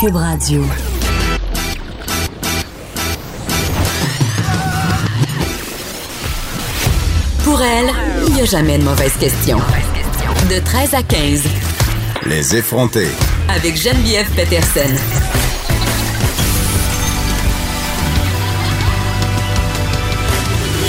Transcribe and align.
Cube 0.00 0.14
Radio. 0.14 0.62
Pour 7.42 7.60
elle, 7.60 7.90
il 8.28 8.34
n'y 8.34 8.40
a 8.42 8.44
jamais 8.44 8.78
de 8.78 8.84
mauvaise 8.84 9.16
question. 9.16 9.58
De 10.48 10.60
13 10.64 10.94
à 10.94 11.02
15. 11.02 11.42
Les 12.26 12.54
effronter. 12.54 13.08
Avec 13.48 13.76
Geneviève 13.76 14.30
Peterson. 14.36 14.94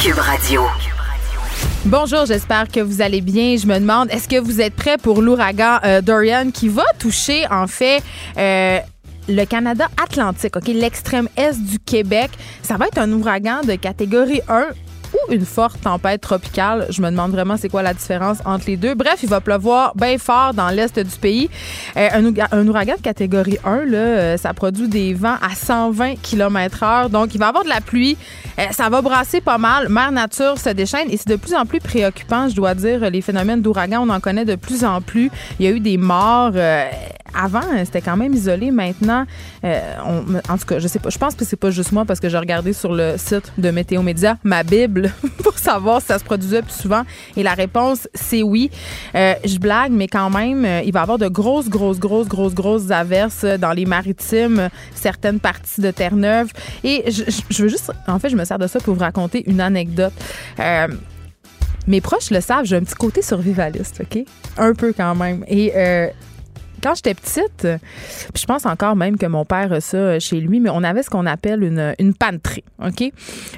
Cube 0.03 0.19
Radio. 0.19 0.61
Bonjour, 1.85 2.25
j'espère 2.27 2.67
que 2.67 2.81
vous 2.81 3.01
allez 3.01 3.21
bien. 3.21 3.55
Je 3.57 3.65
me 3.65 3.79
demande, 3.79 4.11
est-ce 4.11 4.27
que 4.27 4.39
vous 4.39 4.61
êtes 4.61 4.75
prêts 4.75 4.97
pour 4.97 5.21
l'ouragan 5.21 5.79
euh, 5.83 6.01
Dorian 6.01 6.51
qui 6.51 6.67
va 6.67 6.83
toucher 6.99 7.47
en 7.49 7.65
fait 7.65 8.03
euh, 8.37 8.79
le 9.29 9.45
Canada 9.45 9.87
Atlantique, 10.01 10.55
ok, 10.55 10.67
l'extrême 10.67 11.29
est 11.37 11.57
du 11.57 11.79
Québec. 11.79 12.31
Ça 12.63 12.77
va 12.77 12.87
être 12.87 12.97
un 12.97 13.11
ouragan 13.11 13.61
de 13.61 13.75
catégorie 13.75 14.41
1 14.49 14.69
ou 15.13 15.33
une 15.33 15.45
forte 15.45 15.81
tempête 15.81 16.21
tropicale. 16.21 16.87
Je 16.89 17.01
me 17.01 17.09
demande 17.09 17.31
vraiment 17.31 17.57
c'est 17.57 17.69
quoi 17.69 17.81
la 17.81 17.93
différence 17.93 18.39
entre 18.45 18.65
les 18.67 18.77
deux. 18.77 18.95
Bref, 18.95 19.19
il 19.23 19.29
va 19.29 19.41
pleuvoir 19.41 19.93
bien 19.95 20.17
fort 20.17 20.53
dans 20.53 20.69
l'est 20.69 20.99
du 20.99 21.17
pays. 21.17 21.49
Euh, 21.97 22.09
un, 22.51 22.67
ouragan 22.67 22.95
de 22.95 23.01
catégorie 23.01 23.57
1, 23.63 23.85
là, 23.85 23.97
euh, 23.97 24.37
ça 24.37 24.53
produit 24.53 24.87
des 24.87 25.13
vents 25.13 25.37
à 25.41 25.55
120 25.55 26.15
km 26.21 26.83
heure. 26.83 27.09
Donc, 27.09 27.33
il 27.35 27.39
va 27.39 27.47
y 27.47 27.49
avoir 27.49 27.63
de 27.63 27.69
la 27.69 27.81
pluie. 27.81 28.17
Euh, 28.59 28.63
ça 28.71 28.89
va 28.89 29.01
brasser 29.01 29.41
pas 29.41 29.57
mal. 29.57 29.89
Mère 29.89 30.11
Nature 30.11 30.57
se 30.57 30.69
déchaîne 30.69 31.09
et 31.09 31.17
c'est 31.17 31.29
de 31.29 31.35
plus 31.35 31.55
en 31.55 31.65
plus 31.65 31.79
préoccupant, 31.79 32.49
je 32.49 32.55
dois 32.55 32.75
dire. 32.75 33.09
Les 33.09 33.21
phénomènes 33.21 33.61
d'ouragan, 33.61 34.05
on 34.05 34.09
en 34.09 34.19
connaît 34.19 34.45
de 34.45 34.55
plus 34.55 34.83
en 34.83 35.01
plus. 35.01 35.31
Il 35.59 35.65
y 35.65 35.69
a 35.69 35.71
eu 35.71 35.79
des 35.79 35.97
morts. 35.97 36.53
avant, 37.33 37.61
c'était 37.85 38.01
quand 38.01 38.17
même 38.17 38.33
isolé. 38.33 38.71
Maintenant, 38.71 39.25
en 39.63 40.57
tout 40.57 40.65
cas, 40.65 40.79
je 40.79 40.87
sais 40.87 40.99
pas. 40.99 41.09
Je 41.09 41.17
pense 41.17 41.35
que 41.35 41.45
c'est 41.45 41.55
pas 41.55 41.71
juste 41.71 41.91
moi 41.91 42.05
parce 42.05 42.19
que 42.19 42.29
j'ai 42.29 42.37
regardé 42.37 42.73
sur 42.73 42.93
le 42.93 43.15
site 43.17 43.51
de 43.57 43.71
Météo 43.71 44.01
Média 44.01 44.37
ma 44.43 44.63
Bible 44.63 44.98
pour 45.43 45.57
savoir 45.57 46.01
si 46.01 46.07
ça 46.07 46.19
se 46.19 46.23
produisait 46.23 46.61
plus 46.61 46.73
souvent. 46.73 47.03
Et 47.35 47.43
la 47.43 47.53
réponse, 47.53 48.07
c'est 48.13 48.43
oui. 48.43 48.69
Euh, 49.15 49.33
je 49.45 49.57
blague, 49.57 49.91
mais 49.91 50.07
quand 50.07 50.29
même, 50.29 50.65
euh, 50.65 50.81
il 50.85 50.91
va 50.91 50.99
y 50.99 51.03
avoir 51.03 51.17
de 51.17 51.27
grosses, 51.27 51.69
grosses, 51.69 51.99
grosses, 51.99 52.27
grosses, 52.27 52.53
grosses 52.53 52.91
averses 52.91 53.45
dans 53.45 53.71
les 53.71 53.85
maritimes, 53.85 54.69
certaines 54.93 55.39
parties 55.39 55.81
de 55.81 55.91
Terre-Neuve. 55.91 56.51
Et 56.83 57.11
je, 57.11 57.63
veux 57.63 57.69
juste, 57.69 57.91
en 58.07 58.19
fait, 58.19 58.29
je 58.29 58.35
me 58.35 58.45
sers 58.45 58.59
de 58.59 58.67
ça 58.67 58.79
pour 58.79 58.95
vous 58.95 59.01
raconter 59.01 59.43
une 59.49 59.61
anecdote. 59.61 60.13
Euh, 60.59 60.87
mes 61.87 62.01
proches 62.01 62.29
le 62.31 62.41
savent, 62.41 62.65
j'ai 62.65 62.75
un 62.75 62.83
petit 62.83 62.95
côté 62.95 63.21
survivaliste, 63.21 64.01
OK? 64.01 64.23
Un 64.57 64.73
peu 64.73 64.93
quand 64.93 65.15
même. 65.15 65.43
Et 65.47 65.71
quand 66.81 66.95
j'étais 66.95 67.13
petite, 67.13 67.67
je 68.35 68.45
pense 68.45 68.65
encore 68.65 68.95
même 68.95 69.17
que 69.17 69.25
mon 69.25 69.45
père 69.45 69.71
a 69.73 69.81
ça 69.81 70.19
chez 70.19 70.39
lui, 70.39 70.59
mais 70.59 70.69
on 70.69 70.83
avait 70.83 71.03
ce 71.03 71.09
qu'on 71.09 71.25
appelle 71.25 71.63
une, 71.63 71.93
une 71.99 72.13
panterie, 72.13 72.63
OK? 72.83 73.11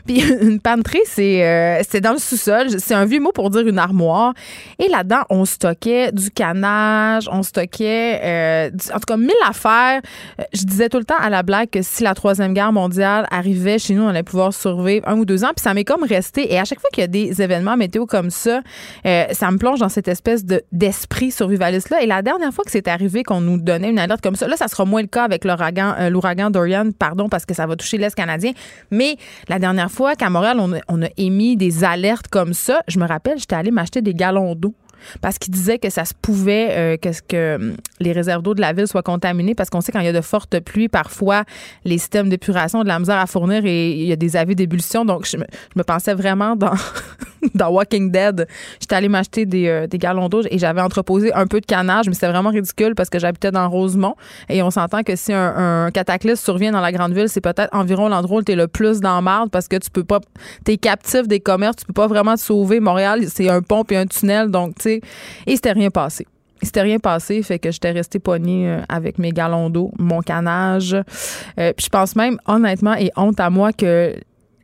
Puis 0.06 0.22
une 0.42 0.60
panterie, 0.60 1.02
c'est 1.06 1.46
euh, 1.46 1.82
c'est 1.88 2.02
dans 2.02 2.14
le 2.14 2.18
sous-sol. 2.18 2.80
C'est 2.80 2.94
un 2.94 3.06
vieux 3.06 3.20
mot 3.20 3.32
pour 3.32 3.50
dire 3.50 3.68
une 3.68 3.80
armoire. 3.80 4.34
Et 4.80 4.88
là-dedans, 4.88 5.22
on 5.30 5.46
stockait 5.46 6.12
du 6.12 6.32
canage, 6.32 7.30
on 7.32 7.44
stockait, 7.44 8.20
euh, 8.24 8.70
en 8.94 9.00
tout 9.00 9.06
cas, 9.08 9.18
mille 9.18 9.32
affaires. 9.48 10.02
Euh, 10.40 10.44
je 10.54 10.64
disais 10.64 10.90
tout 10.90 10.98
le 10.98 11.06
temps 11.06 11.20
à 11.20 11.30
la 11.30 11.44
blague 11.44 11.70
que 11.70 11.82
si 11.82 12.04
la 12.04 12.14
Troisième 12.14 12.54
Guerre 12.54 12.74
mondiale 12.74 13.28
arrivait 13.32 13.80
chez 13.80 13.94
nous, 13.94 14.04
on 14.04 14.10
allait 14.10 14.24
pouvoir 14.24 14.54
survivre 14.54 15.08
un 15.08 15.18
ou 15.18 15.26
deux 15.26 15.44
ans. 15.44 15.52
Puis 15.56 15.64
ça 15.64 15.74
m'est 15.74 15.84
comme 15.84 16.04
resté. 16.04 16.54
Et 16.54 16.60
à 16.60 16.66
chaque 16.66 16.80
fois 16.80 16.90
qu'il 16.92 17.02
y 17.02 17.06
a 17.06 17.08
des 17.08 17.42
événements 17.42 17.78
météo 17.78 18.06
comme 18.06 18.30
ça, 18.30 18.62
ça 19.04 19.52
me 19.52 19.58
plonge 19.58 19.80
dans 19.80 19.90
cette 19.90 20.08
espèce 20.08 20.46
de 20.46 20.64
d'esprit 20.72 21.32
survivaliste-là. 21.32 22.02
Et 22.02 22.06
la 22.06 22.22
dernière 22.22 22.54
fois 22.54 22.64
que 22.64 22.72
c'est 22.72 22.88
arrivé, 22.88 23.11
qu'on 23.24 23.42
nous 23.42 23.58
donnait 23.58 23.90
une 23.90 24.00
alerte 24.00 24.22
comme 24.22 24.36
ça. 24.36 24.48
Là, 24.48 24.58
ça 24.58 24.68
sera 24.68 24.86
moins 24.86 25.02
le 25.02 25.08
cas 25.08 25.24
avec 25.24 25.46
l'ouragan, 25.46 25.94
euh, 26.00 26.10
l'ouragan 26.10 26.50
Dorian, 26.50 26.92
pardon, 26.98 27.30
parce 27.30 27.46
que 27.46 27.54
ça 27.54 27.68
va 27.68 27.76
toucher 27.76 27.98
l'Est 27.98 28.16
canadien. 28.16 28.52
Mais 28.90 29.18
la 29.48 29.60
dernière 29.60 29.92
fois 29.92 30.16
qu'à 30.16 30.30
Montréal, 30.30 30.58
on 30.60 31.02
a, 31.04 31.08
émis 31.18 31.58
des 31.58 31.84
alertes 31.84 32.28
comme 32.30 32.54
ça, 32.54 32.82
je 32.88 33.00
me 33.00 33.06
rappelle, 33.06 33.38
j'étais 33.38 33.56
allée 33.56 33.72
m'acheter 33.72 34.02
des 34.02 34.14
galons 34.14 34.56
d'eau 34.56 34.74
parce 35.22 35.38
qu'il 35.38 35.54
disait 35.54 35.80
que 35.80 35.90
ça 35.90 36.06
se 36.06 36.14
pouvait 36.20 36.70
euh, 36.72 36.98
que, 36.98 37.56
hum, 37.56 37.76
les 38.00 38.12
réserves 38.12 38.42
d'eau 38.42 38.54
de 38.54 38.62
la 38.62 38.74
ville 38.74 38.88
soient 38.88 39.02
contaminées 39.02 39.56
parce 39.56 39.70
qu'on 39.70 39.82
sait 39.82 39.92
quand 39.92 40.00
il 40.00 40.06
y 40.06 40.10
a 40.10 40.14
de 40.14 40.22
fortes 40.22 40.60
pluies, 40.60 40.90
parfois 40.90 41.44
les 41.86 41.98
systèmes 41.98 42.30
d'épuration 42.30 42.80
ont 42.80 42.84
de 42.84 42.88
la 42.88 43.00
misère 43.00 43.18
à 43.18 43.28
fournir 43.28 43.66
et 43.66 43.92
il 43.92 44.06
y 44.06 44.12
a 44.12 44.16
des 44.16 44.36
avis 44.36 44.56
d'ébullition. 44.56 45.06
Donc, 45.06 45.26
je 45.26 45.38
me, 45.38 45.84
pensais 45.84 46.14
vraiment 46.14 46.56
dans, 46.56 46.74
dans 47.56 47.70
Walking 47.70 48.12
Dead. 48.12 48.48
J'étais 48.80 48.96
allée 48.96 49.10
m'acheter 49.10 49.46
des, 49.46 49.68
euh, 49.68 49.88
des 49.88 49.98
galons 49.98 50.30
d'eau 50.30 50.42
et 50.50 50.58
j'avais 50.58 50.82
entreposé 50.82 51.34
un 51.34 51.48
peu 51.48 51.62
de 51.62 51.66
canage, 51.66 52.08
mais 52.08 52.14
c'était 52.14 52.30
vraiment 52.30 52.50
ridicule 52.50 52.96
parce 52.96 53.10
que 53.10 53.20
j'habitais 53.20 53.52
dans 53.52 53.70
Rosemont 53.70 54.16
et 54.50 54.62
on 54.62 54.72
s'entend 54.72 55.04
que 55.04 55.16
si 55.16 55.34
un, 55.34 55.90
cataclysme 55.92 56.44
survient 56.44 56.72
dans 56.72 56.82
la 56.82 56.92
grande 56.92 57.14
ville, 57.14 57.30
c'est 57.30 57.42
peut-être 57.42 57.70
environ 57.74 58.10
l'endroit 58.10 58.40
où 58.40 58.44
tu 58.44 58.52
es 58.52 58.56
le 58.56 58.68
plus 58.68 59.00
dans 59.00 59.22
marde 59.22 59.50
parce 59.50 59.68
que 59.68 59.78
tu 59.78 59.90
peux 59.90 60.04
pas, 60.04 60.20
tu 60.66 60.74
es 60.74 60.78
captif 60.78 61.28
des 61.28 61.40
commerces, 61.40 61.78
tu 61.78 61.86
peux 61.86 61.94
pas 61.94 62.08
vraiment 62.08 62.36
te 62.36 62.40
sauver. 62.40 62.80
Montréal, 62.80 63.26
c'est 63.28 63.50
un 63.50 63.62
pont 63.62 63.84
et 63.90 63.98
un 63.98 64.06
tunnel, 64.06 64.50
donc 64.50 64.76
tu 64.76 64.84
sais, 64.84 65.02
et 65.48 65.56
c'était 65.56 65.72
rien 65.72 65.90
passé. 65.90 66.26
C'était 66.64 66.82
rien 66.82 67.00
passé, 67.00 67.42
fait 67.42 67.58
que 67.58 67.72
j'étais 67.72 67.92
restée 67.92 68.20
poignée 68.20 68.68
euh, 68.68 68.82
avec 68.88 69.18
mes 69.18 69.32
galons 69.32 69.72
d'eau, 69.72 69.92
mon 69.98 70.22
canage. 70.22 70.94
Euh, 70.94 71.74
puis 71.76 71.86
je 71.86 71.90
pense 71.90 72.16
même, 72.16 72.38
honnêtement, 72.46 72.94
et 72.94 73.10
honte 73.16 73.40
à 73.40 73.50
moi, 73.50 73.74
que 73.74 74.16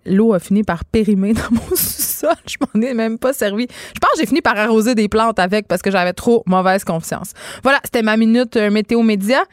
l'eau 0.07 0.33
a 0.33 0.39
fini 0.39 0.63
par 0.63 0.85
périmer 0.85 1.33
dans 1.33 1.51
mon 1.51 1.67
sous-sol. 1.75 2.35
Je 2.45 2.55
m'en 2.61 2.81
ai 2.81 2.93
même 2.93 3.17
pas 3.17 3.33
servi. 3.33 3.67
Je 3.69 3.99
pense 3.99 4.11
que 4.11 4.19
j'ai 4.19 4.25
fini 4.25 4.41
par 4.41 4.57
arroser 4.57 4.95
des 4.95 5.07
plantes 5.07 5.39
avec 5.39 5.67
parce 5.67 5.81
que 5.81 5.91
j'avais 5.91 6.13
trop 6.13 6.43
mauvaise 6.45 6.83
confiance. 6.83 7.33
Voilà, 7.63 7.79
c'était 7.83 8.01
ma 8.01 8.17
minute 8.17 8.57
euh, 8.57 8.71
météo 8.71 9.01
média. 9.01 9.43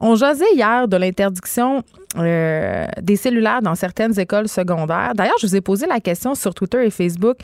On 0.00 0.14
jasait 0.14 0.52
hier 0.54 0.86
de 0.86 0.96
l'interdiction 0.96 1.82
euh, 2.16 2.86
des 3.02 3.16
cellulaires 3.16 3.62
dans 3.62 3.74
certaines 3.74 4.18
écoles 4.18 4.48
secondaires. 4.48 5.12
D'ailleurs, 5.14 5.34
je 5.40 5.46
vous 5.46 5.56
ai 5.56 5.60
posé 5.60 5.86
la 5.86 5.98
question 5.98 6.36
sur 6.36 6.54
Twitter 6.54 6.86
et 6.86 6.90
Facebook 6.90 7.38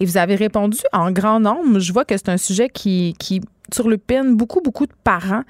et 0.00 0.06
vous 0.06 0.16
avez 0.16 0.34
répondu 0.34 0.78
en 0.92 1.10
grand 1.10 1.38
nombre. 1.38 1.78
Je 1.78 1.92
vois 1.92 2.06
que 2.06 2.16
c'est 2.16 2.30
un 2.30 2.38
sujet 2.38 2.70
qui, 2.70 3.14
qui 3.18 3.42
surlupine 3.72 4.36
beaucoup, 4.36 4.60
beaucoup 4.62 4.86
de 4.86 4.92
parents. 5.04 5.42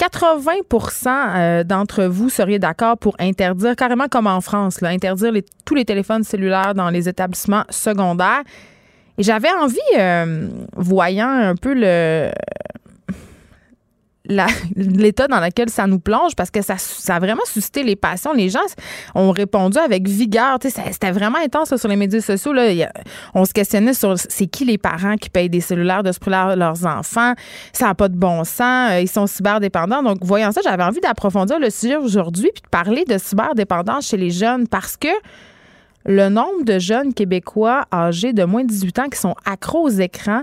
80% 0.00 1.08
euh, 1.08 1.64
d'entre 1.64 2.04
vous 2.04 2.30
seriez 2.30 2.58
d'accord 2.58 2.96
pour 2.96 3.14
interdire, 3.18 3.76
carrément 3.76 4.08
comme 4.08 4.26
en 4.26 4.40
France, 4.40 4.82
interdire 4.82 5.32
tous 5.66 5.74
les 5.74 5.84
téléphones 5.84 6.24
cellulaires 6.24 6.74
dans 6.74 6.88
les 6.88 7.08
établissements 7.08 7.64
secondaires. 7.68 8.42
Et 9.18 9.22
j'avais 9.22 9.50
envie, 9.52 9.78
euh, 9.98 10.48
voyant 10.74 11.28
un 11.28 11.54
peu 11.54 11.74
le, 11.74 12.30
l'état 14.76 15.28
dans 15.28 15.40
lequel 15.40 15.68
ça 15.68 15.86
nous 15.86 15.98
plonge 15.98 16.34
parce 16.36 16.50
que 16.50 16.62
ça, 16.62 16.74
a 17.08 17.18
vraiment 17.18 17.44
suscité 17.44 17.82
les 17.82 17.96
passions. 17.96 18.32
Les 18.32 18.48
gens 18.48 18.60
ont 19.14 19.30
répondu 19.30 19.78
avec 19.78 20.08
vigueur. 20.08 20.58
C'était 20.62 21.10
vraiment 21.10 21.38
intense 21.38 21.76
sur 21.76 21.88
les 21.88 21.96
médias 21.96 22.20
sociaux. 22.20 22.52
Là. 22.52 22.90
On 23.34 23.44
se 23.44 23.52
questionnait 23.52 23.94
sur 23.94 24.14
c'est 24.18 24.46
qui 24.46 24.64
les 24.64 24.78
parents 24.78 25.16
qui 25.16 25.30
payent 25.30 25.50
des 25.50 25.60
cellulaires 25.60 26.02
de 26.02 26.12
ce 26.12 26.18
prix 26.18 26.30
leurs 26.30 26.86
enfants? 26.86 27.34
Ça 27.72 27.86
n'a 27.86 27.94
pas 27.94 28.08
de 28.08 28.16
bon 28.16 28.44
sens. 28.44 28.90
Euh, 28.92 29.00
ils 29.00 29.08
sont 29.08 29.26
cyberdépendants. 29.26 30.02
Donc, 30.02 30.18
voyant 30.22 30.52
ça, 30.52 30.60
j'avais 30.62 30.82
envie 30.82 31.00
d'approfondir 31.00 31.58
le 31.58 31.70
sujet 31.70 31.96
aujourd'hui 31.96 32.50
puis 32.54 32.62
de 32.62 32.68
parler 32.68 33.04
de 33.04 33.18
cyberdépendance 33.18 34.06
chez 34.06 34.16
les 34.16 34.30
jeunes 34.30 34.68
parce 34.68 34.96
que 34.96 35.08
le 36.06 36.28
nombre 36.28 36.64
de 36.64 36.78
jeunes 36.78 37.12
Québécois 37.12 37.84
âgés 37.92 38.32
de 38.32 38.44
moins 38.44 38.62
de 38.62 38.68
18 38.68 38.98
ans 39.00 39.08
qui 39.08 39.18
sont 39.18 39.34
accros 39.44 39.82
aux 39.82 39.90
écrans, 39.90 40.42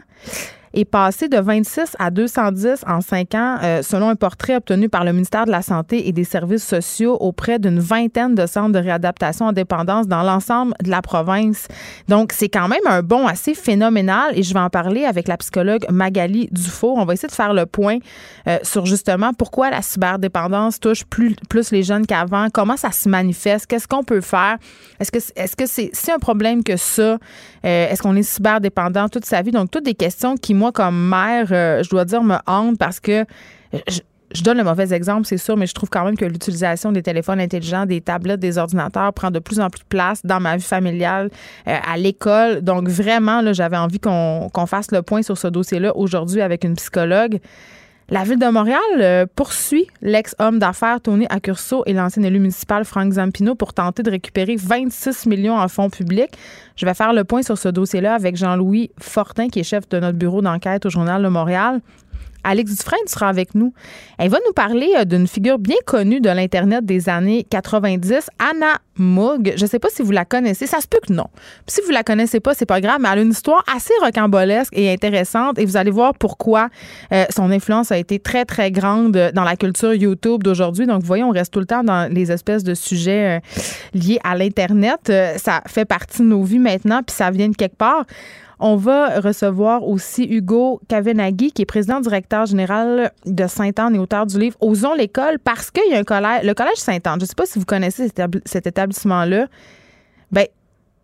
est 0.77 0.85
passé 0.85 1.27
de 1.27 1.37
26 1.37 1.95
à 1.97 2.11
210 2.11 2.83
en 2.87 3.01
cinq 3.01 3.33
ans, 3.33 3.57
euh, 3.63 3.81
selon 3.81 4.09
un 4.09 4.15
portrait 4.15 4.55
obtenu 4.55 4.89
par 4.89 5.03
le 5.03 5.11
ministère 5.11 5.45
de 5.45 5.51
la 5.51 5.61
Santé 5.61 6.07
et 6.07 6.11
des 6.11 6.23
Services 6.23 6.65
sociaux 6.65 7.17
auprès 7.19 7.57
d'une 7.57 7.79
vingtaine 7.79 8.35
de 8.35 8.45
centres 8.45 8.73
de 8.73 8.79
réadaptation 8.79 9.47
en 9.47 9.53
dépendance 9.53 10.07
dans 10.07 10.23
l'ensemble 10.23 10.73
de 10.83 10.89
la 10.89 11.01
province. 11.01 11.67
Donc, 12.07 12.31
c'est 12.31 12.49
quand 12.49 12.67
même 12.67 12.85
un 12.85 13.01
bond 13.01 13.25
assez 13.27 13.55
phénoménal 13.55 14.31
et 14.37 14.43
je 14.43 14.53
vais 14.53 14.59
en 14.59 14.69
parler 14.69 15.05
avec 15.05 15.27
la 15.27 15.37
psychologue 15.37 15.85
Magali 15.89 16.47
Dufour. 16.51 16.97
On 16.97 17.05
va 17.05 17.13
essayer 17.13 17.29
de 17.29 17.33
faire 17.33 17.53
le 17.53 17.65
point 17.65 17.97
euh, 18.47 18.57
sur 18.61 18.85
justement 18.85 19.33
pourquoi 19.33 19.69
la 19.69 19.81
cyberdépendance 19.81 20.79
touche 20.79 21.03
plus, 21.05 21.35
les 21.71 21.83
jeunes 21.83 22.05
qu'avant, 22.05 22.47
comment 22.53 22.77
ça 22.77 22.91
se 22.91 23.09
manifeste, 23.09 23.65
qu'est-ce 23.65 23.87
qu'on 23.87 24.03
peut 24.03 24.21
faire, 24.21 24.57
est-ce 24.99 25.11
que 25.11 25.17
est-ce 25.35 25.55
que 25.55 25.65
c'est 25.65 25.89
si 25.93 26.11
un 26.11 26.19
problème 26.19 26.63
que 26.63 26.77
ça, 26.77 27.01
euh, 27.01 27.17
est-ce 27.63 28.01
qu'on 28.01 28.15
est 28.15 28.23
cyberdépendant 28.23 29.09
toute 29.09 29.25
sa 29.25 29.41
vie? 29.41 29.51
Donc, 29.51 29.71
toutes 29.71 29.85
des 29.85 29.95
questions 29.95 30.35
qui, 30.35 30.53
moi, 30.53 30.66
comme 30.71 31.09
mère, 31.09 31.47
euh, 31.51 31.83
je 31.83 31.89
dois 31.89 32.05
dire, 32.05 32.23
me 32.23 32.37
hante 32.45 32.77
parce 32.77 32.99
que 32.99 33.25
je, 33.87 34.43
donne 34.43 34.57
le 34.57 34.63
mauvais 34.63 34.93
exemple, 34.93 35.25
c'est 35.25 35.37
sûr, 35.37 35.57
mais 35.57 35.67
je 35.67 35.73
trouve 35.73 35.89
quand 35.89 36.03
même 36.03 36.17
que 36.17 36.25
l'utilisation 36.25 36.91
des 36.91 37.01
téléphones 37.01 37.39
intelligents, 37.39 37.85
des 37.85 38.01
tablettes, 38.01 38.39
des 38.39 38.57
ordinateurs 38.57 39.13
prend 39.13 39.31
de 39.31 39.39
plus 39.39 39.59
en 39.59 39.69
plus 39.69 39.79
de 39.79 39.87
place 39.87 40.25
dans 40.25 40.39
ma 40.39 40.57
vie 40.57 40.63
familiale, 40.63 41.29
euh, 41.67 41.77
à 41.85 41.97
l'école. 41.97 42.61
Donc, 42.61 42.87
vraiment, 42.87 43.41
j'avais 43.53 43.77
envie 43.77 43.99
qu'on 43.99 44.65
fasse 44.67 44.91
le 44.91 45.01
point 45.01 45.21
sur 45.21 45.37
ce 45.37 45.47
dossier-là 45.47 45.95
aujourd'hui 45.95 46.41
avec 46.41 46.63
une 46.63 46.75
psychologue. 46.75 47.39
La 48.09 48.23
ville 48.23 48.39
de 48.39 48.47
Montréal 48.47 48.79
euh, 48.99 49.25
poursuit 49.35 49.87
l'ex-homme 50.01 50.59
d'affaires 50.59 51.01
Tony 51.01 51.25
Accurso 51.29 51.83
et 51.85 51.91
l'ancien 51.91 52.23
élu 52.23 52.39
municipal 52.39 52.85
Frank 52.85 53.11
Zampino 53.11 53.53
pour 53.53 53.73
tenter 53.73 54.01
de 54.01 54.09
récupérer 54.09 54.55
26 54.55 55.25
millions 55.25 55.57
en 55.57 55.67
fonds 55.67 55.89
publics. 55.89 56.31
Je 56.77 56.85
vais 56.85 56.93
faire 56.93 57.11
le 57.11 57.25
point 57.25 57.41
sur 57.41 57.57
ce 57.57 57.67
dossier-là 57.67 58.13
avec 58.13 58.37
Jean-Louis 58.37 58.91
Fortin, 58.97 59.49
qui 59.49 59.59
est 59.59 59.63
chef 59.63 59.89
de 59.89 59.99
notre 59.99 60.17
bureau 60.17 60.41
d'enquête 60.41 60.85
au 60.85 60.89
Journal 60.89 61.21
de 61.21 61.27
Montréal. 61.27 61.81
Alex 62.47 62.75
Dufresne 62.75 63.07
sera 63.07 63.27
avec 63.27 63.55
nous. 63.55 63.73
Elle 64.17 64.29
va 64.29 64.37
nous 64.47 64.53
parler 64.53 64.93
euh, 64.97 65.03
d'une 65.03 65.27
figure 65.27 65.59
bien 65.59 65.75
connue 65.85 66.21
de 66.21 66.29
l'Internet 66.29 66.85
des 66.85 67.09
années 67.09 67.45
90, 67.49 68.29
Anna 68.39 68.77
Moog. 68.97 69.53
Je 69.57 69.63
ne 69.63 69.69
sais 69.69 69.79
pas 69.79 69.89
si 69.89 70.01
vous 70.01 70.11
la 70.11 70.23
connaissez. 70.23 70.65
Ça 70.65 70.79
se 70.79 70.87
peut 70.87 70.99
que 71.05 71.11
non. 71.11 71.27
si 71.67 71.81
vous 71.85 71.91
la 71.91 72.03
connaissez 72.03 72.39
pas, 72.39 72.53
c'est 72.53 72.65
pas 72.65 72.79
grave, 72.79 72.99
mais 73.01 73.09
elle 73.11 73.19
a 73.19 73.21
une 73.21 73.31
histoire 73.31 73.63
assez 73.73 73.93
rocambolesque 74.01 74.71
et 74.75 74.91
intéressante 74.91 75.59
et 75.59 75.65
vous 75.65 75.75
allez 75.75 75.91
voir 75.91 76.13
pourquoi 76.13 76.69
euh, 77.11 77.25
son 77.29 77.51
influence 77.51 77.91
a 77.91 77.97
été 77.97 78.17
très, 78.17 78.45
très 78.45 78.71
grande 78.71 79.31
dans 79.33 79.43
la 79.43 79.57
culture 79.57 79.93
YouTube 79.93 80.41
d'aujourd'hui. 80.41 80.87
Donc, 80.87 81.01
vous 81.01 81.07
voyez, 81.07 81.25
on 81.25 81.31
reste 81.31 81.51
tout 81.51 81.59
le 81.59 81.65
temps 81.65 81.83
dans 81.83 82.11
les 82.11 82.31
espèces 82.31 82.63
de 82.63 82.73
sujets 82.73 83.37
euh, 83.37 83.39
liés 83.93 84.19
à 84.23 84.37
l'Internet. 84.37 85.11
ça 85.37 85.61
fait 85.67 85.85
partie 85.85 86.21
de 86.21 86.27
nos 86.27 86.43
vies 86.43 86.59
maintenant, 86.59 87.01
puis 87.03 87.13
ça 87.13 87.29
vient 87.29 87.49
de 87.49 87.55
quelque 87.55 87.75
part. 87.75 88.05
On 88.59 88.75
va 88.75 89.19
recevoir 89.19 89.83
aussi 89.83 90.23
Hugo 90.23 90.81
Kavenaghi, 90.87 91.51
qui 91.51 91.61
est 91.61 91.65
président 91.65 91.99
directeur 91.99 92.47
général 92.47 93.11
de 93.25 93.45
Sainte-Anne 93.45 93.95
et 93.95 93.99
auteur 93.99 94.25
du 94.25 94.39
livre 94.39 94.57
Osons 94.61 94.95
l'école, 94.95 95.37
parce 95.39 95.69
qu'il 95.69 95.91
y 95.91 95.93
a 95.93 95.99
un 95.99 96.03
collège, 96.03 96.43
le 96.43 96.53
collège 96.53 96.77
Sainte-Anne. 96.77 97.19
Je 97.19 97.25
ne 97.25 97.27
sais 97.27 97.35
pas 97.35 97.45
si 97.45 97.59
vous 97.59 97.65
connaissez 97.65 98.09
cet 98.45 98.67
établissement-là. 98.67 99.47
Ben, 100.31 100.47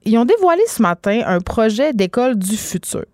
ils 0.03 0.17
ont 0.17 0.25
dévoilé 0.25 0.61
ce 0.67 0.81
matin 0.81 1.21
un 1.25 1.39
projet 1.39 1.93
d'école 1.93 2.37
du 2.37 2.57
futur. 2.57 3.05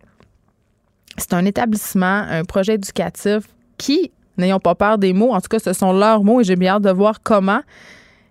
C'est 1.18 1.34
un 1.34 1.46
établissement, 1.46 2.24
un 2.30 2.46
projet 2.46 2.76
éducatif 2.76 3.44
qui, 3.78 4.12
n'ayons 4.38 4.60
pas 4.60 4.74
peur 4.74 4.98
des 4.98 5.12
mots, 5.12 5.34
en 5.34 5.42
tout 5.42 5.50
cas, 5.50 5.60
ce 5.60 5.74
sont 5.74 5.92
leurs 5.92 6.24
mots 6.24 6.40
et 6.40 6.46
j'ai 6.46 6.56
bien 6.56 6.76
hâte 6.76 6.84
de 6.84 6.92
voir 6.92 7.22
comment 7.22 7.60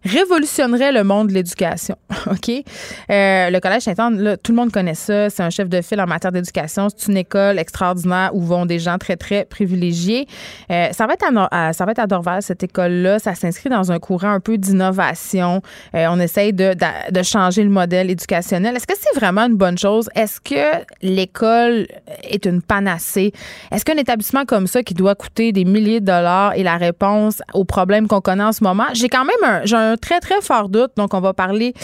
révolutionnerait 0.04 0.92
le 0.92 1.04
monde 1.04 1.28
de 1.28 1.34
l'éducation. 1.34 1.96
OK? 2.26 2.50
Euh, 2.50 3.50
le 3.50 3.58
Collège 3.60 3.82
Saint-Anne, 3.82 4.36
tout 4.42 4.52
le 4.52 4.56
monde 4.56 4.70
connaît 4.70 4.94
ça. 4.94 5.30
C'est 5.30 5.42
un 5.42 5.50
chef 5.50 5.68
de 5.68 5.80
file 5.80 6.00
en 6.00 6.06
matière 6.06 6.32
d'éducation. 6.32 6.88
C'est 6.94 7.10
une 7.10 7.16
école 7.16 7.58
extraordinaire 7.58 8.30
où 8.32 8.42
vont 8.42 8.66
des 8.66 8.78
gens 8.78 8.98
très, 8.98 9.16
très 9.16 9.44
privilégiés. 9.44 10.26
Euh, 10.70 10.88
ça, 10.92 11.06
va 11.06 11.14
être 11.14 11.26
à, 11.50 11.72
ça 11.72 11.84
va 11.84 11.92
être 11.92 11.98
à 11.98 12.40
cette 12.40 12.62
école-là. 12.62 13.18
Ça 13.18 13.34
s'inscrit 13.34 13.70
dans 13.70 13.90
un 13.90 13.98
courant 13.98 14.30
un 14.30 14.40
peu 14.40 14.58
d'innovation. 14.58 15.62
Euh, 15.94 16.06
on 16.10 16.20
essaye 16.20 16.52
de, 16.52 16.74
de, 16.74 17.22
changer 17.22 17.62
le 17.62 17.70
modèle 17.70 18.10
éducationnel. 18.10 18.76
Est-ce 18.76 18.86
que 18.86 18.94
c'est 18.98 19.18
vraiment 19.18 19.42
une 19.42 19.56
bonne 19.56 19.78
chose? 19.78 20.08
Est-ce 20.14 20.40
que 20.40 20.84
l'école 21.02 21.86
est 22.22 22.46
une 22.46 22.62
panacée? 22.62 23.32
Est-ce 23.70 23.84
qu'un 23.84 23.96
établissement 23.96 24.44
comme 24.44 24.66
ça 24.66 24.82
qui 24.82 24.94
doit 24.94 25.14
coûter 25.14 25.52
des 25.52 25.64
milliers 25.64 26.00
de 26.00 26.06
dollars 26.06 26.54
est 26.54 26.62
la 26.62 26.76
réponse 26.76 27.42
aux 27.54 27.64
problèmes 27.64 28.08
qu'on 28.08 28.20
connaît 28.20 28.44
en 28.44 28.52
ce 28.52 28.62
moment? 28.62 28.86
J'ai 28.94 29.08
quand 29.08 29.24
même 29.24 29.36
un, 29.44 29.87
un 29.87 29.87
très, 29.96 30.20
très 30.20 30.40
fort 30.40 30.68
doute. 30.68 30.92
Donc, 30.96 31.14
on 31.14 31.20
va 31.20 31.32
parler 31.32 31.74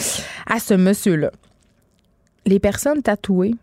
à 0.47 0.59
ce 0.59 0.73
monsieur-là. 0.73 1.31
Les 2.45 2.59
personnes 2.59 3.01
tatouées 3.01 3.55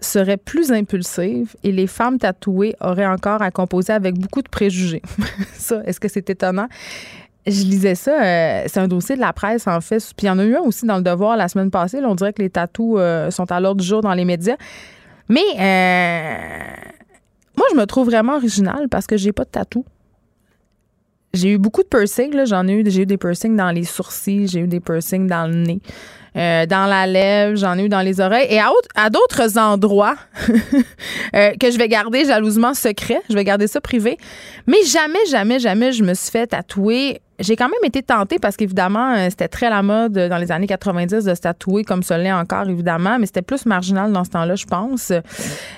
seraient 0.00 0.36
plus 0.36 0.72
impulsives 0.72 1.54
et 1.62 1.72
les 1.72 1.86
femmes 1.86 2.18
tatouées 2.18 2.74
auraient 2.80 3.06
encore 3.06 3.42
à 3.42 3.50
composer 3.50 3.92
avec 3.92 4.18
beaucoup 4.18 4.42
de 4.42 4.48
préjugés. 4.48 5.02
ça, 5.54 5.82
est-ce 5.84 6.00
que 6.00 6.08
c'est 6.08 6.28
étonnant? 6.28 6.68
Je 7.46 7.62
lisais 7.62 7.94
ça, 7.94 8.22
euh, 8.22 8.64
c'est 8.66 8.80
un 8.80 8.88
dossier 8.88 9.14
de 9.14 9.20
la 9.20 9.32
presse 9.32 9.68
en 9.68 9.80
fait, 9.80 9.98
puis 10.16 10.26
il 10.26 10.26
y 10.26 10.30
en 10.30 10.38
a 10.40 10.44
eu 10.44 10.56
un 10.56 10.62
aussi 10.62 10.84
dans 10.84 10.96
le 10.96 11.02
Devoir 11.02 11.36
la 11.36 11.48
semaine 11.48 11.70
passée. 11.70 12.00
on 12.04 12.16
dirait 12.16 12.32
que 12.32 12.42
les 12.42 12.50
tatous 12.50 12.96
euh, 12.98 13.30
sont 13.30 13.50
à 13.52 13.60
l'ordre 13.60 13.80
du 13.80 13.86
jour 13.86 14.00
dans 14.00 14.14
les 14.14 14.24
médias. 14.24 14.56
Mais 15.28 15.44
euh, 15.58 16.36
moi, 17.56 17.66
je 17.72 17.76
me 17.76 17.84
trouve 17.84 18.06
vraiment 18.06 18.34
originale 18.34 18.88
parce 18.90 19.06
que 19.06 19.16
j'ai 19.16 19.32
pas 19.32 19.44
de 19.44 19.50
tatou. 19.50 19.84
J'ai 21.36 21.50
eu 21.52 21.58
beaucoup 21.58 21.82
de 21.82 21.88
piercings, 21.88 22.32
J'en 22.46 22.66
ai 22.66 22.72
eu, 22.72 22.84
j'ai 22.86 23.02
eu 23.02 23.06
des 23.06 23.18
piercings 23.18 23.56
dans 23.56 23.70
les 23.70 23.84
sourcils, 23.84 24.48
j'ai 24.48 24.60
eu 24.60 24.66
des 24.66 24.80
piercings 24.80 25.26
dans 25.26 25.46
le 25.46 25.54
nez, 25.54 25.80
euh, 26.36 26.64
dans 26.66 26.86
la 26.86 27.06
lèvre, 27.06 27.56
j'en 27.56 27.76
ai 27.78 27.84
eu 27.84 27.88
dans 27.88 28.00
les 28.00 28.20
oreilles 28.20 28.46
et 28.50 28.58
à, 28.58 28.70
à 28.94 29.10
d'autres 29.10 29.58
endroits 29.58 30.16
euh, 31.34 31.52
que 31.60 31.70
je 31.70 31.78
vais 31.78 31.88
garder 31.88 32.24
jalousement 32.24 32.74
secret. 32.74 33.20
Je 33.28 33.34
vais 33.34 33.44
garder 33.44 33.66
ça 33.66 33.80
privé. 33.80 34.18
Mais 34.66 34.82
jamais, 34.84 35.24
jamais, 35.30 35.58
jamais 35.58 35.92
je 35.92 36.02
me 36.02 36.14
suis 36.14 36.30
fait 36.30 36.46
tatouer. 36.46 37.20
J'ai 37.38 37.54
quand 37.54 37.68
même 37.68 37.84
été 37.84 38.02
tentée 38.02 38.38
parce 38.38 38.56
qu'évidemment, 38.56 39.14
euh, 39.14 39.26
c'était 39.28 39.48
très 39.48 39.68
la 39.68 39.82
mode 39.82 40.12
dans 40.12 40.38
les 40.38 40.52
années 40.52 40.66
90 40.66 41.24
de 41.24 41.34
se 41.34 41.40
tatouer 41.40 41.84
comme 41.84 42.02
ça 42.02 42.16
l'est 42.16 42.32
encore, 42.32 42.68
évidemment, 42.68 43.18
mais 43.18 43.26
c'était 43.26 43.42
plus 43.42 43.66
marginal 43.66 44.10
dans 44.10 44.24
ce 44.24 44.30
temps-là, 44.30 44.56
je 44.56 44.64
pense. 44.64 45.12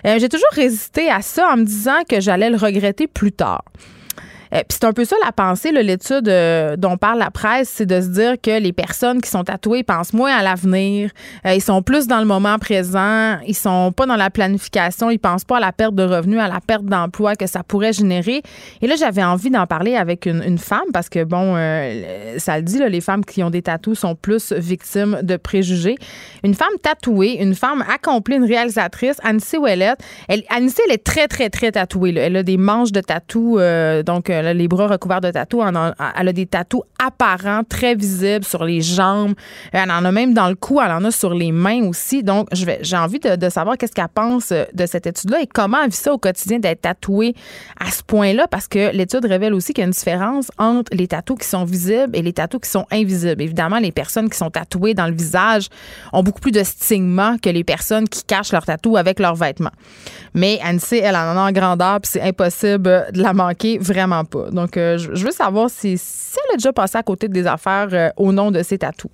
j'ai 0.05 0.28
toujours 0.28 0.50
résisté 0.52 1.10
à 1.10 1.20
ça 1.20 1.49
en 1.52 1.56
me 1.56 1.64
disant 1.64 1.99
que 2.08 2.20
j'allais 2.20 2.50
le 2.50 2.56
regretter 2.56 3.08
plus 3.08 3.32
tard. 3.32 3.64
Euh, 4.52 4.58
puis 4.58 4.78
c'est 4.80 4.84
un 4.84 4.92
peu 4.92 5.04
ça 5.04 5.16
la 5.24 5.32
pensée, 5.32 5.72
l'étude 5.72 6.28
euh, 6.28 6.76
dont 6.76 6.96
parle 6.96 7.18
la 7.18 7.30
presse, 7.30 7.68
c'est 7.68 7.86
de 7.86 8.00
se 8.00 8.08
dire 8.08 8.34
que 8.40 8.58
les 8.58 8.72
personnes 8.72 9.20
qui 9.20 9.30
sont 9.30 9.44
tatouées 9.44 9.82
pensent 9.82 10.12
moins 10.12 10.34
à 10.34 10.42
l'avenir, 10.42 11.10
euh, 11.46 11.54
ils 11.54 11.62
sont 11.62 11.82
plus 11.82 12.06
dans 12.06 12.18
le 12.18 12.24
moment 12.24 12.58
présent, 12.58 13.38
ils 13.46 13.54
sont 13.54 13.92
pas 13.92 14.06
dans 14.06 14.16
la 14.16 14.30
planification, 14.30 15.10
ils 15.10 15.18
pensent 15.18 15.44
pas 15.44 15.58
à 15.58 15.60
la 15.60 15.72
perte 15.72 15.94
de 15.94 16.02
revenus, 16.02 16.40
à 16.40 16.48
la 16.48 16.60
perte 16.60 16.84
d'emploi 16.84 17.34
que 17.36 17.46
ça 17.46 17.62
pourrait 17.62 17.92
générer. 17.92 18.42
Et 18.82 18.86
là, 18.86 18.96
j'avais 18.96 19.22
envie 19.22 19.50
d'en 19.50 19.66
parler 19.66 19.96
avec 19.96 20.26
une, 20.26 20.58
femme 20.58 20.90
parce 20.92 21.08
que 21.08 21.22
bon, 21.22 21.54
ça 22.38 22.56
le 22.56 22.62
dit, 22.62 22.80
les 22.88 23.00
femmes 23.00 23.24
qui 23.24 23.42
ont 23.44 23.50
des 23.50 23.62
tatous 23.62 24.00
sont 24.00 24.16
plus 24.16 24.52
victimes 24.52 25.20
de 25.22 25.36
préjugés. 25.36 25.94
Une 26.42 26.54
femme 26.54 26.68
tatouée, 26.82 27.40
une 27.40 27.54
femme 27.54 27.84
accomplie, 27.92 28.36
une 28.36 28.44
réalisatrice, 28.44 29.18
Anissé 29.22 29.56
Ouellette. 29.56 30.00
Elle, 30.28 30.42
Anissé, 30.48 30.82
elle 30.86 30.94
est 30.94 31.04
très, 31.04 31.28
très, 31.28 31.48
très 31.48 31.70
tatouée. 31.72 32.14
Elle 32.16 32.36
a 32.36 32.42
des 32.42 32.56
manches 32.56 32.92
de 32.92 33.00
tatou, 33.00 33.58
donc 34.04 34.30
les 34.43 34.69
bras 34.69 34.87
recouverts 34.87 35.20
de 35.20 35.31
tatous. 35.31 35.62
Elle 36.17 36.29
a 36.29 36.32
des 36.32 36.46
tatous 36.46 36.82
apparents, 37.05 37.62
très 37.69 37.94
visibles 37.94 38.44
sur 38.44 38.64
les 38.64 38.81
jambes. 38.81 39.35
Elle 39.73 39.90
en 39.90 40.05
a 40.05 40.12
même 40.12 40.35
dans 40.35 40.49
le 40.49 40.55
cou, 40.55 40.81
elle 40.81 40.90
en 40.90 41.05
a 41.05 41.11
sur 41.11 41.35
les 41.35 41.52
mains 41.52 41.85
aussi. 41.85 42.23
Donc, 42.23 42.49
j'ai 42.52 42.96
envie 42.96 43.19
de, 43.19 43.49
savoir 43.49 43.79
qu'est-ce 43.79 43.93
qu'elle 43.93 44.08
pense 44.08 44.52
de 44.52 44.87
cette 44.87 45.06
étude-là 45.06 45.43
et 45.43 45.46
comment 45.46 45.79
elle 45.82 45.90
vit 45.90 45.96
ça 45.96 46.12
au 46.12 46.19
quotidien 46.19 46.58
d'être 46.58 46.82
tatouée 46.82 47.35
à 47.81 47.90
ce 47.90 48.02
point-là, 48.02 48.46
parce 48.49 48.69
que 48.69 48.93
l'étude 48.93 49.25
révèle 49.25 49.55
aussi 49.55 49.73
qu'il 49.73 49.82
y 49.82 49.85
a 49.85 49.87
une 49.87 49.93
différence 49.93 50.50
entre 50.58 50.94
les 50.94 51.08
tatous 51.08 51.38
qui 51.38 51.46
sont 51.46 51.64
visibles 51.64 52.11
et 52.14 52.23
les 52.23 52.32
tatous 52.32 52.61
qui 52.61 52.70
sont 52.70 52.87
invisibles. 52.91 53.41
Évidemment, 53.41 53.79
les 53.79 53.93
personnes 53.93 54.29
qui 54.29 54.37
sont 54.37 54.50
tatouées 54.50 54.94
dans 54.94 55.06
le 55.06 55.14
visage 55.14 55.69
ont 56.12 56.23
beaucoup 56.23 56.41
plus 56.41 56.52
de 56.52 56.62
stigma 56.62 57.37
que 57.43 57.50
les 57.50 57.64
personnes 57.64 58.08
qui 58.08 58.25
cachent 58.25 58.52
leurs 58.52 58.67
tatous 58.67 58.96
avec 58.96 59.19
leurs 59.19 59.34
vêtements. 59.34 59.73
Mais 60.34 60.58
Annecy, 60.62 60.96
elle 60.96 61.17
en 61.17 61.37
a 61.37 61.49
en 61.49 61.52
grandeur, 61.52 62.00
puis 62.00 62.12
c'est 62.12 62.23
impossible 62.23 63.06
de 63.12 63.23
la 63.23 63.32
manquer, 63.32 63.79
vraiment 63.79 64.25
Donc, 64.52 64.76
euh, 64.76 64.98
je 64.98 65.25
veux 65.25 65.30
savoir 65.30 65.70
si, 65.70 65.92
elle 65.92 66.54
a 66.54 66.56
déjà 66.56 66.72
passé 66.72 66.98
à 66.98 67.02
côté 67.02 67.28
des 67.28 67.46
affaires 67.46 67.88
euh, 67.92 68.10
au 68.16 68.32
nom 68.32 68.50
de 68.50 68.62
ses 68.62 68.78
tatous. 68.78 69.10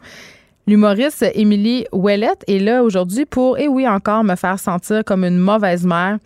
L'humoriste 0.66 1.25
Émilie 1.34 1.87
Ouellette 1.93 2.43
est 2.46 2.58
là 2.58 2.82
aujourd'hui 2.82 3.26
pour, 3.26 3.58
et 3.58 3.69
oui 3.69 3.87
encore, 3.87 4.25
me 4.25 4.34
faire 4.34 4.58
sentir 4.58 5.05
comme 5.05 5.25
une 5.25 5.38
mauvaise 5.38 5.84
mère. 5.84 6.19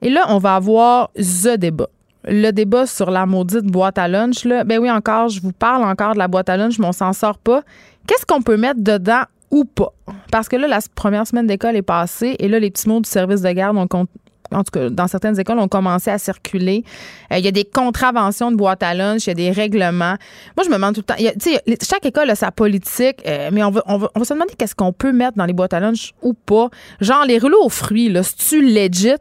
Et 0.00 0.10
là, 0.10 0.26
on 0.28 0.38
va 0.38 0.54
avoir 0.54 1.10
The 1.16 1.56
débat. 1.56 1.88
Le 2.24 2.50
débat 2.50 2.86
sur 2.86 3.10
la 3.10 3.26
maudite 3.26 3.64
boîte 3.64 3.98
à 3.98 4.06
lunch, 4.06 4.44
là, 4.44 4.64
ben 4.64 4.78
oui, 4.78 4.90
encore, 4.90 5.28
je 5.28 5.40
vous 5.40 5.52
parle 5.52 5.82
encore 5.84 6.14
de 6.14 6.18
la 6.18 6.28
boîte 6.28 6.48
à 6.48 6.56
lunch, 6.56 6.78
mais 6.78 6.86
on 6.86 6.92
s'en 6.92 7.12
sort 7.12 7.38
pas. 7.38 7.62
Qu'est-ce 8.06 8.26
qu'on 8.26 8.42
peut 8.42 8.56
mettre 8.56 8.80
dedans 8.80 9.22
ou 9.50 9.64
pas? 9.64 9.92
Parce 10.30 10.48
que 10.48 10.56
là, 10.56 10.68
la 10.68 10.80
première 10.94 11.26
semaine 11.26 11.46
d'école 11.46 11.76
est 11.76 11.82
passée 11.82 12.36
et 12.38 12.48
là, 12.48 12.58
les 12.58 12.70
petits 12.70 12.88
mots 12.88 13.00
du 13.00 13.08
service 13.08 13.40
de 13.40 13.50
garde 13.50 13.76
ont, 13.76 14.06
en 14.52 14.64
tout 14.64 14.70
cas, 14.72 14.90
dans 14.90 15.08
certaines 15.08 15.38
écoles, 15.38 15.58
ont 15.58 15.68
commencé 15.68 16.10
à 16.10 16.18
circuler. 16.18 16.84
Euh, 17.32 17.38
il 17.38 17.44
y 17.44 17.48
a 17.48 17.52
des 17.52 17.64
contraventions 17.64 18.50
de 18.50 18.56
boîte 18.56 18.82
à 18.82 18.94
lunch, 18.94 19.26
il 19.26 19.28
y 19.28 19.30
a 19.30 19.34
des 19.34 19.50
règlements. 19.50 20.16
Moi, 20.56 20.64
je 20.64 20.68
me 20.68 20.74
demande 20.74 20.94
tout 20.94 21.02
le 21.06 21.14
temps. 21.14 21.76
chaque 21.82 22.06
école 22.06 22.30
a 22.30 22.34
sa 22.34 22.50
politique, 22.50 23.22
euh, 23.26 23.50
mais 23.52 23.62
on 23.62 23.70
va, 23.70 23.82
on, 23.86 23.98
va, 23.98 24.08
se 24.24 24.32
demander 24.32 24.54
qu'est-ce 24.56 24.74
qu'on 24.74 24.92
peut 24.92 25.12
mettre 25.12 25.36
dans 25.36 25.46
les 25.46 25.52
boîtes 25.52 25.74
à 25.74 25.80
lunch 25.80 26.14
ou 26.22 26.34
pas. 26.34 26.68
Genre, 27.00 27.24
les 27.26 27.38
rouleaux 27.38 27.62
aux 27.64 27.68
fruits, 27.68 28.08
là, 28.08 28.22
c'est-tu 28.22 28.62
legit? 28.62 29.16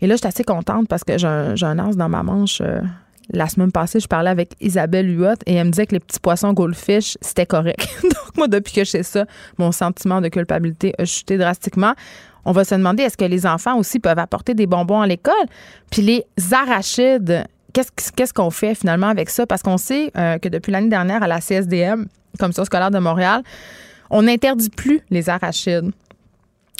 Et 0.00 0.06
là, 0.06 0.14
je 0.14 0.18
suis 0.18 0.28
assez 0.28 0.44
contente 0.44 0.88
parce 0.88 1.04
que 1.04 1.18
j'ai 1.18 1.26
un, 1.26 1.78
un 1.78 1.90
dans 1.90 2.08
ma 2.08 2.22
manche. 2.22 2.60
Euh, 2.60 2.80
la 3.30 3.46
semaine 3.48 3.72
passée, 3.72 4.00
je 4.00 4.08
parlais 4.08 4.30
avec 4.30 4.54
Isabelle 4.60 5.14
Huot 5.14 5.34
et 5.46 5.54
elle 5.54 5.66
me 5.66 5.70
disait 5.70 5.86
que 5.86 5.92
les 5.92 6.00
petits 6.00 6.20
poissons 6.20 6.52
goldfish, 6.52 7.18
c'était 7.20 7.46
correct. 7.46 7.86
Donc, 8.02 8.36
moi, 8.36 8.48
depuis 8.48 8.72
que 8.72 8.84
je 8.84 8.90
sais 8.90 9.02
ça, 9.02 9.26
mon 9.58 9.70
sentiment 9.70 10.20
de 10.20 10.28
culpabilité 10.28 10.94
a 10.98 11.04
chuté 11.04 11.36
drastiquement 11.36 11.94
on 12.48 12.52
va 12.52 12.64
se 12.64 12.74
demander 12.74 13.02
est-ce 13.02 13.18
que 13.18 13.26
les 13.26 13.44
enfants 13.44 13.76
aussi 13.76 14.00
peuvent 14.00 14.18
apporter 14.18 14.54
des 14.54 14.66
bonbons 14.66 15.02
à 15.02 15.06
l'école? 15.06 15.34
Puis 15.90 16.00
les 16.00 16.24
arachides, 16.50 17.44
qu'est-ce 17.74 18.32
qu'on 18.32 18.48
fait 18.48 18.74
finalement 18.74 19.08
avec 19.08 19.28
ça? 19.28 19.46
Parce 19.46 19.62
qu'on 19.62 19.76
sait 19.76 20.10
euh, 20.16 20.38
que 20.38 20.48
depuis 20.48 20.72
l'année 20.72 20.88
dernière, 20.88 21.22
à 21.22 21.26
la 21.26 21.40
CSDM, 21.42 22.06
Commission 22.38 22.64
scolaire 22.64 22.90
de 22.90 22.98
Montréal, 22.98 23.42
on 24.08 24.22
n'interdit 24.22 24.70
plus 24.70 25.02
les 25.10 25.28
arachides 25.28 25.90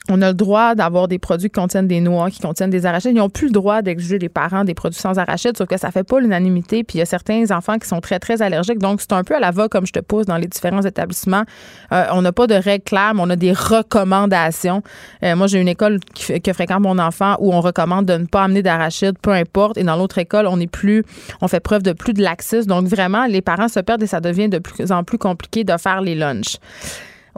on 0.08 0.22
a 0.22 0.28
le 0.28 0.34
droit 0.34 0.74
d'avoir 0.74 1.08
des 1.08 1.18
produits 1.18 1.48
qui 1.48 1.60
contiennent 1.60 1.86
des 1.86 2.00
noix, 2.00 2.30
qui 2.30 2.40
contiennent 2.40 2.70
des 2.70 2.86
arachides. 2.86 3.12
Ils 3.12 3.18
n'ont 3.18 3.28
plus 3.28 3.46
le 3.46 3.52
droit 3.52 3.82
d'exiger 3.82 4.18
des 4.18 4.28
parents 4.28 4.64
des 4.64 4.74
produits 4.74 5.00
sans 5.00 5.18
arachides, 5.18 5.56
sauf 5.56 5.68
que 5.68 5.78
ça 5.78 5.90
fait 5.90 6.04
pas 6.04 6.20
l'unanimité. 6.20 6.84
Puis 6.84 6.96
il 6.96 6.98
y 7.00 7.02
a 7.02 7.06
certains 7.06 7.50
enfants 7.50 7.78
qui 7.78 7.88
sont 7.88 8.00
très, 8.00 8.18
très 8.18 8.40
allergiques. 8.40 8.78
Donc, 8.78 9.00
c'est 9.00 9.12
un 9.12 9.24
peu 9.24 9.36
à 9.36 9.40
la 9.40 9.50
va, 9.50 9.68
comme 9.68 9.86
je 9.86 9.92
te 9.92 10.00
pose 10.00 10.26
dans 10.26 10.36
les 10.36 10.46
différents 10.46 10.82
établissements. 10.82 11.44
Euh, 11.92 12.06
on 12.12 12.22
n'a 12.22 12.32
pas 12.32 12.46
de 12.46 12.54
règles 12.54 12.84
claires, 12.84 13.14
mais 13.14 13.22
on 13.22 13.30
a 13.30 13.36
des 13.36 13.52
recommandations. 13.52 14.82
Euh, 15.22 15.36
moi, 15.36 15.46
j'ai 15.46 15.60
une 15.60 15.68
école 15.68 16.00
que 16.44 16.52
fréquente 16.52 16.80
mon 16.80 16.98
enfant 16.98 17.36
où 17.40 17.52
on 17.52 17.60
recommande 17.60 18.06
de 18.06 18.14
ne 18.14 18.26
pas 18.26 18.44
amener 18.44 18.62
d'arachides, 18.62 19.18
peu 19.20 19.32
importe. 19.32 19.76
Et 19.76 19.84
dans 19.84 19.96
l'autre 19.96 20.18
école, 20.18 20.46
on 20.46 20.58
est 20.60 20.66
plus, 20.66 21.04
on 21.40 21.48
fait 21.48 21.60
preuve 21.60 21.82
de 21.82 21.92
plus 21.92 22.14
de 22.14 22.22
laxisme. 22.22 22.68
Donc, 22.68 22.86
vraiment, 22.86 23.26
les 23.26 23.42
parents 23.42 23.68
se 23.68 23.80
perdent 23.80 24.02
et 24.02 24.06
ça 24.06 24.20
devient 24.20 24.48
de 24.48 24.58
plus 24.58 24.90
en 24.90 25.04
plus 25.04 25.18
compliqué 25.18 25.64
de 25.64 25.76
faire 25.76 26.00
les 26.00 26.14
lunchs. 26.14 26.56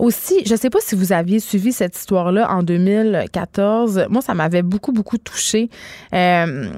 Aussi, 0.00 0.47
je 0.47 0.52
ne 0.52 0.57
sais 0.57 0.71
pas 0.71 0.78
si 0.80 0.95
vous 0.95 1.12
aviez 1.12 1.40
suivi 1.40 1.73
cette 1.73 1.95
histoire-là 1.95 2.50
en 2.50 2.62
2014. 2.62 4.07
Moi, 4.09 4.23
ça 4.23 4.33
m'avait 4.33 4.62
beaucoup, 4.62 4.92
beaucoup 4.92 5.19
touché. 5.19 5.69
Euh, 6.14 6.71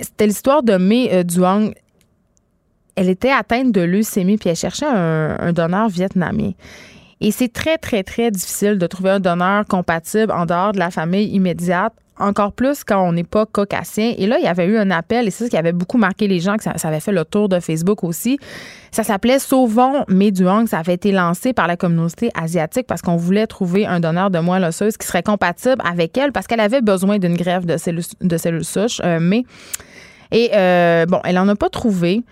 c'était 0.00 0.28
l'histoire 0.28 0.62
de 0.62 0.76
Mei 0.76 1.10
euh, 1.12 1.24
Duong. 1.24 1.74
Elle 2.94 3.08
était 3.08 3.32
atteinte 3.32 3.72
de 3.72 3.80
leucémie 3.80 4.36
puis 4.36 4.50
elle 4.50 4.56
cherchait 4.56 4.86
un, 4.86 5.52
donneur 5.52 5.88
vietnamien. 5.88 6.52
Et 7.20 7.32
c'est 7.32 7.52
très, 7.52 7.76
très, 7.76 8.02
très 8.02 8.30
difficile 8.30 8.78
de 8.78 8.86
trouver 8.86 9.10
un 9.10 9.20
donneur 9.20 9.66
compatible 9.66 10.32
en 10.32 10.46
dehors 10.46 10.72
de 10.72 10.78
la 10.78 10.90
famille 10.90 11.28
immédiate 11.28 11.92
encore 12.20 12.52
plus 12.52 12.84
quand 12.84 13.02
on 13.02 13.12
n'est 13.12 13.24
pas 13.24 13.46
caucasien. 13.46 14.14
Et 14.16 14.26
là, 14.26 14.38
il 14.38 14.44
y 14.44 14.48
avait 14.48 14.66
eu 14.66 14.76
un 14.76 14.90
appel, 14.90 15.26
et 15.26 15.30
c'est 15.30 15.44
ça 15.44 15.50
qui 15.50 15.56
avait 15.56 15.72
beaucoup 15.72 15.98
marqué 15.98 16.28
les 16.28 16.38
gens, 16.38 16.56
que 16.56 16.62
ça, 16.62 16.72
avait 16.84 17.00
fait 17.00 17.12
le 17.12 17.24
tour 17.24 17.48
de 17.48 17.58
Facebook 17.60 18.04
aussi. 18.04 18.38
Ça 18.90 19.02
s'appelait 19.02 19.38
Sauvons 19.38 20.04
Méduang. 20.08 20.66
Ça 20.66 20.78
avait 20.78 20.94
été 20.94 21.12
lancé 21.12 21.52
par 21.52 21.66
la 21.66 21.76
communauté 21.76 22.30
asiatique 22.34 22.86
parce 22.86 23.02
qu'on 23.02 23.16
voulait 23.16 23.46
trouver 23.46 23.86
un 23.86 24.00
donneur 24.00 24.30
de 24.30 24.38
moelle 24.38 24.64
osseuse 24.64 24.96
qui 24.96 25.06
serait 25.06 25.22
compatible 25.22 25.82
avec 25.84 26.16
elle 26.18 26.32
parce 26.32 26.46
qu'elle 26.46 26.60
avait 26.60 26.82
besoin 26.82 27.18
d'une 27.18 27.36
greffe 27.36 27.66
de 27.66 27.76
cellules, 27.76 28.04
de 28.20 28.36
cellules 28.36 28.64
souches. 28.64 29.00
Euh, 29.04 29.18
mais, 29.20 29.44
et 30.32 30.50
euh, 30.54 31.06
bon, 31.06 31.20
elle 31.24 31.36
n'en 31.36 31.48
a 31.48 31.56
pas 31.56 31.70
trouvé. 31.70 32.22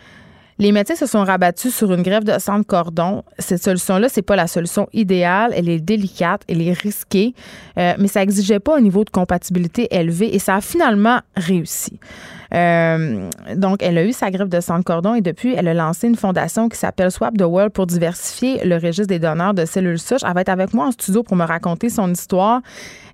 Les 0.60 0.72
médecins 0.72 0.96
se 0.96 1.06
sont 1.06 1.22
rabattus 1.22 1.72
sur 1.72 1.92
une 1.92 2.02
greffe 2.02 2.24
de 2.24 2.36
sang 2.40 2.58
de 2.58 2.64
cordon. 2.64 3.22
Cette 3.38 3.62
solution-là, 3.62 4.08
c'est 4.08 4.22
pas 4.22 4.34
la 4.34 4.48
solution 4.48 4.88
idéale. 4.92 5.52
Elle 5.54 5.68
est 5.68 5.78
délicate, 5.78 6.42
elle 6.48 6.60
est 6.60 6.72
risquée, 6.72 7.32
euh, 7.78 7.94
mais 7.96 8.08
ça 8.08 8.24
exigeait 8.24 8.58
pas 8.58 8.76
un 8.76 8.80
niveau 8.80 9.04
de 9.04 9.10
compatibilité 9.10 9.86
élevé 9.92 10.34
et 10.34 10.40
ça 10.40 10.56
a 10.56 10.60
finalement 10.60 11.20
réussi. 11.36 12.00
Euh, 12.54 13.30
donc, 13.54 13.84
elle 13.84 13.98
a 13.98 14.04
eu 14.04 14.12
sa 14.12 14.32
greffe 14.32 14.48
de 14.48 14.60
sang 14.60 14.80
de 14.80 14.82
cordon 14.82 15.14
et 15.14 15.20
depuis, 15.20 15.54
elle 15.54 15.68
a 15.68 15.74
lancé 15.74 16.08
une 16.08 16.16
fondation 16.16 16.68
qui 16.68 16.76
s'appelle 16.76 17.12
Swap 17.12 17.36
the 17.36 17.42
World 17.42 17.70
pour 17.70 17.86
diversifier 17.86 18.64
le 18.64 18.78
registre 18.78 19.06
des 19.06 19.20
donneurs 19.20 19.54
de 19.54 19.64
cellules 19.64 20.00
souches. 20.00 20.22
Elle 20.26 20.34
va 20.34 20.40
être 20.40 20.48
avec 20.48 20.74
moi 20.74 20.86
en 20.86 20.90
studio 20.90 21.22
pour 21.22 21.36
me 21.36 21.44
raconter 21.44 21.88
son 21.88 22.10
histoire. 22.12 22.62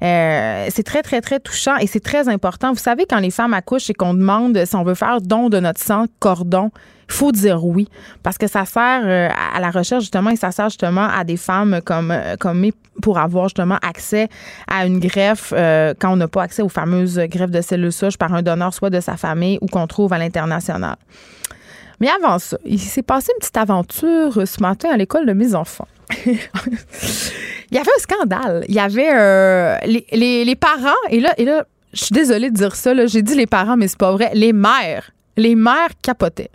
Euh, 0.03 0.67
c'est 0.71 0.83
très, 0.83 1.03
très, 1.03 1.21
très 1.21 1.41
touchant 1.41 1.77
et 1.77 1.87
c'est 1.87 2.03
très 2.03 2.27
important. 2.31 2.73
Vous 2.73 2.79
savez, 2.79 3.05
quand 3.05 3.19
les 3.19 3.31
femmes 3.31 3.53
accouchent 3.53 3.91
et 3.91 3.95
qu'on 3.95 4.15
demande 4.15 4.65
si 4.65 4.77
on 4.77 4.83
veut 4.83 4.95
faire 4.95 5.21
don 5.21 5.51
de 5.51 5.61
notre 5.61 5.81
sang 5.81 6.07
cordon, 6.21 6.71
faut 7.15 7.33
dire 7.33 7.65
oui 7.65 7.89
parce 8.23 8.39
que 8.39 8.47
ça 8.47 8.65
sert 8.65 9.03
euh, 9.05 9.29
à 9.55 9.61
la 9.61 9.71
recherche 9.71 10.03
justement 10.03 10.31
et 10.31 10.37
ça 10.37 10.51
sert 10.51 10.69
justement 10.69 11.09
à 11.09 11.25
des 11.25 11.37
femmes 11.37 11.81
comme 11.85 12.11
euh, 12.11 12.37
comme 12.39 12.67
pour 13.03 13.19
avoir 13.19 13.49
justement 13.49 13.79
accès 13.83 14.29
à 14.69 14.85
une 14.87 14.99
greffe 14.99 15.53
euh, 15.57 15.95
quand 15.99 16.13
on 16.13 16.17
n'a 16.17 16.29
pas 16.29 16.43
accès 16.43 16.63
aux 16.63 16.69
fameuses 16.69 17.19
greffes 17.29 17.51
de 17.51 17.61
cellules 17.61 17.93
souches 17.93 18.19
par 18.19 18.35
un 18.35 18.43
donneur 18.43 18.75
soit 18.75 18.91
de 18.91 19.01
sa 19.01 19.17
famille 19.17 19.59
ou 19.61 19.67
qu'on 19.67 19.87
trouve 19.87 20.13
à 20.13 20.19
l'international. 20.19 20.97
Mais 22.01 22.09
avant 22.09 22.39
ça, 22.39 22.59
il 22.65 22.81
s'est 22.81 23.03
passé 23.03 23.33
une 23.37 23.41
petite 23.41 23.57
aventure 23.57 24.47
ce 24.47 24.61
matin 24.61 24.91
à 24.93 24.97
l'école 24.97 25.27
de 25.27 25.33
mes 25.33 25.55
enfants. 25.55 25.89
il 26.27 26.37
y 27.71 27.79
avait 27.79 27.91
un 27.97 28.01
scandale. 28.01 28.65
Il 28.69 28.75
y 28.75 28.81
avait 28.81 29.87
les, 29.87 30.45
les, 30.45 30.57
parents, 30.57 30.91
et 31.09 31.21
là, 31.21 31.33
et 31.39 31.45
là, 31.45 31.65
je 31.93 32.05
suis 32.05 32.13
désolée 32.13 32.51
de 32.51 32.57
dire 32.57 32.75
ça, 32.75 32.93
j'ai 33.07 33.23
dit 33.23 33.37
les 33.37 33.47
parents, 33.47 33.77
mais 33.77 33.87
c'est 33.87 33.99
pas 33.99 34.13
vrai. 34.13 34.33
Les 34.35 34.53
mères. 34.53 35.13
Les 35.37 35.55
mères 35.55 35.91
capotaient. 36.03 36.51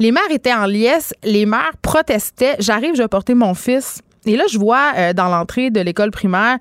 Les 0.00 0.12
mères 0.12 0.30
étaient 0.30 0.54
en 0.54 0.66
liesse, 0.66 1.12
les 1.24 1.44
mères 1.44 1.76
protestaient. 1.82 2.56
J'arrive, 2.60 2.94
je 2.94 3.02
vais 3.02 3.08
porter 3.08 3.34
mon 3.34 3.54
fils. 3.54 4.00
Et 4.26 4.36
là, 4.36 4.44
je 4.50 4.58
vois 4.58 4.92
euh, 4.96 5.12
dans 5.12 5.28
l'entrée 5.28 5.70
de 5.70 5.80
l'école 5.80 6.10
primaire 6.10 6.58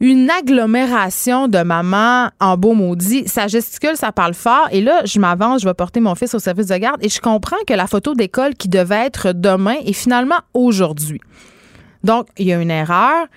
une 0.00 0.28
agglomération 0.30 1.46
de 1.46 1.62
mamans 1.62 2.30
en 2.40 2.56
beau 2.56 2.72
maudit. 2.72 3.28
Ça 3.28 3.46
gesticule, 3.46 3.96
ça 3.96 4.10
parle 4.10 4.34
fort. 4.34 4.68
Et 4.72 4.80
là, 4.80 5.02
je 5.04 5.20
m'avance, 5.20 5.62
je 5.62 5.68
vais 5.68 5.74
porter 5.74 6.00
mon 6.00 6.16
fils 6.16 6.34
au 6.34 6.40
service 6.40 6.66
de 6.66 6.76
garde 6.76 7.04
et 7.04 7.08
je 7.08 7.20
comprends 7.20 7.62
que 7.68 7.72
la 7.72 7.86
photo 7.86 8.14
d'école 8.14 8.54
qui 8.54 8.68
devait 8.68 9.06
être 9.06 9.32
demain 9.32 9.76
est 9.86 9.92
finalement 9.92 10.40
aujourd'hui. 10.54 11.20
Donc, 12.02 12.26
il 12.36 12.48
y 12.48 12.52
a 12.52 12.60
une 12.60 12.72
erreur 12.72 13.28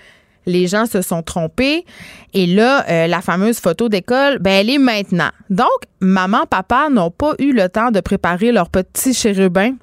les 0.46 0.68
gens 0.68 0.86
se 0.86 1.02
sont 1.02 1.24
trompés. 1.24 1.86
Et 2.34 2.46
là, 2.46 2.86
euh, 2.90 3.08
la 3.08 3.22
fameuse 3.22 3.60
photo 3.60 3.90
d'école, 3.90 4.40
ben, 4.40 4.52
elle 4.52 4.70
est 4.70 4.78
maintenant. 4.78 5.30
Donc, 5.50 5.68
maman, 6.00 6.46
papa 6.50 6.90
n'ont 6.90 7.12
pas 7.12 7.34
eu 7.40 7.54
le 7.54 7.70
temps 7.70 7.92
de 7.92 8.00
préparer 8.00 8.52
leur 8.52 8.70
petit 8.70 9.14
chérubin. 9.14 9.74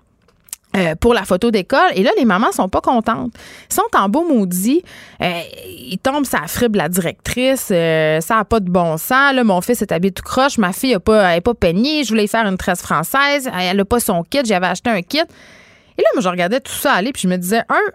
Euh, 0.74 0.94
pour 0.94 1.12
la 1.12 1.24
photo 1.24 1.50
d'école. 1.50 1.90
Et 1.94 2.02
là, 2.02 2.12
les 2.16 2.24
mamans 2.24 2.50
sont 2.50 2.70
pas 2.70 2.80
contentes. 2.80 3.34
Ils 3.70 3.74
sont 3.74 3.82
en 3.94 4.08
beau 4.08 4.26
maudit. 4.26 4.82
Euh, 5.20 5.30
ils 5.68 5.98
tombent 5.98 6.24
ça 6.24 6.46
frible 6.46 6.78
la 6.78 6.88
directrice. 6.88 7.66
ça 7.66 8.38
a 8.38 8.44
pas 8.46 8.58
de 8.58 8.70
bon 8.70 8.96
sens. 8.96 9.34
Là, 9.34 9.44
mon 9.44 9.60
fils 9.60 9.82
est 9.82 9.92
habillé 9.92 10.12
tout 10.12 10.22
croche. 10.22 10.56
Ma 10.56 10.72
fille 10.72 10.94
a 10.94 11.00
pas, 11.00 11.34
elle 11.34 11.42
peignée. 11.60 12.04
Je 12.04 12.08
voulais 12.08 12.26
faire 12.26 12.46
une 12.46 12.56
tresse 12.56 12.80
française. 12.80 13.50
Elle 13.60 13.80
a 13.80 13.84
pas 13.84 14.00
son 14.00 14.22
kit. 14.22 14.40
J'avais 14.46 14.68
acheté 14.68 14.88
un 14.88 15.02
kit. 15.02 15.18
Et 15.98 16.02
là, 16.02 16.08
moi, 16.14 16.22
je 16.22 16.28
regardais 16.28 16.60
tout 16.60 16.72
ça 16.72 16.92
aller, 16.92 17.12
puis 17.12 17.22
je 17.22 17.28
me 17.28 17.36
disais, 17.36 17.62
un, 17.68 17.92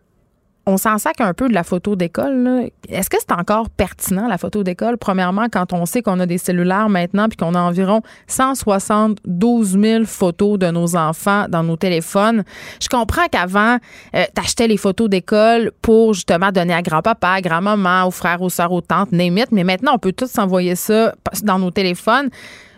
on 0.68 0.76
s'en 0.76 0.98
sac 0.98 1.22
un 1.22 1.34
peu 1.34 1.48
de 1.48 1.54
la 1.54 1.64
photo 1.64 1.96
d'école. 1.96 2.70
Est-ce 2.90 3.10
que 3.10 3.16
c'est 3.20 3.32
encore 3.32 3.70
pertinent, 3.70 4.28
la 4.28 4.38
photo 4.38 4.64
d'école? 4.64 4.98
Premièrement, 4.98 5.48
quand 5.50 5.72
on 5.72 5.86
sait 5.86 6.02
qu'on 6.02 6.20
a 6.20 6.26
des 6.26 6.38
cellulaires 6.38 6.90
maintenant 6.90 7.30
puis 7.30 7.38
qu'on 7.38 7.56
a 7.56 7.60
environ 7.60 8.02
172 8.28 9.80
000 9.80 10.04
photos 10.04 10.60
de 10.60 10.68
nos 10.68 10.98
enfants 10.98 11.46
dans 11.48 11.64
nos 11.64 11.78
téléphones. 11.78 12.44
Je 12.82 12.90
comprends 12.90 13.28
qu'avant, 13.32 13.78
euh, 14.14 14.26
t'achetais 14.36 14.68
les 14.68 14.76
photos 14.76 15.10
d'école 15.10 15.72
pour 15.82 16.14
justement 16.14 16.52
donner 16.52 16.74
à 16.74 16.82
grand-papa, 16.82 17.30
à 17.30 17.42
grand-maman, 17.42 18.06
aux 18.06 18.12
frères, 18.12 18.42
aux 18.42 18.50
sœurs, 18.50 18.74
aux 18.74 18.82
tantes, 18.82 19.14
name 19.14 19.40
Mais 19.52 19.64
maintenant, 19.64 19.94
on 19.96 20.00
peut 20.00 20.12
tous 20.12 20.30
s'envoyer 20.30 20.76
ça 20.76 21.16
dans 21.44 21.60
nos 21.60 21.72
téléphones. 21.72 22.30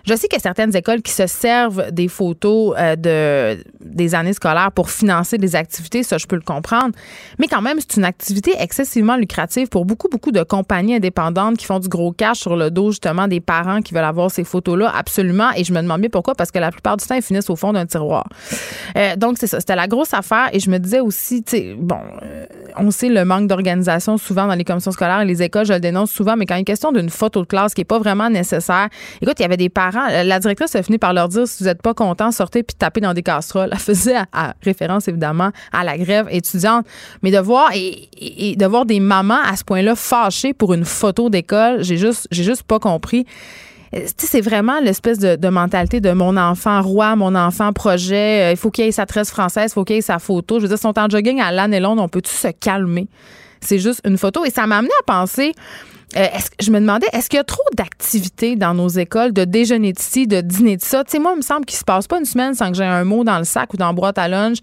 Je 0.09 0.15
sais 0.15 0.27
qu'il 0.27 0.37
y 0.37 0.41
a 0.41 0.41
certaines 0.41 0.75
écoles 0.75 1.03
qui 1.03 1.11
se 1.11 1.27
servent 1.27 1.91
des 1.91 2.07
photos 2.07 2.73
euh, 2.79 2.95
de, 2.95 3.63
des 3.79 4.15
années 4.15 4.33
scolaires 4.33 4.71
pour 4.71 4.89
financer 4.89 5.37
des 5.37 5.55
activités, 5.55 6.01
ça 6.01 6.17
je 6.17 6.25
peux 6.25 6.35
le 6.35 6.41
comprendre. 6.41 6.95
Mais 7.37 7.45
quand 7.45 7.61
même, 7.61 7.77
c'est 7.79 7.97
une 7.97 8.05
activité 8.05 8.55
excessivement 8.57 9.17
lucrative 9.17 9.67
pour 9.67 9.85
beaucoup, 9.85 10.07
beaucoup 10.09 10.31
de 10.31 10.41
compagnies 10.41 10.95
indépendantes 10.95 11.57
qui 11.57 11.65
font 11.65 11.77
du 11.77 11.89
gros 11.89 12.11
cash 12.11 12.39
sur 12.39 12.55
le 12.55 12.71
dos 12.71 12.89
justement 12.89 13.27
des 13.27 13.39
parents 13.39 13.81
qui 13.83 13.93
veulent 13.93 14.03
avoir 14.03 14.31
ces 14.31 14.43
photos-là, 14.43 14.91
absolument. 14.95 15.51
Et 15.55 15.63
je 15.63 15.71
me 15.73 15.79
demande 15.79 16.01
bien 16.01 16.09
pourquoi, 16.09 16.33
parce 16.33 16.49
que 16.49 16.57
la 16.57 16.71
plupart 16.71 16.97
du 16.97 17.05
temps, 17.05 17.13
elles 17.13 17.21
finissent 17.21 17.51
au 17.51 17.55
fond 17.55 17.71
d'un 17.71 17.85
tiroir. 17.85 18.25
Euh, 18.97 19.15
donc 19.15 19.37
c'est 19.39 19.45
ça, 19.45 19.59
c'était 19.59 19.75
la 19.75 19.87
grosse 19.87 20.15
affaire. 20.15 20.49
Et 20.53 20.59
je 20.59 20.71
me 20.71 20.79
disais 20.79 21.01
aussi, 21.01 21.43
tu 21.43 21.51
sais, 21.51 21.75
bon, 21.77 21.99
euh, 22.23 22.47
on 22.77 22.89
sait 22.89 23.09
le 23.09 23.25
manque 23.25 23.45
d'organisation 23.45 24.17
souvent 24.17 24.47
dans 24.47 24.55
les 24.55 24.63
commissions 24.63 24.91
scolaires 24.91 25.21
et 25.21 25.25
les 25.25 25.43
écoles, 25.43 25.67
je 25.67 25.73
le 25.73 25.79
dénonce 25.79 26.09
souvent, 26.09 26.35
mais 26.35 26.47
quand 26.47 26.55
il 26.55 26.61
est 26.61 26.63
question 26.63 26.91
d'une 26.91 27.11
photo 27.11 27.41
de 27.41 27.47
classe 27.47 27.75
qui 27.75 27.81
est 27.81 27.85
pas 27.85 27.99
vraiment 27.99 28.31
nécessaire, 28.31 28.89
écoute, 29.21 29.35
il 29.37 29.43
y 29.43 29.45
avait 29.45 29.55
des 29.55 29.69
parents 29.69 29.98
euh, 30.07 30.23
la 30.23 30.39
directrice 30.39 30.75
a 30.75 30.83
fini 30.83 30.97
par 30.97 31.13
leur 31.13 31.27
dire 31.27 31.47
si 31.47 31.63
vous 31.63 31.69
n'êtes 31.69 31.81
pas 31.81 31.93
content, 31.93 32.31
sortez 32.31 32.63
puis 32.63 32.75
tapez 32.75 33.01
dans 33.01 33.13
des 33.13 33.23
casseroles. 33.23 33.69
Elle 33.71 33.79
faisait 33.79 34.15
référence 34.61 35.07
évidemment 35.07 35.51
à 35.71 35.83
la 35.83 35.97
grève 35.97 36.27
étudiante, 36.29 36.85
mais 37.21 37.31
de 37.31 37.39
voir 37.39 37.71
et, 37.73 38.55
de 38.55 38.65
voir 38.65 38.85
des 38.85 38.99
mamans 38.99 39.39
à 39.43 39.55
ce 39.55 39.63
point-là 39.63 39.95
fâchées 39.95 40.53
pour 40.53 40.73
une 40.73 40.85
photo 40.85 41.29
d'école, 41.29 41.83
j'ai 41.83 41.97
juste 41.97 42.27
j'ai 42.31 42.43
juste 42.43 42.63
pas 42.63 42.79
compris. 42.79 43.25
Euh, 43.95 44.05
c'est 44.17 44.41
vraiment 44.41 44.79
l'espèce 44.79 45.17
de, 45.19 45.49
mentalité 45.49 45.99
de 45.99 46.11
mon 46.11 46.37
enfant 46.37 46.81
roi, 46.81 47.15
mon 47.15 47.35
enfant 47.35 47.73
projet. 47.73 48.49
Euh, 48.49 48.51
il 48.51 48.57
faut 48.57 48.69
qu'il 48.69 48.85
ait 48.85 48.91
sa 48.91 49.05
tresse 49.05 49.31
française, 49.31 49.71
il 49.71 49.73
faut 49.73 49.83
qu'il 49.83 49.97
ait 49.97 50.01
sa 50.01 50.19
photo. 50.19 50.59
Je 50.59 50.63
veux 50.63 50.69
dire, 50.69 50.77
son 50.77 50.93
temps 50.93 51.09
jogging 51.09 51.41
à 51.41 51.51
l'année 51.51 51.79
longue, 51.79 51.99
on 51.99 52.07
peut-tu 52.07 52.31
se 52.31 52.49
calmer? 52.49 53.07
C'est 53.61 53.79
juste 53.79 54.01
une 54.05 54.17
photo. 54.17 54.45
Et 54.45 54.51
ça 54.51 54.67
m'a 54.67 54.77
amené 54.77 54.93
à 55.01 55.03
penser 55.03 55.53
euh, 56.15 56.27
je 56.59 56.71
me 56.71 56.79
demandais, 56.79 57.07
est-ce 57.13 57.29
qu'il 57.29 57.37
y 57.37 57.41
a 57.41 57.43
trop 57.43 57.61
d'activités 57.73 58.55
dans 58.55 58.73
nos 58.73 58.89
écoles, 58.89 59.31
de 59.31 59.45
déjeuner 59.45 59.93
de 59.93 59.99
ci, 59.99 60.27
de 60.27 60.41
dîner 60.41 60.77
de 60.77 60.81
ça? 60.81 61.03
Tu 61.03 61.11
sais, 61.11 61.19
moi, 61.19 61.33
il 61.35 61.37
me 61.37 61.41
semble 61.41 61.65
qu'il 61.65 61.77
se 61.77 61.83
passe 61.83 62.07
pas 62.07 62.17
une 62.17 62.25
semaine 62.25 62.55
sans 62.55 62.71
que 62.71 62.77
j'ai 62.77 62.83
un 62.83 63.03
mot 63.03 63.23
dans 63.23 63.37
le 63.37 63.43
sac 63.43 63.73
ou 63.73 63.77
dans 63.77 63.87
la 63.87 63.93
boîte 63.93 64.17
à 64.17 64.27
lunch 64.27 64.57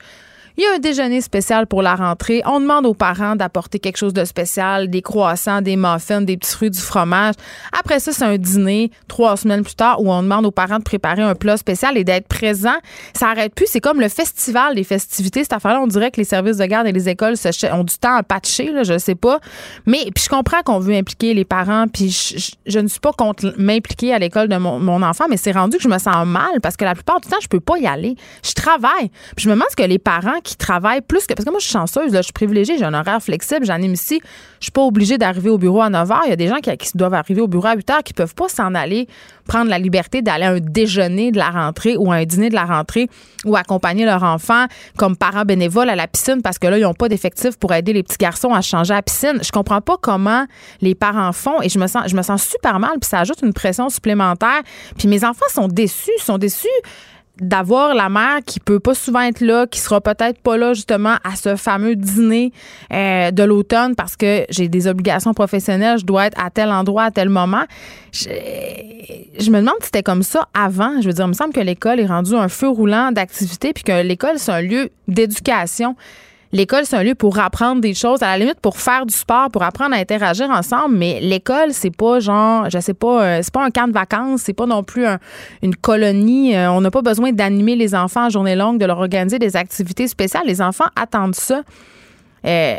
il 0.56 0.62
y 0.62 0.66
a 0.66 0.74
un 0.74 0.78
déjeuner 0.78 1.20
spécial 1.20 1.66
pour 1.66 1.82
la 1.82 1.94
rentrée. 1.94 2.42
On 2.46 2.60
demande 2.60 2.86
aux 2.86 2.94
parents 2.94 3.36
d'apporter 3.36 3.78
quelque 3.78 3.98
chose 3.98 4.14
de 4.14 4.24
spécial, 4.24 4.88
des 4.88 5.02
croissants, 5.02 5.60
des 5.60 5.76
muffins, 5.76 6.22
des 6.22 6.36
petits 6.36 6.52
fruits, 6.52 6.70
du 6.70 6.80
fromage. 6.80 7.34
Après 7.78 8.00
ça, 8.00 8.12
c'est 8.12 8.24
un 8.24 8.38
dîner 8.38 8.90
trois 9.06 9.36
semaines 9.36 9.62
plus 9.62 9.74
tard 9.74 10.00
où 10.00 10.10
on 10.10 10.22
demande 10.22 10.46
aux 10.46 10.50
parents 10.50 10.78
de 10.78 10.82
préparer 10.82 11.22
un 11.22 11.34
plat 11.34 11.58
spécial 11.58 11.98
et 11.98 12.04
d'être 12.04 12.26
présent. 12.26 12.76
Ça 13.14 13.28
arrête 13.28 13.54
plus. 13.54 13.66
C'est 13.68 13.80
comme 13.80 14.00
le 14.00 14.08
festival 14.08 14.74
des 14.74 14.84
festivités. 14.84 15.42
Cette 15.42 15.52
affaire-là, 15.52 15.80
on 15.82 15.86
dirait 15.86 16.10
que 16.10 16.16
les 16.16 16.24
services 16.24 16.56
de 16.56 16.64
garde 16.64 16.86
et 16.86 16.92
les 16.92 17.08
écoles 17.08 17.34
ont 17.72 17.84
du 17.84 17.98
temps 17.98 18.16
à 18.16 18.22
patcher, 18.22 18.72
là, 18.72 18.82
je 18.82 18.96
sais 18.96 19.14
pas. 19.14 19.40
Mais 19.84 20.06
puis 20.14 20.24
je 20.24 20.28
comprends 20.30 20.62
qu'on 20.64 20.78
veut 20.78 20.94
impliquer 20.94 21.34
les 21.34 21.44
parents. 21.44 21.86
Puis 21.86 22.56
je, 22.66 22.78
ne 22.78 22.88
suis 22.88 23.00
pas 23.00 23.12
contre 23.12 23.52
m'impliquer 23.58 24.14
à 24.14 24.18
l'école 24.18 24.48
de 24.48 24.56
mon, 24.56 24.78
mon, 24.78 25.02
enfant, 25.02 25.26
mais 25.28 25.36
c'est 25.36 25.52
rendu 25.52 25.76
que 25.76 25.82
je 25.82 25.88
me 25.88 25.98
sens 25.98 26.26
mal 26.26 26.60
parce 26.62 26.78
que 26.78 26.84
la 26.84 26.94
plupart 26.94 27.20
du 27.20 27.28
temps, 27.28 27.36
je 27.42 27.48
peux 27.48 27.60
pas 27.60 27.76
y 27.76 27.86
aller. 27.86 28.16
Je 28.42 28.52
travaille. 28.52 29.10
Puis 29.36 29.44
je 29.44 29.48
me 29.48 29.54
demande 29.54 29.68
ce 29.70 29.76
que 29.76 29.82
les 29.82 29.98
parents 29.98 30.40
qui 30.46 30.56
travaillent 30.56 31.00
plus 31.00 31.26
que. 31.26 31.34
Parce 31.34 31.44
que 31.44 31.50
moi, 31.50 31.58
je 31.58 31.64
suis 31.64 31.72
chanceuse, 31.72 32.12
là, 32.12 32.20
je 32.20 32.26
suis 32.26 32.32
privilégiée, 32.32 32.78
j'ai 32.78 32.84
un 32.84 32.94
horaire 32.94 33.20
flexible, 33.20 33.66
j'anime 33.66 33.92
ici. 33.92 34.20
Je 34.60 34.66
suis 34.66 34.72
pas 34.72 34.82
obligée 34.82 35.18
d'arriver 35.18 35.50
au 35.50 35.58
bureau 35.58 35.82
à 35.82 35.90
9 35.90 36.08
h. 36.08 36.20
Il 36.26 36.30
y 36.30 36.32
a 36.32 36.36
des 36.36 36.46
gens 36.48 36.56
qui, 36.56 36.70
doivent 36.94 37.14
arriver 37.14 37.40
au 37.40 37.48
bureau 37.48 37.66
à 37.66 37.74
8 37.74 37.88
h 37.88 38.02
qui 38.04 38.12
peuvent 38.12 38.34
pas 38.34 38.48
s'en 38.48 38.74
aller 38.74 39.08
prendre 39.46 39.68
la 39.68 39.78
liberté 39.78 40.22
d'aller 40.22 40.44
à 40.44 40.50
un 40.52 40.60
déjeuner 40.60 41.30
de 41.32 41.38
la 41.38 41.50
rentrée 41.50 41.96
ou 41.96 42.10
à 42.10 42.16
un 42.16 42.24
dîner 42.24 42.48
de 42.48 42.54
la 42.54 42.64
rentrée 42.64 43.08
ou 43.44 43.56
accompagner 43.56 44.04
leur 44.04 44.22
enfant 44.22 44.66
comme 44.96 45.16
parents 45.16 45.44
bénévoles 45.44 45.90
à 45.90 45.96
la 45.96 46.06
piscine 46.06 46.42
parce 46.42 46.58
que 46.58 46.66
là, 46.66 46.78
ils 46.78 46.82
n'ont 46.82 46.94
pas 46.94 47.08
d'effectifs 47.08 47.56
pour 47.56 47.72
aider 47.72 47.92
les 47.92 48.02
petits 48.02 48.18
garçons 48.18 48.52
à 48.54 48.60
changer 48.60 48.94
à 48.94 49.02
piscine. 49.02 49.38
Je 49.42 49.50
comprends 49.50 49.80
pas 49.80 49.96
comment 50.00 50.46
les 50.80 50.94
parents 50.94 51.32
font 51.32 51.60
et 51.60 51.68
je 51.68 51.78
me 51.78 51.86
sens, 51.86 52.04
je 52.06 52.16
me 52.16 52.22
sens 52.22 52.44
super 52.44 52.78
mal 52.78 52.98
puis 53.00 53.08
ça 53.08 53.20
ajoute 53.20 53.40
une 53.42 53.52
pression 53.52 53.88
supplémentaire. 53.88 54.62
Puis 54.96 55.08
mes 55.08 55.24
enfants 55.24 55.46
sont 55.52 55.68
déçus, 55.68 56.10
sont 56.18 56.38
déçus 56.38 56.66
d'avoir 57.40 57.94
la 57.94 58.08
mère 58.08 58.38
qui 58.46 58.60
peut 58.60 58.80
pas 58.80 58.94
souvent 58.94 59.20
être 59.20 59.40
là, 59.40 59.66
qui 59.66 59.78
sera 59.80 60.00
peut-être 60.00 60.40
pas 60.40 60.56
là 60.56 60.72
justement 60.72 61.16
à 61.22 61.36
ce 61.36 61.56
fameux 61.56 61.94
dîner 61.94 62.52
euh, 62.92 63.30
de 63.30 63.42
l'automne 63.42 63.94
parce 63.94 64.16
que 64.16 64.44
j'ai 64.48 64.68
des 64.68 64.86
obligations 64.86 65.34
professionnelles, 65.34 65.98
je 65.98 66.06
dois 66.06 66.26
être 66.26 66.42
à 66.42 66.50
tel 66.50 66.70
endroit 66.70 67.04
à 67.04 67.10
tel 67.10 67.28
moment. 67.28 67.64
Je, 68.12 69.50
me 69.50 69.60
demande 69.60 69.76
si 69.80 69.86
c'était 69.86 70.02
comme 70.02 70.22
ça 70.22 70.48
avant. 70.54 71.00
Je 71.00 71.06
veux 71.08 71.12
dire, 71.12 71.26
il 71.26 71.28
me 71.28 71.34
semble 71.34 71.52
que 71.52 71.60
l'école 71.60 72.00
est 72.00 72.06
rendue 72.06 72.34
un 72.34 72.48
feu 72.48 72.68
roulant 72.68 73.12
d'activité 73.12 73.72
puis 73.74 73.84
que 73.84 74.02
l'école 74.02 74.38
c'est 74.38 74.52
un 74.52 74.62
lieu 74.62 74.90
d'éducation. 75.06 75.94
L'école, 76.52 76.84
c'est 76.84 76.96
un 76.96 77.02
lieu 77.02 77.14
pour 77.14 77.38
apprendre 77.38 77.80
des 77.80 77.94
choses, 77.94 78.22
à 78.22 78.26
la 78.26 78.38
limite 78.38 78.60
pour 78.60 78.78
faire 78.78 79.06
du 79.06 79.14
sport, 79.14 79.50
pour 79.50 79.62
apprendre 79.62 79.94
à 79.94 79.98
interagir 79.98 80.48
ensemble. 80.50 80.96
Mais 80.96 81.20
l'école, 81.20 81.72
c'est 81.72 81.94
pas 81.94 82.20
genre, 82.20 82.70
je 82.70 82.78
sais 82.78 82.94
pas, 82.94 83.22
euh, 83.22 83.40
c'est 83.42 83.52
pas 83.52 83.64
un 83.64 83.70
camp 83.70 83.88
de 83.88 83.92
vacances, 83.92 84.42
c'est 84.42 84.52
pas 84.52 84.66
non 84.66 84.82
plus 84.82 85.06
une 85.62 85.74
colonie. 85.74 86.56
Euh, 86.56 86.70
on 86.70 86.80
n'a 86.80 86.90
pas 86.90 87.02
besoin 87.02 87.32
d'animer 87.32 87.76
les 87.76 87.94
enfants 87.94 88.26
en 88.26 88.30
journée 88.30 88.54
longue, 88.54 88.78
de 88.78 88.86
leur 88.86 88.98
organiser 88.98 89.38
des 89.38 89.56
activités 89.56 90.08
spéciales. 90.08 90.46
Les 90.46 90.62
enfants 90.62 90.88
attendent 90.94 91.34
ça. 91.34 91.62
Euh, 92.46 92.76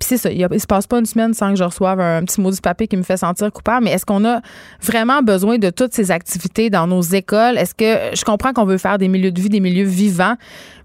c'est 0.00 0.16
ça, 0.16 0.30
il, 0.30 0.46
ne 0.50 0.58
se 0.58 0.66
passe 0.66 0.86
pas 0.86 0.98
une 0.98 1.06
semaine 1.06 1.34
sans 1.34 1.50
que 1.50 1.56
je 1.56 1.64
reçoive 1.64 2.00
un, 2.00 2.24
petit 2.24 2.40
mot 2.40 2.50
du 2.50 2.60
papier 2.60 2.88
qui 2.88 2.96
me 2.96 3.02
fait 3.02 3.16
sentir 3.16 3.52
coupable. 3.52 3.84
Mais 3.84 3.92
est-ce 3.92 4.04
qu'on 4.04 4.24
a 4.24 4.40
vraiment 4.80 5.22
besoin 5.22 5.58
de 5.58 5.70
toutes 5.70 5.94
ces 5.94 6.10
activités 6.10 6.68
dans 6.68 6.86
nos 6.86 7.02
écoles? 7.02 7.58
Est-ce 7.58 7.74
que 7.74 8.16
je 8.16 8.24
comprends 8.24 8.52
qu'on 8.52 8.64
veut 8.64 8.78
faire 8.78 8.98
des 8.98 9.08
milieux 9.08 9.30
de 9.30 9.40
vie, 9.40 9.48
des 9.48 9.60
milieux 9.60 9.86
vivants, 9.86 10.34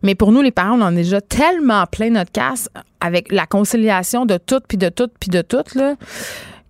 mais 0.04 0.14
pour 0.14 0.32
nous, 0.32 0.42
les 0.42 0.52
parents, 0.52 0.80
on 0.80 0.84
en 0.84 0.94
est 0.94 1.04
déjà 1.04 1.22
tellement 1.22 1.86
plein 1.88 2.12
notre 2.12 2.32
casse 2.32 2.70
avec 3.00 3.32
la 3.32 3.46
conciliation 3.46 4.26
de 4.26 4.38
tout, 4.38 4.60
puis 4.68 4.78
de 4.78 4.90
tout, 4.90 5.10
puis 5.20 5.30
de 5.30 5.42
tout, 5.42 5.64
là 5.76 5.96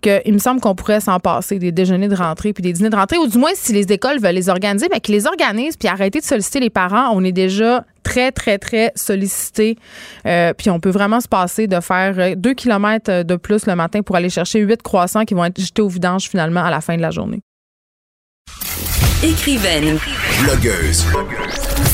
qu'il 0.01 0.33
me 0.33 0.39
semble 0.39 0.61
qu'on 0.61 0.75
pourrait 0.75 0.99
s'en 0.99 1.19
passer 1.19 1.59
des 1.59 1.71
déjeuners 1.71 2.07
de 2.07 2.15
rentrée 2.15 2.53
puis 2.53 2.61
des 2.61 2.73
dîners 2.73 2.89
de 2.89 2.95
rentrée, 2.95 3.17
ou 3.17 3.27
du 3.27 3.37
moins 3.37 3.51
si 3.55 3.73
les 3.73 3.91
écoles 3.91 4.19
veulent 4.19 4.35
les 4.35 4.49
organiser, 4.49 4.87
mais 4.91 4.99
qu'ils 4.99 5.15
les 5.15 5.27
organisent 5.27 5.77
puis 5.77 5.87
arrêter 5.87 6.19
de 6.19 6.25
solliciter 6.25 6.59
les 6.59 6.69
parents. 6.69 7.09
On 7.13 7.23
est 7.23 7.31
déjà 7.31 7.85
très, 8.03 8.31
très, 8.31 8.57
très 8.57 8.91
sollicité. 8.95 9.77
Euh, 10.25 10.53
puis 10.53 10.69
on 10.69 10.79
peut 10.79 10.89
vraiment 10.89 11.19
se 11.19 11.27
passer 11.27 11.67
de 11.67 11.79
faire 11.79 12.15
euh, 12.17 12.35
deux 12.35 12.53
kilomètres 12.53 13.23
de 13.23 13.35
plus 13.35 13.65
le 13.65 13.75
matin 13.75 14.01
pour 14.01 14.15
aller 14.15 14.29
chercher 14.29 14.59
huit 14.59 14.81
croissants 14.81 15.25
qui 15.25 15.33
vont 15.33 15.45
être 15.45 15.59
jetés 15.59 15.81
au 15.81 15.89
vidange 15.89 16.29
finalement 16.29 16.63
à 16.63 16.71
la 16.71 16.81
fin 16.81 16.95
de 16.95 17.01
la 17.01 17.11
journée. 17.11 17.41
Écrivaine. 19.23 19.97
Blogueuse. 20.43 21.05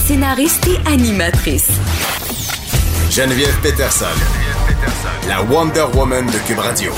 Scénariste 0.06 0.68
et 0.68 0.92
animatrice. 0.92 1.72
Geneviève 3.10 3.58
Peterson. 3.62 4.06
La 5.28 5.42
Wonder 5.44 5.86
Woman 5.96 6.26
de 6.26 6.38
Cube 6.46 6.60
Radio. 6.60 6.92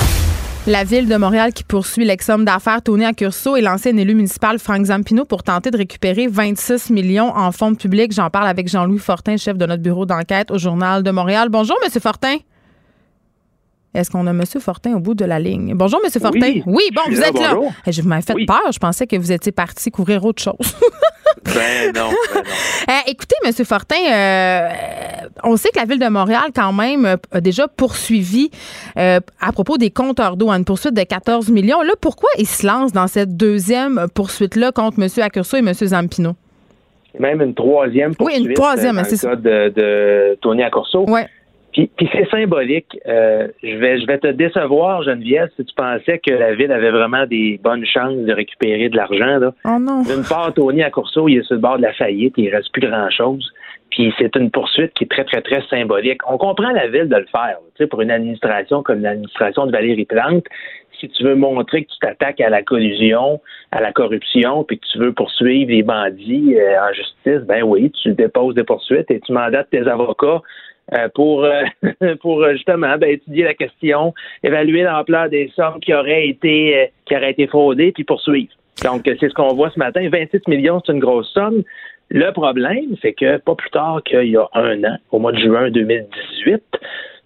La 0.66 0.82
ville 0.82 1.06
de 1.06 1.14
Montréal 1.14 1.52
qui 1.52 1.62
poursuit 1.62 2.04
l'ex-homme 2.04 2.44
d'affaires 2.44 2.82
Tony 2.82 3.04
Accurso 3.04 3.54
et 3.54 3.60
l'ancien 3.60 3.96
élu 3.96 4.16
municipal 4.16 4.58
Frank 4.58 4.84
Zampino 4.84 5.24
pour 5.24 5.44
tenter 5.44 5.70
de 5.70 5.76
récupérer 5.76 6.26
26 6.26 6.90
millions 6.90 7.28
en 7.36 7.52
fonds 7.52 7.76
publics. 7.76 8.10
J'en 8.12 8.30
parle 8.30 8.48
avec 8.48 8.66
Jean-Louis 8.66 8.98
Fortin, 8.98 9.36
chef 9.36 9.56
de 9.56 9.64
notre 9.64 9.82
bureau 9.82 10.06
d'enquête 10.06 10.50
au 10.50 10.58
Journal 10.58 11.04
de 11.04 11.10
Montréal. 11.12 11.50
Bonjour, 11.50 11.76
Monsieur 11.84 12.00
Fortin. 12.00 12.38
Est-ce 13.94 14.10
qu'on 14.10 14.26
a 14.26 14.30
M. 14.30 14.42
Fortin 14.58 14.94
au 14.96 14.98
bout 14.98 15.14
de 15.14 15.24
la 15.24 15.38
ligne? 15.38 15.72
Bonjour, 15.76 16.00
M. 16.04 16.10
Fortin. 16.10 16.60
Oui, 16.66 16.82
bon, 16.92 17.02
vous 17.10 17.20
êtes 17.20 17.38
là. 17.38 17.54
Eh, 17.86 17.92
je 17.92 18.02
m'avais 18.02 18.22
fait 18.22 18.34
peur. 18.44 18.72
Je 18.72 18.78
pensais 18.80 19.06
que 19.06 19.14
vous 19.14 19.30
étiez 19.30 19.52
parti 19.52 19.92
couvrir 19.92 20.24
autre 20.24 20.42
chose. 20.42 20.56
ben 21.56 21.92
non. 21.94 22.10
Ben 22.34 22.42
eh, 23.06 23.10
écoutez, 23.10 23.36
M. 23.44 23.52
Fortin, 23.64 23.96
euh, 23.96 24.68
on 25.44 25.56
sait 25.56 25.70
que 25.70 25.78
la 25.78 25.84
Ville 25.84 25.98
de 25.98 26.08
Montréal, 26.08 26.50
quand 26.54 26.72
même, 26.72 27.16
a 27.32 27.40
déjà 27.40 27.68
poursuivi 27.68 28.50
euh, 28.98 29.20
à 29.40 29.52
propos 29.52 29.78
des 29.78 29.90
compteurs 29.90 30.36
d'eau, 30.36 30.50
une 30.50 30.64
poursuite 30.64 30.94
de 30.94 31.02
14 31.02 31.50
millions. 31.50 31.82
Là, 31.82 31.92
pourquoi 32.00 32.28
il 32.38 32.46
se 32.46 32.66
lance 32.66 32.92
dans 32.92 33.06
cette 33.06 33.36
deuxième 33.36 34.06
poursuite-là 34.14 34.72
contre 34.72 35.00
M. 35.00 35.08
Accurso 35.22 35.56
et 35.56 35.60
M. 35.60 35.72
Zampino? 35.72 36.34
Même 37.18 37.40
une 37.40 37.54
troisième 37.54 38.14
poursuite. 38.14 38.40
Oui, 38.40 38.48
une 38.48 38.54
troisième, 38.54 38.98
euh, 38.98 39.04
c'est 39.04 39.16
ça. 39.16 39.36
De, 39.36 39.70
de 39.70 40.38
Tony 40.40 40.62
Accurso. 40.62 41.04
Oui. 41.08 41.20
Puis, 41.76 42.08
c'est 42.10 42.28
symbolique. 42.30 42.98
Euh, 43.06 43.48
je 43.62 43.76
vais 43.76 44.00
je 44.00 44.06
vais 44.06 44.18
te 44.18 44.28
décevoir, 44.28 45.02
Geneviève, 45.02 45.50
si 45.56 45.64
tu 45.64 45.74
pensais 45.74 46.18
que 46.18 46.32
la 46.32 46.54
ville 46.54 46.72
avait 46.72 46.90
vraiment 46.90 47.26
des 47.26 47.60
bonnes 47.62 47.84
chances 47.84 48.16
de 48.16 48.32
récupérer 48.32 48.88
de 48.88 48.96
l'argent. 48.96 49.38
Là. 49.38 49.52
Oh 49.66 49.78
non. 49.78 50.02
D'une 50.02 50.24
part, 50.26 50.54
Tony 50.54 50.82
Accourceau, 50.82 51.28
il 51.28 51.38
est 51.38 51.42
sur 51.42 51.56
le 51.56 51.60
bord 51.60 51.76
de 51.76 51.82
la 51.82 51.92
faillite, 51.92 52.32
il 52.38 52.48
reste 52.48 52.72
plus 52.72 52.88
grand-chose. 52.88 53.52
Puis 53.90 54.12
c'est 54.18 54.34
une 54.36 54.50
poursuite 54.50 54.94
qui 54.94 55.04
est 55.04 55.10
très, 55.10 55.24
très, 55.24 55.42
très 55.42 55.62
symbolique. 55.68 56.20
On 56.26 56.38
comprend 56.38 56.70
la 56.70 56.88
ville 56.88 57.08
de 57.08 57.16
le 57.16 57.26
faire. 57.26 57.58
Tu 57.76 57.84
sais, 57.84 57.86
pour 57.86 58.00
une 58.00 58.10
administration 58.10 58.82
comme 58.82 59.02
l'administration 59.02 59.66
de 59.66 59.72
Valérie 59.72 60.06
Plante, 60.06 60.44
si 60.98 61.08
tu 61.08 61.24
veux 61.24 61.34
montrer 61.34 61.84
que 61.84 61.90
tu 61.90 61.98
t'attaques 62.00 62.40
à 62.40 62.48
la 62.48 62.62
collusion, 62.62 63.40
à 63.70 63.80
la 63.80 63.92
corruption, 63.92 64.64
puis 64.64 64.78
que 64.78 64.86
tu 64.90 64.98
veux 64.98 65.12
poursuivre 65.12 65.70
les 65.70 65.82
bandits 65.82 66.56
euh, 66.56 66.80
en 66.80 66.92
justice, 66.94 67.46
ben 67.46 67.62
oui, 67.62 67.92
tu 68.02 68.12
déposes 68.12 68.54
des 68.54 68.64
poursuites 68.64 69.10
et 69.10 69.20
tu 69.20 69.32
mandates 69.32 69.68
tes 69.70 69.86
avocats 69.86 70.40
pour, 71.14 71.44
euh, 71.44 71.62
pour 72.20 72.42
euh, 72.42 72.52
justement 72.52 72.96
ben, 72.98 73.10
étudier 73.10 73.44
la 73.44 73.54
question, 73.54 74.14
évaluer 74.42 74.82
l'ampleur 74.82 75.28
des 75.28 75.50
sommes 75.54 75.80
qui 75.80 75.92
auraient 75.92 76.28
été 76.28 76.92
qui 77.06 77.16
auraient 77.16 77.32
été 77.32 77.46
fraudées, 77.46 77.92
puis 77.92 78.04
poursuivre. 78.04 78.52
Donc, 78.84 79.02
c'est 79.04 79.28
ce 79.28 79.34
qu'on 79.34 79.54
voit 79.54 79.70
ce 79.70 79.78
matin. 79.78 80.06
26 80.08 80.46
millions, 80.48 80.82
c'est 80.84 80.92
une 80.92 81.00
grosse 81.00 81.32
somme. 81.32 81.62
Le 82.08 82.30
problème, 82.30 82.94
c'est 83.02 83.14
que 83.14 83.38
pas 83.38 83.54
plus 83.54 83.70
tard 83.70 84.02
qu'il 84.04 84.28
y 84.28 84.36
a 84.36 84.46
un 84.52 84.84
an, 84.84 84.96
au 85.10 85.18
mois 85.18 85.32
de 85.32 85.38
juin 85.38 85.70
2018, 85.70 86.62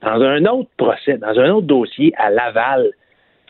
dans 0.03 0.23
un 0.23 0.44
autre 0.46 0.70
procès, 0.77 1.18
dans 1.18 1.38
un 1.38 1.51
autre 1.51 1.66
dossier 1.66 2.12
à 2.16 2.31
Laval, 2.31 2.90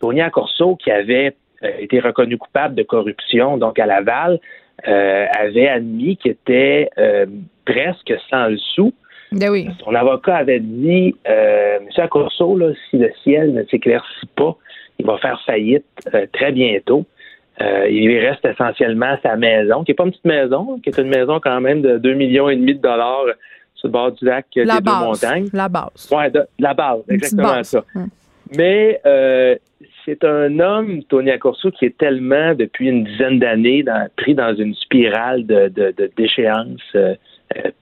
Tony 0.00 0.22
Corso, 0.32 0.76
qui 0.76 0.90
avait 0.90 1.36
été 1.62 2.00
reconnu 2.00 2.38
coupable 2.38 2.74
de 2.74 2.82
corruption, 2.82 3.58
donc 3.58 3.78
à 3.78 3.86
Laval, 3.86 4.40
avait 4.82 5.68
admis 5.68 6.16
qu'il 6.16 6.32
était 6.32 6.88
presque 7.64 8.14
sans 8.30 8.48
le 8.48 8.56
sou 8.56 8.92
ben 9.32 9.50
oui. 9.50 9.68
Son 9.84 9.94
avocat 9.94 10.36
avait 10.36 10.60
dit, 10.60 11.14
euh, 11.28 11.78
M. 11.78 11.86
Accorso, 11.96 12.56
là, 12.56 12.72
si 12.88 12.98
le 12.98 13.10
ciel 13.22 13.52
ne 13.52 13.64
s'éclaircit 13.64 14.26
pas, 14.36 14.56
il 14.98 15.06
va 15.06 15.18
faire 15.18 15.40
faillite 15.46 15.84
euh, 16.14 16.26
très 16.32 16.52
bientôt. 16.52 17.04
Euh, 17.60 17.86
il 17.88 18.06
lui 18.06 18.18
reste 18.18 18.44
essentiellement 18.44 19.16
sa 19.22 19.36
maison, 19.36 19.84
qui 19.84 19.92
n'est 19.92 19.94
pas 19.94 20.04
une 20.04 20.10
petite 20.10 20.24
maison, 20.24 20.80
qui 20.82 20.90
est 20.90 20.98
une 20.98 21.08
maison 21.08 21.40
quand 21.40 21.60
même 21.60 21.82
de 21.82 21.98
2,5 21.98 22.14
millions 22.14 22.48
et 22.48 22.56
demi 22.56 22.74
de 22.74 22.80
dollars 22.80 23.26
sur 23.74 23.88
le 23.88 23.92
bord 23.92 24.12
du 24.12 24.24
lac 24.24 24.46
la 24.56 24.76
des 24.76 24.80
base, 24.80 24.98
deux 24.98 25.06
montagnes. 25.06 25.48
La 25.52 25.68
base. 25.68 26.10
Oui, 26.10 26.24
la 26.58 26.74
base, 26.74 27.02
exactement 27.08 27.62
ça. 27.62 27.84
Hum. 27.94 28.08
Mais 28.56 29.00
c'est 30.04 30.24
un 30.24 30.58
homme, 30.58 31.02
Tony 31.04 31.30
Accorso, 31.30 31.70
qui 31.70 31.84
est 31.84 31.96
tellement, 31.96 32.54
depuis 32.54 32.88
une 32.88 33.04
dizaine 33.04 33.38
d'années, 33.38 33.84
pris 34.16 34.34
dans 34.34 34.54
une 34.56 34.74
spirale 34.74 35.46
de, 35.46 35.68
de, 35.68 35.94
de 35.96 36.10
déchéance 36.16 36.96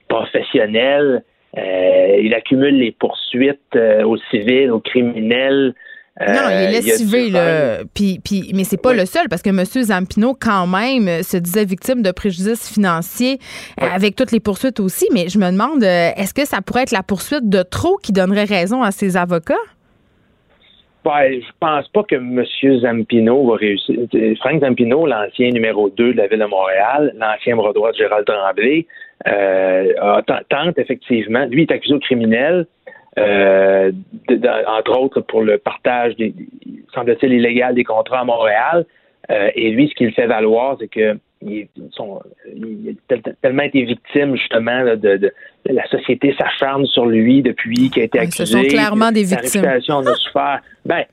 professionnelle 0.07 1.23
il 1.57 2.33
accumule 2.33 2.77
les 2.77 2.91
poursuites 2.91 3.59
euh, 3.75 4.03
aux 4.03 4.17
civils, 4.29 4.71
aux 4.71 4.79
criminels. 4.79 5.73
non, 6.19 6.49
il 6.49 6.53
est 6.53 6.67
euh, 6.67 6.71
lessivé, 6.71 7.29
là. 7.29 7.79
Puis, 7.93 8.19
puis, 8.23 8.51
mais 8.53 8.63
c'est 8.63 8.81
pas 8.81 8.93
le 8.93 9.05
seul, 9.05 9.29
parce 9.29 9.41
que 9.41 9.49
M. 9.49 9.63
Zampino, 9.63 10.35
quand 10.39 10.67
même, 10.67 11.23
se 11.23 11.37
disait 11.37 11.65
victime 11.65 12.01
de 12.01 12.11
préjudices 12.11 12.71
financiers 12.71 13.39
avec 13.77 14.15
toutes 14.15 14.31
les 14.31 14.39
poursuites 14.39 14.79
aussi. 14.79 15.07
Mais 15.13 15.29
je 15.29 15.39
me 15.39 15.51
demande, 15.51 15.83
est-ce 15.83 16.33
que 16.33 16.45
ça 16.45 16.61
pourrait 16.61 16.83
être 16.83 16.91
la 16.91 17.03
poursuite 17.03 17.49
de 17.49 17.63
trop 17.63 17.97
qui 17.97 18.11
donnerait 18.11 18.45
raison 18.45 18.83
à 18.83 18.91
ses 18.91 19.17
avocats? 19.17 19.55
Ben, 21.05 21.39
je 21.41 21.51
pense 21.61 21.87
pas 21.87 22.03
que 22.03 22.15
M. 22.15 22.43
Zampino 22.81 23.49
va 23.49 23.55
réussir. 23.55 23.95
Frank 24.39 24.59
Zampino, 24.59 25.07
l'ancien 25.07 25.49
numéro 25.51 25.89
2 25.89 26.13
de 26.13 26.17
la 26.17 26.27
Ville 26.27 26.39
de 26.39 26.45
Montréal, 26.45 27.13
l'ancien 27.17 27.55
bras 27.55 27.71
droit 27.71 27.91
de 27.91 27.97
Gérald 27.97 28.25
Tremblay, 28.25 28.85
euh, 29.27 30.21
tente 30.49 30.77
effectivement, 30.77 31.45
lui 31.45 31.63
est 31.63 31.71
accusé 31.71 31.93
au 31.93 31.99
criminel, 31.99 32.65
euh, 33.17 33.91
entre 34.67 34.97
autres 34.97 35.21
pour 35.21 35.41
le 35.41 35.57
partage, 35.57 36.15
des, 36.15 36.33
semble-t-il, 36.93 37.33
illégal 37.33 37.75
des 37.75 37.83
contrats 37.83 38.21
à 38.21 38.23
Montréal. 38.23 38.85
Euh, 39.29 39.49
et 39.55 39.71
lui, 39.71 39.89
ce 39.89 39.95
qu'il 39.95 40.13
fait 40.13 40.27
valoir, 40.27 40.77
c'est 40.79 40.87
que 40.87 41.17
il, 41.41 41.67
a 43.11 43.15
tellement 43.41 43.63
été 43.63 43.83
victime 43.83 44.35
justement 44.35 44.83
de, 44.95 45.31
la 45.65 45.87
société 45.87 46.35
s'acharne 46.37 46.85
sur 46.85 47.05
lui 47.05 47.41
depuis 47.41 47.89
qu'il 47.89 48.01
a 48.01 48.05
été 48.05 48.19
accusé. 48.19 48.45
Ce 48.45 48.51
sont 48.51 48.63
clairement 48.63 49.11
des 49.11 49.23
victimes. 49.23 49.63
Sa 49.63 49.71
réputation 49.71 49.99
a 49.99 50.15
souffert. 50.15 50.61
Ben, 50.85 51.05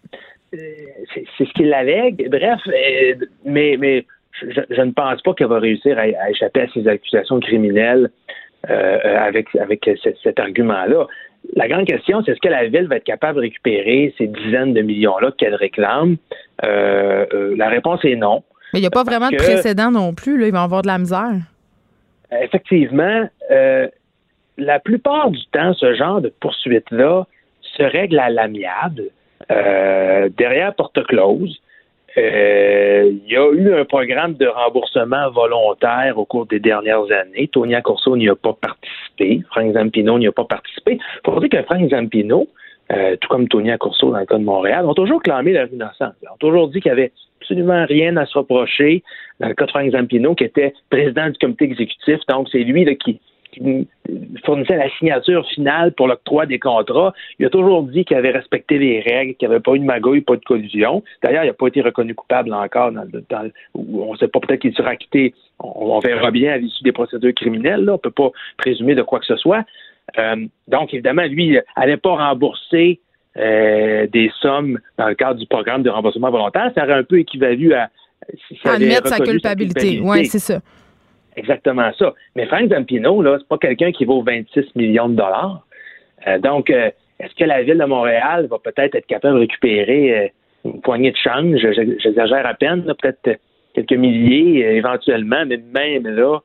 c'est 0.52 1.44
ce 1.44 1.52
qu'il 1.52 1.72
allègue. 1.72 2.28
Bref, 2.28 2.60
mais 3.44 3.76
mais 3.78 4.04
je, 4.42 4.82
ne 4.82 4.92
pense 4.92 5.22
pas 5.22 5.34
qu'elle 5.34 5.48
va 5.48 5.58
réussir 5.58 5.98
à, 5.98 6.30
échapper 6.30 6.62
à 6.62 6.66
ces 6.72 6.86
accusations 6.88 7.40
criminelles 7.40 8.10
euh, 8.68 8.98
avec, 9.18 9.54
avec 9.56 9.88
cet, 10.22 10.40
argument-là. 10.40 11.06
La 11.54 11.68
grande 11.68 11.86
question, 11.86 12.22
c'est 12.24 12.32
est-ce 12.32 12.40
que 12.40 12.48
la 12.48 12.66
Ville 12.66 12.88
va 12.88 12.96
être 12.96 13.04
capable 13.04 13.36
de 13.36 13.42
récupérer 13.42 14.12
ces 14.18 14.26
dizaines 14.26 14.74
de 14.74 14.82
millions-là 14.82 15.30
qu'elle 15.38 15.54
réclame? 15.54 16.16
Euh, 16.64 17.24
euh, 17.32 17.54
la 17.56 17.68
réponse 17.68 18.04
est 18.04 18.16
non. 18.16 18.42
Mais 18.72 18.80
il 18.80 18.82
n'y 18.82 18.88
a 18.88 18.90
pas 18.90 19.04
vraiment 19.04 19.30
de 19.30 19.36
précédent 19.36 19.90
non 19.90 20.12
plus. 20.12 20.38
Là. 20.38 20.46
Il 20.46 20.52
va 20.52 20.62
avoir 20.62 20.82
de 20.82 20.88
la 20.88 20.98
misère. 20.98 21.36
Effectivement. 22.42 23.28
la 24.58 24.80
plupart 24.80 25.30
du 25.30 25.46
temps, 25.52 25.72
ce 25.74 25.94
genre 25.94 26.20
de 26.20 26.32
poursuite-là 26.40 27.26
se 27.62 27.82
règle 27.82 28.18
à 28.18 28.30
l'amiable, 28.30 29.04
derrière 29.48 30.74
porte 30.74 31.04
close. 31.06 31.60
Euh, 32.18 33.12
il 33.12 33.30
y 33.30 33.36
a 33.36 33.50
eu 33.52 33.74
un 33.74 33.84
programme 33.84 34.34
de 34.34 34.46
remboursement 34.46 35.30
volontaire 35.30 36.18
au 36.18 36.24
cours 36.24 36.46
des 36.46 36.60
dernières 36.60 37.04
années. 37.12 37.48
Tonia 37.48 37.82
Corso 37.82 38.16
n'y 38.16 38.28
a 38.28 38.34
pas 38.34 38.54
participé. 38.54 39.42
Frank 39.50 39.72
Zampino 39.74 40.18
n'y 40.18 40.26
a 40.26 40.32
pas 40.32 40.44
participé. 40.44 40.98
Faut 41.24 41.38
dire 41.40 41.50
que 41.50 41.62
Frank 41.64 41.90
Zampino, 41.90 42.48
euh, 42.92 43.16
tout 43.20 43.28
comme 43.28 43.48
Tonia 43.48 43.76
Corso 43.76 44.10
dans 44.10 44.18
le 44.18 44.26
cas 44.26 44.38
de 44.38 44.44
Montréal, 44.44 44.86
ont 44.86 44.94
toujours 44.94 45.22
clamé 45.22 45.52
leur 45.52 45.70
innocence. 45.70 46.14
Ils 46.22 46.28
ont 46.28 46.38
toujours 46.38 46.68
dit 46.68 46.80
qu'il 46.80 46.90
n'y 46.90 46.98
avait 46.98 47.12
absolument 47.40 47.84
rien 47.84 48.16
à 48.16 48.24
se 48.24 48.38
reprocher. 48.38 49.02
Dans 49.38 49.48
le 49.48 49.54
cas 49.54 49.66
de 49.66 49.70
Frank 49.70 49.90
Zampino, 49.90 50.34
qui 50.34 50.44
était 50.44 50.72
président 50.88 51.28
du 51.28 51.36
comité 51.36 51.64
exécutif, 51.66 52.18
donc 52.28 52.48
c'est 52.50 52.64
lui 52.64 52.86
là, 52.86 52.94
qui, 52.94 53.20
qui 53.56 53.88
fournissait 54.44 54.76
la 54.76 54.90
signature 54.98 55.46
finale 55.48 55.92
pour 55.92 56.08
l'octroi 56.08 56.46
des 56.46 56.58
contrats, 56.58 57.12
il 57.38 57.46
a 57.46 57.50
toujours 57.50 57.82
dit 57.82 58.04
qu'il 58.04 58.16
avait 58.16 58.30
respecté 58.30 58.78
les 58.78 59.00
règles, 59.00 59.34
qu'il 59.34 59.48
n'y 59.48 59.54
avait 59.54 59.62
pas 59.62 59.74
eu 59.74 59.78
de 59.78 59.84
magouille, 59.84 60.20
pas 60.20 60.36
de 60.36 60.44
collusion. 60.44 61.02
D'ailleurs, 61.22 61.44
il 61.44 61.48
n'a 61.48 61.52
pas 61.52 61.66
été 61.68 61.80
reconnu 61.80 62.14
coupable 62.14 62.52
encore. 62.52 62.92
Dans, 62.92 63.06
dans, 63.30 63.50
on 63.74 64.12
ne 64.12 64.18
sait 64.18 64.28
pas, 64.28 64.40
peut-être 64.40 64.60
qu'il 64.60 64.74
sera 64.74 64.90
acquitté. 64.90 65.34
On, 65.58 65.98
verra 66.00 66.30
bien 66.30 66.52
à 66.52 66.58
l'issue 66.58 66.84
des 66.84 66.92
procédures 66.92 67.34
criminelles. 67.34 67.84
Là. 67.84 67.92
On 67.92 67.96
ne 67.96 68.00
peut 68.00 68.10
pas 68.10 68.30
présumer 68.58 68.94
de 68.94 69.02
quoi 69.02 69.20
que 69.20 69.26
ce 69.26 69.36
soit. 69.36 69.64
Euh, 70.18 70.36
donc, 70.68 70.92
évidemment, 70.94 71.24
lui, 71.24 71.58
n'allait 71.76 71.96
pas 71.96 72.16
rembourser 72.16 73.00
euh, 73.36 74.06
des 74.06 74.30
sommes 74.40 74.78
dans 74.98 75.08
le 75.08 75.14
cadre 75.14 75.38
du 75.40 75.46
programme 75.46 75.82
de 75.82 75.90
remboursement 75.90 76.30
volontaire. 76.30 76.70
Ça 76.74 76.84
aurait 76.84 76.94
un 76.94 77.04
peu 77.04 77.18
équivalu 77.18 77.74
à... 77.74 77.90
Si 78.48 78.58
Admettre 78.64 79.08
sa 79.08 79.18
culpabilité. 79.18 80.00
Oui, 80.02 80.26
c'est 80.26 80.38
ça 80.38 80.60
exactement 81.36 81.90
ça. 81.98 82.14
Mais 82.34 82.46
Frank 82.46 82.70
Zampino, 82.70 83.22
là, 83.22 83.36
c'est 83.38 83.48
pas 83.48 83.58
quelqu'un 83.58 83.92
qui 83.92 84.04
vaut 84.04 84.22
26 84.22 84.74
millions 84.74 85.08
de 85.08 85.14
dollars. 85.14 85.66
Euh, 86.26 86.38
donc, 86.38 86.70
euh, 86.70 86.90
est-ce 87.20 87.34
que 87.34 87.44
la 87.44 87.62
ville 87.62 87.78
de 87.78 87.84
Montréal 87.84 88.46
va 88.50 88.58
peut-être 88.58 88.94
être 88.94 89.06
capable 89.06 89.34
de 89.34 89.40
récupérer 89.40 90.18
euh, 90.18 90.28
une 90.64 90.80
poignée 90.80 91.10
de 91.10 91.16
change? 91.16 91.60
J'exagère 91.98 92.46
à 92.46 92.54
peine, 92.54 92.82
peut-être 93.00 93.38
quelques 93.74 93.92
milliers 93.92 94.76
éventuellement, 94.76 95.44
mais 95.46 95.58
même 95.58 96.06
là, 96.08 96.40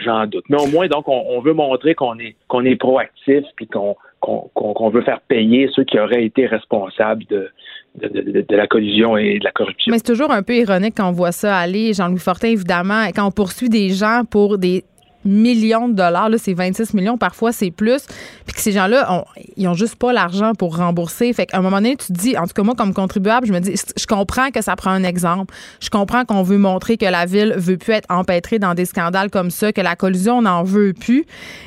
j'en 0.00 0.26
doute. 0.26 0.44
Mais 0.48 0.60
au 0.60 0.66
moins, 0.66 0.86
donc, 0.86 1.08
on, 1.08 1.40
veut 1.40 1.52
montrer 1.52 1.94
qu'on 1.94 2.18
est 2.18 2.36
qu'on 2.46 2.64
est 2.64 2.76
proactif 2.76 3.44
puis 3.56 3.66
qu'on 3.66 3.96
qu'on 4.20 4.90
veut 4.90 5.02
faire 5.02 5.20
payer 5.20 5.68
ceux 5.74 5.84
qui 5.84 5.98
auraient 5.98 6.24
été 6.24 6.46
responsables 6.46 7.24
de, 7.26 7.50
de, 7.96 8.56
la 8.56 8.66
collusion 8.66 9.16
et 9.16 9.38
de 9.38 9.44
la 9.44 9.52
corruption. 9.52 9.90
Mais 9.90 9.98
c'est 9.98 10.12
toujours 10.12 10.30
un 10.30 10.42
peu 10.42 10.56
ironique 10.56 10.94
quand 10.96 11.08
on 11.08 11.12
voit 11.12 11.32
ça 11.32 11.56
aller. 11.56 11.92
Jean-Louis 11.92 12.18
Fortin, 12.18 12.48
évidemment, 12.48 13.06
quand 13.14 13.26
on 13.26 13.30
poursuit 13.30 13.68
des 13.68 13.90
gens 13.90 14.22
pour 14.28 14.58
des 14.58 14.84
millions 15.24 15.88
de 15.88 15.94
dollars, 15.94 16.30
c'est 16.38 16.54
26 16.54 16.94
millions, 16.94 17.18
parfois 17.18 17.52
c'est 17.52 17.70
plus, 17.70 18.06
puis 18.46 18.54
que 18.54 18.60
ces 18.60 18.72
gens-là, 18.72 19.24
ils 19.56 19.68
ont 19.68 19.74
juste 19.74 19.96
pas 19.96 20.12
l'argent 20.12 20.52
pour 20.54 20.76
rembourser. 20.76 21.32
Fait 21.32 21.46
qu'à 21.46 21.58
un 21.58 21.62
moment 21.62 21.76
donné, 21.76 21.96
tu 21.96 22.08
te 22.08 22.12
dis, 22.12 22.36
en 22.36 22.46
tout 22.46 22.54
cas 22.54 22.62
moi 22.62 22.74
comme 22.74 22.94
contribuable, 22.94 23.46
je 23.46 23.52
me 23.52 23.60
dis, 23.60 23.74
je 23.74 24.06
comprends 24.06 24.50
que 24.50 24.62
ça 24.62 24.76
prend 24.76 24.90
un 24.90 25.04
exemple, 25.04 25.54
je 25.80 25.90
comprends 25.90 26.24
qu'on 26.24 26.42
veut 26.42 26.58
montrer 26.58 26.96
que 26.96 27.06
la 27.06 27.26
ville 27.26 27.54
veut 27.56 27.76
plus 27.76 27.92
être 27.92 28.06
empêtrée 28.10 28.58
dans 28.58 28.74
des 28.74 28.84
scandales 28.84 29.30
comme 29.30 29.50
ça, 29.50 29.72
que 29.72 29.80
la 29.80 29.96
collusion 29.96 30.42
n'en 30.42 30.62
veut 30.62 30.92
plus, 30.92 31.24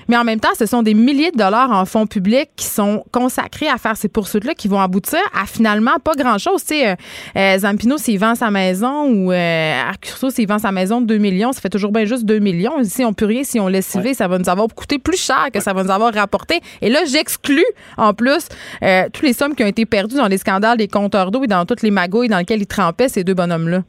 mais 0.08 0.18
en 0.18 0.24
même 0.24 0.40
temps, 0.40 0.50
ce 0.58 0.66
sont 0.66 0.84
des 0.84 0.94
milliers 0.94 1.32
de 1.32 1.38
dollars 1.38 1.72
en 1.72 1.86
fonds 1.86 2.08
publics 2.08 2.50
qui 2.56 2.66
sont 2.66 3.04
consacrés 3.12 3.68
à 3.68 3.78
faire 3.78 3.98
ces 3.98 4.10
poursuites-là, 4.10 4.54
qui 4.54 4.68
vont 4.68 4.80
aboutir 4.80 5.20
à 5.40 5.46
finalement 5.46 5.98
pas 6.04 6.14
grand-chose. 6.16 6.62
Tu 6.62 6.76
sais, 6.76 6.90
euh, 6.90 6.96
euh, 7.38 7.58
Zampino, 7.60 7.98
s'il 7.98 8.20
vend 8.20 8.36
sa 8.36 8.52
maison 8.52 9.06
ou 9.10 9.32
euh, 9.32 9.82
Arcurso, 9.90 10.30
s'il 10.30 10.48
vend 10.48 10.60
sa 10.60 10.72
maison 10.72 11.02
de 11.02 11.06
2 11.08 11.18
millions, 11.18 11.52
ça 11.52 11.62
fait 11.62 11.70
toujours 11.70 11.92
bien 11.92 12.06
juste 12.06 12.26
2 12.26 12.40
millions. 12.40 12.80
Ici, 12.80 13.06
on 13.06 13.14
peut 13.14 13.26
rien 13.26 13.41
si 13.44 13.60
on 13.60 13.68
laisse 13.68 13.96
ouais. 13.96 14.14
ça 14.14 14.28
va 14.28 14.38
nous 14.38 14.50
avoir 14.50 14.68
coûté 14.68 15.00
plus 15.00 15.22
cher 15.22 15.48
que 15.54 15.60
ça 15.60 15.74
va 15.74 15.84
nous 15.84 15.92
avoir 15.92 16.14
rapporté. 16.14 16.60
Et 16.82 16.90
là, 16.90 17.00
j'exclus 17.06 17.66
en 17.98 18.14
plus 18.14 18.48
euh, 18.84 19.04
toutes 19.14 19.24
les 19.24 19.34
sommes 19.34 19.56
qui 19.56 19.64
ont 19.64 19.68
été 19.68 19.86
perdues 19.86 20.18
dans 20.18 20.28
les 20.28 20.38
scandales 20.38 20.78
des 20.78 20.88
compteurs 20.88 21.32
d'eau 21.32 21.44
et 21.44 21.48
dans 21.48 21.66
toutes 21.66 21.82
les 21.82 21.92
magouilles 21.92 22.30
dans 22.30 22.38
lesquelles 22.38 22.62
ils 22.62 22.68
trempaient 22.68 23.10
ces 23.10 23.24
deux 23.24 23.34
bonhommes-là. 23.34 23.82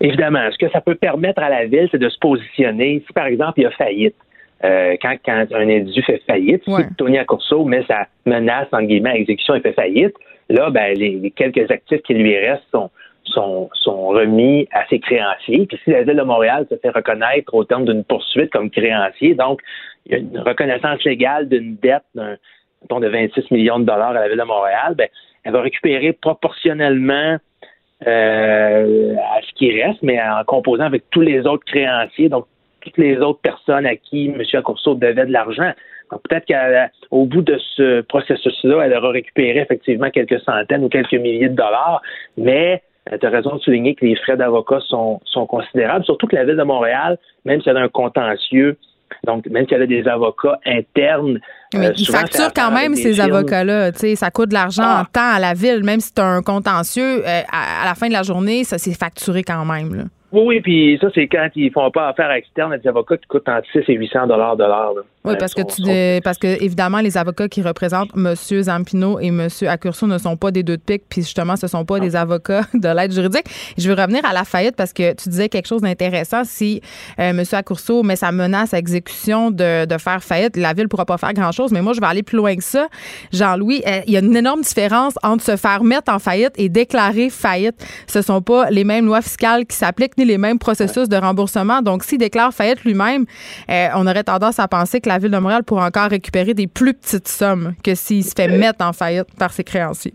Évidemment, 0.00 0.48
ce 0.50 0.58
que 0.58 0.70
ça 0.72 0.80
peut 0.80 0.94
permettre 0.94 1.42
à 1.42 1.50
la 1.50 1.66
ville, 1.66 1.88
c'est 1.90 1.98
de 1.98 2.08
se 2.08 2.18
positionner. 2.18 3.02
Si, 3.06 3.12
par 3.12 3.26
exemple, 3.26 3.60
il 3.60 3.64
y 3.64 3.66
a 3.66 3.70
faillite, 3.70 4.16
euh, 4.64 4.96
quand, 5.02 5.14
quand, 5.24 5.44
un 5.52 5.68
individu 5.68 6.02
fait 6.02 6.22
faillite, 6.26 6.62
si 6.64 6.72
Tony 6.96 7.18
Accorso 7.18 7.64
met 7.64 7.84
sa 7.86 8.06
menace, 8.24 8.68
en 8.72 8.82
guillemets, 8.82 9.10
à 9.10 9.16
exécution 9.16 9.54
et 9.54 9.60
fait 9.60 9.72
faillite, 9.72 10.14
là, 10.48 10.70
ben, 10.70 10.96
les 10.96 11.30
quelques 11.36 11.70
actifs 11.70 12.02
qui 12.02 12.14
lui 12.14 12.36
restent 12.36 12.64
sont, 12.72 12.90
sont, 13.30 13.70
remis 13.84 14.68
à 14.72 14.86
ses 14.88 14.98
créanciers. 14.98 15.66
Puis 15.66 15.78
si 15.84 15.90
la 15.90 16.02
Ville 16.02 16.16
de 16.16 16.22
Montréal 16.22 16.66
se 16.70 16.76
fait 16.76 16.90
reconnaître 16.90 17.54
au 17.54 17.64
terme 17.64 17.84
d'une 17.84 18.04
poursuite 18.04 18.50
comme 18.50 18.70
créancier, 18.70 19.34
donc 19.34 19.60
il 20.06 20.12
y 20.12 20.14
a 20.16 20.18
une 20.18 20.38
reconnaissance 20.38 21.02
légale 21.04 21.48
d'une 21.48 21.76
dette 21.76 22.04
d'un 22.14 23.00
de 23.00 23.08
26 23.08 23.50
millions 23.50 23.78
de 23.78 23.84
dollars 23.84 24.10
à 24.10 24.14
la 24.14 24.28
Ville 24.28 24.38
de 24.38 24.44
Montréal, 24.44 24.94
ben, 24.96 25.08
elle 25.44 25.52
va 25.52 25.60
récupérer 25.60 26.12
proportionnellement 26.12 27.38
euh, 28.06 29.14
à 29.16 29.40
ce 29.42 29.52
qui 29.54 29.82
reste, 29.82 30.02
mais 30.02 30.20
en 30.20 30.42
composant 30.44 30.84
avec 30.84 31.04
tous 31.10 31.20
les 31.20 31.46
autres 31.46 31.64
créanciers, 31.64 32.28
donc 32.28 32.46
toutes 32.80 32.98
les 32.98 33.18
autres 33.18 33.40
personnes 33.40 33.86
à 33.86 33.96
qui 33.96 34.28
M. 34.28 34.42
Accourceau 34.54 34.94
devait 34.94 35.26
de 35.26 35.32
l'argent. 35.32 35.72
Donc 36.10 36.22
peut-être 36.28 36.46
qu'au 36.46 37.24
bout 37.26 37.42
de 37.42 37.58
ce 37.76 38.00
processus-là, 38.02 38.86
elle 38.86 38.94
aura 38.94 39.10
récupéré 39.10 39.60
effectivement 39.60 40.10
quelques 40.10 40.40
centaines 40.40 40.84
ou 40.84 40.88
quelques 40.88 41.12
milliers 41.12 41.48
de 41.48 41.54
dollars, 41.54 42.02
mais 42.36 42.82
tu 43.18 43.26
as 43.26 43.30
raison 43.30 43.56
de 43.56 43.60
souligner 43.60 43.94
que 43.94 44.04
les 44.04 44.16
frais 44.16 44.36
d'avocat 44.36 44.80
sont, 44.88 45.20
sont 45.24 45.46
considérables, 45.46 46.04
surtout 46.04 46.26
que 46.26 46.36
la 46.36 46.44
Ville 46.44 46.56
de 46.56 46.62
Montréal, 46.62 47.18
même 47.44 47.60
si 47.62 47.68
elle 47.68 47.76
a 47.76 47.80
un 47.80 47.88
contentieux, 47.88 48.76
donc 49.26 49.46
même 49.46 49.66
si 49.66 49.74
elle 49.74 49.82
a 49.82 49.86
des 49.86 50.06
avocats 50.06 50.58
internes. 50.64 51.40
Mais 51.74 51.88
euh, 51.88 51.92
ils 51.96 52.06
facturent 52.06 52.52
quand 52.54 52.70
même 52.70 52.94
ces 52.94 53.20
avocats-là. 53.20 53.92
Ça 53.92 54.30
coûte 54.30 54.50
de 54.50 54.54
l'argent 54.54 54.82
ah. 54.84 55.02
en 55.02 55.04
temps 55.04 55.34
à 55.34 55.38
la 55.38 55.54
Ville, 55.54 55.82
même 55.84 56.00
si 56.00 56.14
tu 56.14 56.20
as 56.20 56.26
un 56.26 56.42
contentieux, 56.42 57.26
euh, 57.26 57.40
à, 57.52 57.84
la 57.84 57.94
fin 57.94 58.08
de 58.08 58.12
la 58.12 58.22
journée, 58.22 58.64
ça 58.64 58.78
s'est 58.78 58.94
facturé 58.94 59.42
quand 59.42 59.64
même. 59.64 59.94
Là. 59.94 60.04
Oui, 60.32 60.42
oui, 60.46 60.60
puis 60.60 60.98
ça, 61.00 61.08
c'est 61.12 61.26
quand 61.26 61.48
ils 61.56 61.72
font 61.72 61.90
pas 61.90 62.08
affaire 62.08 62.30
externe 62.30 62.72
à 62.72 62.78
des 62.78 62.88
avocats 62.88 63.16
qui 63.16 63.26
coûtent 63.26 63.48
entre 63.48 63.66
6 63.72 63.80
et 63.88 63.94
800 63.94 64.28
dollars 64.28 64.56
de 64.56 64.64
l'heure. 64.64 64.94
Oui, 65.22 65.34
parce 65.38 65.52
que 65.52 65.60
tu 65.60 66.22
parce 66.22 66.38
que 66.38 66.46
évidemment 66.62 67.00
les 67.00 67.18
avocats 67.18 67.48
qui 67.48 67.60
représentent 67.60 68.10
M. 68.16 68.34
Zampino 68.34 69.20
et 69.20 69.26
M. 69.26 69.48
Accurso 69.68 70.06
ne 70.06 70.16
sont 70.16 70.38
pas 70.38 70.50
des 70.50 70.62
deux 70.62 70.78
de 70.78 70.82
pique, 70.82 71.02
puis 71.10 71.20
justement 71.20 71.56
ce 71.56 71.66
sont 71.66 71.84
pas 71.84 72.00
des 72.00 72.16
avocats 72.16 72.62
de 72.74 72.88
l'aide 72.88 73.12
juridique. 73.12 73.44
Je 73.76 73.86
veux 73.90 73.94
revenir 73.94 74.24
à 74.24 74.32
la 74.32 74.44
faillite 74.44 74.76
parce 74.76 74.94
que 74.94 75.12
tu 75.12 75.28
disais 75.28 75.50
quelque 75.50 75.66
chose 75.66 75.82
d'intéressant. 75.82 76.42
Si 76.44 76.80
euh, 77.18 77.30
M. 77.30 77.42
Accurso 77.52 78.02
met 78.02 78.16
sa 78.16 78.32
menace 78.32 78.72
à 78.72 78.78
exécution 78.78 79.50
de, 79.50 79.84
de 79.84 79.98
faire 79.98 80.24
faillite, 80.24 80.56
la 80.56 80.72
ville 80.72 80.88
pourra 80.88 81.04
pas 81.04 81.18
faire 81.18 81.34
grand 81.34 81.52
chose. 81.52 81.70
Mais 81.70 81.82
moi, 81.82 81.92
je 81.92 82.00
vais 82.00 82.06
aller 82.06 82.22
plus 82.22 82.38
loin 82.38 82.56
que 82.56 82.64
ça. 82.64 82.88
Jean-Louis, 83.30 83.82
euh, 83.86 84.00
il 84.06 84.14
y 84.14 84.16
a 84.16 84.20
une 84.20 84.34
énorme 84.34 84.62
différence 84.62 85.14
entre 85.22 85.44
se 85.44 85.56
faire 85.56 85.84
mettre 85.84 86.10
en 86.10 86.18
faillite 86.18 86.52
et 86.56 86.70
déclarer 86.70 87.28
faillite. 87.28 87.76
Ce 88.06 88.22
sont 88.22 88.40
pas 88.40 88.70
les 88.70 88.84
mêmes 88.84 89.04
lois 89.04 89.20
fiscales 89.20 89.66
qui 89.66 89.76
s'appliquent 89.76 90.16
ni 90.16 90.24
les 90.24 90.38
mêmes 90.38 90.58
processus 90.58 91.10
de 91.10 91.16
remboursement. 91.16 91.82
Donc, 91.82 92.04
s'il 92.04 92.18
déclare 92.18 92.54
faillite 92.54 92.84
lui-même, 92.84 93.26
euh, 93.68 93.88
on 93.96 94.06
aurait 94.06 94.24
tendance 94.24 94.58
à 94.58 94.66
penser 94.66 95.02
que 95.02 95.09
la 95.10 95.18
Ville 95.18 95.30
de 95.30 95.38
Montréal 95.38 95.64
pourrait 95.64 95.84
encore 95.84 96.08
récupérer 96.08 96.54
des 96.54 96.66
plus 96.68 96.94
petites 96.94 97.26
sommes 97.26 97.74
que 97.82 97.94
s'il 97.94 98.24
se 98.24 98.32
fait 98.36 98.48
mettre 98.48 98.84
en 98.84 98.92
faillite 98.92 99.34
par 99.38 99.52
ses 99.52 99.64
créanciers. 99.64 100.14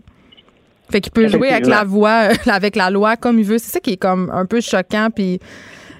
Fait 0.90 1.00
qu'il 1.00 1.12
peut 1.12 1.28
jouer 1.28 1.50
avec 1.50 1.66
la 1.66 1.84
voix, 1.84 2.28
avec 2.46 2.76
la 2.76 2.90
loi 2.90 3.16
comme 3.16 3.38
il 3.38 3.44
veut. 3.44 3.58
C'est 3.58 3.72
ça 3.72 3.80
qui 3.80 3.92
est 3.92 3.96
comme 3.96 4.30
un 4.32 4.46
peu 4.46 4.60
choquant. 4.60 5.08
Puis 5.14 5.38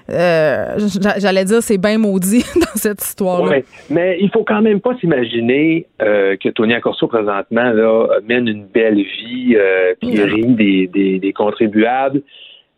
euh, 0.09 0.77
j'allais 1.17 1.43
dire 1.43 1.61
c'est 1.61 1.77
bien 1.77 1.97
maudit 1.97 2.43
dans 2.55 2.75
cette 2.75 3.03
histoire-là. 3.03 3.59
mais 3.89 4.17
il 4.21 4.31
faut 4.31 4.45
quand 4.45 4.61
même 4.61 4.79
pas 4.79 4.95
s'imaginer 4.99 5.85
euh, 6.01 6.37
que 6.37 6.49
Tony 6.49 6.73
Accorso 6.73 7.07
présentement 7.07 7.71
là, 7.71 8.07
mène 8.25 8.47
une 8.47 8.65
belle 8.65 8.95
vie, 8.95 9.57
euh, 9.57 9.93
puis 9.99 10.19
rit 10.21 10.45
des, 10.55 10.87
des, 10.87 11.19
des, 11.19 11.33
contribuables. 11.33 12.21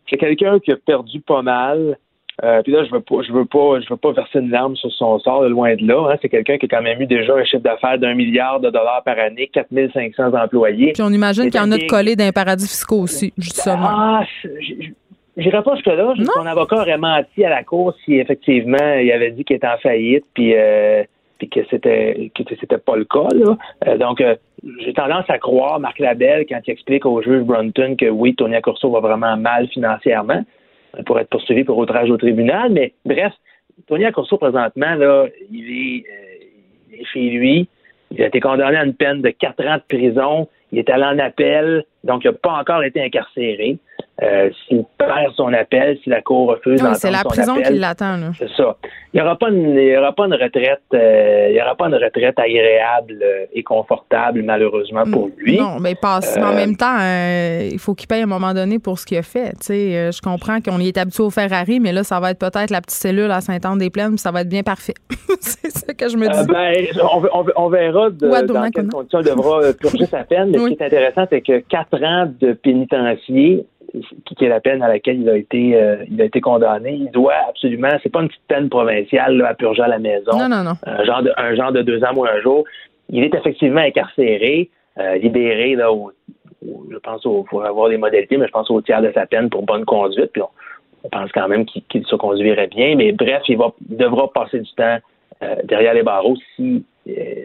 C'est 0.08 0.16
quelqu'un 0.16 0.58
qui 0.58 0.72
a 0.72 0.76
perdu 0.76 1.20
pas 1.20 1.42
mal. 1.42 1.96
Euh, 2.42 2.62
puis 2.62 2.72
là, 2.72 2.84
je 2.84 2.90
veux 2.90 3.00
pas, 3.00 3.16
je 3.26 3.32
veux 3.32 3.44
pas, 3.44 3.80
je 3.80 3.88
veux 3.90 3.96
pas 3.96 4.12
verser 4.12 4.38
une 4.38 4.50
larme 4.50 4.74
sur 4.76 4.90
son 4.92 5.18
sort, 5.18 5.42
loin 5.48 5.74
de 5.74 5.86
là. 5.86 6.10
Hein. 6.10 6.16
C'est 6.22 6.28
quelqu'un 6.28 6.56
qui 6.56 6.66
a 6.66 6.68
quand 6.68 6.82
même 6.82 7.00
eu 7.00 7.06
déjà 7.06 7.34
un 7.34 7.44
chiffre 7.44 7.62
d'affaires 7.62 7.98
d'un 7.98 8.14
milliard 8.14 8.60
de 8.60 8.70
dollars 8.70 9.02
par 9.04 9.18
année, 9.18 9.50
4500 9.52 10.32
employés. 10.34 10.92
Puis 10.92 11.02
on 11.02 11.10
imagine 11.10 11.50
qu'il 11.50 11.60
y 11.60 11.64
en 11.64 11.70
a 11.70 11.76
de 11.76 11.86
collés 11.86 12.16
d'un 12.16 12.32
paradis 12.32 12.66
fiscaux 12.66 13.00
aussi, 13.00 13.32
justement. 13.36 13.88
Ah, 13.90 14.22
j'irais 15.36 15.62
pas 15.62 15.74
jusque-là. 15.74 16.14
Son 16.34 16.46
avocat 16.46 16.76
aurait 16.76 16.98
menti 16.98 17.44
à 17.44 17.50
la 17.50 17.62
cour 17.62 17.94
si 18.04 18.14
effectivement 18.14 18.94
il 18.94 19.10
avait 19.12 19.32
dit 19.32 19.44
qu'il 19.44 19.56
était 19.56 19.66
en 19.66 19.78
faillite, 19.78 20.24
puis, 20.32 20.54
euh, 20.56 21.04
puis 21.38 21.50
que 21.50 21.60
c'était 21.70 22.30
que 22.34 22.42
c'était 22.58 22.78
pas 22.78 22.96
le 22.96 23.04
cas. 23.04 23.28
Là. 23.34 23.56
Euh, 23.86 23.98
donc, 23.98 24.22
j'ai 24.78 24.94
tendance 24.94 25.28
à 25.28 25.38
croire 25.38 25.78
Marc 25.78 25.98
Labelle 25.98 26.46
quand 26.48 26.60
il 26.66 26.70
explique 26.70 27.04
au 27.04 27.20
juge 27.20 27.42
Brunton 27.42 27.96
que 27.96 28.08
oui, 28.08 28.34
Tony 28.34 28.56
Accorso 28.56 28.90
va 28.90 29.00
vraiment 29.00 29.36
mal 29.36 29.68
financièrement 29.68 30.42
pour 31.06 31.18
être 31.18 31.28
poursuivi 31.28 31.64
pour 31.64 31.78
outrage 31.78 32.10
au 32.10 32.16
tribunal. 32.16 32.72
Mais 32.72 32.92
bref, 33.04 33.32
Tony 33.86 34.04
Accorso, 34.04 34.38
présentement, 34.38 34.94
là, 34.94 35.26
il 35.50 35.70
est, 35.70 36.04
euh, 36.08 37.04
chez 37.12 37.30
lui. 37.30 37.68
Il 38.10 38.22
a 38.22 38.26
été 38.26 38.40
condamné 38.40 38.76
à 38.76 38.84
une 38.84 38.94
peine 38.94 39.22
de 39.22 39.30
quatre 39.30 39.64
ans 39.66 39.76
de 39.76 39.96
prison. 39.96 40.48
Il 40.72 40.78
est 40.78 40.90
allé 40.90 41.04
en 41.04 41.18
appel, 41.18 41.84
donc 42.04 42.24
il 42.24 42.28
n'a 42.28 42.32
pas 42.34 42.60
encore 42.60 42.82
été 42.82 43.02
incarcéré. 43.02 43.78
Euh, 44.22 44.50
s'il 44.68 44.84
perd 44.98 45.32
son 45.34 45.52
appel, 45.54 45.98
si 46.04 46.10
la 46.10 46.20
Cour 46.20 46.50
refuse 46.50 46.82
oui, 46.82 46.90
c'est 46.94 47.10
la 47.10 47.24
prison 47.24 47.54
qui 47.54 47.72
l'attend. 47.72 48.16
C'est 48.38 48.50
ça. 48.50 48.76
Il 49.14 49.20
n'y 49.20 49.22
aura 49.22 49.36
pas 49.36 49.48
une, 49.48 49.74
il 49.74 49.88
y 49.88 49.96
aura 49.96 50.12
pas 50.12 50.26
une 50.26 50.34
retraite, 50.34 50.82
euh, 50.92 51.48
il 51.50 51.56
y 51.56 51.62
aura 51.62 51.74
pas 51.74 51.86
une 51.86 51.94
retraite 51.94 52.38
agréable 52.38 53.18
euh, 53.22 53.46
et 53.54 53.62
confortable, 53.62 54.42
malheureusement 54.42 55.04
pour 55.10 55.30
lui. 55.38 55.58
Non, 55.58 55.78
mais 55.80 55.94
passe. 55.94 56.36
en 56.36 56.52
même 56.52 56.76
temps, 56.76 56.98
il 56.98 57.78
faut 57.78 57.94
qu'il 57.94 58.08
paye 58.08 58.20
à 58.20 58.24
un 58.24 58.26
moment 58.26 58.52
donné 58.52 58.78
pour 58.78 58.98
ce 58.98 59.06
qu'il 59.06 59.16
a 59.16 59.22
fait. 59.22 59.52
Je 59.68 60.20
comprends 60.20 60.60
qu'on 60.60 60.78
y 60.80 60.88
est 60.88 60.98
habitué 60.98 61.22
au 61.22 61.30
Ferrari, 61.30 61.80
mais 61.80 61.92
là, 61.92 62.04
ça 62.04 62.20
va 62.20 62.32
être 62.32 62.38
peut-être 62.38 62.70
la 62.70 62.82
petite 62.82 62.98
cellule 62.98 63.30
à 63.30 63.40
Saint-Anne-des-Plaines, 63.40 64.18
ça 64.18 64.30
va 64.32 64.42
être 64.42 64.50
bien 64.50 64.62
parfait. 64.62 64.94
c'est 65.40 65.70
ça 65.70 65.94
que 65.94 66.08
je 66.08 66.16
me 66.18 66.28
dis. 66.28 66.52
ben, 66.52 67.52
on, 67.56 67.68
verra 67.70 68.10
de, 68.10 68.52
dans 68.52 68.70
quelles 68.70 68.88
conditions 68.88 69.20
il 69.20 69.26
devra 69.26 69.72
purger 69.72 70.04
sa 70.04 70.24
peine. 70.24 70.50
Mais 70.50 70.58
ce 70.58 70.66
qui 70.66 70.72
est 70.78 70.86
intéressant, 70.86 71.26
c'est 71.30 71.40
que 71.40 71.60
quatre 71.60 72.02
ans 72.04 72.30
de 72.38 72.52
pénitencier 72.52 73.64
qui 74.24 74.44
est 74.44 74.48
la 74.48 74.60
peine 74.60 74.82
à 74.82 74.88
laquelle 74.88 75.20
il 75.20 75.28
a 75.28 75.36
été 75.36 75.74
euh, 75.74 76.04
il 76.10 76.20
a 76.20 76.24
été 76.24 76.40
condamné, 76.40 76.92
il 76.92 77.10
doit 77.10 77.34
absolument, 77.48 77.90
c'est 78.02 78.10
pas 78.10 78.20
une 78.20 78.28
petite 78.28 78.46
peine 78.48 78.68
provinciale 78.68 79.42
à 79.42 79.54
purger 79.54 79.82
à 79.82 79.88
la 79.88 79.98
maison. 79.98 80.38
Non, 80.38 80.48
non, 80.48 80.62
non. 80.62 80.74
Un 80.86 81.04
genre 81.04 81.22
de 81.22 81.32
un 81.36 81.54
genre 81.54 81.72
de 81.72 81.82
deux 81.82 82.02
ans 82.04 82.14
ou 82.14 82.24
un 82.24 82.40
jour. 82.40 82.64
Il 83.08 83.24
est 83.24 83.34
effectivement 83.34 83.80
incarcéré, 83.80 84.70
euh, 84.98 85.16
libéré 85.16 85.74
là, 85.74 85.88
je 86.62 86.98
pense 86.98 87.22
qu'il 87.22 87.42
faut 87.50 87.60
avoir 87.60 87.88
des 87.88 87.96
modalités, 87.96 88.36
mais 88.36 88.46
je 88.46 88.52
pense 88.52 88.70
au 88.70 88.80
tiers 88.80 89.02
de 89.02 89.10
sa 89.12 89.26
peine 89.26 89.50
pour 89.50 89.62
bonne 89.62 89.84
conduite. 89.84 90.30
Puis 90.32 90.42
on, 90.42 91.08
pense 91.08 91.32
quand 91.32 91.48
même 91.48 91.64
qu'il 91.64 92.06
se 92.06 92.14
conduirait 92.14 92.68
bien. 92.68 92.94
Mais 92.94 93.12
bref, 93.12 93.42
il 93.48 93.56
va 93.56 93.72
devra 93.88 94.30
passer 94.32 94.60
du 94.60 94.72
temps 94.74 94.98
euh, 95.42 95.56
derrière 95.64 95.94
les 95.94 96.02
barreaux 96.02 96.36
si 96.54 96.84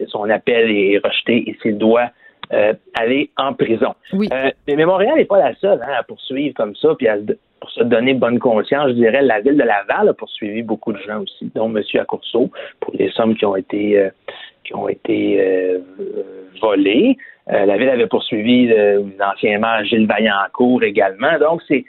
son 0.08 0.30
appel 0.30 0.70
est 0.70 0.98
rejeté 0.98 1.50
et 1.50 1.56
s'il 1.60 1.78
doit 1.78 2.10
euh, 2.52 2.74
aller 2.94 3.30
en 3.36 3.54
prison. 3.54 3.94
Oui. 4.12 4.28
Euh, 4.32 4.50
mais 4.68 4.84
Montréal 4.84 5.16
n'est 5.16 5.24
pas 5.24 5.38
la 5.38 5.54
seule 5.56 5.80
hein, 5.82 5.94
à 5.98 6.04
poursuivre 6.04 6.54
comme 6.54 6.76
ça, 6.76 6.94
puis 6.96 7.08
à, 7.08 7.16
pour 7.60 7.70
se 7.70 7.82
donner 7.82 8.14
bonne 8.14 8.38
conscience. 8.38 8.90
Je 8.90 8.94
dirais 8.94 9.20
la 9.22 9.40
ville 9.40 9.56
de 9.56 9.64
Laval 9.64 10.10
a 10.10 10.14
poursuivi 10.14 10.62
beaucoup 10.62 10.92
de 10.92 10.98
gens 10.98 11.22
aussi, 11.22 11.50
dont 11.56 11.74
M. 11.74 11.82
Accourceau, 11.94 12.52
pour 12.80 12.94
des 12.96 13.10
sommes 13.10 13.34
qui 13.34 13.44
ont 13.44 13.56
été 13.56 13.98
euh, 13.98 14.10
qui 14.62 14.76
ont 14.76 14.88
été 14.88 15.80
volées. 16.60 17.16
la 17.46 17.76
ville 17.76 17.88
avait 17.88 18.08
poursuivi 18.08 18.66
l'ancien 19.16 19.60
maire 19.60 19.84
Gilles 19.84 20.08
Vaillancourt 20.08 20.82
également. 20.82 21.38
Donc 21.38 21.62
c'est 21.68 21.84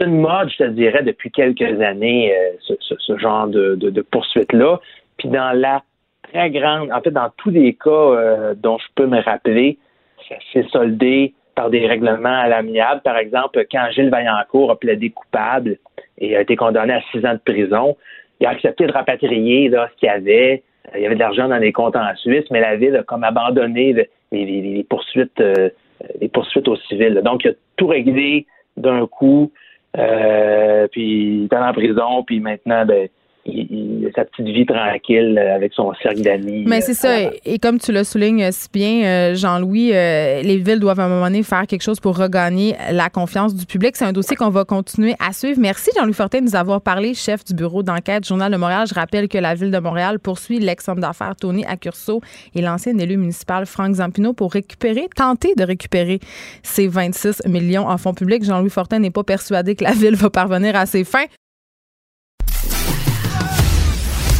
une 0.00 0.20
mode, 0.20 0.48
je 0.50 0.58
te 0.58 0.68
dirais, 0.70 1.02
depuis 1.02 1.32
quelques 1.32 1.80
années, 1.80 2.32
ce, 2.60 3.18
genre 3.18 3.48
de, 3.48 3.74
de, 3.74 3.90
de 3.90 4.02
poursuite-là. 4.02 4.80
Puis 5.18 5.28
dans 5.28 5.58
la 5.58 5.82
très 6.32 6.50
grande, 6.50 6.92
en 6.92 7.00
fait, 7.00 7.10
dans 7.10 7.30
tous 7.36 7.50
les 7.50 7.74
cas 7.74 8.54
dont 8.54 8.78
je 8.78 8.86
peux 8.94 9.06
me 9.06 9.20
rappeler, 9.20 9.76
ça 10.28 10.36
s'est 10.52 10.66
soldé 10.70 11.34
par 11.54 11.70
des 11.70 11.86
règlements 11.86 12.40
à 12.40 12.48
l'amiable. 12.48 13.00
Par 13.02 13.16
exemple, 13.16 13.64
quand 13.70 13.86
Gilles 13.92 14.10
Vaillancourt 14.10 14.70
a 14.70 14.76
plaidé 14.76 15.10
coupable 15.10 15.78
et 16.18 16.36
a 16.36 16.40
été 16.40 16.56
condamné 16.56 16.94
à 16.94 17.00
six 17.12 17.24
ans 17.24 17.34
de 17.34 17.52
prison, 17.52 17.96
il 18.40 18.46
a 18.46 18.50
accepté 18.50 18.86
de 18.86 18.92
rapatrier 18.92 19.68
là, 19.68 19.88
ce 19.92 20.00
qu'il 20.00 20.08
y 20.08 20.10
avait. 20.10 20.62
Il 20.94 21.00
y 21.00 21.06
avait 21.06 21.14
de 21.14 21.20
l'argent 21.20 21.48
dans 21.48 21.56
les 21.56 21.72
comptes 21.72 21.96
en 21.96 22.14
Suisse, 22.16 22.44
mais 22.50 22.60
la 22.60 22.76
ville 22.76 22.96
a 22.96 23.02
comme 23.02 23.24
abandonné 23.24 24.06
les, 24.32 24.86
poursuites 24.88 25.40
euh, 25.40 25.70
les 26.20 26.28
poursuites 26.28 26.68
aux 26.68 26.76
civils. 26.76 27.20
Donc, 27.24 27.44
il 27.44 27.50
a 27.50 27.54
tout 27.76 27.86
réglé 27.86 28.46
d'un 28.76 29.06
coup, 29.06 29.50
euh, 29.96 30.86
puis 30.88 31.44
il 31.44 31.48
est 31.50 31.56
en 31.56 31.72
prison, 31.72 32.22
puis 32.24 32.40
maintenant, 32.40 32.84
ben, 32.84 33.08
il, 33.46 34.10
sa 34.14 34.24
petite 34.24 34.46
vie 34.46 34.66
tranquille 34.66 35.38
euh, 35.38 35.54
avec 35.54 35.72
son 35.74 35.92
cercle 36.02 36.22
d'amis. 36.22 36.64
Mais 36.66 36.80
c'est 36.80 36.92
euh, 36.92 37.30
ça. 37.30 37.30
Et, 37.44 37.58
comme 37.58 37.78
tu 37.78 37.92
le 37.92 38.04
soulignes 38.04 38.50
si 38.52 38.68
bien, 38.72 39.04
euh, 39.04 39.34
Jean-Louis, 39.34 39.90
les 39.90 40.56
villes 40.58 40.80
doivent 40.80 41.00
à 41.00 41.04
un 41.04 41.08
moment 41.08 41.26
donné 41.26 41.42
faire 41.42 41.66
quelque 41.66 41.82
chose 41.82 42.00
pour 42.00 42.16
regagner 42.16 42.74
la 42.90 43.10
confiance 43.10 43.54
du 43.54 43.66
public. 43.66 43.96
C'est 43.96 44.04
un 44.04 44.12
dossier 44.12 44.36
qu'on 44.36 44.50
va 44.50 44.64
continuer 44.64 45.14
à 45.18 45.32
suivre. 45.32 45.58
Merci, 45.60 45.90
Jean-Louis 45.96 46.14
Fortin, 46.14 46.40
de 46.40 46.44
nous 46.44 46.56
avoir 46.56 46.80
parlé, 46.80 47.14
chef 47.14 47.44
du 47.44 47.54
bureau 47.54 47.82
d'enquête 47.82 48.26
Journal 48.26 48.50
de 48.50 48.56
Montréal. 48.56 48.86
Je 48.88 48.94
rappelle 48.94 49.28
que 49.28 49.38
la 49.38 49.54
ville 49.54 49.70
de 49.70 49.78
Montréal 49.78 50.18
poursuit 50.18 50.58
l'ex-homme 50.58 51.00
d'affaires 51.00 51.36
Tony 51.36 51.64
Accurso 51.64 52.20
et 52.54 52.62
l'ancien 52.62 52.96
élu 52.98 53.16
municipal 53.16 53.66
Franck 53.66 53.94
Zampino 53.94 54.32
pour 54.32 54.52
récupérer, 54.52 55.08
tenter 55.14 55.54
de 55.56 55.64
récupérer 55.64 56.20
ces 56.62 56.86
26 56.86 57.42
millions 57.46 57.88
en 57.88 57.98
fonds 57.98 58.14
publics. 58.14 58.44
Jean-Louis 58.44 58.70
Fortin 58.70 58.98
n'est 58.98 59.10
pas 59.10 59.24
persuadé 59.24 59.74
que 59.74 59.84
la 59.84 59.92
ville 59.92 60.16
va 60.16 60.30
parvenir 60.30 60.76
à 60.76 60.86
ses 60.86 61.04
fins. 61.04 61.26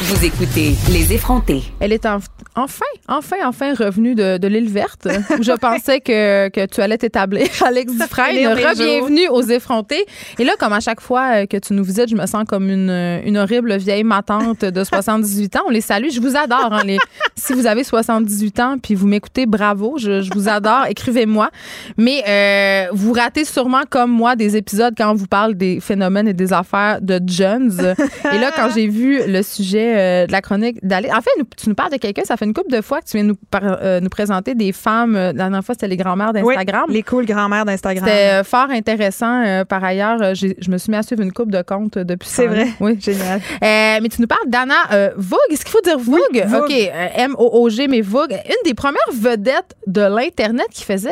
vous 0.00 0.24
écoutez 0.24 0.74
Les 0.90 1.12
effrontés. 1.12 1.62
Elle 1.78 1.92
est 1.92 2.04
en, 2.04 2.18
enfin, 2.56 2.84
enfin, 3.06 3.36
enfin 3.44 3.74
revenue 3.74 4.16
de, 4.16 4.38
de 4.38 4.48
l'île 4.48 4.68
verte 4.68 5.06
où 5.38 5.42
je 5.42 5.52
pensais 5.52 6.00
que, 6.00 6.48
que 6.48 6.66
tu 6.66 6.80
allais 6.80 6.98
t'établir. 6.98 7.46
Alex 7.64 7.92
Dufresne, 7.92 8.54
bienvenue 8.76 9.28
aux 9.28 9.42
effrontés. 9.42 10.04
Et 10.38 10.44
là, 10.44 10.54
comme 10.58 10.72
à 10.72 10.80
chaque 10.80 11.00
fois 11.00 11.42
euh, 11.42 11.46
que 11.46 11.56
tu 11.58 11.74
nous 11.74 11.84
visites, 11.84 12.08
je 12.10 12.16
me 12.16 12.26
sens 12.26 12.44
comme 12.48 12.70
une, 12.70 12.90
une 13.24 13.38
horrible 13.38 13.76
vieille 13.76 14.02
matante 14.02 14.64
de 14.64 14.84
78 14.84 15.56
ans. 15.56 15.62
On 15.68 15.70
les 15.70 15.80
salue. 15.80 16.08
Je 16.10 16.20
vous 16.20 16.36
adore. 16.36 16.72
Hein, 16.72 16.82
les, 16.84 16.98
si 17.36 17.52
vous 17.52 17.66
avez 17.66 17.84
78 17.84 18.60
ans 18.60 18.76
puis 18.82 18.96
vous 18.96 19.06
m'écoutez, 19.06 19.46
bravo. 19.46 19.96
Je, 19.98 20.22
je, 20.22 20.30
vous 20.34 20.48
adore. 20.48 20.86
Écrivez-moi. 20.88 21.50
Mais 21.96 22.24
euh, 22.28 22.88
vous 22.92 23.12
ratez 23.12 23.44
sûrement 23.44 23.82
comme 23.88 24.10
moi 24.10 24.34
des 24.34 24.56
épisodes 24.56 24.94
quand 24.96 25.12
on 25.12 25.14
vous 25.14 25.28
parle 25.28 25.54
des 25.54 25.78
phénomènes 25.78 26.26
et 26.26 26.34
des 26.34 26.52
affaires 26.52 27.00
de 27.00 27.20
Jones. 27.24 27.94
Et 28.32 28.38
là, 28.38 28.50
quand 28.54 28.70
j'ai 28.74 28.88
vu 28.88 29.20
le 29.26 29.42
sujet 29.42 29.83
euh, 29.84 30.26
de 30.26 30.32
la 30.32 30.40
chronique 30.40 30.78
d'Alex, 30.82 31.14
en 31.14 31.20
fait, 31.20 31.30
tu 31.56 31.68
nous 31.68 31.74
parles 31.74 31.92
de 31.92 31.96
quelqu'un, 31.96 32.22
ça 32.24 32.36
fait 32.36 32.44
une 32.44 32.54
couple 32.54 32.70
de 32.70 32.80
fois 32.80 33.00
que 33.00 33.06
tu 33.06 33.16
viens 33.16 33.24
nous, 33.24 33.36
euh, 33.54 34.00
nous 34.00 34.08
présenter 34.08 34.54
des 34.54 34.72
femmes. 34.72 35.16
Euh, 35.16 35.26
la 35.26 35.32
dernière 35.32 35.64
fois, 35.64 35.74
c'était 35.74 35.88
les 35.88 35.96
grand-mères 35.96 36.32
d'Instagram. 36.32 36.84
les 36.88 37.02
cool 37.02 37.26
grand-mères 37.26 37.64
d'Instagram. 37.64 38.06
C'était 38.06 38.44
fort 38.44 38.70
intéressant. 38.70 39.64
par 39.68 39.82
ailleurs, 39.84 40.34
je 40.34 40.70
me 40.70 40.78
suis 40.78 40.90
mis 40.90 40.96
à 40.96 41.02
suivre 41.02 41.22
une 41.22 41.32
couple 41.32 41.52
de 41.52 41.62
comptes 41.62 41.98
depuis 41.98 42.28
C'est 42.28 42.46
vrai. 42.46 42.68
Oui. 42.80 42.98
Génial. 43.00 43.40
mais 43.60 44.08
tu 44.08 44.20
nous 44.20 44.26
parles 44.26 44.48
d'Anna 44.48 45.12
Vogue. 45.16 45.38
Est-ce 45.50 45.64
qu'il 45.64 45.72
faut 45.72 45.80
dire 45.80 45.98
Vogue? 45.98 46.62
OK. 46.62 46.72
M-O-O-G, 47.16 47.88
mais 47.88 48.00
Vogue. 48.00 48.32
Une 48.32 48.64
des 48.64 48.74
premières 48.74 49.00
vedettes 49.12 49.76
de 49.86 50.02
l'Internet 50.02 50.66
qui 50.70 50.84
faisait 50.84 51.10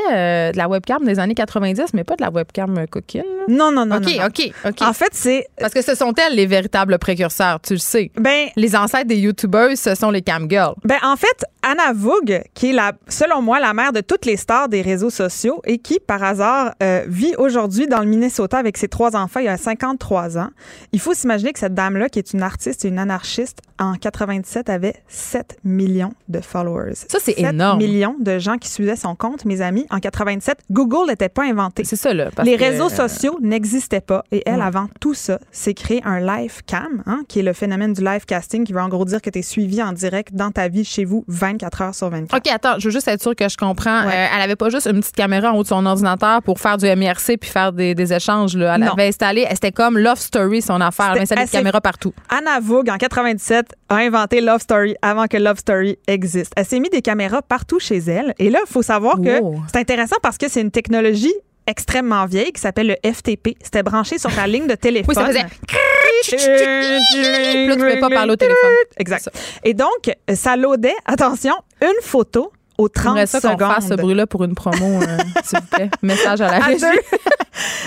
de 0.53 0.57
la 0.57 0.69
webcam 0.69 1.05
des 1.05 1.19
années 1.19 1.35
90, 1.35 1.95
mais 1.95 2.05
pas 2.05 2.17
de 2.17 2.23
la 2.23 2.31
webcam 2.31 2.87
coquine. 2.91 3.23
Non, 3.49 3.73
non, 3.73 3.87
non. 3.87 3.97
OK, 3.97 4.17
non, 4.17 4.27
OK, 4.27 4.53
OK. 4.67 4.83
En 4.83 4.93
fait, 4.93 5.11
c'est. 5.13 5.47
Parce 5.59 5.75
que 5.75 5.83
ce 5.83 5.95
sont 5.95 6.13
elles 6.15 6.37
les 6.37 6.47
véritables 6.47 6.99
précurseurs, 6.99 7.61
tu 7.61 7.75
le 7.75 7.79
sais. 7.79 8.11
Ben. 8.17 8.49
Les 8.63 8.77
ancêtres 8.77 9.09
des 9.09 9.17
YouTubers, 9.17 9.77
ce 9.77 9.97
sont 9.97 10.13
les 10.13 10.23
cam 10.23 10.49
girls. 10.49 10.77
Ben, 10.85 10.99
en 11.03 11.17
fait, 11.17 11.45
Anna 11.63 11.93
Vogue, 11.93 12.43
qui 12.55 12.71
est 12.71 12.73
la, 12.73 12.93
selon 13.09 13.43
moi, 13.43 13.59
la 13.59 13.75
mère 13.75 13.93
de 13.93 14.01
toutes 14.01 14.25
les 14.25 14.37
stars 14.37 14.69
des 14.69 14.83
réseaux 14.83 15.11
sociaux 15.11 15.61
et 15.65 15.79
qui, 15.79 15.99
par 15.99 16.23
hasard, 16.23 16.73
euh, 16.81 17.03
vit 17.09 17.35
aujourd'hui 17.39 17.89
dans 17.89 17.99
le 17.99 18.07
Minnesota 18.07 18.59
avec 18.59 18.77
ses 18.77 18.87
trois 18.87 19.17
enfants. 19.17 19.41
Il 19.41 19.49
a 19.49 19.57
53 19.57 20.39
ans. 20.39 20.51
Il 20.93 21.01
faut 21.01 21.13
s'imaginer 21.13 21.53
que 21.53 21.59
cette 21.59 21.75
dame-là, 21.75 22.09
qui 22.09 22.21
est 22.21 22.35
une 22.35 22.43
artiste 22.43 22.85
et 22.85 22.89
une 22.89 23.01
anarchiste, 23.01 23.59
en 23.81 23.95
97 23.95 24.71
avait 24.71 24.95
7 25.09 25.59
millions 25.65 26.13
de 26.29 26.41
followers. 26.41 26.95
Ça, 27.09 27.19
c'est 27.21 27.39
énorme. 27.39 27.81
7 27.81 27.89
millions 27.89 28.17
de 28.21 28.39
gens 28.39 28.59
qui 28.59 28.69
suivaient 28.69 28.95
son 28.95 29.17
compte, 29.17 29.45
mes 29.45 29.61
amis. 29.61 29.87
En 29.91 29.99
87, 29.99 30.59
Google 30.71 31.09
n'était 31.09 31.29
pas 31.29 31.45
inventé. 31.45 31.83
C'est 31.83 31.97
ça, 31.97 32.15
là. 32.15 32.31
les 32.45 32.55
réseaux 32.55 32.89
sociaux 32.89 33.39
n'existaient 33.41 34.01
pas. 34.01 34.23
Et 34.31 34.43
elle, 34.47 34.63
avant 34.63 34.87
tout 35.01 35.15
ça, 35.15 35.41
s'est 35.51 35.75
créé 35.75 36.01
un 36.05 36.21
live 36.21 36.63
cam, 36.65 37.03
hein, 37.07 37.23
qui 37.27 37.41
est 37.41 37.43
le 37.43 37.53
phénomène 37.53 37.93
du 37.93 38.05
live 38.05 38.25
casting, 38.25 38.52
qui 38.61 38.73
veut 38.73 38.81
en 38.81 38.89
gros 38.89 39.05
dire 39.05 39.21
que 39.21 39.31
tu 39.31 39.39
es 39.39 39.43
suivi 39.43 39.83
en 39.83 39.93
direct 39.93 40.35
dans 40.35 40.51
ta 40.51 40.69
vie 40.69 40.85
chez 40.85 41.05
vous 41.05 41.25
24 41.29 41.83
heures 41.83 41.95
sur 41.95 42.11
24. 42.11 42.37
OK, 42.37 42.53
attends, 42.53 42.79
je 42.79 42.89
veux 42.89 42.93
juste 42.93 43.09
être 43.09 43.23
sûre 43.23 43.35
que 43.35 43.49
je 43.49 43.57
comprends. 43.57 44.07
Euh, 44.07 44.11
elle 44.11 44.41
avait 44.41 44.57
pas 44.57 44.71
juste 44.71 44.87
une 44.87 45.01
petite 45.01 45.17
caméra 45.17 45.53
en 45.53 45.57
haut 45.57 45.63
de 45.63 45.69
son 45.69 45.85
ordinateur 45.85 46.43
pour 46.43 46.61
faire 46.61 46.77
du 46.77 46.87
MRC 46.87 47.39
puis 47.41 47.51
faire 47.51 47.73
des, 47.73 48.13
échanges. 48.13 48.57
Là. 48.57 48.75
Elle 48.77 48.83
avait 48.83 49.09
installé, 49.09 49.47
c'était 49.53 49.73
comme 49.73 49.99
Love 49.99 50.19
Story, 50.19 50.61
son 50.61 50.81
affaire. 50.81 51.07
Elle 51.07 51.13
avait 51.13 51.23
installé 51.23 51.45
des 51.45 51.51
caméras 51.51 51.81
partout. 51.81 52.13
Anna 52.29 52.61
Vogue, 52.61 52.91
en 52.91 52.97
97, 52.97 53.75
a 53.89 53.97
inventé 53.97 54.41
Love 54.41 54.61
Story 54.61 54.97
avant 55.03 55.27
que 55.27 55.37
Love 55.37 55.59
Story 55.59 55.99
existe. 56.07 56.53
Elle 56.57 56.67
s'est 56.67 56.81
mis 56.81 56.91
des 56.91 57.03
caméras 57.03 57.43
partout 57.43 57.79
chez 57.79 57.99
elle. 57.99 58.35
Et 58.39 58.51
là, 58.51 58.59
il 58.67 58.71
faut 58.71 58.83
savoir 58.83 59.21
que 59.21 59.41
c'est 59.73 59.79
intéressant 59.79 60.17
parce 60.23 60.39
que 60.39 60.49
c'est 60.49 60.61
une 60.61 60.71
technologie 60.71 61.35
extrêmement 61.67 62.27
vieille 62.27 62.53
qui 62.53 62.61
s'appelle 62.61 62.89
le 63.03 63.13
FTP. 63.13 63.57
C'était 63.63 63.83
branché 63.83 64.19
sur 64.19 64.35
ta 64.35 64.47
ligne 64.47 64.67
de 64.67 64.75
téléphone. 64.75 65.15
Oui, 65.17 65.23
ça 65.23 65.27
faisait. 65.27 65.43
là, 67.69 67.69
tu 67.69 67.79
pouvais 67.79 68.01
pas 68.01 68.11
parler 68.11 68.33
au 68.33 68.37
téléphone. 68.37 68.71
Exact. 68.99 69.31
Et 69.65 69.75
donc, 69.75 70.11
ça 70.35 70.57
loadait, 70.57 70.95
attention, 71.07 71.55
une 71.81 72.03
photo 72.03 72.53
aux 72.79 72.89
30 72.89 73.27
ça 73.27 73.41
secondes. 73.41 73.59
qu'on 73.59 73.69
fasse 73.69 73.89
ce 73.89 73.95
bruit-là 73.95 74.27
pour 74.27 74.45
une 74.45 74.55
promo, 74.55 75.03
euh, 75.03 75.19
s'il 75.45 75.59
vous 75.61 75.67
plaît. 75.67 75.91
Message 76.03 76.41
à 76.41 76.51
la 76.51 76.59
régie. 76.59 76.85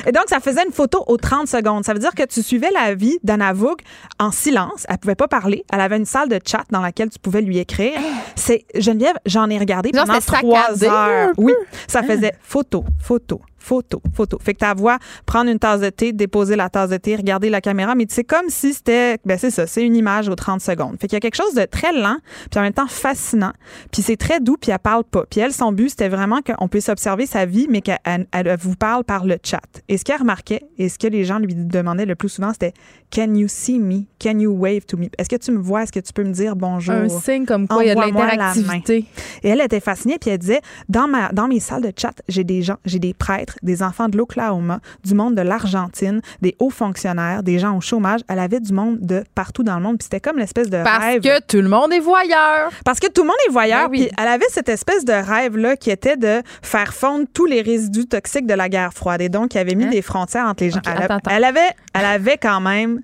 Et 0.05 0.11
donc, 0.11 0.25
ça 0.27 0.39
faisait 0.39 0.63
une 0.63 0.71
photo 0.71 1.03
aux 1.07 1.17
30 1.17 1.47
secondes. 1.47 1.83
Ça 1.85 1.93
veut 1.93 1.99
dire 1.99 2.13
que 2.13 2.23
tu 2.23 2.43
suivais 2.43 2.69
la 2.71 2.93
vie 2.93 3.17
d'Anna 3.23 3.51
Vogue 3.53 3.81
en 4.19 4.31
silence. 4.31 4.85
Elle 4.87 4.97
pouvait 4.99 5.15
pas 5.15 5.27
parler. 5.27 5.65
Elle 5.73 5.81
avait 5.81 5.97
une 5.97 6.05
salle 6.05 6.29
de 6.29 6.39
chat 6.45 6.63
dans 6.71 6.81
laquelle 6.81 7.09
tu 7.09 7.19
pouvais 7.19 7.41
lui 7.41 7.57
écrire. 7.57 7.99
C'est 8.35 8.65
Geneviève, 8.75 9.15
j'en 9.25 9.49
ai 9.49 9.57
regardé 9.57 9.91
pendant 9.91 10.19
trois 10.19 10.83
heures. 10.83 11.31
Oui, 11.37 11.53
ça 11.87 12.03
faisait 12.03 12.33
photo, 12.41 12.85
photo, 13.01 13.41
photo, 13.65 14.01
photo. 14.13 14.37
Fait 14.41 14.53
que 14.53 14.59
ta 14.59 14.73
voix, 14.73 14.99
prendre 15.25 15.49
une 15.49 15.57
tasse 15.57 15.81
de 15.81 15.89
thé, 15.89 16.13
déposer 16.13 16.55
la 16.55 16.69
tasse 16.69 16.91
de 16.91 16.97
thé, 16.97 17.15
regarder 17.15 17.49
la 17.49 17.61
caméra, 17.61 17.95
mais 17.95 18.05
c'est 18.09 18.23
comme 18.23 18.49
si 18.49 18.73
c'était, 18.73 19.17
ben 19.25 19.37
c'est 19.37 19.49
ça, 19.49 19.65
c'est 19.65 19.83
une 19.83 19.95
image 19.95 20.29
aux 20.29 20.35
30 20.35 20.61
secondes. 20.61 20.97
Fait 20.99 21.07
qu'il 21.07 21.15
y 21.15 21.17
a 21.17 21.19
quelque 21.19 21.35
chose 21.35 21.55
de 21.55 21.65
très 21.65 21.91
lent, 21.91 22.17
puis 22.51 22.59
en 22.59 22.63
même 22.63 22.73
temps 22.73 22.87
fascinant, 22.87 23.53
puis 23.91 24.03
c'est 24.03 24.17
très 24.17 24.39
doux, 24.39 24.57
puis 24.59 24.71
elle 24.71 24.79
parle 24.79 25.03
pas. 25.03 25.23
Puis 25.29 25.39
elle, 25.39 25.51
son 25.51 25.71
but, 25.71 25.89
c'était 25.89 26.09
vraiment 26.09 26.41
qu'on 26.41 26.67
puisse 26.67 26.89
observer 26.89 27.25
sa 27.25 27.45
vie, 27.45 27.67
mais 27.69 27.81
qu'elle 27.81 27.97
elle 28.31 28.57
vous 28.59 28.75
parle 28.75 29.03
par 29.03 29.25
le 29.25 29.37
chat. 29.43 29.61
Et 29.89 29.97
ce 29.97 30.03
qu'elle 30.03 30.19
remarquait, 30.19 30.61
et 30.77 30.89
ce 30.89 30.99
que 30.99 31.07
les 31.07 31.23
gens 31.23 31.39
lui 31.39 31.55
demandaient 31.55 32.05
le 32.05 32.15
plus 32.15 32.29
souvent, 32.29 32.53
c'était 32.53 32.73
Can 33.13 33.33
you 33.35 33.47
see 33.47 33.79
me? 33.79 34.05
Can 34.19 34.39
you 34.39 34.51
wave 34.51 34.85
to 34.87 34.97
me? 34.97 35.05
Est-ce 35.17 35.29
que 35.29 35.35
tu 35.35 35.51
me 35.51 35.59
vois? 35.59 35.83
Est-ce 35.83 35.91
que 35.91 35.99
tu 35.99 36.11
peux 36.11 36.23
me 36.23 36.33
dire 36.33 36.55
bonjour? 36.55 36.95
Un 36.95 37.09
signe 37.09 37.45
comme 37.45 37.67
quoi 37.67 37.83
il 37.83 37.87
y 37.87 37.91
a 37.91 37.95
de 37.95 37.99
l'interactivité. 38.01 39.05
Et 39.43 39.49
elle 39.49 39.61
était 39.61 39.79
fascinée, 39.79 40.17
puis 40.19 40.31
elle 40.31 40.37
disait 40.37 40.61
dans, 40.89 41.07
ma, 41.07 41.31
dans 41.31 41.47
mes 41.47 41.59
salles 41.59 41.83
de 41.83 41.93
chat, 41.95 42.13
j'ai 42.27 42.43
des 42.43 42.61
gens, 42.61 42.77
j'ai 42.85 42.99
des 42.99 43.13
prêtres, 43.13 43.54
des 43.63 43.83
enfants 43.83 44.09
de 44.09 44.17
l'Oklahoma, 44.17 44.79
du 45.03 45.13
monde 45.13 45.35
de 45.35 45.41
l'Argentine, 45.41 46.21
des 46.41 46.55
hauts 46.59 46.69
fonctionnaires, 46.69 47.43
des 47.43 47.59
gens 47.59 47.75
au 47.77 47.81
chômage. 47.81 48.21
Elle 48.27 48.39
avait 48.39 48.59
du 48.59 48.73
monde 48.73 48.97
de 49.01 49.23
partout 49.35 49.63
dans 49.63 49.75
le 49.77 49.81
monde, 49.81 49.97
puis 49.97 50.03
c'était 50.03 50.19
comme 50.19 50.37
l'espèce 50.37 50.69
de 50.69 50.81
Parce 50.83 51.03
rêve. 51.03 51.21
que 51.21 51.41
tout 51.45 51.61
le 51.61 51.69
monde 51.69 51.91
est 51.93 51.99
voyeur. 51.99 52.69
Parce 52.83 52.99
que 52.99 53.07
tout 53.07 53.21
le 53.21 53.27
monde 53.27 53.37
est 53.47 53.51
voyeur, 53.51 53.85
Ben 53.89 53.91
oui. 53.91 54.07
puis 54.07 54.15
elle 54.21 54.27
avait 54.27 54.45
cette 54.49 54.69
espèce 54.69 55.05
de 55.05 55.13
rêve-là 55.13 55.75
qui 55.77 55.91
était 55.91 56.17
de 56.17 56.41
faire 56.61 56.93
fondre 56.93 57.25
tous 57.33 57.45
les 57.45 57.61
résidus 57.61 58.05
toxiques 58.07 58.47
de 58.47 58.53
la 58.53 58.69
guerre 58.69 58.93
froide. 58.93 59.21
Et 59.21 59.29
donc, 59.29 59.53
il 59.53 59.57
avait 59.59 59.75
mis 59.75 59.85
Hein? 59.85 59.89
des 59.89 60.01
frontières 60.01 60.45
entre 60.45 60.63
les 60.63 60.71
gens. 60.71 60.81
Elle, 60.85 60.91
a- 60.93 61.05
attends, 61.05 61.15
attends. 61.17 61.31
elle 61.31 61.43
avait, 61.43 61.69
elle 61.93 62.05
avait 62.05 62.37
quand 62.37 62.61
même. 62.61 63.01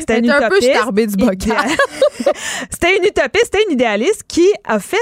C'était 0.00 0.18
une 0.18 0.30
un 0.30 0.48
peu 0.48 0.58
utopiste. 0.58 1.16
du 1.16 1.24
bocal. 1.24 1.56
C'était 2.70 2.96
une 2.98 3.04
utopiste, 3.04 3.44
c'était 3.52 3.64
une 3.68 3.72
idéaliste 3.72 4.22
qui 4.28 4.46
a 4.64 4.78
fait 4.78 4.96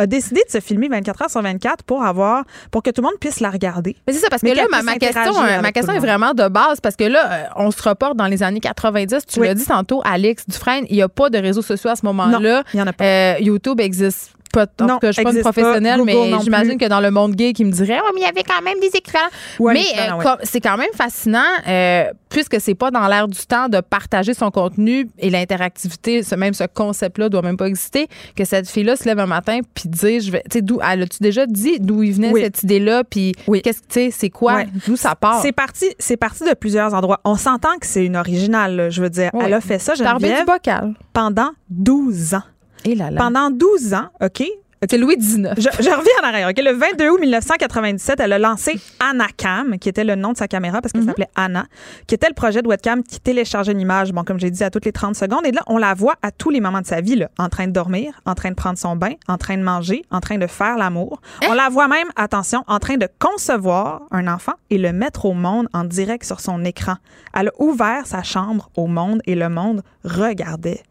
a 0.00 0.06
décidé 0.06 0.42
de 0.46 0.50
se 0.50 0.60
filmer 0.60 0.88
24 0.88 1.22
heures 1.22 1.30
sur 1.30 1.42
24 1.42 1.84
pour 1.84 2.02
avoir 2.02 2.44
pour 2.70 2.82
que 2.82 2.90
tout 2.90 3.00
le 3.02 3.06
monde 3.08 3.18
puisse 3.20 3.40
la 3.40 3.50
regarder. 3.50 3.96
Mais 4.06 4.12
c'est 4.12 4.20
ça, 4.20 4.28
parce 4.30 4.42
Mais 4.42 4.52
que 4.52 4.56
là, 4.56 4.64
ma, 4.82 4.94
question, 4.96 5.32
euh, 5.42 5.60
ma 5.60 5.72
question 5.72 5.92
est 5.94 5.98
vraiment 5.98 6.32
de 6.34 6.48
base 6.48 6.80
parce 6.80 6.96
que 6.96 7.04
là, 7.04 7.32
euh, 7.32 7.44
on 7.56 7.70
se 7.70 7.82
reporte 7.88 8.16
dans 8.16 8.26
les 8.26 8.42
années 8.42 8.60
90. 8.60 9.26
Tu 9.26 9.40
Oui. 9.40 9.46
l'as 9.46 9.54
dit 9.54 9.64
tantôt, 9.66 10.02
Alex 10.04 10.44
Dufresne, 10.48 10.84
il 10.90 10.96
n'y 10.96 11.02
a 11.02 11.08
pas 11.08 11.30
de 11.30 11.38
réseaux 11.38 11.62
sociaux 11.62 11.90
à 11.90 11.96
ce 11.96 12.04
moment-là. 12.06 12.62
il 12.74 12.78
y 12.80 12.82
en 12.82 12.86
a 12.86 12.92
pas. 12.92 13.04
Euh, 13.04 13.34
YouTube 13.40 13.80
existe 13.80 14.32
pas. 14.52 14.66
En 14.80 14.86
Non, 14.86 14.94
tout 14.94 15.00
cas, 15.00 15.06
je 15.08 15.12
suis 15.14 15.22
pas 15.24 15.30
une 15.30 15.36
pas. 15.42 15.52
professionnelle, 15.52 16.00
mais 16.04 16.14
j'imagine 16.42 16.78
que 16.78 16.86
dans 16.86 17.00
le 17.00 17.10
monde 17.10 17.34
gay, 17.34 17.52
qui 17.52 17.64
me 17.64 17.72
dirait, 17.72 17.98
oh, 18.04 18.10
mais 18.14 18.20
il 18.20 18.24
y 18.24 18.26
avait 18.26 18.42
quand 18.42 18.62
même 18.62 18.78
des 18.80 18.88
équivalents. 18.96 19.26
Ouais, 19.58 19.74
mais 19.74 19.84
euh, 19.98 20.16
ouais. 20.16 20.24
c'est 20.44 20.60
quand 20.60 20.76
même 20.76 20.88
fascinant, 20.94 21.42
euh, 21.68 22.04
puisque 22.28 22.60
c'est 22.60 22.74
pas 22.74 22.90
dans 22.90 23.06
l'air 23.08 23.28
du 23.28 23.38
temps 23.46 23.68
de 23.68 23.80
partager 23.80 24.34
son 24.34 24.50
contenu 24.50 25.08
et 25.18 25.30
l'interactivité, 25.30 26.22
ce, 26.22 26.34
même 26.34 26.54
ce 26.54 26.64
concept-là 26.64 27.28
doit 27.28 27.42
même 27.42 27.56
pas 27.56 27.66
exister, 27.68 28.08
que 28.36 28.44
cette 28.44 28.68
fille-là 28.68 28.96
se 28.96 29.04
lève 29.04 29.18
un 29.18 29.26
matin 29.26 29.60
puis 29.74 29.88
dit, 29.88 30.20
je 30.20 30.30
vais, 30.32 30.42
tu 30.50 30.58
sais, 30.58 30.62
d'où, 30.62 30.78
elle 30.86 31.02
a-tu 31.02 31.18
déjà 31.20 31.46
dit 31.46 31.78
d'où 31.80 32.02
il 32.02 32.12
venait 32.14 32.30
Oui. 32.32 32.42
cette 32.42 32.62
idée-là, 32.62 33.04
puis 33.04 33.34
Oui. 33.46 33.62
qu'est-ce 33.62 33.80
que, 33.82 33.86
tu 33.88 33.94
sais, 33.94 34.10
c'est 34.10 34.30
quoi, 34.30 34.54
Ouais. 34.54 34.68
d'où 34.86 34.96
ça 34.96 35.14
part? 35.14 35.40
C'est 35.42 35.52
parti, 35.52 35.86
c'est 35.98 36.16
parti 36.16 36.44
de 36.44 36.54
plusieurs 36.54 36.94
endroits. 36.94 37.20
On 37.24 37.36
s'entend 37.36 37.76
que 37.80 37.86
c'est 37.86 38.04
une 38.04 38.16
originale, 38.16 38.76
là, 38.76 38.90
je 38.90 39.02
veux 39.02 39.10
dire. 39.10 39.30
Oui. 39.32 39.44
Elle 39.46 39.54
a 39.54 39.60
fait 39.60 39.78
ça, 39.78 39.94
du 39.94 40.02
Geneviève, 40.04 40.46
bocal. 40.46 40.94
pendant 41.12 41.50
12 41.68 42.34
ans. 42.34 42.42
Et 42.84 42.94
là 42.94 43.10
là. 43.10 43.20
Pendant 43.20 43.50
12 43.50 43.94
ans, 43.94 44.08
OK? 44.22 44.42
C'est 44.88 44.96
Louis 44.96 45.18
XIX. 45.18 45.50
Je, 45.58 45.62
je 45.62 45.90
reviens 45.90 46.12
en 46.22 46.26
arrière. 46.26 46.48
OK? 46.48 46.56
Le 46.58 46.72
22 46.72 47.10
août 47.10 47.20
1997, 47.20 48.18
elle 48.18 48.32
a 48.32 48.38
lancé 48.38 48.80
Anacam, 48.98 49.78
qui 49.78 49.90
était 49.90 50.04
le 50.04 50.14
nom 50.14 50.32
de 50.32 50.38
sa 50.38 50.48
caméra 50.48 50.80
parce 50.80 50.92
qu'elle 50.92 51.04
s'appelait 51.04 51.28
Anna, 51.36 51.66
qui 52.06 52.14
était 52.14 52.28
le 52.28 52.34
projet 52.34 52.62
de 52.62 52.68
webcam 52.68 53.02
qui 53.02 53.20
téléchargeait 53.20 53.72
une 53.72 53.80
image, 53.80 54.12
bon, 54.12 54.24
comme 54.24 54.40
j'ai 54.40 54.50
dit, 54.50 54.64
à 54.64 54.70
toutes 54.70 54.86
les 54.86 54.92
30 54.92 55.14
secondes. 55.16 55.44
Et 55.44 55.52
là, 55.52 55.60
on 55.66 55.76
la 55.76 55.92
voit 55.92 56.14
à 56.22 56.30
tous 56.30 56.48
les 56.48 56.60
moments 56.60 56.80
de 56.80 56.86
sa 56.86 57.02
vie, 57.02 57.16
là, 57.16 57.28
en 57.38 57.50
train 57.50 57.66
de 57.66 57.72
dormir, 57.72 58.22
en 58.24 58.34
train 58.34 58.48
de 58.48 58.54
prendre 58.54 58.78
son 58.78 58.96
bain, 58.96 59.12
en 59.28 59.36
train 59.36 59.58
de 59.58 59.62
manger, 59.62 60.02
en 60.10 60.20
train 60.20 60.38
de 60.38 60.46
faire 60.46 60.78
l'amour. 60.78 61.20
On 61.46 61.52
la 61.52 61.68
voit 61.68 61.86
même, 61.86 62.08
attention, 62.16 62.64
en 62.66 62.78
train 62.78 62.96
de 62.96 63.08
concevoir 63.18 64.04
un 64.10 64.28
enfant 64.28 64.54
et 64.70 64.78
le 64.78 64.94
mettre 64.94 65.26
au 65.26 65.34
monde 65.34 65.68
en 65.74 65.84
direct 65.84 66.24
sur 66.24 66.40
son 66.40 66.64
écran. 66.64 66.94
Elle 67.34 67.48
a 67.48 67.52
ouvert 67.58 68.06
sa 68.06 68.22
chambre 68.22 68.70
au 68.76 68.86
monde 68.86 69.20
et 69.26 69.34
le 69.34 69.50
monde 69.50 69.82
regardait. 70.04 70.82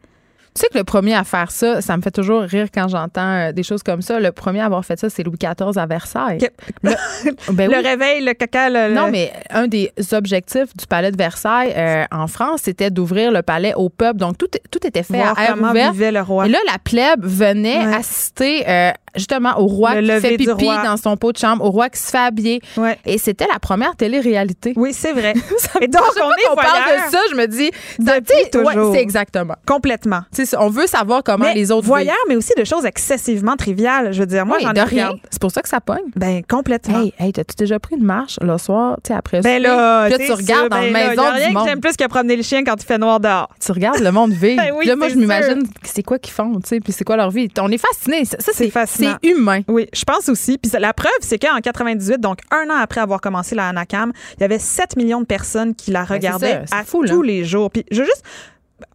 Tu 0.52 0.62
sais 0.62 0.66
que 0.72 0.78
le 0.78 0.84
premier 0.84 1.14
à 1.14 1.22
faire 1.22 1.50
ça, 1.52 1.80
ça 1.80 1.96
me 1.96 2.02
fait 2.02 2.10
toujours 2.10 2.42
rire 2.42 2.66
quand 2.74 2.88
j'entends 2.88 3.20
euh, 3.48 3.52
des 3.52 3.62
choses 3.62 3.84
comme 3.84 4.02
ça. 4.02 4.18
Le 4.18 4.32
premier 4.32 4.60
à 4.60 4.64
avoir 4.66 4.84
fait 4.84 4.98
ça, 4.98 5.08
c'est 5.08 5.22
Louis 5.22 5.38
XIV 5.40 5.78
à 5.78 5.86
Versailles. 5.86 6.38
Le, 6.82 6.90
ben 7.52 7.70
le 7.70 7.76
réveil, 7.78 8.24
le 8.24 8.32
caca, 8.34 8.68
le, 8.68 8.92
Non, 8.92 9.10
mais 9.12 9.32
un 9.50 9.68
des 9.68 9.92
objectifs 10.12 10.76
du 10.76 10.86
palais 10.88 11.12
de 11.12 11.16
Versailles 11.16 11.72
euh, 11.76 12.04
en 12.10 12.26
France, 12.26 12.62
c'était 12.64 12.90
d'ouvrir 12.90 13.30
le 13.30 13.42
palais 13.42 13.74
au 13.74 13.88
peuple. 13.90 14.18
Donc, 14.18 14.38
tout, 14.38 14.48
tout 14.72 14.84
était 14.86 15.04
fait 15.04 15.18
voir 15.18 15.38
à 15.38 15.44
air 15.44 15.54
comment 15.54 15.70
ouvert. 15.70 15.92
vivait 15.92 16.10
le 16.12 16.20
roi. 16.20 16.46
Et 16.46 16.48
là, 16.48 16.58
la 16.66 16.78
plèbe 16.78 17.24
venait 17.24 17.78
Ouais. 17.86 17.94
assister 17.94 18.68
euh, 18.68 18.90
justement 19.14 19.58
au 19.58 19.66
roi 19.66 20.00
Le 20.00 20.14
qui 20.16 20.20
fait 20.20 20.36
pipi 20.36 20.66
dans 20.66 20.96
son 20.96 21.16
pot 21.16 21.32
de 21.32 21.38
chambre, 21.38 21.64
au 21.64 21.70
roi 21.70 21.88
qui 21.88 21.98
se 22.00 22.10
fait 22.10 22.18
habiller. 22.18 22.60
Ouais. 22.76 22.98
Et 23.04 23.18
c'était 23.18 23.46
la 23.52 23.58
première 23.58 23.96
télé-réalité. 23.96 24.72
Oui, 24.76 24.92
c'est 24.92 25.12
vrai. 25.12 25.34
Et 25.80 25.88
donc, 25.88 26.02
on 26.16 26.30
est 26.30 26.48
qu'on 26.48 26.56
parle 26.56 26.84
de 26.84 27.10
ça, 27.10 27.18
je 27.30 27.36
me 27.36 27.46
dis, 27.46 27.70
ouais, 27.98 28.92
c'est 28.92 29.00
exactement. 29.00 29.54
Complètement. 29.66 30.20
On 30.58 30.68
veut 30.68 30.86
savoir 30.86 31.22
comment 31.22 31.46
Mais 31.46 31.54
les 31.54 31.70
autres 31.72 31.86
voyeurs, 31.86 32.16
mais 32.28 32.36
aussi 32.36 32.52
de 32.56 32.64
choses 32.64 32.84
excessivement 32.84 33.56
triviales. 33.56 34.12
Je 34.12 34.20
veux 34.20 34.26
dire, 34.26 34.46
moi, 34.46 34.56
Oui, 34.58 34.64
j'en 34.64 34.72
de 34.72 34.78
ai 34.78 34.82
rien. 34.82 35.12
C'est 35.30 35.40
pour 35.40 35.50
ça 35.50 35.62
que 35.62 35.68
ça 35.68 35.80
pogne. 35.80 35.98
Ben, 36.16 36.42
complètement. 36.48 37.00
Hey, 37.00 37.12
hey, 37.18 37.32
t'as-tu 37.32 37.54
déjà 37.56 37.78
pris 37.78 37.96
une 37.96 38.04
marche 38.04 38.38
le 38.40 38.56
soir, 38.58 38.96
tu 39.02 39.08
sais, 39.08 39.14
après 39.14 39.40
Ben 39.40 39.62
là, 39.62 40.08
là, 40.08 40.18
tu 40.18 40.32
regardes 40.32 40.68
dans 40.68 40.76
ben 40.76 40.92
la 40.92 41.00
là, 41.00 41.08
maison 41.10 41.22
y 41.22 41.26
a 41.26 41.30
rien 41.32 41.48
du 41.48 41.54
monde. 41.54 41.66
j'aime 41.66 41.80
plus 41.80 41.96
que 41.96 42.06
promener 42.06 42.36
le 42.36 42.42
chien 42.42 42.64
quand 42.64 42.74
il 42.80 42.86
fait 42.86 42.98
noir 42.98 43.20
dehors. 43.20 43.48
Tu 43.64 43.72
regardes 43.72 44.00
le 44.00 44.12
monde 44.12 44.32
vivre. 44.32 44.50
Ben 44.60 44.72
oui, 44.76 44.84
là, 44.86 44.96
moi, 44.96 45.08
je 45.08 45.14
m'imagine 45.14 45.62
c'est 45.84 46.02
quoi 46.02 46.18
qu'ils 46.18 46.32
font, 46.34 46.52
tu 46.60 46.68
sais, 46.68 46.80
puis 46.80 46.92
c'est 46.92 47.04
quoi 47.04 47.16
leur 47.16 47.30
vie? 47.30 47.48
On 47.60 47.70
est 47.70 47.78
fascinés. 47.78 48.24
Ça, 48.24 48.36
C'est 48.40 48.52
c'est 48.52 48.70
c'est 49.00 49.28
humain. 49.28 49.60
Oui, 49.68 49.88
je 49.92 50.04
pense 50.04 50.28
aussi. 50.28 50.58
Puis 50.58 50.70
la 50.78 50.92
preuve, 50.92 51.10
c'est 51.20 51.38
qu'en 51.38 51.58
98, 51.58 52.20
donc 52.20 52.38
un 52.50 52.70
an 52.70 52.76
après 52.80 53.00
avoir 53.00 53.20
commencé 53.20 53.54
la 53.54 53.68
Anacam, 53.68 54.12
il 54.36 54.40
y 54.40 54.44
avait 54.44 54.58
7 54.58 54.96
millions 54.96 55.20
de 55.20 55.26
personnes 55.26 55.74
qui 55.74 55.90
la 55.90 56.00
Ben, 56.00 56.06
c'est 56.08 56.14
regardaient 56.14 56.52
ça, 56.52 56.66
c'est 56.66 56.74
à 56.74 56.84
fou, 56.84 57.02
là. 57.02 57.12
tous 57.12 57.22
les 57.22 57.44
jours. 57.44 57.70
Puis 57.70 57.84
je 57.90 58.00
veux 58.00 58.06
juste 58.06 58.24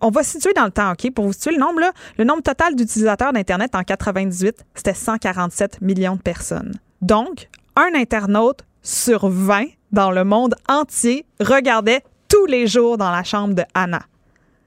on 0.02 0.10
va 0.10 0.24
situer 0.24 0.54
dans 0.54 0.66
le 0.66 0.72
temps, 0.72 0.92
OK? 0.92 1.12
Pour 1.14 1.26
vous 1.26 1.34
situer 1.34 1.52
le 1.52 1.60
nombre, 1.60 1.80
là, 1.80 1.92
le 2.18 2.24
nombre 2.24 2.42
total 2.42 2.76
d'utilisateurs 2.76 3.34
d'Internet 3.34 3.76
en 3.76 3.84
98, 3.84 4.66
c'était 4.74 4.94
147 4.94 5.82
millions 5.82 6.16
de 6.16 6.22
personnes. 6.22 6.74
Donc, 7.02 7.50
un 7.76 7.92
internaute 7.96 8.62
sur 8.82 9.30
20 9.30 9.66
dans 9.92 10.12
le 10.12 10.24
monde 10.24 10.56
entier 10.68 11.26
regardait 11.40 12.02
tous 12.30 12.46
les 12.46 12.68
jours 12.68 12.98
dans 12.98 13.12
la 13.12 13.24
chambre 13.24 13.54
de 13.54 13.64
Anna. 13.74 14.02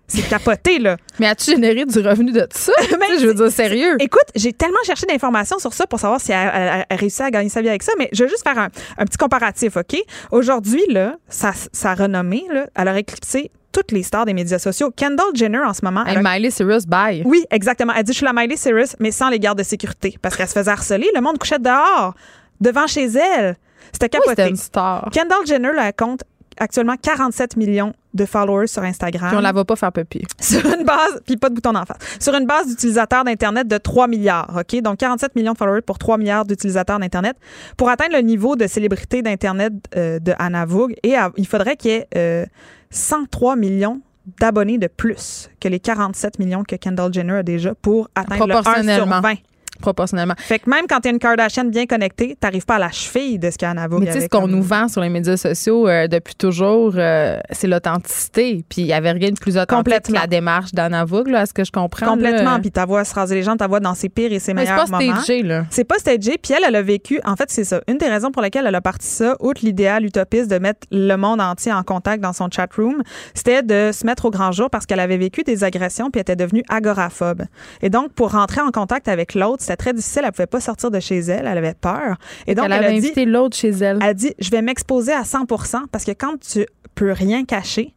C'est 0.08 0.26
capoté, 0.28 0.78
là. 0.78 0.96
Mais 1.18 1.26
as-tu 1.26 1.50
généré 1.52 1.84
du 1.84 1.98
revenu 2.00 2.32
de 2.32 2.46
ça? 2.50 2.72
Sais, 2.80 3.18
je 3.20 3.26
veux 3.26 3.34
dire, 3.34 3.50
sérieux. 3.52 3.96
Écoute, 4.00 4.24
j'ai 4.34 4.52
tellement 4.54 4.78
cherché 4.84 5.04
d'informations 5.06 5.58
sur 5.58 5.74
ça 5.74 5.86
pour 5.86 6.00
savoir 6.00 6.20
si 6.20 6.32
elle, 6.32 6.50
elle- 6.54 6.86
elle 6.88 6.98
réussit 6.98 7.20
à 7.20 7.30
gagner 7.30 7.50
sa 7.50 7.60
vie 7.60 7.68
avec 7.68 7.82
ça, 7.82 7.92
mais 7.98 8.08
je 8.12 8.24
veux 8.24 8.28
juste 8.30 8.42
faire 8.42 8.58
un, 8.58 8.68
un 8.96 9.04
petit 9.04 9.18
comparatif, 9.18 9.76
OK? 9.76 9.96
Aujourd'hui, 10.30 10.82
là, 10.88 11.16
sa, 11.28 11.52
sa 11.72 11.94
renommée, 11.94 12.44
là, 12.50 12.66
elle 12.74 12.88
aurait 12.88 13.00
éclipsé 13.00 13.50
toutes 13.70 13.92
les 13.92 14.02
stars 14.02 14.24
des 14.24 14.32
médias 14.32 14.58
sociaux. 14.58 14.90
Kendall 14.96 15.26
Jenner, 15.34 15.58
en 15.58 15.74
ce 15.74 15.84
moment, 15.84 16.04
Hey, 16.06 16.14
elle 16.18 16.26
a- 16.26 16.34
Miley 16.34 16.50
Cyrus, 16.50 16.86
bye. 16.86 17.22
oui, 17.26 17.44
exactement. 17.50 17.92
Elle 17.94 18.04
dit, 18.04 18.12
je 18.12 18.16
suis 18.16 18.26
la 18.26 18.32
Miley 18.32 18.56
Cyrus, 18.56 18.96
mais 18.98 19.10
sans 19.10 19.28
les 19.28 19.38
gardes 19.38 19.58
de 19.58 19.62
sécurité, 19.62 20.16
parce 20.22 20.36
qu'elle 20.36 20.48
se 20.48 20.54
faisait 20.54 20.70
harceler. 20.70 21.08
Le 21.14 21.20
monde 21.20 21.36
couchait 21.38 21.58
dehors, 21.58 22.14
devant 22.60 22.86
chez 22.86 23.04
elle. 23.04 23.56
C'était 23.92 24.06
Oui, 24.06 24.10
capoté. 24.24 24.30
c'était 24.42 24.48
une 24.50 24.56
star. 24.56 25.08
Kendall 25.12 25.46
Jenner, 25.46 25.72
là, 25.74 25.88
elle 25.88 25.92
compte 25.94 26.22
actuellement 26.58 26.94
47 27.00 27.56
millions 27.56 27.92
de 28.14 28.24
followers 28.24 28.66
sur 28.66 28.82
Instagram. 28.82 29.28
Puis 29.28 29.38
on 29.38 29.40
la 29.42 29.52
va 29.52 29.64
pas 29.64 29.76
faire 29.76 29.92
papier. 29.92 30.22
sur 30.40 30.64
une 30.66 30.84
base, 30.84 31.20
puis 31.26 31.36
pas 31.36 31.48
de 31.50 31.54
bouton 31.54 31.72
d'en 31.72 31.84
face, 31.84 31.98
sur 32.20 32.34
une 32.34 32.46
base 32.46 32.66
d'utilisateurs 32.66 33.24
d'Internet 33.24 33.68
de 33.68 33.78
3 33.78 34.08
milliards, 34.08 34.50
OK? 34.58 34.80
Donc 34.82 34.98
47 34.98 35.36
millions 35.36 35.52
de 35.52 35.58
followers 35.58 35.82
pour 35.82 35.98
3 35.98 36.18
milliards 36.18 36.44
d'utilisateurs 36.44 36.98
d'Internet. 36.98 37.36
Pour 37.76 37.88
atteindre 37.90 38.14
le 38.14 38.22
niveau 38.22 38.56
de 38.56 38.66
célébrité 38.66 39.22
d'Internet 39.22 39.72
euh, 39.96 40.18
de 40.18 40.32
Anna 40.38 40.64
Vogue, 40.64 40.94
et 41.02 41.14
à- 41.16 41.30
il 41.36 41.46
faudrait 41.46 41.76
qu'il 41.76 41.90
y 41.90 41.94
ait 41.94 42.08
euh, 42.16 42.46
103 42.90 43.56
millions 43.56 44.00
d'abonnés 44.40 44.78
de 44.78 44.88
plus 44.88 45.48
que 45.60 45.68
les 45.68 45.80
47 45.80 46.38
millions 46.38 46.62
que 46.62 46.76
Kendall 46.76 47.12
Jenner 47.12 47.34
a 47.38 47.42
déjà 47.42 47.74
pour 47.74 48.08
atteindre 48.14 48.46
le 48.46 48.54
1 48.54 48.56
sur 48.56 48.62
Proportionnellement. 48.64 49.20
20. 49.20 49.34
Proportionnellement. 49.80 50.34
Fait 50.38 50.58
que 50.58 50.68
même 50.68 50.86
quand 50.88 51.00
t'es 51.00 51.10
une 51.10 51.18
Kardashian 51.18 51.64
bien 51.64 51.86
connectée, 51.86 52.36
t'arrives 52.38 52.64
pas 52.66 52.76
à 52.76 52.78
la 52.78 52.90
cheville 52.90 53.38
de 53.38 53.50
ce 53.50 53.56
qu'Anna 53.58 53.86
Vogue 53.88 54.00
Mais 54.00 54.06
tu 54.06 54.12
sais, 54.14 54.20
ce 54.22 54.28
qu'on 54.28 54.42
comme- 54.42 54.50
nous 54.50 54.62
vend 54.62 54.88
sur 54.88 55.00
les 55.00 55.08
médias 55.08 55.36
sociaux 55.36 55.88
euh, 55.88 56.06
depuis 56.08 56.34
toujours, 56.34 56.92
euh, 56.96 57.38
c'est 57.50 57.66
l'authenticité. 57.66 58.64
Puis 58.68 58.82
il 58.82 58.86
y 58.86 58.92
avait 58.92 59.12
rien 59.12 59.30
de 59.30 59.38
plus 59.38 59.56
authentique 59.56 59.76
Complètement. 59.76 60.14
que 60.16 60.20
la 60.20 60.26
démarche 60.26 60.72
d'Anna 60.72 61.04
Vogue, 61.04 61.28
là, 61.28 61.40
à 61.40 61.46
ce 61.46 61.52
que 61.52 61.64
je 61.64 61.72
comprends. 61.72 62.06
Complètement. 62.06 62.52
là. 62.52 62.58
Puis 62.60 62.70
ta 62.70 62.84
voix 62.86 63.04
se 63.04 63.14
raser 63.14 63.34
les 63.36 63.42
gens, 63.42 63.56
ta 63.56 63.66
voix 63.66 63.80
dans 63.80 63.94
ses 63.94 64.08
pires 64.08 64.32
et 64.32 64.38
ses 64.38 64.54
Mais 64.54 64.64
c'est 64.66 64.72
meilleurs 64.72 64.86
pas 64.90 64.98
moments. 64.98 65.16
stagé, 65.22 65.42
là. 65.42 65.64
C'est 65.70 65.84
pas 65.84 65.98
stagé. 65.98 66.38
Puis 66.42 66.52
elle, 66.56 66.64
elle 66.66 66.76
a 66.76 66.82
vécu. 66.82 67.20
En 67.24 67.36
fait, 67.36 67.50
c'est 67.50 67.64
ça. 67.64 67.80
Une 67.88 67.98
des 67.98 68.08
raisons 68.08 68.30
pour 68.30 68.42
lesquelles 68.42 68.66
elle 68.66 68.74
a 68.74 68.80
parti 68.80 69.06
ça, 69.06 69.36
outre 69.40 69.64
l'idéal 69.64 70.04
utopiste 70.04 70.50
de 70.50 70.58
mettre 70.58 70.86
le 70.90 71.16
monde 71.16 71.40
entier 71.40 71.72
en 71.72 71.82
contact 71.82 72.22
dans 72.22 72.32
son 72.32 72.48
chat 72.50 72.68
room, 72.76 73.02
c'était 73.34 73.62
de 73.62 73.90
se 73.92 74.04
mettre 74.06 74.24
au 74.24 74.30
grand 74.30 74.52
jour 74.52 74.70
parce 74.70 74.86
qu'elle 74.86 75.00
avait 75.00 75.16
vécu 75.18 75.42
des 75.42 75.64
agressions 75.64 76.10
puis 76.10 76.18
elle 76.18 76.22
était 76.22 76.36
devenue 76.36 76.62
agoraphobe. 76.68 77.42
Et 77.82 77.90
donc, 77.90 78.12
pour 78.12 78.32
rentrer 78.32 78.60
en 78.60 78.70
contact 78.70 79.08
avec 79.08 79.34
l'autre, 79.34 79.62
c'était 79.68 79.76
très 79.76 79.92
difficile. 79.92 80.22
Elle 80.24 80.32
pouvait 80.32 80.46
pas 80.46 80.60
sortir 80.60 80.90
de 80.90 81.00
chez 81.00 81.18
elle. 81.18 81.46
Elle 81.46 81.58
avait 81.58 81.74
peur. 81.74 82.16
Et 82.46 82.54
donc, 82.54 82.66
elle 82.66 82.72
elle, 82.72 82.84
avait 82.84 82.86
a 82.86 83.00
dit, 83.00 83.06
invité 83.06 83.24
l'autre 83.24 83.56
chez 83.56 83.70
elle. 83.70 83.98
elle 84.02 84.14
dit, 84.14 84.32
je 84.38 84.50
vais 84.50 84.62
m'exposer 84.62 85.12
à 85.12 85.24
100 85.24 85.46
parce 85.90 86.04
que 86.04 86.12
quand 86.12 86.38
tu 86.40 86.66
peux 86.94 87.12
rien 87.12 87.44
cacher, 87.44 87.94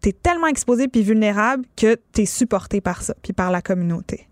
t'es 0.00 0.12
tellement 0.12 0.46
exposé 0.46 0.88
puis 0.88 1.02
vulnérable 1.02 1.64
que 1.76 1.96
t'es 2.12 2.26
supporté 2.26 2.80
par 2.80 3.02
ça 3.02 3.14
puis 3.22 3.32
par 3.32 3.50
la 3.50 3.60
communauté. 3.60 4.28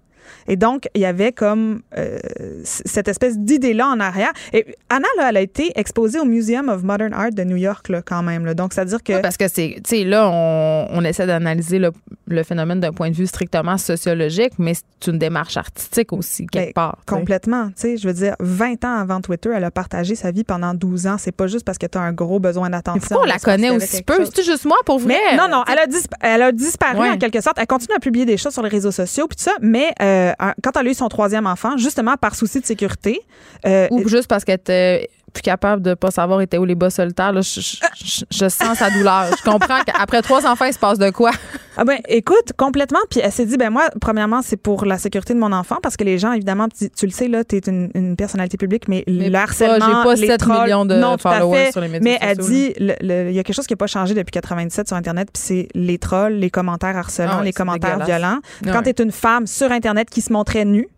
Et 0.48 0.56
donc, 0.56 0.88
il 0.94 1.00
y 1.00 1.06
avait 1.06 1.32
comme 1.32 1.80
euh, 1.96 2.18
cette 2.64 3.09
espèce 3.09 3.38
d'idée-là 3.38 3.88
en 3.88 4.01
arrière. 4.01 4.32
Et 4.53 4.66
Anna, 4.90 5.07
là, 5.18 5.28
elle 5.30 5.36
a 5.36 5.40
été 5.40 5.72
exposée 5.76 6.18
au 6.18 6.24
Museum 6.24 6.68
of 6.68 6.82
Modern 6.82 7.12
Art 7.12 7.30
de 7.32 7.44
New 7.44 7.57
York, 7.57 7.88
là, 7.88 8.03
quand 8.03 8.22
même. 8.22 8.44
là. 8.46 8.55
Donc, 8.55 8.72
c'est-à-dire 8.72 9.03
que... 9.03 9.12
Ouais, 9.14 9.22
Parce 9.22 9.36
que 9.36 9.48
c'est, 9.48 9.76
tu 9.84 9.96
sais, 9.98 10.05
là, 10.05 10.28
on, 10.28 10.88
on 10.90 11.05
essaie 11.05 11.26
d'analyser 11.26 11.78
le, 11.78 11.92
le 12.26 12.42
phénomène 12.42 12.80
d'un 12.80 12.92
point 12.92 13.11
de 13.11 13.16
vue 13.16 13.26
strictement 13.26 13.78
sociologique, 13.78 14.53
mais 14.59 14.74
c'est 14.74 15.11
une 15.11 15.18
démarche 15.18 15.57
artistique 15.57 16.12
aussi, 16.12 16.46
quelque 16.46 16.66
Ben, 16.68 16.72
part. 16.72 16.96
tu 17.07 17.12
sais. 17.14 17.18
Complètement. 17.18 17.66
Tu 17.68 17.72
sais, 17.76 17.96
je 17.96 18.07
veux 18.07 18.14
dire, 18.14 18.34
20 18.40 18.84
ans 18.84 18.98
avant 18.98 19.20
Twitter, 19.20 19.51
elle 19.55 19.64
a 19.64 19.70
partagé 19.70 20.14
sa 20.14 20.30
vie 20.30 20.44
pendant 20.44 20.74
12 20.74 21.07
ans. 21.07 21.16
C'est 21.18 21.32
pas 21.32 21.46
juste 21.46 21.64
parce 21.64 21.78
que 21.78 21.86
tu 21.86 21.98
as 21.98 22.01
un 22.03 22.12
gros 22.12 22.38
besoin 22.40 22.70
d'attention. 22.70 23.18
On 23.20 23.24
la 23.24 23.38
connaît 23.38 23.70
aussi 23.70 24.03
quelque 24.03 24.16
peu? 24.18 24.24
C'est 24.34 24.42
juste 24.44 24.64
moi, 24.64 24.76
pour 24.84 24.98
vrai? 24.98 25.16
Mais 25.32 25.36
non, 25.36 25.48
non, 25.48 25.62
elle 25.70 25.78
a, 25.78 25.86
disp- 25.86 26.12
elle 26.20 26.42
a 26.42 26.53
disparu 26.53 26.98
Ouais. 27.01 27.11
en 27.11 27.18
quelque 27.18 27.40
sorte. 27.40 27.57
Elle 27.59 27.66
continue 27.66 27.94
à 27.96 28.01
publier 28.01 28.24
des 28.24 28.36
choses 28.36 28.53
sur 28.53 28.62
les 28.62 28.68
réseaux 28.68 28.90
sociaux 28.90 29.26
puis 29.28 29.36
tout 29.36 29.42
ça, 29.44 29.53
mais 29.61 29.92
euh, 30.01 30.15
quand 30.62 30.76
elle 30.76 30.86
a 30.86 30.90
eu 30.90 30.94
son 30.94 31.08
troisième 31.08 31.46
enfant, 31.46 31.76
justement 31.76 32.16
par 32.16 32.34
souci 32.34 32.60
de 32.60 32.66
sécurité, 32.66 33.20
euh, 33.66 33.88
Ou 33.90 34.08
juste 34.08 34.28
parce 34.28 34.44
qu'elle 34.44 34.56
était 34.56 35.10
plus 35.37 35.43
capable 35.43 35.82
de 35.82 35.93
pas 35.95 36.11
savoir 36.11 36.41
était 36.41 36.57
où 36.57 36.64
les 36.64 36.74
bas 36.74 36.89
solitaires. 36.89 37.30
Là, 37.32 37.43
je, 37.43 37.61
je- 37.61 37.76
je- 37.95 38.24
je 38.30 38.49
sens 38.49 38.78
sa 38.78 38.89
douleur. 38.91 39.26
Je 39.37 39.43
comprends 39.51 39.80
qu'après 39.87 40.22
trois 40.22 40.47
enfants, 40.47 40.64
il 40.64 40.72
se 40.72 40.78
passe 40.78 40.99
de 40.99 41.11
quoi? 41.11 41.30
Ah 41.76 41.84
ben, 41.84 41.99
écoute, 42.09 42.53
complètement. 42.57 43.01
Puis 43.11 43.20
elle 43.22 43.30
s'est 43.30 43.45
dit, 43.45 43.59
ben 43.59 43.68
moi, 43.68 43.89
premièrement, 44.01 44.41
c'est 44.43 44.57
pour 44.57 44.87
la 44.87 44.97
sécurité 44.97 45.34
de 45.34 45.39
mon 45.39 45.53
enfant 45.53 45.76
parce 45.82 45.97
que 45.99 46.05
les 46.05 46.16
gens, 46.18 46.32
évidemment, 46.32 46.68
tu, 46.68 46.89
tu 46.89 47.05
le 47.05 47.12
sais, 47.12 47.28
là, 47.28 47.45
t'es 47.45 47.59
une, 47.66 47.91
une 47.95 48.16
personnalité 48.16 48.57
publique, 48.57 48.89
mais, 48.89 49.05
Mais 49.07 49.28
le 49.28 49.37
harcèlement, 49.37 49.84
j'ai 49.87 49.93
pas 50.09 50.14
les 50.14 50.26
7 50.26 50.41
trolls, 50.41 50.62
millions 50.62 50.87
de 50.87 50.95
non, 50.95 51.18
followers 51.18 51.66
fait. 51.66 51.72
sur 51.72 51.80
les 51.82 51.89
médias 51.89 52.01
Mais 52.03 52.18
elle 52.22 52.39
dit, 52.39 52.72
il 52.78 53.32
y 53.32 53.39
a 53.39 53.43
quelque 53.45 53.55
chose 53.55 53.66
qui 53.66 53.74
n'a 53.74 53.78
pas 53.78 53.87
changé 53.87 54.14
depuis 54.14 54.30
97 54.32 54.89
sur 54.89 54.97
Internet, 54.97 55.28
puis 55.32 55.43
c'est 55.45 55.68
les 55.74 55.99
trolls, 55.99 56.32
les 56.34 56.49
commentaires 56.49 56.97
harcelants, 56.97 57.39
Ah 57.41 57.45
les 57.45 57.53
commentaires 57.53 58.03
violents. 58.05 58.39
Quand 58.64 58.82
t'es 58.82 59.03
une 59.03 59.12
femme 59.12 59.47
sur 59.47 59.70
Internet 59.70 60.09
qui 60.09 60.22
se 60.22 60.32
montrait 60.32 60.64
nue, 60.64 60.89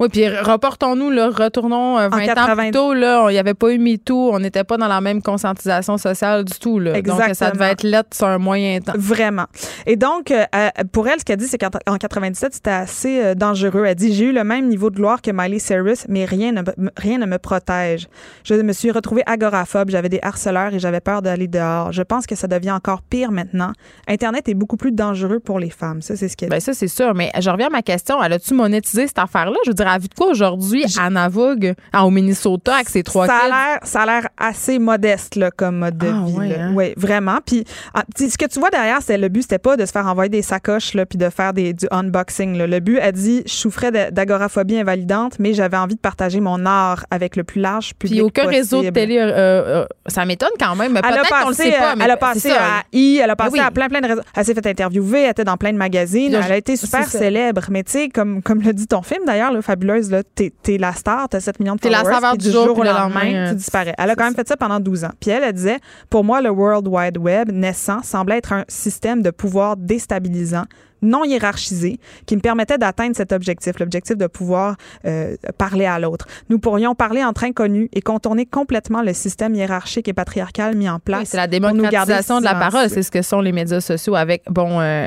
Oui, 0.00 0.08
puis 0.08 0.26
reportons-nous, 0.28 1.10
là, 1.10 1.28
retournons 1.28 1.98
euh, 1.98 2.08
20 2.08 2.16
ans 2.22 2.26
80. 2.34 2.54
plus 2.62 2.70
tôt. 2.70 2.94
Là, 2.94 3.26
il 3.28 3.32
n'y 3.34 3.38
avait 3.38 3.54
pas 3.54 3.70
eu 3.70 3.78
MeToo, 3.78 4.30
on 4.32 4.38
n'était 4.40 4.64
pas 4.64 4.76
dans 4.78 4.88
la 4.88 5.00
même 5.02 5.20
conscientisation 5.22 5.98
sociale 5.98 6.44
du 6.44 6.58
tout. 6.58 6.78
Là. 6.78 7.00
Donc, 7.02 7.18
ça 7.18 7.28
Exactement. 7.28 7.50
devait 7.52 7.72
être 7.72 7.82
lettre 7.82 8.16
sur 8.16 8.26
un 8.26 8.38
moyen 8.38 8.80
temps. 8.80 8.94
Vraiment. 8.96 9.44
Et 9.86 9.96
donc, 9.96 10.30
euh, 10.30 10.44
euh, 10.54 10.68
pour 10.90 11.06
elle, 11.06 11.18
ce 11.20 11.24
qu'elle 11.24 11.36
dit, 11.36 11.46
c'est 11.46 11.58
qu'en 11.58 11.68
en 11.86 11.96
97, 11.98 12.54
c'était 12.54 12.70
assez 12.70 13.22
euh, 13.22 13.34
dangereux. 13.34 13.84
Elle 13.84 13.94
dit 13.94 14.14
J'ai 14.14 14.24
eu 14.26 14.32
le 14.32 14.42
même 14.42 14.68
niveau 14.68 14.88
de 14.88 14.96
gloire 14.96 15.20
que 15.20 15.30
Miley 15.30 15.58
Cyrus, 15.58 16.06
mais 16.08 16.24
rien 16.24 16.52
ne, 16.52 16.62
me- 16.62 16.90
rien 16.96 17.18
ne 17.18 17.26
me 17.26 17.36
protège. 17.38 18.08
Je 18.44 18.54
me 18.54 18.72
suis 18.72 18.90
retrouvée 18.90 19.22
agoraphobe, 19.26 19.90
j'avais 19.90 20.08
des 20.08 20.20
harceleurs 20.22 20.72
et 20.72 20.78
j'avais 20.78 21.00
peur 21.00 21.20
d'aller 21.20 21.46
dehors. 21.46 21.92
Je 21.92 22.02
pense 22.02 22.26
que 22.26 22.34
ça 22.34 22.46
devient 22.46 22.70
encore 22.72 23.02
pire 23.02 23.32
maintenant. 23.32 23.72
Internet 24.08 24.48
est 24.48 24.54
beaucoup 24.54 24.78
plus 24.78 24.92
dangereux 24.92 25.40
pour 25.40 25.58
les 25.58 25.68
femmes. 25.70 26.00
Ça, 26.00 26.16
c'est 26.16 26.28
ce 26.28 26.38
qu'elle 26.38 26.48
Ben 26.48 26.58
ça, 26.60 26.72
c'est 26.72 26.88
sûr. 26.88 27.14
Mais 27.14 27.30
je 27.38 27.50
reviens 27.50 27.66
à 27.66 27.70
ma 27.70 27.82
question. 27.82 28.22
Elle 28.22 28.32
a-tu 28.32 28.54
monétisé 28.54 29.06
cette 29.06 29.18
affaire-là? 29.18 29.56
Je 29.66 29.70
veux 29.70 29.74
dire, 29.74 29.88
elle 29.94 30.02
vu 30.02 30.08
de 30.08 30.14
quoi 30.14 30.28
aujourd'hui 30.28 30.84
à 30.98 31.10
Navogue, 31.10 31.74
au 32.02 32.10
Minnesota, 32.10 32.74
avec 32.76 32.88
ses 32.88 33.02
trois 33.02 33.26
ça 33.26 33.38
a 33.44 33.48
l'air 33.48 33.78
ça 33.82 34.02
a 34.02 34.06
l'air 34.06 34.28
assez 34.38 34.78
modeste 34.78 35.36
là, 35.36 35.50
comme 35.50 35.78
mode 35.78 35.98
de 35.98 36.08
Ah, 36.08 36.24
vie 36.26 36.48
là. 36.48 36.64
hein? 36.64 36.74
Ouais, 36.74 36.94
vraiment 36.96 37.38
puis 37.44 37.64
ah, 37.94 38.04
ce 38.18 38.36
que 38.38 38.46
tu 38.46 38.58
vois 38.58 38.70
derrière 38.70 38.98
c'est 39.02 39.18
le 39.18 39.28
but 39.28 39.42
c'était 39.42 39.58
pas 39.58 39.76
de 39.76 39.84
se 39.86 39.92
faire 39.92 40.06
envoyer 40.06 40.28
des 40.28 40.42
sacoches 40.42 40.94
là 40.94 41.06
puis 41.06 41.18
de 41.18 41.28
faire 41.30 41.52
des 41.52 41.72
du 41.72 41.86
unboxing 41.90 42.56
là. 42.56 42.66
le 42.66 42.80
but 42.80 42.98
a 42.98 43.12
dit 43.12 43.42
je 43.46 43.52
souffrais 43.52 43.90
d'agoraphobie 44.10 44.78
invalidante 44.78 45.38
mais 45.38 45.54
j'avais 45.54 45.76
envie 45.76 45.94
de 45.94 46.00
partager 46.00 46.40
mon 46.40 46.64
art 46.66 47.04
avec 47.10 47.36
le 47.36 47.44
plus 47.44 47.60
large 47.60 47.94
public 47.94 48.18
Puis 48.18 48.22
aucun 48.22 48.42
possible. 48.44 48.56
réseau 48.56 48.82
de 48.82 48.90
télé, 48.90 49.18
euh, 49.18 49.30
euh, 49.30 49.86
ça 50.06 50.24
m'étonne 50.24 50.50
quand 50.58 50.74
même. 50.76 50.96
Elle 50.96 51.02
peut-être 51.02 51.42
qu'on 51.42 51.48
le 51.48 51.54
sait 51.54 51.70
pas. 51.72 51.92
euh, 51.92 51.94
mais 51.96 52.04
elle 52.04 52.10
a 52.10 52.16
passé 52.16 52.48
ça. 52.50 52.56
à 52.78 52.82
I, 52.92 53.20
elle 53.22 53.30
a 53.30 53.36
passé 53.36 53.50
oui. 53.54 53.60
à 53.60 53.70
plein 53.70 53.88
plein 53.88 54.00
de 54.00 54.06
réseaux. 54.06 54.22
Elle 54.34 54.44
s'est 54.44 54.54
fait 54.54 54.66
interviewer, 54.66 55.22
elle 55.22 55.30
était 55.30 55.44
dans 55.44 55.56
plein 55.56 55.72
de 55.72 55.78
magazines, 55.78 56.32
Là, 56.32 56.40
elle 56.46 56.52
a 56.52 56.56
été 56.56 56.76
super 56.76 57.08
célèbre. 57.08 57.62
Mais 57.70 57.82
tu 57.82 57.92
sais, 57.92 58.08
comme 58.08 58.42
comme 58.42 58.60
le 58.62 58.72
dit 58.72 58.86
ton 58.86 59.02
film 59.02 59.24
d'ailleurs, 59.26 59.52
le 59.52 59.62
fabuleuse 59.80 60.10
là, 60.10 60.22
t'es 60.22 60.52
es 60.68 60.78
la 60.78 60.92
star, 60.92 61.28
t'as 61.28 61.40
7 61.40 61.60
millions 61.60 61.74
de 61.74 61.80
T'es 61.80 61.90
la 61.90 61.98
followers, 61.98 62.14
saveur 62.14 62.32
puis 62.32 62.46
du 62.46 62.50
jour, 62.50 62.70
au 62.70 62.74
puis 62.74 62.82
le 62.82 62.94
lendemain, 62.94 63.24
lendemain, 63.24 63.46
euh, 63.46 63.50
tu 63.50 63.56
disparais. 63.56 63.94
Elle 63.98 64.10
a 64.10 64.14
quand 64.14 64.24
même 64.24 64.34
fait 64.34 64.48
ça 64.48 64.56
pendant 64.56 64.80
12 64.80 65.04
ans. 65.04 65.12
Puis 65.20 65.30
elle, 65.30 65.42
elle 65.42 65.52
disait, 65.52 65.78
pour 66.08 66.24
moi, 66.24 66.40
le 66.40 66.50
World 66.50 66.86
Wide 66.88 67.18
Web 67.18 67.50
naissant 67.52 68.02
semblait 68.02 68.38
être 68.38 68.52
un 68.52 68.64
système 68.68 69.22
de 69.22 69.30
pouvoir 69.30 69.76
déstabilisant 69.76 70.64
non 71.02 71.24
hiérarchisé 71.24 71.98
qui 72.26 72.36
me 72.36 72.42
permettait 72.42 72.76
d'atteindre 72.76 73.16
cet 73.16 73.32
objectif, 73.32 73.78
l'objectif 73.78 74.18
de 74.18 74.26
pouvoir 74.26 74.76
euh, 75.06 75.34
parler 75.56 75.86
à 75.86 75.98
l'autre. 75.98 76.26
Nous 76.50 76.58
pourrions 76.58 76.94
parler 76.94 77.24
entre 77.24 77.44
inconnus 77.44 77.88
et 77.94 78.02
contourner 78.02 78.44
complètement 78.44 79.00
le 79.00 79.14
système 79.14 79.54
hiérarchique 79.54 80.08
et 80.08 80.12
patriarcal 80.12 80.76
mis 80.76 80.90
en 80.90 80.98
place. 80.98 81.20
Oui, 81.20 81.26
c'est 81.26 81.38
la 81.38 81.48
pour 81.48 81.74
nous 81.74 81.88
garder 81.88 82.12
démocratisation 82.12 82.40
de 82.40 82.44
la 82.44 82.54
parole. 82.54 82.90
C'est 82.90 83.02
ce 83.02 83.10
que 83.10 83.22
sont 83.22 83.40
les 83.40 83.52
médias 83.52 83.80
sociaux 83.80 84.14
avec, 84.14 84.42
bon, 84.50 84.78
euh, 84.78 85.06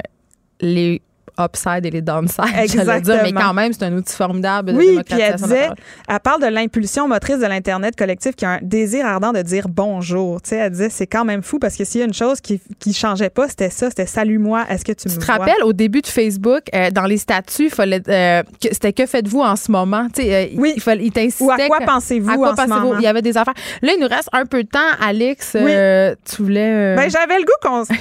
les 0.61 1.03
upside 1.39 1.85
et 1.85 1.89
les 1.89 2.01
downside, 2.01 2.45
j'allais 2.53 2.67
dire. 2.67 2.85
Mais 2.85 2.97
Exactement. 2.97 3.41
quand 3.41 3.53
même, 3.53 3.73
c'est 3.73 3.83
un 3.83 3.93
outil 3.93 4.15
formidable 4.15 4.73
de 4.73 4.77
Oui, 4.77 4.99
puis 5.05 5.19
elle 5.19 5.35
disait, 5.35 5.69
elle 6.07 6.19
parle 6.19 6.41
de 6.41 6.47
l'impulsion 6.47 7.07
motrice 7.07 7.39
de 7.39 7.45
l'Internet 7.47 7.95
collectif 7.95 8.35
qui 8.35 8.45
a 8.45 8.51
un 8.51 8.59
désir 8.61 9.05
ardent 9.05 9.31
de 9.31 9.41
dire 9.41 9.67
bonjour. 9.67 10.41
Tu 10.41 10.49
sais, 10.49 10.57
elle 10.57 10.71
disait, 10.71 10.89
c'est 10.89 11.07
quand 11.07 11.25
même 11.25 11.41
fou 11.41 11.57
parce 11.59 11.75
que 11.75 11.85
s'il 11.85 12.01
y 12.01 12.03
a 12.03 12.07
une 12.07 12.13
chose 12.13 12.39
qui, 12.39 12.61
qui 12.79 12.93
changeait 12.93 13.29
pas, 13.31 13.47
c'était 13.47 13.69
ça, 13.71 13.89
c'était 13.89 14.05
salut-moi, 14.05 14.65
est-ce 14.69 14.85
que 14.85 14.91
tu, 14.91 15.07
Tu 15.09 15.15
me 15.15 15.19
te 15.19 15.25
vois? 15.25 15.35
rappelles, 15.37 15.63
au 15.63 15.73
début 15.73 16.01
de 16.01 16.07
Facebook, 16.07 16.61
euh, 16.75 16.91
dans 16.91 17.05
les 17.05 17.17
statuts, 17.17 17.71
euh, 17.79 18.43
c'était 18.61 18.93
que 18.93 19.05
faites-vous 19.05 19.41
en 19.41 19.55
ce 19.55 19.71
moment? 19.71 20.07
Tu 20.13 20.21
sais, 20.21 20.35
euh, 20.53 20.55
Oui. 20.57 20.73
Il, 20.75 20.81
fallait, 20.81 21.03
il 21.05 21.11
t'incitait 21.11 21.43
Ou 21.43 21.51
à 21.51 21.57
quoi 21.67 21.79
pensez-vous 21.85 22.29
à 22.29 22.35
quoi 22.35 22.47
en 22.49 22.51
ce 22.51 22.55
pensez-vous? 22.57 22.79
moment? 22.87 22.99
Il 22.99 23.03
y 23.03 23.07
avait 23.07 23.21
des 23.23 23.37
affaires. 23.37 23.55
Là, 23.81 23.91
il 23.97 23.99
nous 23.99 24.07
reste 24.07 24.29
un 24.33 24.45
peu 24.45 24.63
de 24.63 24.69
temps. 24.69 24.79
Alex, 25.01 25.53
euh, 25.55 26.13
tu 26.29 26.43
voulais... 26.43 26.95
Ben, 26.95 27.09
j'avais 27.09 27.37
le 27.39 27.43
goût 27.45 27.53
qu'on... 27.61 27.83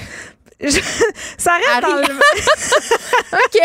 Je- 0.63 0.79
ça 1.37 1.51
reste 1.53 1.81
dans 1.81 1.95
le, 1.95 2.03
OK. 3.33 3.61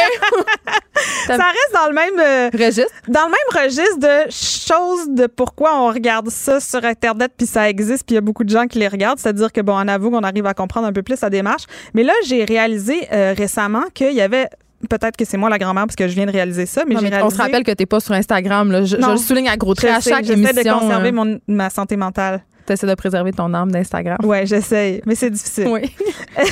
ça 1.26 1.34
reste 1.34 1.72
dans 1.74 1.88
le 1.88 1.94
même 1.94 2.18
euh, 2.18 2.50
Registre? 2.52 2.92
dans 3.08 3.24
le 3.26 3.30
même 3.30 3.64
registre 3.64 3.98
de 3.98 4.30
choses 4.30 5.08
de 5.10 5.26
pourquoi 5.26 5.76
on 5.80 5.88
regarde 5.88 6.28
ça 6.30 6.60
sur 6.60 6.84
internet 6.84 7.32
puis 7.36 7.46
ça 7.46 7.68
existe 7.68 8.04
puis 8.06 8.14
il 8.14 8.16
y 8.16 8.18
a 8.18 8.22
beaucoup 8.22 8.44
de 8.44 8.50
gens 8.50 8.66
qui 8.66 8.78
les 8.78 8.88
regardent 8.88 9.18
c'est-à-dire 9.18 9.52
que 9.52 9.60
bon 9.60 9.74
on 9.76 9.88
avoue 9.88 10.10
qu'on 10.10 10.22
arrive 10.22 10.46
à 10.46 10.54
comprendre 10.54 10.86
un 10.86 10.92
peu 10.92 11.02
plus 11.02 11.20
la 11.20 11.30
démarche 11.30 11.64
mais 11.94 12.02
là 12.02 12.12
j'ai 12.26 12.44
réalisé 12.44 13.06
euh, 13.12 13.34
récemment 13.36 13.84
qu'il 13.94 14.12
y 14.12 14.20
avait 14.20 14.48
peut-être 14.88 15.16
que 15.16 15.24
c'est 15.24 15.36
moi 15.36 15.50
la 15.50 15.58
grand-mère 15.58 15.84
parce 15.86 15.96
que 15.96 16.08
je 16.08 16.14
viens 16.14 16.26
de 16.26 16.32
réaliser 16.32 16.66
ça 16.66 16.84
mais 16.86 16.94
Non, 16.94 17.00
mais 17.02 17.08
réalisé 17.10 17.26
on 17.26 17.30
se 17.36 17.40
rappelle 17.42 17.64
que 17.64 17.72
t'es 17.72 17.86
pas 17.86 18.00
sur 18.00 18.14
Instagram. 18.14 18.70
Là. 18.70 18.84
Je, 18.84 18.96
le 18.96 19.16
souligne 19.16 19.48
à 19.48 19.56
gros 19.56 19.74
traits 19.74 19.90
à 19.90 20.00
chaque 20.00 20.24
j'essaie 20.24 20.38
émission. 20.38 20.76
de 20.76 20.80
conserver 20.80 21.12
mon, 21.12 21.38
ma 21.48 21.68
santé 21.70 21.96
mentale 21.96 22.42
T'essaies 22.68 22.86
de 22.86 22.94
préserver 22.94 23.32
ton 23.32 23.54
âme 23.54 23.72
d'Instagram. 23.72 24.18
ouais 24.24 24.44
j'essaye 24.44 25.00
mais 25.06 25.14
c'est 25.14 25.30
difficile 25.30 25.68
Oui. 25.68 25.80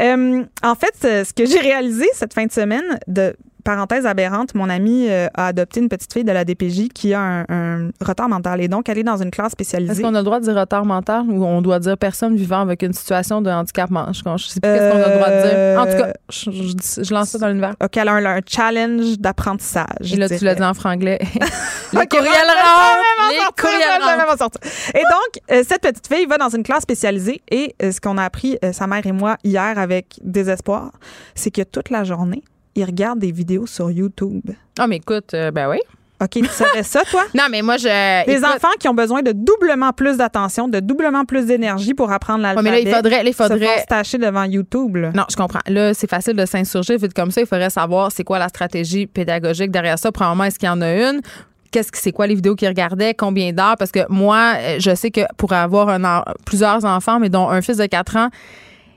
Euh, 0.00 0.42
en 0.62 0.74
fait, 0.74 0.94
ce 1.24 1.32
que 1.32 1.44
j'ai 1.46 1.58
réalisé 1.58 2.06
cette 2.14 2.32
fin 2.32 2.46
de 2.46 2.52
semaine, 2.52 2.98
de 3.06 3.34
parenthèse 3.64 4.06
aberrante, 4.06 4.54
mon 4.54 4.68
amie 4.68 5.06
euh, 5.08 5.28
a 5.34 5.46
adopté 5.48 5.80
une 5.80 5.88
petite 5.88 6.12
fille 6.12 6.24
de 6.24 6.32
la 6.32 6.44
DPJ 6.44 6.88
qui 6.94 7.14
a 7.14 7.20
un, 7.20 7.44
un 7.48 7.90
retard 8.00 8.28
mental 8.28 8.60
et 8.60 8.68
donc 8.68 8.88
elle 8.88 8.98
est 8.98 9.02
dans 9.02 9.16
une 9.22 9.30
classe 9.30 9.46
Est-ce 9.48 9.52
spécialisée. 9.52 10.02
qu'on 10.02 10.14
a 10.14 10.18
le 10.18 10.24
droit 10.24 10.40
de 10.40 10.44
dire 10.44 10.54
retard 10.54 10.84
mental 10.84 11.24
ou 11.28 11.44
on 11.44 11.62
doit 11.62 11.78
dire 11.78 11.96
personne 11.98 12.36
vivant 12.36 12.60
avec 12.60 12.82
une 12.82 12.92
situation 12.92 13.40
de 13.42 13.50
handicap? 13.50 13.90
man- 13.90 14.12
Je, 14.12 14.18
sais 14.46 14.60
plus 14.60 14.70
qu'est-ce 14.70 14.90
qu'on 14.90 15.02
a 15.02 15.08
le 15.08 15.14
droit 15.16 15.30
de 15.30 15.48
dire. 15.48 15.80
En 15.80 15.86
tout 15.86 16.02
cas, 16.02 16.12
je, 16.30 17.02
je 17.04 17.14
lance 17.14 17.28
ça 17.30 17.38
dans 17.38 17.48
l'univers. 17.48 17.74
Ok, 17.82 17.96
elle 17.96 18.08
a 18.08 18.12
un, 18.12 18.24
un 18.24 18.40
challenge 18.46 19.18
d'apprentissage. 19.18 20.12
Et 20.12 20.16
là, 20.16 20.28
tu 20.28 20.44
l'as 20.44 20.54
dit 20.54 20.62
en 20.62 20.74
franglais. 20.74 21.18
les 21.92 21.98
Ok, 21.98 22.08
courriels 22.10 22.26
ouais, 22.26 22.32
je 22.32 22.48
rentrent! 22.48 22.98
vais 23.00 23.22
m'en 23.22 23.30
Les 23.30 23.36
sortir, 23.36 23.54
courriels 23.64 23.80
je 23.82 23.98
vais 24.06 24.12
rentrent! 24.14 24.26
m'en 24.30 24.36
sortir. 24.36 24.60
Et 24.94 24.98
donc, 25.02 25.42
euh, 25.52 25.64
cette 25.66 25.82
petite 25.82 26.06
fille 26.06 26.26
va 26.26 26.38
dans 26.38 26.48
une 26.48 26.62
classe 26.62 26.82
spécialisée 26.82 27.40
et 27.50 27.74
euh, 27.82 27.92
ce 27.92 28.00
qu'on 28.00 28.18
a 28.18 28.24
appris, 28.24 28.58
euh, 28.64 28.72
sa 28.72 28.86
mère 28.86 29.06
et 29.06 29.12
moi, 29.12 29.36
hier 29.44 29.78
avec 29.78 30.18
désespoir, 30.22 30.90
c'est 31.34 31.50
que 31.50 31.62
toute 31.62 31.90
la 31.90 32.04
journée, 32.04 32.42
ils 32.74 32.84
regardent 32.84 33.18
des 33.18 33.32
vidéos 33.32 33.66
sur 33.66 33.90
YouTube. 33.90 34.50
Ah, 34.78 34.86
mais 34.86 34.96
écoute, 34.96 35.34
euh, 35.34 35.50
ben 35.50 35.68
oui. 35.68 35.78
OK, 36.22 36.32
tu 36.32 36.44
savais 36.46 36.82
ça, 36.82 37.00
toi? 37.10 37.24
Non, 37.34 37.44
mais 37.50 37.62
moi, 37.62 37.78
je. 37.78 38.26
Des 38.26 38.32
écoute, 38.32 38.44
enfants 38.44 38.74
qui 38.78 38.88
ont 38.88 38.94
besoin 38.94 39.22
de 39.22 39.32
doublement 39.32 39.92
plus 39.92 40.18
d'attention, 40.18 40.68
de 40.68 40.78
doublement 40.78 41.24
plus 41.24 41.46
d'énergie 41.46 41.94
pour 41.94 42.12
apprendre 42.12 42.40
ouais, 42.40 42.54
l'alphabet. 42.54 42.70
mais 42.70 42.82
là, 42.84 42.90
il 42.90 42.94
faudrait. 42.94 43.22
là, 43.22 43.28
il 43.30 43.34
faudrait 43.34 43.78
se 43.80 43.86
tâcher 43.86 44.18
devant 44.18 44.44
YouTube. 44.44 44.96
là. 44.96 45.12
Non, 45.14 45.24
je 45.30 45.36
comprends. 45.36 45.60
Là, 45.66 45.94
c'est 45.94 46.10
facile 46.10 46.34
de 46.34 46.44
s'insurger 46.44 46.98
vite 46.98 47.14
comme 47.14 47.30
ça. 47.30 47.40
Il 47.40 47.46
faudrait 47.46 47.70
savoir 47.70 48.12
c'est 48.12 48.24
quoi 48.24 48.38
la 48.38 48.48
stratégie 48.48 49.06
pédagogique 49.06 49.70
derrière 49.70 49.98
ça. 49.98 50.12
Premièrement, 50.12 50.44
est-ce 50.44 50.58
qu'il 50.58 50.66
y 50.68 50.70
en 50.70 50.82
a 50.82 50.92
une? 50.92 51.22
Qu'est-ce 51.70 51.90
que 51.90 51.98
c'est 51.98 52.12
quoi 52.12 52.26
les 52.26 52.34
vidéos 52.34 52.54
qu'ils 52.54 52.68
regardaient? 52.68 53.14
Combien 53.14 53.52
d'heures? 53.52 53.76
Parce 53.78 53.92
que 53.92 54.00
moi, 54.10 54.54
euh, 54.58 54.76
je 54.78 54.94
sais 54.94 55.10
que 55.10 55.20
pour 55.38 55.52
avoir 55.54 55.88
un 55.88 56.24
plusieurs 56.44 56.84
enfants, 56.84 57.18
mais 57.18 57.30
dont 57.30 57.48
un 57.48 57.62
fils 57.62 57.78
de 57.78 57.86
4 57.86 58.16
ans, 58.16 58.28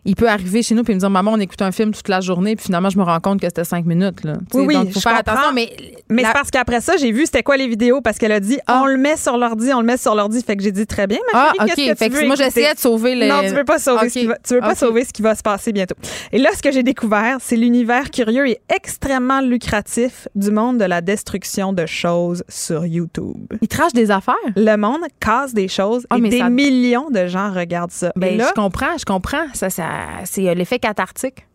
il 0.05 0.15
peut 0.15 0.27
arriver 0.29 0.61
chez 0.63 0.75
nous 0.75 0.83
et 0.87 0.93
me 0.93 0.99
dire 0.99 1.09
Maman, 1.09 1.33
on 1.33 1.39
écoute 1.39 1.61
un 1.61 1.71
film 1.71 1.91
toute 1.93 2.07
la 2.09 2.21
journée, 2.21 2.55
puis 2.55 2.65
finalement, 2.65 2.89
je 2.89 2.97
me 2.97 3.03
rends 3.03 3.19
compte 3.19 3.39
que 3.39 3.47
c'était 3.47 3.63
cinq 3.63 3.85
minutes. 3.85 4.23
Là. 4.23 4.33
Oui, 4.53 4.65
oui, 4.67 4.73
donc, 4.75 4.87
faut 4.91 4.99
je 4.99 4.99
faire 4.99 5.17
comprends. 5.17 5.33
attention. 5.33 5.53
Mais, 5.53 5.69
Mais 6.09 6.21
la- 6.21 6.29
c'est 6.29 6.33
parce 6.33 6.51
qu'après 6.51 6.81
ça, 6.81 6.97
j'ai 6.97 7.11
vu 7.11 7.25
c'était 7.25 7.43
quoi 7.43 7.57
les 7.57 7.67
vidéos 7.67 8.01
parce 8.01 8.17
qu'elle 8.17 8.31
a 8.31 8.39
dit 8.39 8.59
Ah. 8.67 8.81
on 8.83 8.85
le 8.87 8.97
met 8.97 9.15
sur 9.17 9.37
l'ordi, 9.37 9.71
on 9.73 9.79
le 9.79 9.85
met 9.85 9.97
sur 9.97 10.15
l'ordi. 10.15 10.41
Fait 10.43 10.55
que 10.57 10.63
j'ai 10.63 10.71
dit 10.71 10.85
très 10.85 11.07
bien, 11.07 11.19
ma 11.33 11.39
Ah, 11.39 11.51
chérie, 11.53 11.57
OK. 11.59 11.65
qu'est-ce 11.75 11.89
que 11.91 11.95
Fait 11.97 12.05
tu 12.09 12.11
que 12.15 12.21
veux 12.21 12.27
moi, 12.27 12.35
j'essayais 12.35 12.73
de 12.73 12.79
sauver 12.79 13.15
les. 13.15 13.27
Non, 13.29 13.41
tu 13.41 13.49
veux 13.53 13.63
pas 13.63 13.79
sauver 13.79 14.09
ce 14.09 14.19
qui 14.19 14.25
va, 14.25 14.35
tu 14.45 14.53
veux 14.55 14.59
pas 14.61 14.75
sauver 14.75 15.05
ce 15.05 15.13
qui 15.13 15.21
va 15.21 15.35
se 15.35 15.41
passer 15.41 15.71
bientôt. 15.71 15.95
Et 16.31 16.37
là, 16.37 16.49
ce 16.55 16.61
que 16.61 16.71
j'ai 16.71 16.83
découvert, 16.83 17.37
c'est 17.39 17.55
l'univers 17.55 18.11
curieux 18.11 18.47
et 18.47 18.59
extrêmement 18.73 19.41
lucratif 19.41 20.27
du 20.35 20.51
monde 20.51 20.77
de 20.77 20.85
la 20.85 21.01
destruction 21.01 21.73
de 21.73 21.85
choses 21.85 22.43
sur 22.49 22.85
YouTube. 22.85 23.37
Ils 23.61 23.67
trachent 23.67 23.93
des 23.93 24.11
affaires? 24.11 24.33
Le 24.55 24.75
monde 24.75 25.01
casse 25.19 25.53
des 25.53 25.67
choses 25.67 26.05
Ah, 26.09 26.17
et 26.17 26.21
mais 26.21 26.29
des 26.29 26.39
ça- 26.39 26.49
millions 26.49 27.09
de 27.09 27.27
gens 27.27 27.51
regardent 27.51 27.91
ça. 27.91 28.11
Ben, 28.15 28.33
et 28.33 28.37
là, 28.37 28.47
je 28.49 28.53
comprends, 28.61 28.97
je 28.97 29.05
comprends. 29.05 29.45
Ça, 29.53 29.69
ça, 29.69 29.83
c'est 30.25 30.47
euh, 30.49 30.53
l'effet 30.53 30.79
cathartique. 30.79 31.47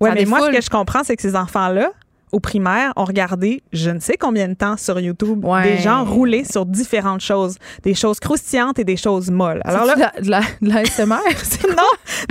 ouais, 0.00 0.10
ça 0.10 0.14
mais 0.14 0.24
moi, 0.24 0.40
ce 0.40 0.56
que 0.56 0.60
je 0.60 0.70
comprends, 0.70 1.04
c'est 1.04 1.16
que 1.16 1.22
ces 1.22 1.36
enfants-là, 1.36 1.90
au 2.34 2.40
primaire 2.40 2.92
ont 2.96 3.04
regardé 3.04 3.62
je 3.72 3.90
ne 3.90 4.00
sais 4.00 4.16
combien 4.16 4.48
de 4.48 4.54
temps 4.54 4.76
sur 4.76 4.98
YouTube 5.00 5.44
Ouais. 5.44 5.76
des 5.76 5.78
gens 5.82 6.04
rouler 6.04 6.44
sur 6.44 6.66
différentes 6.66 7.20
choses, 7.20 7.56
des 7.82 7.94
choses 7.94 8.18
croustillantes 8.20 8.78
et 8.78 8.84
des 8.84 8.96
choses 8.96 9.30
molles. 9.30 9.60
Alors 9.64 9.84
là, 9.84 9.94
de 9.94 10.00
la, 10.00 10.12
de 10.20 10.30
la, 10.30 10.40
de 10.62 10.68
la 10.74 10.84
SMR? 10.84 11.06
non, 11.68 11.76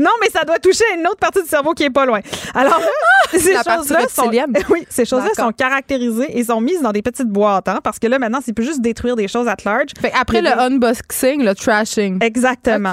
non, 0.02 0.12
mais 0.22 0.30
ça 0.32 0.44
doit 0.46 0.60
toucher 0.60 0.84
une 0.98 1.08
autre 1.08 1.18
partie 1.18 1.42
du 1.42 1.48
cerveau 1.48 1.74
qui 1.74 1.84
est 1.84 1.90
pas 1.90 2.06
loin. 2.06 2.20
Alors 2.54 2.80
là, 2.80 2.86
ces 3.40 3.54
choses-là 3.54 4.08
sont, 4.10 4.30
oui, 4.70 4.86
ces 4.90 5.06
choses-là 5.06 5.30
sont 5.36 5.52
caractérisées 5.52 6.38
et 6.38 6.44
sont 6.44 6.60
mises 6.62 6.82
dans 6.82 6.92
des 6.92 7.02
petites 7.02 7.30
boîtes, 7.30 7.68
hein, 7.70 7.80
parce 7.84 8.00
que 8.00 8.08
là 8.08 8.20
maintenant, 8.20 8.40
c'est 8.44 8.54
plus 8.54 8.66
juste 8.66 8.82
détruire 8.82 9.16
des 9.16 9.28
choses 9.28 9.48
at 9.48 9.58
large. 9.66 9.92
Fait 10.00 10.12
après 10.20 10.42
le 10.42 10.50
des- 10.50 10.54
unboxing, 10.76 11.44
le 11.44 11.56
trashing. 11.56 12.24
Exactement. 12.24 12.92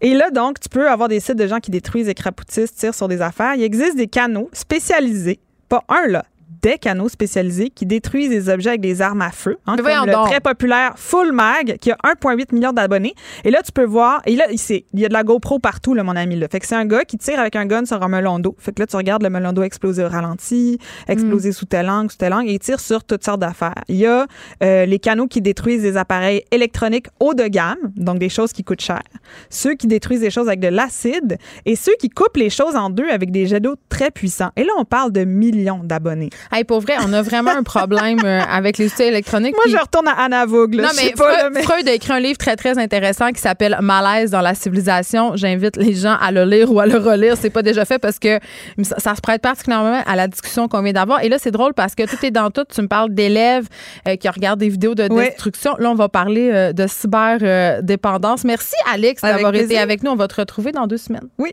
Et 0.00 0.14
là, 0.14 0.30
donc, 0.30 0.60
tu 0.60 0.68
peux 0.68 0.88
avoir 0.88 1.08
des 1.08 1.20
sites 1.20 1.36
de 1.36 1.46
gens 1.46 1.58
qui 1.60 1.70
détruisent 1.70 2.08
et 2.08 2.14
crapoutissent, 2.14 2.74
tirent 2.74 2.94
sur 2.94 3.08
des 3.08 3.20
affaires. 3.20 3.54
Il 3.54 3.62
existe 3.62 3.96
des 3.96 4.06
canaux 4.08 4.48
spécialisés, 4.52 5.40
pas 5.68 5.84
un 5.88 6.06
là, 6.08 6.24
des 6.68 6.78
canaux 6.78 7.08
spécialisés 7.08 7.70
qui 7.70 7.86
détruisent 7.86 8.28
des 8.28 8.50
objets 8.50 8.70
avec 8.70 8.80
des 8.82 9.00
armes 9.00 9.22
à 9.22 9.30
feu. 9.30 9.56
hein, 9.66 9.76
comme 9.76 10.06
le 10.06 10.12
donc. 10.12 10.26
très 10.26 10.40
populaire 10.40 10.92
Full 10.96 11.32
Mag, 11.32 11.78
qui 11.80 11.90
a 11.90 11.96
1,8 12.04 12.54
million 12.54 12.72
d'abonnés. 12.72 13.14
Et 13.44 13.50
là, 13.50 13.62
tu 13.64 13.72
peux 13.72 13.84
voir, 13.84 14.20
et 14.26 14.36
là, 14.36 14.44
il 14.50 15.00
y 15.00 15.04
a 15.04 15.08
de 15.08 15.12
la 15.14 15.22
GoPro 15.22 15.58
partout, 15.58 15.94
là, 15.94 16.02
mon 16.02 16.14
ami. 16.14 16.36
Là. 16.36 16.46
Fait 16.50 16.60
que 16.60 16.66
c'est 16.66 16.74
un 16.74 16.84
gars 16.84 17.04
qui 17.04 17.16
tire 17.16 17.40
avec 17.40 17.56
un 17.56 17.64
gun 17.64 17.86
sur 17.86 18.02
un 18.02 18.08
melon 18.08 18.38
d'eau. 18.38 18.54
Fait 18.58 18.72
que 18.72 18.82
là, 18.82 18.86
tu 18.86 18.96
regardes 18.96 19.22
le 19.22 19.30
melon 19.30 19.52
d'eau 19.52 19.62
exploser 19.62 20.04
au 20.04 20.08
ralenti, 20.08 20.78
exploser 21.08 21.52
sous 21.52 21.64
tel 21.64 21.88
angle, 21.88 22.10
sous 22.10 22.18
tel 22.18 22.34
angle, 22.34 22.50
et 22.50 22.54
il 22.54 22.58
tire 22.58 22.80
sur 22.80 23.02
toutes 23.04 23.24
sortes 23.24 23.40
d'affaires. 23.40 23.82
Il 23.88 23.96
y 23.96 24.06
a 24.06 24.26
euh, 24.62 24.84
les 24.84 24.98
canaux 24.98 25.26
qui 25.26 25.40
détruisent 25.40 25.82
des 25.82 25.96
appareils 25.96 26.42
électroniques 26.50 27.06
haut 27.20 27.34
de 27.34 27.46
gamme, 27.46 27.78
donc 27.96 28.18
des 28.18 28.28
choses 28.28 28.52
qui 28.52 28.62
coûtent 28.62 28.82
cher. 28.82 29.02
Ceux 29.48 29.74
qui 29.74 29.86
détruisent 29.86 30.20
des 30.20 30.30
choses 30.30 30.48
avec 30.48 30.60
de 30.60 30.68
l'acide 30.68 31.38
et 31.64 31.76
ceux 31.76 31.94
qui 31.98 32.10
coupent 32.10 32.36
les 32.36 32.50
choses 32.50 32.76
en 32.76 32.90
deux 32.90 33.08
avec 33.08 33.30
des 33.30 33.46
jets 33.46 33.60
d'eau 33.60 33.76
très 33.88 34.10
puissants. 34.10 34.50
Et 34.56 34.64
là, 34.64 34.72
on 34.78 34.84
parle 34.84 35.12
de 35.12 35.24
millions 35.24 35.80
d'abonnés. 35.82 36.30
Hey, 36.58 36.64
pour 36.64 36.80
vrai, 36.80 36.94
on 37.06 37.12
a 37.12 37.22
vraiment 37.22 37.52
un 37.52 37.62
problème 37.62 38.18
euh, 38.24 38.40
avec 38.50 38.78
les 38.78 38.86
outils 38.92 39.04
électroniques. 39.04 39.54
Moi, 39.54 39.64
je 39.68 39.76
retourne 39.80 40.08
à 40.08 40.12
Anna 40.24 40.44
Vogue. 40.44 40.74
là. 40.74 40.82
Non, 40.82 40.88
mais 40.96 41.10
pas, 41.12 41.24
Freud, 41.24 41.36
là, 41.44 41.50
mais- 41.54 41.62
Freud 41.62 41.88
a 41.88 41.92
écrit 41.92 42.12
un 42.12 42.18
livre 42.18 42.36
très, 42.36 42.56
très 42.56 42.76
intéressant 42.78 43.28
qui 43.30 43.40
s'appelle 43.40 43.76
Malaise 43.80 44.32
dans 44.32 44.40
la 44.40 44.54
civilisation. 44.56 45.36
J'invite 45.36 45.76
les 45.76 45.94
gens 45.94 46.16
à 46.20 46.32
le 46.32 46.44
lire 46.44 46.72
ou 46.72 46.80
à 46.80 46.86
le 46.86 46.98
relire. 46.98 47.36
C'est 47.40 47.50
pas 47.50 47.62
déjà 47.62 47.84
fait 47.84 48.00
parce 48.00 48.18
que 48.18 48.40
ça, 48.82 48.96
ça 48.98 49.14
se 49.14 49.20
prête 49.20 49.40
particulièrement 49.40 50.02
à 50.04 50.16
la 50.16 50.26
discussion 50.26 50.66
qu'on 50.66 50.82
vient 50.82 50.92
d'avoir. 50.94 51.22
Et 51.22 51.28
là, 51.28 51.36
c'est 51.38 51.52
drôle 51.52 51.74
parce 51.74 51.94
que 51.94 52.02
tout 52.08 52.26
est 52.26 52.32
dans 52.32 52.50
tout. 52.50 52.64
Tu 52.74 52.82
me 52.82 52.88
parles 52.88 53.14
d'élèves 53.14 53.68
euh, 54.08 54.16
qui 54.16 54.28
regardent 54.28 54.58
des 54.60 54.68
vidéos 54.68 54.96
de 54.96 55.06
Oui. 55.10 55.26
destruction. 55.26 55.76
Là, 55.78 55.90
on 55.90 55.94
va 55.94 56.08
parler 56.08 56.50
euh, 56.52 56.72
de 56.72 56.86
cyberdépendance. 56.88 58.44
Merci, 58.44 58.74
Alex, 58.92 59.22
d'avoir 59.22 59.54
été 59.54 59.78
avec 59.78 60.02
nous. 60.02 60.10
On 60.10 60.16
va 60.16 60.28
te 60.28 60.34
retrouver 60.34 60.72
dans 60.72 60.86
deux 60.88 60.96
semaines. 60.96 61.28
Oui. 61.38 61.52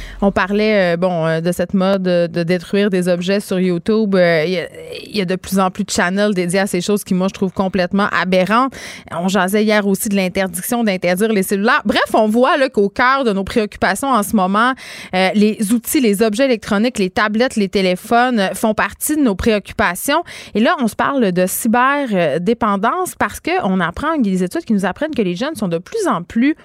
On 0.23 0.31
parlait 0.31 0.93
euh, 0.93 0.97
bon 0.97 1.25
euh, 1.25 1.41
de 1.41 1.51
cette 1.51 1.73
mode 1.73 2.03
de 2.03 2.43
détruire 2.43 2.91
des 2.91 3.07
objets 3.07 3.39
sur 3.39 3.59
YouTube. 3.59 4.13
Euh, 4.13 4.43
Il 4.45 5.11
y, 5.13 5.17
y 5.17 5.21
a 5.21 5.25
de 5.25 5.35
plus 5.35 5.57
en 5.57 5.71
plus 5.71 5.83
de 5.83 5.89
channels 5.89 6.35
dédiés 6.35 6.59
à 6.59 6.67
ces 6.67 6.79
choses 6.79 7.03
qui 7.03 7.15
moi 7.15 7.27
je 7.27 7.33
trouve 7.33 7.51
complètement 7.51 8.07
aberrantes. 8.11 8.73
On 9.11 9.27
jasait 9.27 9.63
hier 9.63 9.87
aussi 9.87 10.09
de 10.09 10.15
l'interdiction 10.15 10.83
d'interdire 10.83 11.29
les 11.29 11.41
cellulaires. 11.41 11.81
Bref, 11.85 12.03
on 12.13 12.27
voit 12.27 12.69
qu'au 12.69 12.89
cœur 12.89 13.23
de 13.23 13.33
nos 13.33 13.43
préoccupations 13.43 14.09
en 14.09 14.21
ce 14.21 14.35
moment, 14.35 14.73
les 15.13 15.73
outils, 15.73 15.99
les 15.99 16.21
objets 16.21 16.45
électroniques, 16.45 16.99
les 16.99 17.09
tablettes, 17.09 17.55
les 17.55 17.69
téléphones 17.69 18.49
font 18.53 18.73
partie 18.73 19.15
de 19.15 19.21
nos 19.21 19.35
préoccupations. 19.35 20.23
Et 20.53 20.59
là, 20.59 20.75
on 20.79 20.87
se 20.87 20.95
parle 20.95 21.31
de 21.31 21.45
cyberdépendance 21.47 23.15
parce 23.17 23.39
que 23.39 23.51
on 23.63 23.79
apprend 23.79 24.17
des 24.17 24.43
études 24.43 24.65
qui 24.65 24.73
nous 24.73 24.85
apprennent 24.85 25.15
que 25.15 25.21
les 25.21 25.35
jeunes 25.35 25.55
sont 25.55 25.67
de 25.67 25.79
plus 25.79 26.07
en 26.07 26.21
plus 26.21 26.55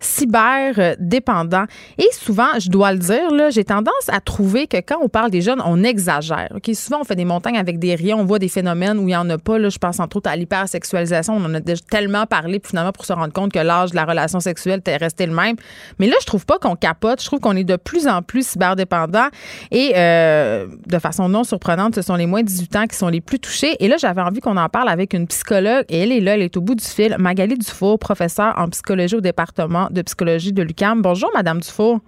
cyberdépendants. 0.00 1.64
Et 1.98 2.08
souvent, 2.12 2.58
je 2.58 2.70
dois 2.70 2.92
le 2.92 2.98
dire, 2.98 3.50
j'ai 3.50 3.64
tendance 3.64 3.92
à 4.08 4.20
trouver 4.20 4.66
que 4.66 4.76
quand 4.78 4.98
on 5.02 5.08
parle 5.08 5.30
des 5.30 5.40
jeunes, 5.40 5.62
on 5.64 5.82
exagère. 5.82 6.48
OK? 6.54 6.70
Souvent, 6.74 7.00
on 7.00 7.04
fait 7.04 7.16
des 7.16 7.24
montagnes 7.24 7.58
avec 7.58 7.78
des 7.78 7.94
riens, 7.94 8.16
on 8.16 8.24
voit 8.24 8.38
des 8.38 8.48
phénomènes 8.48 8.98
où 8.98 9.02
il 9.02 9.06
n'y 9.06 9.16
en 9.16 9.28
a 9.30 9.38
pas. 9.38 9.58
Là, 9.58 9.68
je 9.68 9.78
pense 9.78 10.00
entre 10.00 10.18
autres 10.18 10.30
à 10.30 10.36
l'hypersexualisation. 10.36 11.34
On 11.34 11.44
en 11.44 11.54
a 11.54 11.60
déjà 11.60 11.82
tellement 11.90 12.26
parlé, 12.26 12.58
puis 12.60 12.70
finalement, 12.70 12.92
pour 12.92 13.04
se 13.04 13.12
rendre 13.12 13.32
compte 13.32 13.52
que 13.52 13.58
l'âge 13.58 13.90
de 13.90 13.96
la 13.96 14.04
relation 14.04 14.40
sexuelle 14.40 14.80
était 14.80 14.96
resté 14.96 15.26
le 15.26 15.34
même. 15.34 15.56
Mais 15.98 16.06
là, 16.06 16.14
je 16.20 16.26
trouve 16.26 16.46
pas 16.46 16.58
qu'on 16.58 16.76
capote. 16.76 17.20
Je 17.20 17.26
trouve 17.26 17.40
qu'on 17.40 17.56
est 17.56 17.64
de 17.64 17.76
plus 17.76 18.06
en 18.06 18.22
plus 18.22 18.46
cyberdépendants. 18.46 19.28
Et 19.70 19.92
euh, 19.96 20.66
de 20.86 20.98
façon 20.98 21.28
non 21.28 21.44
surprenante, 21.44 21.94
ce 21.94 22.02
sont 22.02 22.14
les 22.14 22.26
moins 22.26 22.42
de 22.42 22.46
18 22.46 22.76
ans 22.76 22.86
qui 22.86 22.96
sont 22.96 23.08
les 23.08 23.20
plus 23.20 23.40
touchés. 23.40 23.76
Et 23.80 23.88
là, 23.88 23.96
j'avais 23.98 24.22
envie 24.22 24.40
qu'on 24.40 24.56
en 24.56 24.68
parle 24.68 24.88
avec 24.88 25.12
une 25.12 25.26
psychologue. 25.26 25.84
Et 25.88 25.98
elle 25.98 26.12
est 26.12 26.20
là, 26.20 26.34
elle 26.34 26.42
est 26.42 26.56
au 26.56 26.60
bout 26.60 26.74
du 26.74 26.84
fil. 26.84 27.16
Magali 27.18 27.56
Dufour, 27.56 27.98
professeure 27.98 28.54
en 28.56 28.68
psychologie 28.68 29.16
au 29.16 29.20
département 29.20 29.87
de 29.90 30.02
psychologie 30.02 30.52
de 30.52 30.62
l'UQAM. 30.62 31.02
Bonjour, 31.02 31.30
Madame 31.34 31.60
Dufour. 31.60 32.00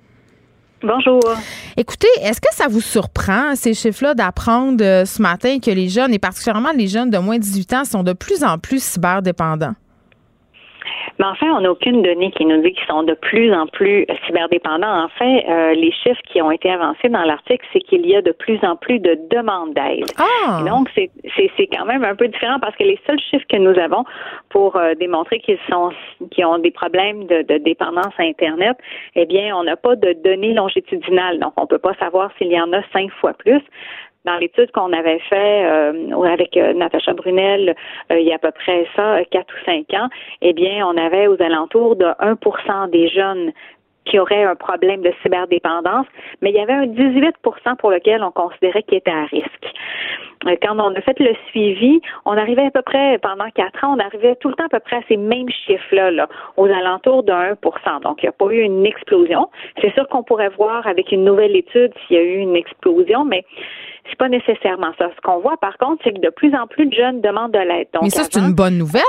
Bonjour. 0.82 1.20
Écoutez, 1.76 2.08
est-ce 2.22 2.40
que 2.40 2.52
ça 2.52 2.66
vous 2.68 2.80
surprend, 2.80 3.54
ces 3.54 3.74
chiffres-là, 3.74 4.14
d'apprendre 4.14 4.82
euh, 4.82 5.04
ce 5.04 5.20
matin 5.20 5.58
que 5.58 5.70
les 5.70 5.90
jeunes, 5.90 6.14
et 6.14 6.18
particulièrement 6.18 6.70
les 6.74 6.88
jeunes 6.88 7.10
de 7.10 7.18
moins 7.18 7.36
de 7.36 7.42
18 7.42 7.72
ans, 7.74 7.84
sont 7.84 8.02
de 8.02 8.14
plus 8.14 8.42
en 8.42 8.58
plus 8.58 8.82
cyberdépendants? 8.82 9.74
Mais 11.20 11.26
enfin, 11.26 11.48
on 11.54 11.60
n'a 11.60 11.70
aucune 11.70 12.00
donnée 12.00 12.30
qui 12.30 12.46
nous 12.46 12.62
dit 12.62 12.72
qu'ils 12.72 12.86
sont 12.86 13.02
de 13.02 13.12
plus 13.12 13.52
en 13.52 13.66
plus 13.66 14.06
cyberdépendants. 14.26 15.04
En 15.04 15.08
fait, 15.10 15.44
euh, 15.50 15.74
les 15.74 15.92
chiffres 15.92 16.22
qui 16.26 16.40
ont 16.40 16.50
été 16.50 16.70
avancés 16.70 17.10
dans 17.10 17.24
l'article, 17.24 17.62
c'est 17.74 17.80
qu'il 17.80 18.06
y 18.06 18.16
a 18.16 18.22
de 18.22 18.32
plus 18.32 18.58
en 18.64 18.74
plus 18.74 18.98
de 19.00 19.18
demandes 19.30 19.74
d'aide. 19.74 20.06
Ah! 20.18 20.64
Donc, 20.66 20.88
c'est 20.94 21.10
c'est- 21.36 21.50
c'est 21.58 21.66
quand 21.66 21.84
même 21.84 22.04
un 22.04 22.14
peu 22.16 22.26
différent 22.26 22.58
parce 22.58 22.74
que 22.74 22.84
les 22.84 22.98
seuls 23.06 23.20
chiffres 23.20 23.44
que 23.50 23.58
nous 23.58 23.78
avons 23.78 24.04
pour 24.48 24.76
euh, 24.76 24.94
démontrer 24.94 25.40
qu'ils 25.40 25.58
sont 25.70 25.90
qu'ils 26.30 26.46
ont 26.46 26.58
des 26.58 26.70
problèmes 26.70 27.26
de, 27.26 27.42
de 27.42 27.58
dépendance 27.58 28.14
à 28.18 28.22
Internet, 28.22 28.78
eh 29.14 29.26
bien, 29.26 29.54
on 29.54 29.64
n'a 29.64 29.76
pas 29.76 29.96
de 29.96 30.14
données 30.24 30.54
longitudinales. 30.54 31.38
Donc, 31.38 31.52
on 31.58 31.66
peut 31.66 31.78
pas 31.78 31.94
savoir 32.00 32.30
s'il 32.38 32.48
y 32.50 32.58
en 32.58 32.72
a 32.72 32.80
cinq 32.94 33.10
fois 33.20 33.34
plus. 33.34 33.60
Dans 34.24 34.36
l'étude 34.36 34.70
qu'on 34.72 34.92
avait 34.92 35.18
fait 35.20 35.64
euh, 35.64 36.22
avec 36.24 36.56
euh, 36.56 36.74
Natacha 36.74 37.14
Brunel 37.14 37.74
euh, 38.12 38.20
il 38.20 38.26
y 38.26 38.32
a 38.32 38.34
à 38.34 38.38
peu 38.38 38.50
près 38.50 38.86
ça, 38.94 39.16
euh, 39.16 39.24
quatre 39.30 39.52
ou 39.54 39.64
cinq 39.64 39.94
ans, 39.94 40.08
eh 40.42 40.52
bien, 40.52 40.86
on 40.86 40.96
avait 40.96 41.26
aux 41.26 41.40
alentours 41.40 41.96
de 41.96 42.04
1% 42.04 42.90
des 42.90 43.08
jeunes 43.08 43.52
qui 44.04 44.18
auraient 44.18 44.44
un 44.44 44.56
problème 44.56 45.02
de 45.02 45.12
cyberdépendance, 45.22 46.06
mais 46.40 46.50
il 46.50 46.56
y 46.56 46.60
avait 46.60 46.72
un 46.72 46.86
18% 46.86 47.76
pour 47.78 47.90
lequel 47.90 48.22
on 48.22 48.30
considérait 48.30 48.82
qu'ils 48.82 48.98
étaient 48.98 49.10
à 49.10 49.24
risque. 49.24 49.74
Euh, 50.46 50.56
Quand 50.62 50.78
on 50.78 50.94
a 50.94 51.00
fait 51.02 51.18
le 51.18 51.34
suivi, 51.48 52.00
on 52.24 52.36
arrivait 52.36 52.66
à 52.66 52.70
peu 52.70 52.82
près, 52.82 53.18
pendant 53.18 53.48
quatre 53.54 53.84
ans, 53.84 53.94
on 53.96 53.98
arrivait 53.98 54.36
tout 54.36 54.48
le 54.48 54.54
temps 54.54 54.64
à 54.64 54.68
peu 54.68 54.80
près 54.80 54.96
à 54.96 55.02
ces 55.08 55.16
mêmes 55.16 55.50
chiffres-là, 55.50 56.10
là, 56.10 56.28
aux 56.56 56.66
alentours 56.66 57.22
de 57.22 57.32
1% 57.32 58.02
Donc, 58.02 58.22
il 58.22 58.26
n'y 58.26 58.28
a 58.28 58.32
pas 58.32 58.46
eu 58.46 58.60
une 58.60 58.86
explosion. 58.86 59.48
C'est 59.80 59.92
sûr 59.94 60.08
qu'on 60.08 60.22
pourrait 60.22 60.48
voir 60.50 60.86
avec 60.86 61.12
une 61.12 61.24
nouvelle 61.24 61.54
étude 61.56 61.92
s'il 62.06 62.16
y 62.16 62.20
a 62.20 62.22
eu 62.22 62.36
une 62.36 62.56
explosion, 62.56 63.24
mais 63.24 63.44
c'est 64.10 64.18
pas 64.18 64.28
nécessairement 64.28 64.92
ça. 64.98 65.10
Ce 65.16 65.20
qu'on 65.22 65.38
voit, 65.40 65.56
par 65.56 65.78
contre, 65.78 66.02
c'est 66.04 66.12
que 66.12 66.20
de 66.20 66.30
plus 66.30 66.54
en 66.54 66.66
plus 66.66 66.86
de 66.86 66.94
jeunes 66.94 67.20
demandent 67.20 67.52
de 67.52 67.58
l'aide. 67.58 67.88
Donc, 67.94 68.02
Mais 68.02 68.10
ça, 68.10 68.24
c'est 68.24 68.38
une 68.40 68.52
bonne 68.54 68.76
nouvelle. 68.76 69.02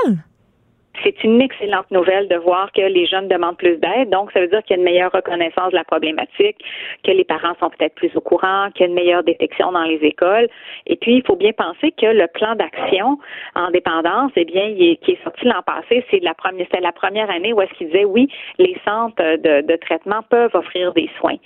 c'est 1.02 1.24
une 1.24 1.40
excellente 1.40 1.90
nouvelle 1.90 2.28
de 2.28 2.36
voir 2.36 2.70
que 2.72 2.82
les 2.82 3.06
jeunes 3.06 3.26
demandent 3.26 3.56
plus 3.56 3.76
d'aide. 3.78 4.10
Donc, 4.10 4.30
ça 4.32 4.40
veut 4.40 4.48
dire 4.48 4.62
qu'il 4.62 4.76
y 4.76 4.78
a 4.78 4.82
une 4.82 4.84
meilleure 4.84 5.10
reconnaissance 5.10 5.70
de 5.70 5.76
la 5.76 5.84
problématique, 5.84 6.58
que 7.02 7.10
les 7.10 7.24
parents 7.24 7.54
sont 7.60 7.70
peut-être 7.70 7.94
plus 7.94 8.14
au 8.14 8.20
courant, 8.20 8.68
qu'il 8.72 8.82
y 8.82 8.84
a 8.84 8.88
une 8.88 8.94
meilleure 8.94 9.24
détection 9.24 9.72
dans 9.72 9.84
les 9.84 10.00
écoles. 10.02 10.48
Et 10.86 10.96
puis, 10.96 11.16
il 11.16 11.22
faut 11.26 11.36
bien 11.36 11.52
penser 11.52 11.92
que 11.92 12.06
le 12.06 12.26
plan 12.28 12.54
d'action 12.54 13.18
en 13.56 13.70
dépendance, 13.70 14.32
eh 14.36 14.44
bien, 14.44 14.64
il 14.64 14.92
est, 14.92 14.96
qui 14.96 15.12
est 15.12 15.22
sorti 15.24 15.46
l'an 15.46 15.62
passé, 15.66 16.04
c'est 16.10 16.20
la 16.22 16.34
première, 16.34 16.66
c'était 16.66 16.82
la 16.82 16.92
première 16.92 17.30
année 17.30 17.52
où 17.52 17.60
est-ce 17.62 17.72
qu'il 17.74 17.86
disait 17.88 18.04
oui, 18.04 18.28
les 18.58 18.76
centres 18.84 19.16
de, 19.16 19.66
de 19.66 19.76
traitement 19.76 20.22
peuvent 20.28 20.54
offrir 20.54 20.92
des 20.92 21.10
soins. 21.18 21.36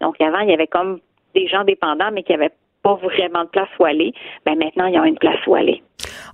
Donc, 0.00 0.20
avant, 0.20 0.40
il 0.40 0.50
y 0.50 0.54
avait 0.54 0.66
comme 0.66 0.98
des 1.34 1.46
gens 1.46 1.64
dépendants, 1.64 2.10
mais 2.12 2.22
qui 2.22 2.32
n'avaient 2.32 2.52
pas 2.86 2.94
vraiment 2.94 3.42
de 3.42 3.48
place 3.48 3.68
où 3.80 3.84
aller. 3.84 4.12
Ben 4.44 4.56
maintenant, 4.56 4.86
ils 4.86 4.96
ont 4.96 5.04
une 5.04 5.18
place 5.18 5.44
où 5.48 5.56
aller. 5.56 5.82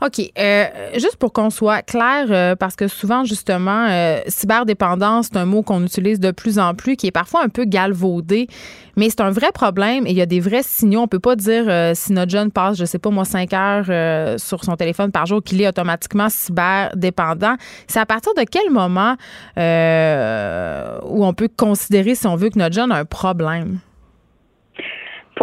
OK. 0.02 0.20
Euh, 0.38 0.64
juste 0.94 1.16
pour 1.16 1.32
qu'on 1.32 1.48
soit 1.48 1.80
clair, 1.80 2.26
euh, 2.28 2.54
parce 2.56 2.76
que 2.76 2.88
souvent, 2.88 3.24
justement, 3.24 3.86
euh, 3.88 4.18
cyberdépendance, 4.26 5.28
c'est 5.32 5.38
un 5.38 5.46
mot 5.46 5.62
qu'on 5.62 5.82
utilise 5.82 6.20
de 6.20 6.30
plus 6.30 6.58
en 6.58 6.74
plus, 6.74 6.96
qui 6.96 7.06
est 7.06 7.12
parfois 7.12 7.42
un 7.42 7.48
peu 7.48 7.64
galvaudé, 7.64 8.48
mais 8.96 9.08
c'est 9.08 9.22
un 9.22 9.30
vrai 9.30 9.50
problème 9.54 10.06
et 10.06 10.10
il 10.10 10.16
y 10.16 10.20
a 10.20 10.26
des 10.26 10.40
vrais 10.40 10.62
signaux. 10.62 11.00
On 11.00 11.08
peut 11.08 11.20
pas 11.20 11.36
dire 11.36 11.64
si 11.96 12.12
notre 12.12 12.30
jeune 12.30 12.50
passe, 12.50 12.76
je 12.76 12.84
sais 12.84 12.98
pas 12.98 13.08
moi, 13.08 13.24
cinq 13.24 13.54
heures 13.54 14.38
sur 14.38 14.62
son 14.62 14.76
téléphone 14.76 15.10
par 15.10 15.24
jour 15.24 15.42
qu'il 15.42 15.62
est 15.62 15.68
automatiquement 15.68 16.28
cyberdépendant. 16.28 17.54
C'est 17.86 18.00
à 18.00 18.06
partir 18.06 18.34
de 18.34 18.42
quel 18.42 18.70
moment 18.70 19.14
où 19.56 21.24
on 21.24 21.32
peut 21.32 21.48
considérer, 21.56 22.14
si 22.14 22.26
on 22.26 22.36
veut, 22.36 22.50
que 22.50 22.58
notre 22.58 22.74
jeune 22.74 22.92
a 22.92 22.96
un 22.96 23.06
problème? 23.06 23.78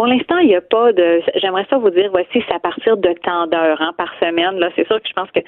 Pour 0.00 0.06
l'instant, 0.06 0.38
il 0.38 0.46
n'y 0.46 0.56
a 0.56 0.62
pas 0.62 0.94
de. 0.94 1.20
J'aimerais 1.34 1.66
ça 1.68 1.76
vous 1.76 1.90
dire, 1.90 2.08
voici, 2.10 2.42
c'est 2.48 2.54
à 2.54 2.58
partir 2.58 2.96
de 2.96 3.12
tant 3.22 3.46
d'heures 3.46 3.82
hein, 3.82 3.92
par 3.98 4.08
semaine. 4.18 4.58
Là, 4.58 4.70
c'est 4.74 4.86
sûr 4.86 4.98
que 4.98 5.06
je 5.06 5.12
pense 5.12 5.30
que 5.30 5.40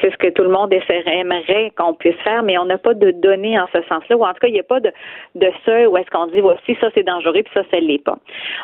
c'est 0.00 0.10
ce 0.10 0.16
que 0.16 0.26
tout 0.30 0.42
le 0.42 0.48
monde 0.48 0.72
essaierait, 0.72 1.18
aimerait 1.18 1.70
qu'on 1.78 1.94
puisse 1.94 2.16
faire, 2.24 2.42
mais 2.42 2.58
on 2.58 2.64
n'a 2.64 2.76
pas 2.76 2.94
de 2.94 3.12
données 3.12 3.56
en 3.56 3.68
ce 3.72 3.80
sens-là, 3.82 4.16
ou 4.16 4.24
en 4.24 4.32
tout 4.32 4.40
cas, 4.40 4.48
il 4.48 4.54
n'y 4.54 4.58
a 4.58 4.64
pas 4.64 4.80
de, 4.80 4.90
de 5.36 5.48
seuil 5.64 5.86
où 5.86 5.96
est-ce 5.96 6.10
qu'on 6.10 6.26
dit, 6.26 6.40
voici, 6.40 6.76
ça 6.80 6.88
c'est 6.92 7.04
dangereux, 7.04 7.34
puis 7.44 7.52
ça, 7.54 7.62
ça 7.70 7.78
l'est 7.78 8.02
pas. 8.02 8.18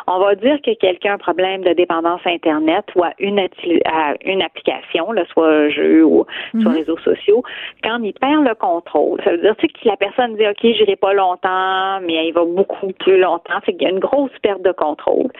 On 0.08 0.18
va 0.18 0.34
dire 0.34 0.60
que 0.62 0.74
quelqu'un 0.74 1.12
a 1.12 1.14
un 1.14 1.18
problème 1.18 1.62
de 1.62 1.74
dépendance 1.74 2.22
Internet 2.24 2.84
ou 2.96 3.04
à 3.04 3.12
une, 3.20 3.38
à 3.38 4.14
une 4.24 4.42
application, 4.42 5.12
là, 5.12 5.24
soit 5.26 5.46
un 5.46 5.68
jeu 5.68 6.02
ou 6.02 6.26
sur 6.58 6.58
les 6.58 6.64
mhm. 6.64 6.76
réseaux 6.78 6.98
sociaux, 6.98 7.44
quand 7.84 8.00
il 8.02 8.14
perd 8.14 8.44
le 8.44 8.56
contrôle, 8.56 9.22
ça 9.22 9.30
veut 9.30 9.38
dire 9.38 9.56
que 9.56 9.88
la 9.88 9.96
personne 9.96 10.34
dit, 10.34 10.44
OK, 10.44 10.58
j'irai 10.62 10.96
pas 10.96 11.12
longtemps, 11.12 12.00
mais 12.02 12.26
il 12.26 12.32
va 12.32 12.44
beaucoup 12.44 12.90
plus 12.98 13.20
longtemps, 13.20 13.60
c'est 13.64 13.74
qu'il 13.74 13.82
y 13.82 13.86
a 13.86 13.90
une 13.90 14.00
grosse 14.00 14.36
perte 14.42 14.62
de 14.62 14.72
contrôle. 14.72 15.30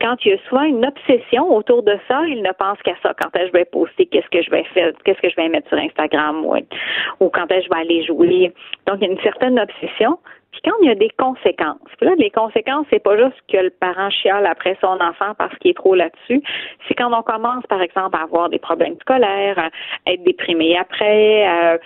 Quand 0.00 0.16
il 0.24 0.32
y 0.32 0.34
a 0.34 0.38
souvent 0.48 0.62
une 0.62 0.84
obsession 0.86 1.54
autour 1.54 1.82
de 1.82 1.98
ça, 2.06 2.22
il 2.26 2.42
ne 2.42 2.52
pense 2.52 2.78
qu'à 2.82 2.94
ça. 3.02 3.14
Quand 3.20 3.34
est-ce 3.34 3.44
que 3.44 3.48
je 3.48 3.52
vais 3.52 3.64
poster, 3.64 4.06
qu'est-ce 4.06 4.28
que 4.28 4.42
je 4.42 4.50
vais 4.50 4.64
faire, 4.74 4.92
qu'est-ce 5.04 5.20
que 5.20 5.30
je 5.30 5.36
vais 5.36 5.48
mettre 5.48 5.68
sur 5.68 5.78
Instagram, 5.78 6.44
ou, 6.44 6.54
ou 7.20 7.28
quand 7.30 7.50
est-ce 7.50 7.60
que 7.60 7.64
je 7.64 7.70
vais 7.70 7.80
aller 7.80 8.04
jouer. 8.04 8.52
Donc, 8.86 8.98
il 9.00 9.06
y 9.06 9.10
a 9.10 9.12
une 9.12 9.20
certaine 9.20 9.58
obsession. 9.58 10.18
Puis 10.52 10.62
quand 10.64 10.72
il 10.80 10.88
y 10.88 10.90
a 10.90 10.94
des 10.94 11.10
conséquences, 11.18 11.78
là, 12.00 12.12
les 12.16 12.30
conséquences, 12.30 12.86
c'est 12.90 13.02
pas 13.02 13.16
juste 13.16 13.36
que 13.52 13.58
le 13.58 13.70
parent 13.70 14.10
chiale 14.10 14.46
après 14.46 14.76
son 14.80 14.98
enfant 15.00 15.34
parce 15.36 15.56
qu'il 15.58 15.72
est 15.72 15.74
trop 15.74 15.94
là-dessus. 15.94 16.42
C'est 16.86 16.94
quand 16.94 17.12
on 17.12 17.22
commence, 17.22 17.66
par 17.66 17.82
exemple, 17.82 18.16
à 18.16 18.22
avoir 18.22 18.48
des 18.48 18.58
problèmes 18.58 18.96
scolaires, 19.00 19.58
à 19.58 20.12
être 20.12 20.22
déprimé 20.24 20.76
après, 20.78 21.44
à 21.44 21.78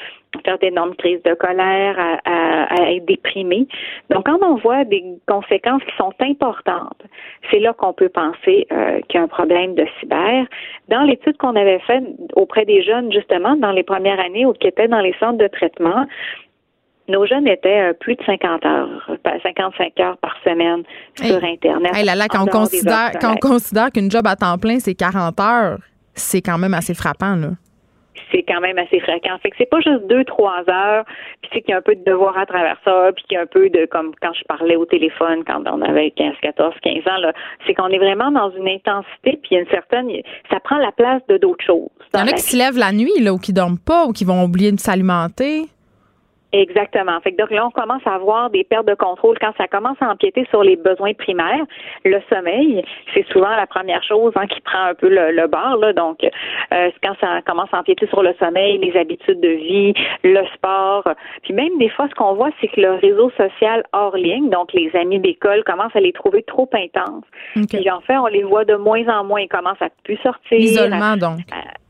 faire 0.45 0.59
d'énormes 0.59 0.95
crises 0.95 1.23
de 1.25 1.35
colère, 1.35 1.97
à, 2.25 2.93
être 2.93 3.05
déprimé. 3.05 3.67
Donc, 4.11 4.27
quand 4.27 4.39
on 4.43 4.57
voit 4.57 4.85
des 4.85 5.05
conséquences 5.27 5.83
qui 5.85 5.97
sont 5.97 6.13
importantes, 6.21 7.03
c'est 7.51 7.59
là 7.59 7.73
qu'on 7.73 7.93
peut 7.93 8.09
penser 8.09 8.67
euh, 8.73 9.01
qu'il 9.09 9.19
y 9.19 9.21
a 9.21 9.23
un 9.23 9.29
problème 9.29 9.75
de 9.75 9.87
cyber. 10.01 10.47
Dans 10.89 11.03
l'étude 11.03 11.37
qu'on 11.37 11.57
avait 11.57 11.81
faite 11.81 12.05
auprès 12.35 12.65
des 12.65 12.83
jeunes, 12.83 13.13
justement, 13.13 13.57
dans 13.57 13.73
les 13.73 13.83
premières 13.83 14.21
années 14.21 14.47
ou 14.47 14.53
qui 14.53 14.69
étaient 14.69 14.89
dans 14.89 15.01
les 15.01 15.15
centres 15.21 15.39
de 15.39 15.49
traitement, 15.49 16.07
nos 17.13 17.27
jeunes 17.27 17.47
étaient 17.47 17.91
euh, 17.91 17.93
plus 17.93 18.17
de 18.17 18.23
50 18.25 18.65
heures, 18.65 19.11
55 19.43 20.01
heures 20.01 20.17
par 20.19 20.37
semaine 20.45 20.83
sur 21.15 21.43
Internet. 21.43 21.93
là, 22.05 22.15
là, 22.15 22.27
quand, 22.29 22.45
on 22.45 22.47
considère, 22.47 23.13
quand 23.21 23.35
on 23.35 23.49
considère 23.49 23.91
qu'une 23.91 24.11
job 24.11 24.27
à 24.27 24.37
temps 24.37 24.59
plein, 24.59 24.79
c'est 24.79 24.95
40 24.95 25.39
heures, 25.41 25.79
c'est 26.15 26.41
quand 26.41 26.59
même 26.59 26.75
assez 26.75 26.95
frappant, 26.95 27.37
là 27.37 27.51
c'est 28.33 28.43
quand 28.43 28.61
même 28.61 28.79
assez 28.79 28.99
fréquent. 29.01 29.37
Fait 29.43 29.51
que 29.51 29.57
c'est 29.59 29.69
pas 29.69 29.81
juste 29.81 30.07
deux, 30.09 30.25
trois 30.25 30.63
heures, 30.69 31.05
puis 31.41 31.51
c'est 31.53 31.61
qu'il 31.61 31.71
y 31.71 31.75
a 31.75 31.79
un 31.79 31.83
peu 31.83 31.95
de 31.95 32.05
devoir 32.05 32.37
à 32.39 32.47
travers 32.47 32.77
ça, 32.85 33.11
puis 33.15 33.25
qu'il 33.25 33.35
y 33.37 33.39
a 33.39 33.43
un 33.43 33.47
peu 33.47 33.69
de, 33.69 33.87
comme 33.87 34.13
quand 34.21 34.33
je 34.33 34.45
parlais 34.45 34.77
au 34.77 34.87
téléphone 34.87 35.45
quand 35.47 35.63
on 35.67 35.83
avait 35.83 36.11
15, 36.13 36.35
14, 36.41 36.75
15 36.83 36.95
ans, 37.07 37.19
là, 37.19 37.33
c'est 37.67 37.75
qu'on 37.75 37.89
est 37.89 37.99
vraiment 37.99 38.31
dans 38.31 38.51
une 38.51 38.69
intensité, 38.69 39.39
puis 39.43 39.57
une 39.57 39.69
certaine, 39.69 40.09
ça 40.51 40.61
prend 40.61 40.79
la 40.79 40.93
place 40.93 41.23
de 41.29 41.37
d'autres 41.37 41.65
choses. 41.65 41.91
Il 42.15 42.21
y 42.21 42.23
en 42.23 42.27
a 42.27 42.33
qui 42.33 42.43
se 42.43 42.57
lèvent 42.57 42.79
la 42.79 42.93
nuit, 42.93 43.21
là, 43.21 43.33
ou 43.33 43.39
qui 43.39 43.53
dorment 43.53 43.79
pas, 43.79 44.07
ou 44.07 44.13
qui 44.13 44.25
vont 44.25 44.43
oublier 44.43 44.73
de 44.73 44.81
s'alimenter. 44.81 45.67
Exactement. 46.53 47.19
Fait 47.21 47.33
que 47.33 47.39
donc 47.39 47.51
là, 47.51 47.67
on 47.67 47.71
commence 47.71 48.03
à 48.05 48.15
avoir 48.15 48.51
des 48.51 48.63
pertes 48.65 48.87
de 48.87 48.95
contrôle 48.95 49.39
quand 49.39 49.53
ça 49.57 49.69
commence 49.69 49.97
à 50.01 50.11
empiéter 50.11 50.47
sur 50.51 50.63
les 50.63 50.77
besoins 50.77 51.15
primaires. 51.15 51.65
Le 52.05 52.21
sommeil, 52.29 52.85
c'est 53.15 53.27
souvent 53.29 53.57
la 53.57 53.67
première 53.67 54.03
chose 54.03 54.33
hein, 54.37 54.47
qui 54.47 54.61
prend 54.61 54.85
un 54.85 54.95
peu 54.95 55.09
le, 55.09 55.33
le 55.33 55.47
bord. 55.47 55.77
Là. 55.79 55.95
Donc, 55.95 56.23
euh, 56.23 56.91
quand 57.03 57.15
ça 57.21 57.41
commence 57.47 57.73
à 57.73 57.79
empiéter 57.79 58.07
sur 58.09 58.23
le 58.23 58.35
sommeil, 58.39 58.79
les 58.79 58.99
habitudes 58.99 59.41
de 59.41 59.49
vie, 59.49 59.95
le 60.25 60.45
sport, 60.55 61.09
puis 61.43 61.55
même 61.55 61.79
des 61.79 61.89
fois, 61.89 62.07
ce 62.09 62.15
qu'on 62.15 62.35
voit, 62.35 62.51
c'est 62.61 62.69
que 62.69 62.81
le 62.81 62.93
réseau 62.95 63.31
social 63.37 63.83
hors 63.93 64.17
ligne, 64.17 64.51
donc 64.51 64.75
les 64.75 64.95
amis 64.95 65.21
d'école, 65.21 65.65
commencent 65.65 65.97
à 65.97 66.01
les 66.01 66.13
trouver 66.13 66.43
trop 66.43 66.69
intenses. 66.75 67.25
Puis 67.55 67.91
en 67.91 68.01
fait, 68.03 68.17
on 68.17 68.27
les 68.27 68.43
voit 68.43 68.65
de 68.65 68.75
moins 68.75 69.07
en 69.09 69.25
moins. 69.25 69.41
Ils 69.41 69.49
commencent 69.49 69.81
à 69.81 69.89
plus 70.05 70.19
sortir. 70.19 70.59
Isolement, 70.59 71.17
donc 71.17 71.41
à 71.51 71.82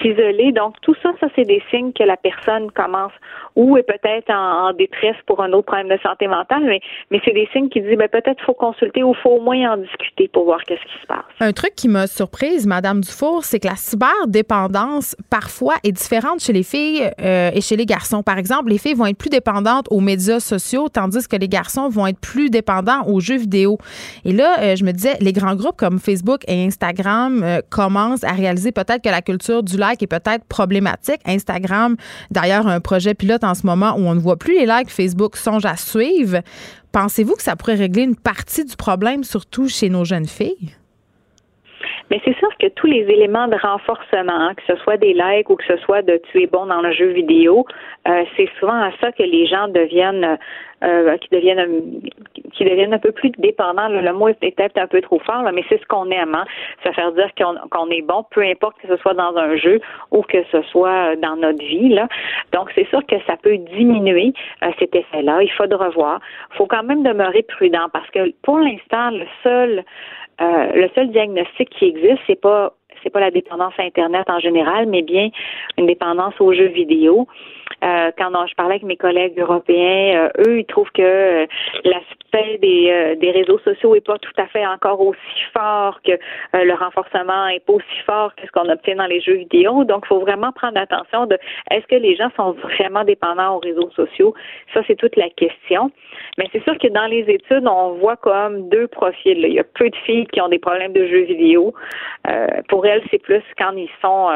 s'isoler. 0.00 0.52
Donc, 0.52 0.74
tout 0.82 0.94
ça, 1.02 1.10
ça, 1.20 1.28
c'est 1.36 1.44
des 1.44 1.62
signes 1.70 1.92
que 1.92 2.04
la 2.04 2.16
personne 2.16 2.70
commence 2.72 3.12
ou 3.56 3.76
est 3.76 3.82
peut-être 3.82 4.30
en, 4.30 4.72
détresse 4.72 5.16
pour 5.26 5.42
un 5.42 5.52
autre 5.52 5.66
problème 5.66 5.88
de 5.88 5.98
santé 6.02 6.26
mentale, 6.26 6.62
mais, 6.64 6.80
mais 7.10 7.20
c'est 7.24 7.32
des 7.32 7.48
signes 7.52 7.68
qui 7.68 7.80
disent 7.80 7.96
ben, 7.96 8.08
peut-être 8.08 8.40
faut 8.44 8.54
consulter 8.54 9.02
ou 9.02 9.14
faut 9.14 9.30
au 9.30 9.40
moins 9.40 9.72
en 9.72 9.76
discuter 9.76 10.28
pour 10.28 10.44
voir 10.44 10.62
qu'est-ce 10.64 10.82
qui 10.82 11.02
se 11.02 11.06
passe. 11.06 11.24
Un 11.40 11.52
truc 11.52 11.74
qui 11.74 11.88
m'a 11.88 12.06
surprise, 12.06 12.66
Madame 12.66 13.00
Dufour, 13.00 13.44
c'est 13.44 13.58
que 13.58 13.68
la 13.68 13.76
cyberdépendance, 13.76 15.16
parfois, 15.30 15.74
est 15.84 15.92
différente 15.92 16.40
chez 16.40 16.52
les 16.52 16.62
filles 16.62 17.10
euh, 17.20 17.50
et 17.52 17.60
chez 17.60 17.76
les 17.76 17.86
garçons. 17.86 18.22
Par 18.22 18.38
exemple, 18.38 18.70
les 18.70 18.78
filles 18.78 18.94
vont 18.94 19.06
être 19.06 19.18
plus 19.18 19.30
dépendantes 19.30 19.86
aux 19.90 20.00
médias 20.00 20.40
sociaux, 20.40 20.88
tandis 20.88 21.26
que 21.26 21.36
les 21.36 21.48
garçons 21.48 21.88
vont 21.88 22.06
être 22.06 22.20
plus 22.20 22.50
dépendants 22.50 23.02
aux 23.06 23.20
jeux 23.20 23.38
vidéo. 23.38 23.78
Et 24.24 24.32
là, 24.32 24.56
euh, 24.60 24.76
je 24.76 24.84
me 24.84 24.92
disais, 24.92 25.16
les 25.20 25.32
grands 25.32 25.54
groupes 25.54 25.76
comme 25.76 25.98
Facebook 25.98 26.42
et 26.46 26.64
Instagram 26.64 27.42
euh, 27.42 27.60
commencent 27.68 28.24
à 28.24 28.32
réaliser 28.32 28.72
peut-être 28.72 29.02
que 29.02 29.08
la 29.08 29.22
culture 29.22 29.62
du 29.62 29.69
like 29.76 30.02
est 30.02 30.06
peut-être 30.06 30.44
problématique. 30.44 31.20
Instagram, 31.26 31.96
d'ailleurs, 32.30 32.66
un 32.66 32.80
projet 32.80 33.14
pilote 33.14 33.44
en 33.44 33.54
ce 33.54 33.66
moment 33.66 33.94
où 33.96 34.00
on 34.00 34.14
ne 34.14 34.20
voit 34.20 34.36
plus 34.36 34.54
les 34.54 34.66
likes. 34.66 34.90
Facebook 34.90 35.36
songe 35.36 35.64
à 35.64 35.76
suivre. 35.76 36.40
Pensez-vous 36.92 37.36
que 37.36 37.42
ça 37.42 37.56
pourrait 37.56 37.76
régler 37.76 38.02
une 38.02 38.16
partie 38.16 38.64
du 38.64 38.76
problème, 38.76 39.24
surtout 39.24 39.68
chez 39.68 39.88
nos 39.88 40.04
jeunes 40.04 40.26
filles? 40.26 40.74
Mais 42.10 42.20
c'est 42.24 42.36
sûr 42.38 42.48
que 42.58 42.66
tous 42.68 42.86
les 42.86 43.02
éléments 43.02 43.48
de 43.48 43.56
renforcement, 43.56 44.52
que 44.54 44.62
ce 44.66 44.76
soit 44.82 44.96
des 44.96 45.14
likes 45.14 45.48
ou 45.48 45.56
que 45.56 45.64
ce 45.64 45.76
soit 45.78 46.02
de 46.02 46.20
tu 46.30 46.42
es 46.42 46.46
bon 46.46 46.66
dans 46.66 46.80
le 46.80 46.92
jeu 46.92 47.08
vidéo, 47.08 47.64
euh, 48.08 48.24
c'est 48.36 48.48
souvent 48.58 48.80
à 48.80 48.90
ça 49.00 49.12
que 49.12 49.22
les 49.22 49.46
gens 49.46 49.68
deviennent 49.68 50.38
euh, 50.82 51.16
qui 51.18 51.28
deviennent 51.30 52.00
qui 52.54 52.64
deviennent 52.64 52.94
un 52.94 52.98
peu 52.98 53.12
plus 53.12 53.30
dépendants. 53.38 53.88
Le 53.88 54.12
mot 54.12 54.28
est 54.28 54.40
peut-être 54.40 54.78
un 54.78 54.86
peu 54.86 55.00
trop 55.02 55.18
fort, 55.18 55.42
mais 55.52 55.62
c'est 55.68 55.78
ce 55.80 55.86
qu'on 55.86 56.10
aime. 56.10 56.34
Hein? 56.34 56.44
Ça 56.82 56.92
fait 56.92 57.02
dire 57.12 57.30
qu'on 57.70 57.90
est 57.90 58.02
bon, 58.02 58.24
peu 58.30 58.42
importe 58.42 58.76
que 58.80 58.88
ce 58.88 58.96
soit 58.96 59.14
dans 59.14 59.36
un 59.36 59.56
jeu 59.56 59.80
ou 60.10 60.22
que 60.22 60.42
ce 60.50 60.62
soit 60.62 61.16
dans 61.16 61.36
notre 61.36 61.62
vie. 61.64 61.90
Là. 61.90 62.08
Donc, 62.52 62.70
c'est 62.74 62.88
sûr 62.88 63.04
que 63.06 63.16
ça 63.26 63.36
peut 63.36 63.56
diminuer 63.56 64.32
euh, 64.62 64.70
cet 64.78 64.94
effet-là. 64.94 65.42
Il 65.42 65.52
faut 65.52 65.66
de 65.66 65.74
revoir. 65.74 66.20
Il 66.52 66.56
faut 66.56 66.66
quand 66.66 66.82
même 66.82 67.02
demeurer 67.02 67.42
prudent 67.42 67.88
parce 67.92 68.08
que 68.10 68.32
pour 68.42 68.58
l'instant, 68.58 69.10
le 69.10 69.26
seul 69.42 69.84
euh, 70.40 70.72
le 70.74 70.88
seul 70.94 71.10
diagnostic 71.10 71.70
qui 71.70 71.86
existe, 71.86 72.20
c'est 72.26 72.40
pas 72.40 72.74
c'est 73.02 73.10
pas 73.10 73.20
la 73.20 73.30
dépendance 73.30 73.72
à 73.78 73.82
Internet 73.82 74.28
en 74.28 74.40
général, 74.40 74.86
mais 74.86 75.02
bien 75.02 75.30
une 75.78 75.86
dépendance 75.86 76.34
aux 76.40 76.52
jeux 76.52 76.68
vidéo. 76.68 77.26
Euh, 77.82 78.10
quand 78.18 78.46
je 78.46 78.54
parlais 78.54 78.74
avec 78.74 78.82
mes 78.82 78.96
collègues 78.96 79.38
européens, 79.38 80.28
euh, 80.36 80.46
eux, 80.46 80.58
ils 80.60 80.66
trouvent 80.66 80.90
que 80.92 81.02
euh, 81.02 81.46
l'aspect 81.84 82.58
des, 82.58 83.16
des 83.18 83.30
réseaux 83.30 83.58
sociaux 83.60 83.94
est 83.94 84.04
pas 84.04 84.18
tout 84.18 84.32
à 84.36 84.46
fait 84.46 84.66
encore 84.66 85.00
aussi 85.00 85.18
fort 85.52 86.00
que 86.02 86.12
le 86.52 86.74
renforcement 86.74 87.48
est 87.48 87.64
pas 87.64 87.72
aussi 87.72 87.98
fort 88.06 88.34
que 88.36 88.46
ce 88.46 88.52
qu'on 88.52 88.68
obtient 88.68 88.96
dans 88.96 89.06
les 89.06 89.20
jeux 89.20 89.34
vidéo. 89.34 89.84
Donc, 89.84 90.02
il 90.04 90.08
faut 90.08 90.20
vraiment 90.20 90.52
prendre 90.52 90.78
attention 90.78 91.26
de 91.26 91.38
est-ce 91.70 91.86
que 91.86 91.96
les 91.96 92.16
gens 92.16 92.30
sont 92.36 92.52
vraiment 92.52 93.04
dépendants 93.04 93.56
aux 93.56 93.60
réseaux 93.60 93.90
sociaux? 93.90 94.34
Ça, 94.74 94.82
c'est 94.86 94.96
toute 94.96 95.16
la 95.16 95.30
question. 95.30 95.90
Mais 96.38 96.48
c'est 96.52 96.62
sûr 96.62 96.78
que 96.78 96.88
dans 96.88 97.06
les 97.06 97.24
études, 97.28 97.66
on 97.66 97.94
voit 97.94 98.16
comme 98.16 98.68
deux 98.68 98.86
profils. 98.88 99.38
Il 99.38 99.54
y 99.54 99.58
a 99.58 99.64
peu 99.64 99.88
de 99.88 99.96
filles 100.04 100.26
qui 100.26 100.40
ont 100.40 100.48
des 100.48 100.58
problèmes 100.58 100.92
de 100.92 101.06
jeux 101.06 101.22
vidéo. 101.22 101.74
pour 102.68 102.86
elles, 102.86 103.02
c'est 103.10 103.22
plus 103.22 103.42
quand 103.58 103.72
ils 103.76 103.90
sont 104.02 104.28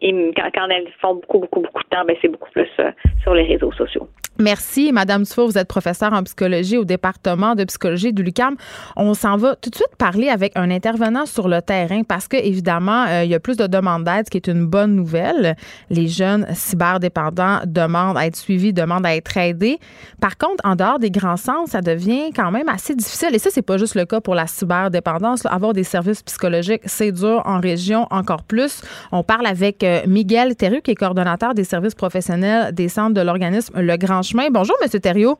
et 0.00 0.32
quand, 0.36 0.68
elles 0.68 0.88
font 1.00 1.14
beaucoup, 1.14 1.40
beaucoup, 1.40 1.60
beaucoup 1.60 1.82
de 1.82 1.88
temps, 1.88 2.04
ben, 2.04 2.16
c'est 2.20 2.28
beaucoup 2.28 2.50
plus 2.50 2.68
euh, 2.80 2.90
sur 3.22 3.34
les 3.34 3.44
réseaux 3.44 3.72
sociaux. 3.72 4.08
Merci, 4.38 4.92
Madame 4.92 5.22
Dufour. 5.22 5.46
Vous 5.48 5.56
êtes 5.56 5.66
professeure 5.68 6.12
en 6.12 6.22
psychologie 6.22 6.76
au 6.76 6.84
département 6.84 7.54
de 7.54 7.64
psychologie 7.64 8.12
du 8.12 8.22
LUCAM. 8.22 8.56
On 8.94 9.14
s'en 9.14 9.38
va 9.38 9.56
tout 9.56 9.70
de 9.70 9.74
suite 9.74 9.96
parler 9.96 10.28
avec 10.28 10.52
un 10.56 10.70
intervenant 10.70 11.24
sur 11.24 11.48
le 11.48 11.62
terrain 11.62 12.02
parce 12.02 12.28
que, 12.28 12.36
évidemment, 12.36 13.06
euh, 13.08 13.24
il 13.24 13.30
y 13.30 13.34
a 13.34 13.40
plus 13.40 13.56
de 13.56 13.66
demandes 13.66 14.04
d'aide, 14.04 14.26
ce 14.26 14.30
qui 14.30 14.36
est 14.36 14.46
une 14.48 14.66
bonne 14.66 14.94
nouvelle. 14.94 15.56
Les 15.88 16.06
jeunes 16.06 16.46
cyberdépendants 16.52 17.60
demandent 17.64 18.18
à 18.18 18.26
être 18.26 18.36
suivis, 18.36 18.74
demandent 18.74 19.06
à 19.06 19.16
être 19.16 19.34
aidés. 19.38 19.78
Par 20.20 20.36
contre, 20.36 20.62
en 20.64 20.76
dehors 20.76 20.98
des 20.98 21.10
grands 21.10 21.38
centres, 21.38 21.70
ça 21.70 21.80
devient 21.80 22.30
quand 22.34 22.50
même 22.50 22.68
assez 22.68 22.94
difficile. 22.94 23.34
Et 23.34 23.38
ça, 23.38 23.48
c'est 23.50 23.62
pas 23.62 23.78
juste 23.78 23.94
le 23.94 24.04
cas 24.04 24.20
pour 24.20 24.34
la 24.34 24.46
cyberdépendance. 24.46 25.46
Avoir 25.46 25.72
des 25.72 25.84
services 25.84 26.22
psychologiques, 26.22 26.82
c'est 26.84 27.12
dur 27.12 27.40
en 27.46 27.58
région 27.58 28.06
encore 28.10 28.42
plus. 28.42 28.82
On 29.12 29.22
parle 29.22 29.46
avec 29.46 29.82
euh, 29.82 30.02
Miguel 30.06 30.56
Terru, 30.56 30.82
qui 30.82 30.90
est 30.90 30.94
coordonnateur 30.94 31.54
des 31.54 31.64
services 31.64 31.94
professionnels 31.94 32.74
des 32.74 32.88
centres 32.88 33.14
de 33.14 33.22
l'organisme 33.22 33.80
Le 33.80 33.96
Grand 33.96 34.22
Chemin. 34.26 34.48
Bonjour, 34.50 34.76
M. 34.82 35.00
Thériault. 35.00 35.38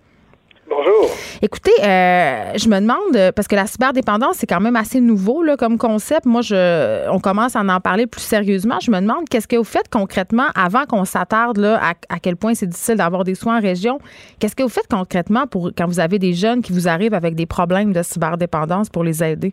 Bonjour. 0.68 1.11
Écoutez, 1.43 1.70
euh, 1.80 2.53
je 2.57 2.68
me 2.68 2.80
demande, 2.80 3.32
parce 3.34 3.47
que 3.47 3.55
la 3.55 3.66
cyberdépendance, 3.66 4.37
c'est 4.39 4.47
quand 4.47 4.61
même 4.61 4.74
assez 4.74 5.01
nouveau 5.01 5.43
là, 5.43 5.57
comme 5.57 5.78
concept. 5.78 6.26
Moi, 6.26 6.41
je, 6.43 7.09
on 7.11 7.20
commence 7.20 7.55
à 7.55 7.61
en 7.61 7.80
parler 7.80 8.07
plus 8.07 8.20
sérieusement. 8.20 8.78
Je 8.80 8.91
me 8.91 9.01
demande, 9.01 9.28
qu'est-ce 9.30 9.47
que 9.47 9.57
vous 9.57 9.64
faites 9.64 9.89
concrètement 9.89 10.47
avant 10.57 10.84
qu'on 10.84 11.05
s'attarde 11.05 11.59
là, 11.59 11.78
à, 11.80 11.91
à, 12.09 12.18
quel 12.20 12.37
point 12.37 12.55
c'est 12.55 12.66
difficile 12.66 12.97
d'avoir 12.97 13.22
des 13.22 13.37
soins 13.37 13.59
en 13.59 13.61
région? 13.61 13.99
Qu'est-ce 14.41 14.57
que 14.57 14.64
vous 14.64 14.68
faites 14.68 14.89
concrètement 14.91 15.47
pour 15.47 15.70
quand 15.76 15.87
vous 15.87 16.01
avez 16.01 16.18
des 16.18 16.32
jeunes 16.32 16.62
qui 16.62 16.72
vous 16.72 16.89
arrivent 16.89 17.14
avec 17.14 17.37
des 17.37 17.47
problèmes 17.47 17.93
de 17.93 18.03
cyberdépendance 18.03 18.91
pour 18.91 19.05
les 19.05 19.22
aider? 19.22 19.53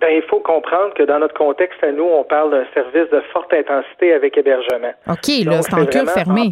Ben, 0.00 0.08
il 0.10 0.22
faut 0.28 0.40
comprendre 0.40 0.94
que 0.94 1.02
dans 1.02 1.18
notre 1.18 1.34
contexte 1.34 1.82
à 1.84 1.92
nous, 1.92 2.04
on 2.04 2.24
parle 2.24 2.50
d'un 2.50 2.64
service 2.72 3.10
de 3.10 3.20
forte 3.32 3.52
intensité 3.52 4.12
avec 4.12 4.36
hébergement. 4.36 4.92
OK, 5.08 5.44
là, 5.44 5.62
c'est 5.62 5.74
en 5.74 5.86
cure 5.86 6.10
fermé. 6.10 6.50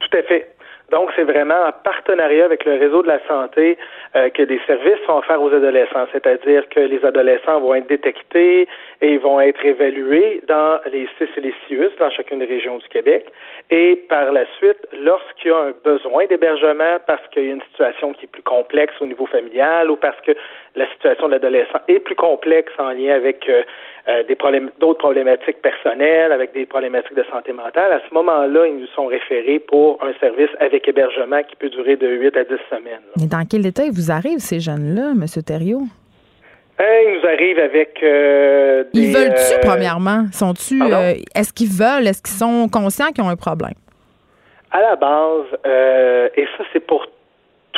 Tout 0.00 0.18
à 0.18 0.22
fait. 0.22 0.55
Donc, 0.90 1.10
c'est 1.16 1.24
vraiment 1.24 1.66
en 1.66 1.72
partenariat 1.72 2.44
avec 2.44 2.64
le 2.64 2.74
réseau 2.74 3.02
de 3.02 3.08
la 3.08 3.18
santé 3.26 3.76
euh, 4.14 4.30
que 4.30 4.42
des 4.42 4.60
services 4.66 5.00
sont 5.06 5.18
offerts 5.18 5.42
aux 5.42 5.52
adolescents, 5.52 6.06
c'est-à-dire 6.12 6.68
que 6.68 6.80
les 6.80 7.04
adolescents 7.04 7.60
vont 7.60 7.74
être 7.74 7.88
détectés 7.88 8.68
et 9.00 9.18
vont 9.18 9.40
être 9.40 9.64
évalués 9.64 10.42
dans 10.48 10.80
les 10.90 11.08
CIS 11.18 11.28
et 11.36 11.40
les 11.40 11.54
CIUS, 11.66 11.90
dans 11.98 12.10
chacune 12.10 12.38
des 12.38 12.46
régions 12.46 12.78
du 12.78 12.88
Québec. 12.88 13.26
Et 13.70 13.96
par 14.08 14.32
la 14.32 14.44
suite, 14.58 14.78
lorsqu'il 14.92 15.50
y 15.50 15.54
a 15.54 15.58
un 15.58 15.74
besoin 15.84 16.26
d'hébergement 16.26 16.98
parce 17.06 17.26
qu'il 17.28 17.44
y 17.44 17.50
a 17.50 17.54
une 17.54 17.62
situation 17.72 18.12
qui 18.12 18.24
est 18.24 18.28
plus 18.28 18.42
complexe 18.42 18.94
au 19.00 19.06
niveau 19.06 19.26
familial 19.26 19.90
ou 19.90 19.96
parce 19.96 20.20
que 20.20 20.32
la 20.74 20.88
situation 20.92 21.26
de 21.26 21.32
l'adolescent 21.32 21.80
est 21.88 21.98
plus 21.98 22.14
complexe 22.14 22.72
en 22.78 22.90
lien 22.90 23.14
avec 23.14 23.48
euh, 23.48 23.62
euh, 24.08 24.22
des 24.22 24.36
problèmes, 24.36 24.70
d'autres 24.78 25.00
problématiques 25.00 25.60
personnelles, 25.62 26.30
avec 26.30 26.52
des 26.52 26.64
problématiques 26.64 27.16
de 27.16 27.24
santé 27.24 27.52
mentale, 27.52 27.92
à 27.92 28.00
ce 28.08 28.14
moment-là, 28.14 28.66
ils 28.66 28.76
nous 28.76 28.86
sont 28.94 29.06
référés 29.06 29.58
pour 29.58 29.98
un 30.02 30.12
service 30.20 30.50
avec 30.60 30.86
hébergement 30.86 31.42
qui 31.42 31.56
peut 31.56 31.70
durer 31.70 31.96
de 31.96 32.06
8 32.06 32.36
à 32.36 32.44
10 32.44 32.50
semaines. 32.70 33.02
Mais 33.16 33.26
dans 33.26 33.44
quel 33.50 33.66
état 33.66 33.84
ils 33.84 33.92
vous 33.92 34.12
arrivent, 34.12 34.38
ces 34.38 34.60
jeunes-là, 34.60 35.10
M. 35.10 35.24
Thériault? 35.44 35.86
Ils 36.78 37.18
nous 37.20 37.26
arrivent 37.26 37.58
avec 37.58 38.02
euh, 38.02 38.84
des, 38.92 39.00
Ils 39.00 39.14
veulent-tu, 39.14 39.54
euh, 39.54 39.58
premièrement? 39.62 40.26
Sont-tu, 40.32 40.82
euh, 40.82 41.14
est-ce 41.34 41.52
qu'ils 41.52 41.70
veulent? 41.70 42.06
Est-ce 42.06 42.22
qu'ils 42.22 42.36
sont 42.36 42.68
conscients 42.68 43.12
qu'ils 43.12 43.24
ont 43.24 43.30
un 43.30 43.36
problème? 43.36 43.74
À 44.70 44.80
la 44.80 44.96
base, 44.96 45.46
et 46.36 46.46
ça 46.58 46.64
c'est 46.72 46.80
pour 46.80 47.06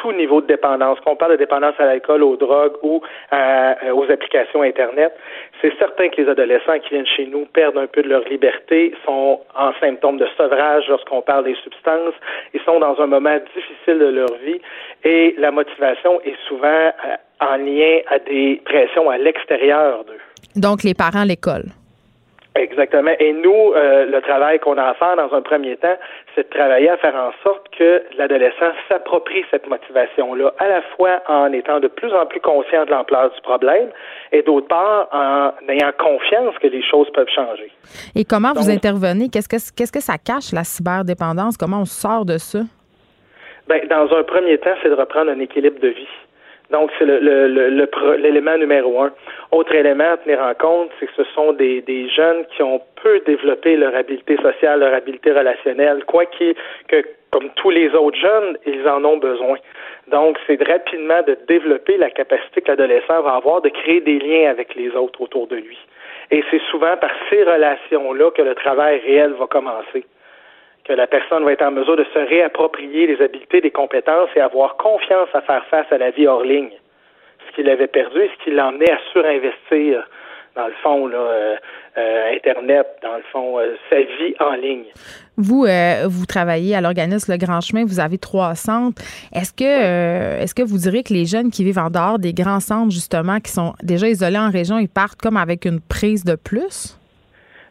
tout 0.00 0.12
niveau 0.12 0.40
de 0.40 0.46
dépendance, 0.46 0.98
qu'on 1.00 1.16
parle 1.16 1.32
de 1.32 1.36
dépendance 1.36 1.74
à 1.78 1.84
l'alcool, 1.84 2.22
aux 2.22 2.36
drogues 2.36 2.76
ou 2.82 3.00
euh, 3.32 3.74
aux 3.92 4.10
applications 4.10 4.62
Internet, 4.62 5.12
c'est 5.60 5.76
certain 5.78 6.08
que 6.08 6.22
les 6.22 6.28
adolescents 6.28 6.78
qui 6.78 6.90
viennent 6.90 7.06
chez 7.06 7.26
nous 7.26 7.46
perdent 7.46 7.78
un 7.78 7.86
peu 7.86 8.02
de 8.02 8.08
leur 8.08 8.22
liberté, 8.28 8.94
sont 9.04 9.40
en 9.56 9.72
symptômes 9.80 10.18
de 10.18 10.26
sevrage 10.36 10.84
lorsqu'on 10.88 11.22
parle 11.22 11.44
des 11.44 11.56
substances, 11.56 12.14
ils 12.54 12.60
sont 12.62 12.78
dans 12.80 13.00
un 13.00 13.06
moment 13.06 13.38
difficile 13.54 13.98
de 13.98 14.06
leur 14.06 14.32
vie 14.44 14.60
et 15.04 15.34
la 15.38 15.50
motivation 15.50 16.20
est 16.22 16.36
souvent 16.46 16.68
euh, 16.68 17.16
en 17.40 17.56
lien 17.56 18.00
à 18.08 18.18
des 18.18 18.60
pressions 18.64 19.10
à 19.10 19.18
l'extérieur 19.18 20.04
d'eux. 20.04 20.20
Donc, 20.56 20.82
les 20.82 20.94
parents, 20.94 21.24
l'école. 21.24 21.64
Exactement. 22.54 23.12
Et 23.20 23.32
nous, 23.32 23.72
euh, 23.74 24.06
le 24.06 24.20
travail 24.20 24.58
qu'on 24.58 24.76
a 24.78 24.82
à 24.82 24.94
faire 24.94 25.16
dans 25.16 25.32
un 25.32 25.42
premier 25.42 25.76
temps, 25.76 25.96
c'est 26.34 26.48
de 26.48 26.56
travailler 26.56 26.88
à 26.88 26.96
faire 26.96 27.14
en 27.14 27.30
sorte 27.44 27.68
que 27.76 28.02
l'adolescent 28.16 28.72
s'approprie 28.88 29.44
cette 29.50 29.68
motivation-là, 29.68 30.52
à 30.58 30.68
la 30.68 30.82
fois 30.96 31.22
en 31.28 31.52
étant 31.52 31.78
de 31.78 31.88
plus 31.88 32.12
en 32.12 32.26
plus 32.26 32.40
conscient 32.40 32.84
de 32.84 32.90
l'ampleur 32.90 33.30
du 33.30 33.40
problème 33.42 33.88
et 34.32 34.42
d'autre 34.42 34.66
part 34.66 35.08
en 35.12 35.52
ayant 35.68 35.92
confiance 35.98 36.54
que 36.60 36.66
les 36.66 36.82
choses 36.82 37.08
peuvent 37.10 37.30
changer. 37.32 37.70
Et 38.16 38.24
comment 38.24 38.52
vous 38.54 38.70
intervenez? 38.70 39.28
Qu'est-ce 39.28 39.48
que, 39.48 39.56
qu'est-ce 39.76 39.92
que 39.92 40.00
ça 40.00 40.18
cache, 40.18 40.52
la 40.52 40.64
cyberdépendance? 40.64 41.56
Comment 41.56 41.82
on 41.82 41.84
sort 41.84 42.24
de 42.24 42.38
ça? 42.38 42.60
Ben, 43.68 43.86
dans 43.88 44.10
un 44.16 44.22
premier 44.24 44.58
temps, 44.58 44.74
c'est 44.82 44.88
de 44.88 44.94
reprendre 44.94 45.30
un 45.30 45.38
équilibre 45.38 45.78
de 45.80 45.88
vie. 45.88 46.08
Donc, 46.70 46.90
c'est 46.98 47.06
le, 47.06 47.18
le, 47.18 47.48
le- 47.48 47.70
le 47.70 48.16
l'élément 48.16 48.56
numéro 48.58 49.00
un. 49.00 49.12
Autre 49.52 49.74
élément 49.74 50.12
à 50.12 50.16
tenir 50.18 50.40
en 50.40 50.52
compte, 50.54 50.90
c'est 51.00 51.06
que 51.06 51.12
ce 51.16 51.24
sont 51.34 51.52
des, 51.54 51.80
des 51.82 52.08
jeunes 52.10 52.44
qui 52.54 52.62
ont 52.62 52.82
peu 53.02 53.20
développé 53.20 53.76
leur 53.76 53.94
habileté 53.94 54.36
sociale, 54.36 54.80
leur 54.80 54.92
habileté 54.92 55.32
relationnelle, 55.32 56.04
quoi 56.04 56.26
qu'il- 56.26 56.54
que, 56.88 57.02
comme 57.30 57.48
tous 57.56 57.70
les 57.70 57.88
autres 57.94 58.18
jeunes, 58.18 58.58
ils 58.66 58.86
en 58.88 59.02
ont 59.04 59.16
besoin. 59.16 59.56
Donc, 60.08 60.38
c'est 60.46 60.56
de 60.56 60.70
rapidement 60.70 61.22
de 61.22 61.36
développer 61.46 61.96
la 61.96 62.10
capacité 62.10 62.60
que 62.60 62.68
l'adolescent 62.68 63.22
va 63.22 63.34
avoir 63.36 63.60
de 63.62 63.68
créer 63.70 64.00
des 64.00 64.18
liens 64.18 64.50
avec 64.50 64.74
les 64.74 64.90
autres 64.94 65.20
autour 65.22 65.46
de 65.46 65.56
lui. 65.56 65.78
Et 66.30 66.42
c'est 66.50 66.60
souvent 66.70 66.96
par 66.98 67.10
ces 67.30 67.42
relations-là 67.44 68.30
que 68.32 68.42
le 68.42 68.54
travail 68.54 69.00
réel 69.06 69.32
va 69.38 69.46
commencer 69.46 70.04
que 70.88 70.94
la 70.94 71.06
personne 71.06 71.44
va 71.44 71.52
être 71.52 71.62
en 71.62 71.70
mesure 71.70 71.96
de 71.96 72.06
se 72.14 72.18
réapproprier 72.18 73.06
les 73.06 73.22
habiletés, 73.22 73.60
des 73.60 73.70
compétences 73.70 74.30
et 74.34 74.40
avoir 74.40 74.76
confiance 74.78 75.28
à 75.34 75.42
faire 75.42 75.64
face 75.66 75.86
à 75.92 75.98
la 75.98 76.10
vie 76.10 76.26
hors 76.26 76.42
ligne. 76.42 76.72
Ce 77.46 77.54
qu'il 77.54 77.68
avait 77.68 77.86
perdu 77.86 78.18
et 78.20 78.30
ce 78.38 78.44
qui 78.44 78.50
l'emmenait 78.50 78.90
à 78.90 78.98
surinvestir, 79.12 80.08
dans 80.56 80.66
le 80.66 80.72
fond, 80.82 81.06
là, 81.06 81.18
euh, 81.18 81.56
euh, 81.98 82.34
Internet, 82.34 82.86
dans 83.02 83.16
le 83.16 83.22
fond, 83.32 83.58
euh, 83.58 83.74
sa 83.90 83.96
vie 83.96 84.34
en 84.40 84.54
ligne. 84.54 84.84
Vous, 85.36 85.64
euh, 85.66 86.06
vous 86.08 86.26
travaillez 86.26 86.74
à 86.74 86.80
l'organisme 86.80 87.32
Le 87.32 87.38
Grand 87.38 87.60
Chemin, 87.60 87.84
vous 87.84 88.00
avez 88.00 88.18
trois 88.18 88.54
centres. 88.54 89.00
Est-ce 89.32 89.52
que, 89.52 90.42
est-ce 90.42 90.54
que 90.54 90.62
vous 90.62 90.78
direz 90.78 91.02
que 91.02 91.12
les 91.12 91.26
jeunes 91.26 91.50
qui 91.50 91.64
vivent 91.64 91.78
en 91.78 91.90
dehors 91.90 92.18
des 92.18 92.32
grands 92.32 92.60
centres, 92.60 92.90
justement, 92.90 93.38
qui 93.40 93.52
sont 93.52 93.74
déjà 93.82 94.08
isolés 94.08 94.38
en 94.38 94.50
région, 94.50 94.78
ils 94.78 94.88
partent 94.88 95.20
comme 95.20 95.36
avec 95.36 95.64
une 95.64 95.80
prise 95.80 96.24
de 96.24 96.34
plus? 96.34 96.97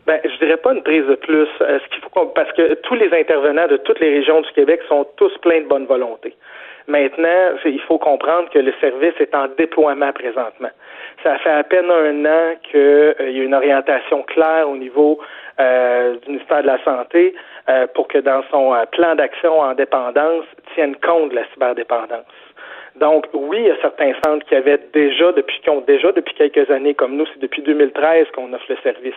Ben, 0.07 0.19
je 0.23 0.37
dirais 0.37 0.57
pas 0.57 0.73
une 0.73 0.83
prise 0.83 1.05
de 1.05 1.15
plus. 1.15 1.47
Euh, 1.61 1.79
ce 1.79 1.87
qu'il 1.89 2.01
faut 2.01 2.25
parce 2.27 2.51
que 2.53 2.75
tous 2.75 2.95
les 2.95 3.13
intervenants 3.13 3.67
de 3.67 3.77
toutes 3.77 3.99
les 3.99 4.09
régions 4.09 4.41
du 4.41 4.49
Québec 4.53 4.81
sont 4.87 5.05
tous 5.17 5.37
pleins 5.39 5.61
de 5.61 5.67
bonne 5.67 5.85
volonté. 5.85 6.33
Maintenant, 6.87 7.57
il 7.65 7.81
faut 7.81 7.97
comprendre 7.97 8.49
que 8.49 8.59
le 8.59 8.73
service 8.79 9.13
est 9.19 9.35
en 9.35 9.49
déploiement 9.57 10.13
présentement. 10.13 10.69
Ça 11.21 11.37
fait 11.39 11.49
à 11.49 11.63
peine 11.63 11.91
un 11.91 12.25
an 12.25 12.55
qu'il 12.63 13.15
y 13.19 13.41
a 13.41 13.43
une 13.43 13.53
orientation 13.53 14.23
claire 14.23 14.69
au 14.69 14.77
niveau 14.77 15.19
euh, 15.59 16.15
du 16.19 16.31
ministère 16.31 16.61
de 16.61 16.67
la 16.67 16.81
Santé 16.85 17.35
euh, 17.67 17.87
pour 17.93 18.07
que 18.07 18.19
dans 18.19 18.41
son 18.49 18.73
euh, 18.73 18.85
plan 18.85 19.15
d'action 19.15 19.59
en 19.59 19.73
dépendance 19.73 20.45
tienne 20.75 20.95
compte 20.95 21.31
de 21.31 21.35
la 21.35 21.43
cyberdépendance. 21.53 22.23
Donc, 22.95 23.25
oui, 23.33 23.57
il 23.59 23.67
y 23.67 23.71
a 23.71 23.81
certains 23.81 24.13
centres 24.25 24.45
qui 24.45 24.55
avaient 24.55 24.79
déjà, 24.93 25.33
depuis, 25.33 25.59
qui 25.59 25.69
ont 25.69 25.81
déjà 25.81 26.11
depuis 26.13 26.33
quelques 26.35 26.71
années, 26.71 26.93
comme 26.93 27.17
nous, 27.17 27.25
c'est 27.33 27.39
depuis 27.39 27.61
2013 27.61 28.27
qu'on 28.33 28.53
offre 28.53 28.65
le 28.69 28.77
service. 28.81 29.13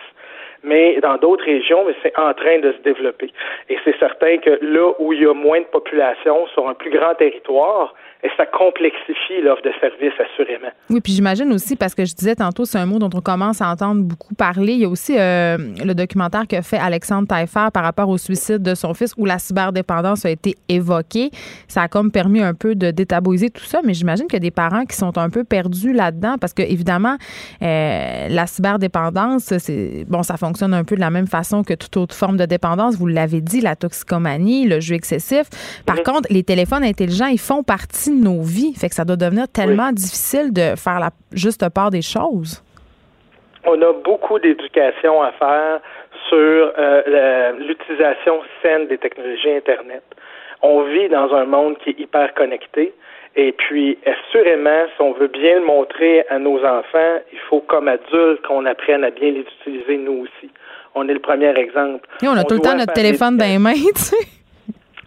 Mais 0.63 0.99
dans 1.01 1.17
d'autres 1.17 1.45
régions, 1.45 1.83
mais 1.85 1.95
c'est 2.03 2.17
en 2.17 2.33
train 2.33 2.59
de 2.59 2.71
se 2.71 2.81
développer. 2.83 3.31
Et 3.69 3.77
c'est 3.83 3.97
certain 3.97 4.37
que 4.37 4.59
là 4.61 4.91
où 4.99 5.13
il 5.13 5.21
y 5.21 5.25
a 5.25 5.33
moins 5.33 5.59
de 5.59 5.65
population, 5.65 6.47
sur 6.53 6.69
un 6.69 6.73
plus 6.73 6.91
grand 6.91 7.15
territoire, 7.15 7.95
ça 8.37 8.45
complexifie 8.45 9.41
l'offre 9.43 9.63
de 9.63 9.71
service, 9.79 10.13
assurément. 10.19 10.69
Oui, 10.91 11.01
puis 11.01 11.13
j'imagine 11.13 11.51
aussi, 11.53 11.75
parce 11.75 11.95
que 11.95 12.05
je 12.05 12.13
disais 12.13 12.35
tantôt, 12.35 12.65
c'est 12.65 12.77
un 12.77 12.85
mot 12.85 12.99
dont 12.99 13.09
on 13.15 13.21
commence 13.21 13.61
à 13.61 13.69
entendre 13.69 14.03
beaucoup 14.03 14.35
parler. 14.35 14.73
Il 14.73 14.81
y 14.81 14.85
a 14.85 14.89
aussi 14.89 15.17
euh, 15.17 15.57
le 15.83 15.93
documentaire 15.93 16.47
que 16.47 16.61
fait 16.61 16.77
Alexandre 16.77 17.27
Taillefer 17.27 17.69
par 17.73 17.83
rapport 17.83 18.09
au 18.09 18.19
suicide 18.19 18.61
de 18.61 18.75
son 18.75 18.93
fils, 18.93 19.15
où 19.17 19.25
la 19.25 19.39
cyberdépendance 19.39 20.25
a 20.25 20.29
été 20.29 20.55
évoquée. 20.69 21.31
Ça 21.67 21.81
a 21.81 21.87
comme 21.87 22.11
permis 22.11 22.41
un 22.41 22.53
peu 22.53 22.75
de 22.75 22.91
détabouiser 22.91 23.49
tout 23.49 23.63
ça, 23.63 23.79
mais 23.83 23.95
j'imagine 23.95 24.27
qu'il 24.27 24.35
y 24.35 24.37
a 24.37 24.47
des 24.47 24.51
parents 24.51 24.85
qui 24.85 24.95
sont 24.95 25.17
un 25.17 25.29
peu 25.31 25.43
perdus 25.43 25.93
là-dedans, 25.93 26.35
parce 26.39 26.53
que 26.53 26.61
évidemment, 26.61 27.17
euh, 27.63 28.27
la 28.29 28.45
cyberdépendance, 28.45 29.57
c'est 29.57 30.05
bon, 30.07 30.21
ça 30.21 30.37
fonctionne 30.37 30.50
un 30.61 30.83
peu 30.83 30.95
de 30.95 30.99
la 30.99 31.09
même 31.09 31.27
façon 31.27 31.63
que 31.63 31.73
toute 31.73 31.95
autre 31.97 32.15
forme 32.15 32.37
de 32.37 32.45
dépendance. 32.45 32.95
Vous 32.97 33.07
l'avez 33.07 33.41
dit, 33.41 33.61
la 33.61 33.75
toxicomanie, 33.75 34.67
le 34.67 34.79
jeu 34.79 34.95
excessif. 34.95 35.47
Par 35.85 36.03
contre, 36.03 36.27
les 36.29 36.43
téléphones 36.43 36.83
intelligents, 36.83 37.27
ils 37.27 37.39
font 37.39 37.63
partie 37.63 38.11
de 38.11 38.23
nos 38.23 38.41
vies. 38.41 38.73
Fait 38.75 38.89
que 38.89 38.95
ça 38.95 39.05
doit 39.05 39.15
devenir 39.15 39.47
tellement 39.47 39.91
difficile 39.91 40.53
de 40.53 40.75
faire 40.75 40.99
la 40.99 41.09
juste 41.33 41.67
part 41.69 41.89
des 41.89 42.01
choses. 42.01 42.63
On 43.65 43.79
a 43.81 43.93
beaucoup 43.93 44.39
d'éducation 44.39 45.21
à 45.21 45.31
faire 45.33 45.81
sur 46.29 46.73
euh, 46.77 47.51
l'utilisation 47.59 48.41
saine 48.61 48.87
des 48.87 48.97
technologies 48.97 49.51
Internet. 49.51 50.03
On 50.61 50.83
vit 50.83 51.09
dans 51.09 51.33
un 51.33 51.45
monde 51.45 51.77
qui 51.79 51.91
est 51.91 51.99
hyper 51.99 52.33
connecté. 52.33 52.93
Et 53.35 53.53
puis, 53.53 53.97
assurément, 54.05 54.85
si 54.95 55.01
on 55.01 55.13
veut 55.13 55.27
bien 55.27 55.59
le 55.59 55.65
montrer 55.65 56.25
à 56.29 56.37
nos 56.37 56.57
enfants, 56.65 57.19
il 57.31 57.39
faut, 57.49 57.61
comme 57.61 57.87
adultes, 57.87 58.41
qu'on 58.45 58.65
apprenne 58.65 59.03
à 59.03 59.11
bien 59.11 59.31
les 59.31 59.45
utiliser 59.61 59.97
nous 59.97 60.23
aussi. 60.23 60.51
On 60.95 61.07
est 61.07 61.13
le 61.13 61.19
premier 61.19 61.57
exemple. 61.57 62.07
Et 62.21 62.27
on 62.27 62.33
a 62.33 62.43
tout 62.43 62.55
le 62.55 62.59
temps 62.59 62.75
notre 62.75 62.93
téléphone 62.93 63.37
dans 63.37 63.45
les 63.45 63.57
mains, 63.57 63.73
tu 63.95 64.01
sais. 64.01 64.40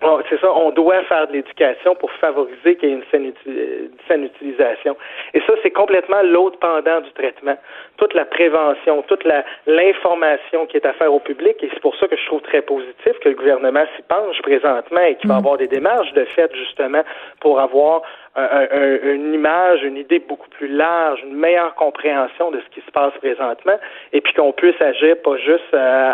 Bon, 0.04 0.20
c'est 0.28 0.38
ça, 0.38 0.52
on 0.54 0.70
doit 0.70 1.02
faire 1.04 1.26
de 1.28 1.32
l'éducation 1.32 1.94
pour 1.94 2.10
favoriser 2.12 2.76
qu'il 2.76 2.90
y 2.90 2.92
ait 2.92 2.96
une 2.96 3.04
saine, 3.10 3.24
uti- 3.30 3.48
une 3.48 3.88
saine 4.06 4.24
utilisation. 4.24 4.94
Et 5.32 5.40
ça, 5.46 5.54
c'est 5.62 5.70
complètement 5.70 6.20
l'autre 6.22 6.58
pendant 6.58 7.00
du 7.00 7.10
traitement. 7.12 7.56
Toute 7.96 8.12
la 8.12 8.26
prévention, 8.26 9.00
toute 9.08 9.24
l'information 9.66 10.66
qui 10.66 10.76
est 10.76 10.84
à 10.86 10.92
faire 10.92 11.12
au 11.12 11.20
public, 11.20 11.56
et 11.62 11.70
c'est 11.72 11.80
pour 11.80 11.96
ça 11.96 12.06
que 12.06 12.16
je 12.16 12.26
trouve 12.26 12.42
très 12.42 12.60
positif 12.60 13.18
que 13.20 13.30
le 13.30 13.34
gouvernement 13.34 13.84
s'y 13.96 14.02
penche 14.02 14.40
présentement 14.42 15.00
et 15.00 15.14
qu'il 15.16 15.28
va 15.30 15.36
avoir 15.36 15.56
des 15.56 15.68
démarches 15.68 16.12
de 16.12 16.24
fait, 16.26 16.54
justement, 16.54 17.02
pour 17.40 17.58
avoir 17.58 18.02
un- 18.36 18.42
un- 18.42 18.68
un- 18.72 19.12
une 19.14 19.32
image, 19.32 19.82
une 19.84 19.96
idée 19.96 20.18
beaucoup 20.18 20.50
plus 20.50 20.68
large, 20.68 21.20
une 21.22 21.34
meilleure 21.34 21.74
compréhension 21.76 22.50
de 22.50 22.60
ce 22.60 22.68
qui 22.74 22.84
se 22.84 22.90
passe 22.90 23.12
présentement, 23.22 23.78
et 24.12 24.20
puis 24.20 24.34
qu'on 24.34 24.52
puisse 24.52 24.78
agir 24.82 25.16
pas 25.22 25.36
juste 25.38 25.72
euh, 25.72 26.12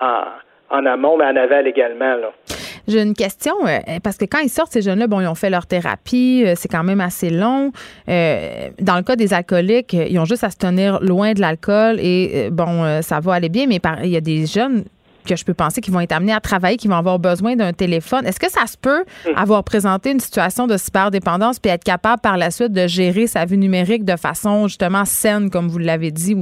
en, 0.00 0.06
en, 0.06 0.24
en 0.70 0.86
amont, 0.86 1.16
mais 1.16 1.24
en 1.24 1.36
aval 1.36 1.66
également. 1.66 2.14
Là. 2.14 2.30
J'ai 2.88 3.02
une 3.02 3.12
question, 3.12 3.54
euh, 3.66 3.80
parce 4.02 4.16
que 4.16 4.24
quand 4.24 4.38
ils 4.38 4.48
sortent, 4.48 4.72
ces 4.72 4.80
jeunes-là, 4.80 5.06
bon, 5.06 5.20
ils 5.20 5.26
ont 5.26 5.34
fait 5.34 5.50
leur 5.50 5.66
thérapie, 5.66 6.42
euh, 6.46 6.54
c'est 6.56 6.68
quand 6.68 6.82
même 6.82 7.02
assez 7.02 7.28
long. 7.28 7.70
Euh, 8.08 8.70
dans 8.80 8.96
le 8.96 9.02
cas 9.02 9.14
des 9.14 9.34
alcooliques, 9.34 9.92
ils 9.92 10.18
ont 10.18 10.24
juste 10.24 10.42
à 10.42 10.48
se 10.48 10.56
tenir 10.56 10.98
loin 11.02 11.34
de 11.34 11.40
l'alcool 11.40 12.00
et, 12.00 12.48
bon, 12.50 13.02
ça 13.02 13.20
va 13.20 13.34
aller 13.34 13.50
bien, 13.50 13.66
mais 13.66 13.78
il 14.02 14.10
y 14.10 14.16
a 14.16 14.22
des 14.22 14.46
jeunes 14.46 14.84
que 15.28 15.36
je 15.36 15.44
peux 15.44 15.52
penser 15.52 15.82
qui 15.82 15.90
vont 15.90 16.00
être 16.00 16.12
amenés 16.12 16.32
à 16.32 16.40
travailler, 16.40 16.78
qui 16.78 16.88
vont 16.88 16.96
avoir 16.96 17.18
besoin 17.18 17.54
d'un 17.56 17.74
téléphone. 17.74 18.26
Est-ce 18.26 18.40
que 18.40 18.50
ça 18.50 18.66
se 18.66 18.78
peut 18.78 19.04
avoir 19.36 19.62
présenté 19.64 20.10
une 20.10 20.20
situation 20.20 20.66
de 20.66 20.78
cyberdépendance 20.78 21.58
puis 21.58 21.70
être 21.70 21.84
capable 21.84 22.22
par 22.22 22.38
la 22.38 22.50
suite 22.50 22.72
de 22.72 22.86
gérer 22.86 23.26
sa 23.26 23.44
vie 23.44 23.58
numérique 23.58 24.06
de 24.06 24.16
façon 24.16 24.66
justement 24.66 25.04
saine, 25.04 25.50
comme 25.50 25.68
vous 25.68 25.78
l'avez 25.78 26.10
dit? 26.10 26.36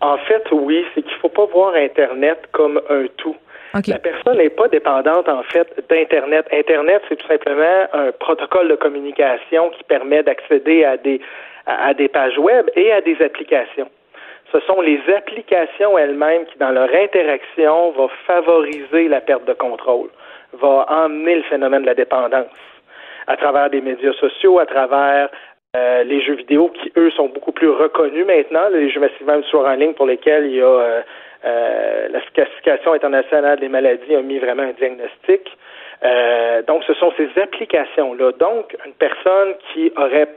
En 0.00 0.16
fait, 0.26 0.42
oui, 0.50 0.82
c'est 0.94 1.02
qu'il 1.02 1.16
faut 1.22 1.28
pas 1.28 1.46
voir 1.52 1.74
Internet 1.74 2.38
comme 2.52 2.80
un 2.90 3.04
tout. 3.18 3.36
La 3.74 3.98
personne 3.98 4.38
n'est 4.38 4.50
pas 4.50 4.68
dépendante, 4.68 5.28
en 5.28 5.42
fait, 5.44 5.68
d'Internet. 5.88 6.46
Internet, 6.52 7.02
c'est 7.08 7.16
tout 7.16 7.28
simplement 7.28 7.86
un 7.92 8.10
protocole 8.12 8.68
de 8.68 8.74
communication 8.74 9.70
qui 9.70 9.84
permet 9.84 10.22
d'accéder 10.22 10.84
à 10.84 10.96
des, 10.96 11.20
à 11.66 11.94
des 11.94 12.08
pages 12.08 12.38
web 12.38 12.68
et 12.74 12.92
à 12.92 13.00
des 13.00 13.16
applications. 13.22 13.88
Ce 14.52 14.58
sont 14.60 14.80
les 14.80 15.00
applications 15.16 15.96
elles-mêmes 15.96 16.44
qui, 16.46 16.58
dans 16.58 16.70
leur 16.70 16.88
interaction, 16.92 17.92
vont 17.92 18.10
favoriser 18.26 19.08
la 19.08 19.20
perte 19.20 19.44
de 19.44 19.52
contrôle, 19.52 20.08
va 20.54 20.86
emmener 20.88 21.36
le 21.36 21.42
phénomène 21.44 21.82
de 21.82 21.86
la 21.86 21.94
dépendance 21.94 22.48
à 23.28 23.36
travers 23.36 23.70
des 23.70 23.80
médias 23.80 24.12
sociaux, 24.14 24.58
à 24.58 24.66
travers 24.66 25.28
euh, 25.76 26.02
les 26.02 26.20
jeux 26.20 26.34
vidéo 26.34 26.68
qui, 26.70 26.90
eux, 26.96 27.12
sont 27.12 27.28
beaucoup 27.28 27.52
plus 27.52 27.68
reconnus 27.68 28.26
maintenant, 28.26 28.68
les 28.72 28.90
jeux 28.90 28.98
massivement 28.98 29.40
en 29.52 29.74
ligne 29.74 29.94
pour 29.94 30.06
lesquels 30.06 30.46
il 30.46 30.56
y 30.56 30.60
a 30.60 30.64
euh, 30.64 31.02
euh, 31.44 32.08
la 32.08 32.20
classification 32.34 32.92
internationale 32.92 33.58
des 33.60 33.68
maladies 33.68 34.14
a 34.14 34.22
mis 34.22 34.38
vraiment 34.38 34.64
un 34.64 34.72
diagnostic. 34.72 35.42
donc, 36.66 36.84
ce 36.84 36.94
sont 36.94 37.12
ces 37.16 37.28
applications-là. 37.40 38.32
Donc, 38.38 38.76
une 38.86 38.92
personne 38.92 39.54
qui 39.72 39.92
aurait, 39.96 40.28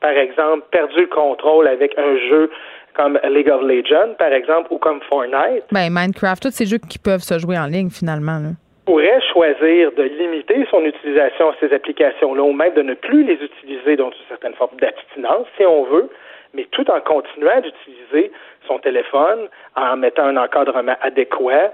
par 0.00 0.10
exemple, 0.12 0.64
perdu 0.70 1.00
le 1.00 1.06
contrôle 1.06 1.68
avec 1.68 1.96
un 1.98 2.16
jeu 2.28 2.50
comme 2.94 3.18
League 3.28 3.50
of 3.50 3.62
Legends, 3.62 4.14
par 4.18 4.32
exemple, 4.32 4.68
ou 4.72 4.78
comme 4.78 5.00
Fortnite. 5.08 5.64
Ben, 5.72 5.90
Minecraft, 5.90 6.42
tous 6.42 6.50
ces 6.50 6.66
jeux 6.66 6.78
qui 6.78 6.98
peuvent 6.98 7.22
se 7.22 7.38
jouer 7.38 7.58
en 7.58 7.66
ligne, 7.66 7.90
finalement. 7.90 8.40
Pourrait 8.84 9.20
choisir 9.32 9.92
de 9.92 10.02
limiter 10.02 10.66
son 10.70 10.84
utilisation 10.84 11.50
à 11.50 11.54
ces 11.60 11.72
applications-là 11.72 12.42
ou 12.42 12.52
même 12.52 12.74
de 12.74 12.82
ne 12.82 12.94
plus 12.94 13.24
les 13.24 13.34
utiliser 13.34 13.96
dans 13.96 14.10
une 14.10 14.26
certaine 14.28 14.54
forme 14.54 14.76
d'abstinence, 14.78 15.46
si 15.56 15.64
on 15.64 15.84
veut, 15.84 16.10
mais 16.52 16.66
tout 16.70 16.88
en 16.90 17.00
continuant 17.00 17.60
d'utiliser 17.60 18.30
son 18.66 18.78
téléphone, 18.78 19.48
en 19.76 19.96
mettant 19.96 20.24
un 20.24 20.36
encadrement 20.36 20.96
adéquat, 21.00 21.72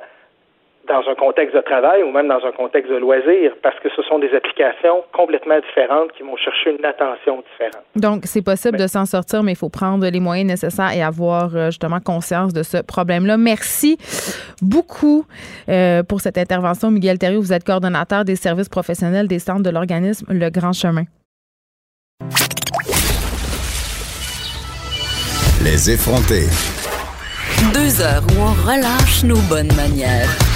dans 0.89 1.03
un 1.09 1.15
contexte 1.15 1.55
de 1.55 1.61
travail 1.61 2.03
ou 2.03 2.11
même 2.11 2.29
dans 2.29 2.45
un 2.45 2.53
contexte 2.53 2.91
de 2.91 2.97
loisir, 2.97 3.53
parce 3.63 3.79
que 3.81 3.89
ce 3.95 4.03
sont 4.03 4.19
des 4.19 4.35
applications 4.35 5.05
complètement 5.13 5.59
différentes 5.61 6.13
qui 6.13 6.23
vont 6.23 6.37
chercher 6.37 6.77
une 6.77 6.85
attention 6.85 7.43
différente. 7.53 7.85
Donc, 7.97 8.23
c'est 8.25 8.43
possible 8.43 8.79
de 8.79 8.87
s'en 8.87 9.07
sortir, 9.07 9.43
mais 9.43 9.53
il 9.53 9.59
faut 9.59 9.69
prendre 9.69 10.07
les 10.07 10.21
moyens 10.21 10.49
nécessaires 10.49 10.93
et 10.93 11.03
avoir 11.03 11.55
euh, 11.55 11.67
justement 11.67 12.01
conscience 12.01 12.53
de 12.53 12.63
ce 12.63 12.79
problème-là. 12.83 13.37
Merci 13.37 13.99
beaucoup 14.63 15.25
euh, 15.69 16.03
pour 16.03 16.21
cette 16.21 16.39
intervention, 16.39 16.91
Miguel 16.91 17.19
Thériault. 17.19 17.41
Vous 17.41 17.53
êtes 17.53 17.65
coordonnateur 17.65 18.25
des 18.25 18.37
services 18.37 18.69
professionnels 18.69 19.29
des 19.29 19.39
centres 19.39 19.63
de 19.63 19.71
l'organisme 19.71 20.27
Le 20.31 20.51
Grand 20.51 20.73
Chemin. 20.73 21.05
Les 25.63 25.91
effronter. 25.91 26.47
Deux 27.75 28.01
heures 28.01 28.23
où 28.31 28.41
on 28.41 28.55
relâche 28.67 29.25
nos 29.25 29.41
bonnes 29.49 29.73
manières. 29.77 30.50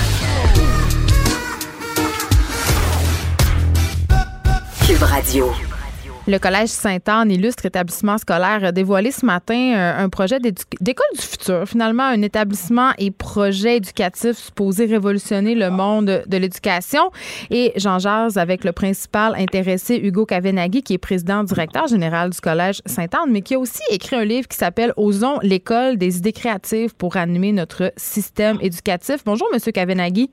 Le 6.27 6.39
Collège 6.39 6.69
Sainte-Anne, 6.69 7.31
illustre 7.31 7.67
établissement 7.67 8.17
scolaire, 8.17 8.65
a 8.65 8.73
dévoilé 8.73 9.11
ce 9.11 9.27
matin 9.27 9.75
euh, 9.75 10.05
un 10.05 10.09
projet 10.09 10.39
d'école 10.39 11.07
du 11.15 11.21
futur. 11.21 11.67
Finalement, 11.67 12.05
un 12.05 12.23
établissement 12.23 12.93
et 12.97 13.11
projet 13.11 13.79
éducatif 13.79 14.37
supposé 14.37 14.87
révolutionner 14.87 15.55
le 15.55 15.71
monde 15.71 16.23
de 16.27 16.37
l'éducation. 16.37 17.11
Et 17.51 17.73
j'en 17.77 17.99
jase 17.99 18.39
avec 18.39 18.65
le 18.65 18.73
principal 18.73 19.35
intéressé, 19.37 19.97
Hugo 19.97 20.27
Kavenaghi, 20.27 20.83
qui 20.83 20.95
est 20.95 20.99
président 20.99 21.43
directeur 21.43 21.89
général 21.89 22.31
du 22.31 22.41
Collège 22.41 22.81
Sainte-Anne, 22.87 23.31
mais 23.31 23.43
qui 23.43 23.55
a 23.55 23.59
aussi 23.59 23.83
écrit 23.91 24.17
un 24.17 24.25
livre 24.25 24.49
qui 24.49 24.57
s'appelle 24.57 24.93
Osons 24.97 25.41
l'école 25.43 25.99
des 25.99 26.19
idées 26.19 26.33
créatives 26.33 26.95
pour 26.95 27.17
animer 27.17 27.53
notre 27.53 27.93
système 27.97 28.59
éducatif. 28.63 29.17
Bonjour, 29.27 29.49
Monsieur 29.53 29.73
Kavenaghi. 29.73 30.31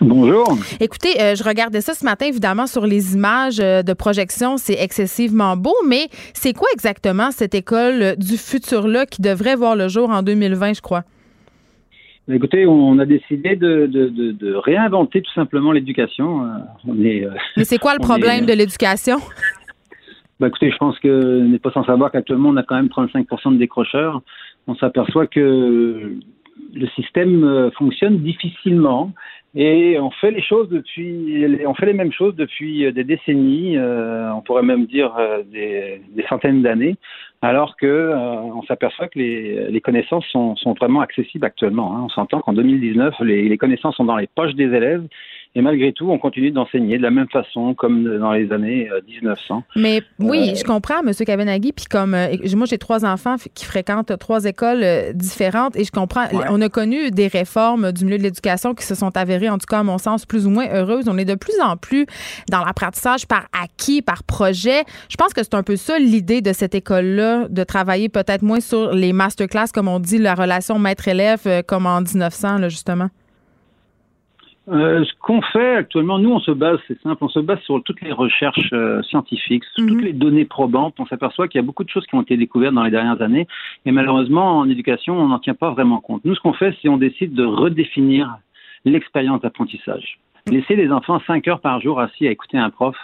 Bonjour. 0.00 0.46
Écoutez, 0.80 1.20
euh, 1.20 1.34
je 1.34 1.42
regardais 1.42 1.80
ça 1.80 1.94
ce 1.94 2.04
matin, 2.04 2.26
évidemment, 2.26 2.66
sur 2.66 2.86
les 2.86 3.14
images 3.14 3.60
euh, 3.60 3.82
de 3.82 3.92
projection. 3.92 4.56
C'est 4.56 4.80
excessivement 4.80 5.56
beau, 5.56 5.74
mais 5.86 6.08
c'est 6.34 6.52
quoi 6.52 6.68
exactement 6.72 7.30
cette 7.30 7.54
école 7.54 8.02
euh, 8.02 8.14
du 8.16 8.36
futur-là 8.36 9.06
qui 9.06 9.22
devrait 9.22 9.56
voir 9.56 9.76
le 9.76 9.88
jour 9.88 10.10
en 10.10 10.22
2020, 10.22 10.74
je 10.74 10.80
crois? 10.82 11.02
Écoutez, 12.28 12.66
on 12.66 12.98
a 12.98 13.06
décidé 13.06 13.54
de, 13.54 14.54
réinventer 14.56 15.22
tout 15.22 15.32
simplement 15.32 15.70
l'éducation. 15.70 16.42
mais 16.84 17.24
c'est 17.62 17.78
quoi 17.78 17.94
le 17.94 18.00
problème 18.02 18.46
de 18.46 18.52
l'éducation? 18.52 19.18
Bah, 20.38 20.48
écoutez, 20.48 20.70
je 20.70 20.76
pense 20.76 20.98
que 20.98 21.40
n'est 21.40 21.58
pas 21.58 21.70
sans 21.70 21.84
savoir 21.86 22.12
qu'actuellement, 22.12 22.50
on 22.50 22.56
a 22.58 22.62
quand 22.62 22.74
même 22.74 22.88
35% 22.88 23.54
de 23.54 23.56
décrocheurs. 23.56 24.20
On 24.66 24.74
s'aperçoit 24.74 25.26
que 25.26 26.12
le 26.74 26.86
système 26.94 27.70
fonctionne 27.78 28.18
difficilement 28.18 29.14
et 29.58 29.98
on 29.98 30.10
fait 30.10 30.30
les 30.32 30.42
choses 30.42 30.68
depuis, 30.68 31.64
on 31.66 31.72
fait 31.72 31.86
les 31.86 31.94
mêmes 31.94 32.12
choses 32.12 32.36
depuis 32.36 32.84
euh, 32.84 32.92
des 32.92 33.04
décennies, 33.04 33.78
euh, 33.78 34.30
on 34.30 34.42
pourrait 34.42 34.62
même 34.62 34.84
dire 34.84 35.16
euh, 35.18 35.42
des, 35.50 36.02
centaines 36.28 36.62
d'années, 36.62 36.96
alors 37.40 37.74
que 37.76 38.12
on 38.14 38.62
s'aperçoit 38.64 39.08
que 39.08 39.18
les, 39.18 39.80
connaissances 39.80 40.26
sont, 40.26 40.54
vraiment 40.78 41.00
accessibles 41.00 41.46
actuellement. 41.46 41.96
Hein. 41.96 42.02
On 42.04 42.08
s'entend 42.10 42.40
qu'en 42.40 42.52
2019, 42.52 43.14
les, 43.20 43.48
les 43.48 43.56
connaissances 43.56 43.96
sont 43.96 44.04
dans 44.04 44.16
les 44.16 44.26
poches 44.26 44.54
des 44.54 44.64
élèves 44.64 45.06
et 45.56 45.62
malgré 45.62 45.94
tout, 45.94 46.10
on 46.10 46.18
continue 46.18 46.50
d'enseigner 46.50 46.98
de 46.98 47.02
la 47.02 47.10
même 47.10 47.30
façon 47.30 47.72
comme 47.72 48.18
dans 48.18 48.32
les 48.32 48.52
années 48.52 48.90
1900. 49.08 49.56
Euh, 49.56 49.60
Mais 49.74 50.02
oui, 50.18 50.50
euh, 50.50 50.54
je 50.54 50.62
comprends, 50.62 51.00
M. 51.00 51.14
Kavenaghi. 51.14 51.72
Puis 51.72 51.86
comme 51.86 52.12
euh, 52.12 52.36
moi, 52.54 52.66
j'ai 52.66 52.76
trois 52.76 53.06
enfants 53.06 53.36
qui 53.54 53.64
fréquentent 53.64 54.18
trois 54.18 54.44
écoles 54.44 54.84
différentes 55.14 55.74
et 55.76 55.84
je 55.84 55.90
comprends. 55.90 56.26
On 56.50 56.60
a 56.60 56.68
connu 56.68 57.10
des 57.10 57.28
réformes 57.28 57.90
du 57.90 58.04
milieu 58.04 58.18
de 58.18 58.22
l'éducation 58.24 58.74
qui 58.74 58.84
se 58.84 58.94
sont 58.94 59.16
avérées, 59.16 59.48
en 59.48 59.56
tout 59.56 59.64
cas 59.66 59.78
à 59.78 59.82
mon 59.82 59.96
sens, 59.96 60.26
plus 60.26 60.46
ou 60.46 60.50
moins 60.50 60.68
heureuses. 60.68 61.08
On 61.08 61.16
est 61.16 61.24
de 61.24 61.36
plus 61.36 61.58
en 61.62 61.78
plus 61.78 62.04
dans 62.50 62.62
l'apprentissage 62.62 63.26
par 63.26 63.46
acquis, 63.58 64.02
par 64.02 64.24
projet. 64.24 64.84
Je 65.08 65.16
pense 65.16 65.32
que 65.32 65.42
c'est 65.42 65.54
un 65.54 65.62
peu 65.62 65.76
ça 65.76 65.98
l'idée 65.98 66.42
de 66.42 66.52
cette 66.52 66.74
école-là, 66.74 67.48
de 67.48 67.64
travailler 67.64 68.10
peut-être 68.10 68.42
moins 68.42 68.60
sur 68.60 68.92
les 68.92 69.14
masterclass, 69.14 69.68
comme 69.72 69.88
on 69.88 70.00
dit, 70.00 70.18
la 70.18 70.34
relation 70.34 70.78
maître-élève, 70.78 71.62
comme 71.66 71.86
en 71.86 72.02
1900, 72.02 72.58
là, 72.58 72.68
justement. 72.68 73.08
Euh, 74.68 75.04
ce 75.04 75.12
qu'on 75.20 75.40
fait 75.42 75.76
actuellement, 75.76 76.18
nous, 76.18 76.30
on 76.30 76.40
se 76.40 76.50
base, 76.50 76.78
c'est 76.88 77.00
simple, 77.00 77.22
on 77.22 77.28
se 77.28 77.38
base 77.38 77.60
sur 77.60 77.80
toutes 77.84 78.00
les 78.00 78.12
recherches 78.12 78.72
euh, 78.72 79.00
scientifiques, 79.02 79.64
sur 79.74 79.86
toutes 79.86 79.98
mhm. 79.98 80.04
les 80.04 80.12
données 80.12 80.44
probantes. 80.44 80.94
On 80.98 81.06
s'aperçoit 81.06 81.46
qu'il 81.46 81.60
y 81.60 81.62
a 81.62 81.66
beaucoup 81.66 81.84
de 81.84 81.88
choses 81.88 82.04
qui 82.06 82.16
ont 82.16 82.22
été 82.22 82.36
découvertes 82.36 82.74
dans 82.74 82.82
les 82.82 82.90
dernières 82.90 83.22
années, 83.22 83.46
et 83.84 83.92
malheureusement, 83.92 84.58
en 84.58 84.68
éducation, 84.68 85.16
on 85.18 85.28
n'en 85.28 85.38
tient 85.38 85.54
pas 85.54 85.70
vraiment 85.70 86.00
compte. 86.00 86.24
Nous, 86.24 86.34
ce 86.34 86.40
qu'on 86.40 86.52
fait, 86.52 86.76
c'est 86.82 86.88
on 86.88 86.96
décide 86.96 87.34
de 87.34 87.44
redéfinir 87.44 88.38
l'expérience 88.84 89.40
d'apprentissage. 89.40 90.18
Laisser 90.48 90.76
les 90.76 90.90
enfants 90.92 91.20
cinq 91.26 91.48
heures 91.48 91.60
par 91.60 91.80
jour 91.80 92.00
assis 92.00 92.26
à 92.26 92.30
écouter 92.30 92.58
un 92.58 92.70
prof, 92.70 92.96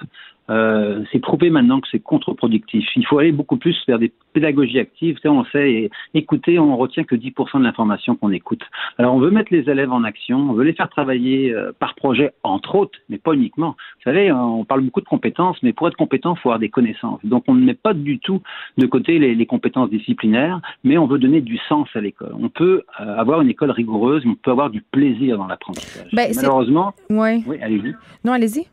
euh, 0.50 1.04
c'est 1.12 1.20
prouvé 1.20 1.50
maintenant 1.50 1.80
que 1.80 1.88
c'est 1.90 2.00
contre-productif. 2.00 2.86
Il 2.96 3.06
faut 3.06 3.18
aller 3.18 3.32
beaucoup 3.32 3.56
plus 3.56 3.76
vers 3.86 3.98
des 3.98 4.12
pédagogies 4.32 4.78
actives. 4.78 5.18
On 5.24 5.44
sait 5.46 5.90
écouter, 6.14 6.58
on 6.58 6.76
retient 6.76 7.04
que 7.04 7.14
10% 7.14 7.58
de 7.58 7.64
l'information 7.64 8.16
qu'on 8.16 8.30
écoute. 8.32 8.62
Alors 8.98 9.14
on 9.14 9.18
veut 9.18 9.30
mettre 9.30 9.52
les 9.52 9.70
élèves 9.70 9.92
en 9.92 10.04
action, 10.04 10.50
on 10.50 10.52
veut 10.52 10.64
les 10.64 10.72
faire 10.72 10.88
travailler 10.88 11.52
euh, 11.52 11.72
par 11.78 11.94
projet, 11.94 12.32
entre 12.42 12.74
autres, 12.74 12.98
mais 13.08 13.18
pas 13.18 13.32
uniquement. 13.32 13.76
Vous 13.96 14.02
savez, 14.04 14.32
on 14.32 14.64
parle 14.64 14.82
beaucoup 14.82 15.00
de 15.00 15.06
compétences, 15.06 15.56
mais 15.62 15.72
pour 15.72 15.88
être 15.88 15.96
compétent, 15.96 16.34
il 16.34 16.40
faut 16.40 16.48
avoir 16.48 16.58
des 16.58 16.68
connaissances. 16.68 17.20
Donc 17.24 17.44
on 17.46 17.54
ne 17.54 17.64
met 17.64 17.74
pas 17.74 17.94
du 17.94 18.18
tout 18.18 18.42
de 18.78 18.86
côté 18.86 19.18
les, 19.18 19.34
les 19.34 19.46
compétences 19.46 19.90
disciplinaires, 19.90 20.60
mais 20.84 20.98
on 20.98 21.06
veut 21.06 21.18
donner 21.18 21.40
du 21.40 21.58
sens 21.68 21.88
à 21.94 22.00
l'école. 22.00 22.34
On 22.38 22.48
peut 22.48 22.82
euh, 23.00 23.16
avoir 23.16 23.40
une 23.40 23.48
école 23.48 23.70
rigoureuse, 23.70 24.24
mais 24.24 24.32
on 24.32 24.36
peut 24.36 24.50
avoir 24.50 24.70
du 24.70 24.82
plaisir 24.82 25.38
dans 25.38 25.46
l'apprentissage. 25.46 26.08
Ben, 26.12 26.32
Malheureusement, 26.34 26.92
oui, 27.10 27.44
allez-y. 27.60 27.94
Non, 28.24 28.32
allez-y. 28.32 28.66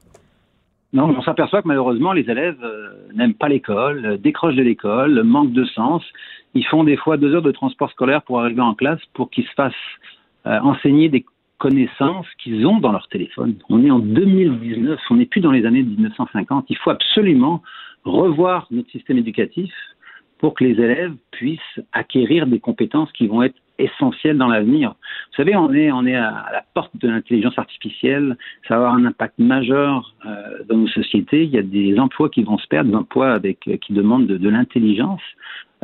Non, 0.91 1.15
on 1.15 1.21
s'aperçoit 1.21 1.61
que 1.61 1.67
malheureusement, 1.67 2.13
les 2.13 2.29
élèves 2.29 2.57
euh, 2.63 2.89
n'aiment 3.13 3.35
pas 3.35 3.47
l'école, 3.47 4.05
euh, 4.05 4.17
décrochent 4.17 4.55
de 4.55 4.63
l'école, 4.63 5.21
manquent 5.23 5.53
de 5.53 5.65
sens. 5.65 6.03
Ils 6.55 6.65
font 6.65 6.83
des 6.83 6.97
fois 6.97 7.17
deux 7.17 7.35
heures 7.35 7.43
de 7.43 7.51
transport 7.51 7.91
scolaire 7.91 8.23
pour 8.23 8.39
arriver 8.39 8.61
en 8.61 8.73
classe 8.73 8.99
pour 9.13 9.29
qu'ils 9.29 9.45
se 9.45 9.53
fassent 9.53 9.73
euh, 10.47 10.59
enseigner 10.61 11.09
des 11.09 11.25
connaissances 11.59 12.25
qu'ils 12.41 12.65
ont 12.65 12.79
dans 12.79 12.91
leur 12.91 13.07
téléphone. 13.09 13.55
On 13.69 13.83
est 13.85 13.91
en 13.91 13.99
2019, 13.99 14.99
on 15.11 15.15
n'est 15.15 15.25
plus 15.25 15.41
dans 15.41 15.51
les 15.51 15.65
années 15.65 15.83
1950. 15.83 16.65
Il 16.69 16.77
faut 16.77 16.89
absolument 16.89 17.61
revoir 18.03 18.65
notre 18.71 18.89
système 18.89 19.17
éducatif 19.17 19.71
pour 20.39 20.55
que 20.55 20.63
les 20.63 20.71
élèves 20.71 21.13
puissent 21.31 21.59
acquérir 21.91 22.47
des 22.47 22.59
compétences 22.59 23.11
qui 23.11 23.27
vont 23.27 23.43
être 23.43 23.57
essentiel 23.79 24.37
dans 24.37 24.47
l'avenir. 24.47 24.89
Vous 24.91 25.35
savez, 25.37 25.55
on 25.55 25.73
est, 25.73 25.91
on 25.91 26.05
est 26.05 26.15
à 26.15 26.49
la 26.51 26.63
porte 26.73 26.91
de 26.97 27.07
l'intelligence 27.07 27.57
artificielle. 27.57 28.37
Ça 28.67 28.75
va 28.75 28.87
avoir 28.87 28.93
un 28.93 29.05
impact 29.05 29.39
majeur 29.39 30.13
euh, 30.25 30.63
dans 30.67 30.77
nos 30.77 30.87
sociétés. 30.87 31.43
Il 31.43 31.49
y 31.49 31.57
a 31.57 31.63
des 31.63 31.97
emplois 31.99 32.29
qui 32.29 32.43
vont 32.43 32.57
se 32.57 32.67
perdre, 32.67 32.91
des 32.91 32.95
emplois 32.95 33.31
avec, 33.31 33.67
euh, 33.67 33.77
qui 33.77 33.93
demandent 33.93 34.27
de, 34.27 34.37
de 34.37 34.49
l'intelligence. 34.49 35.21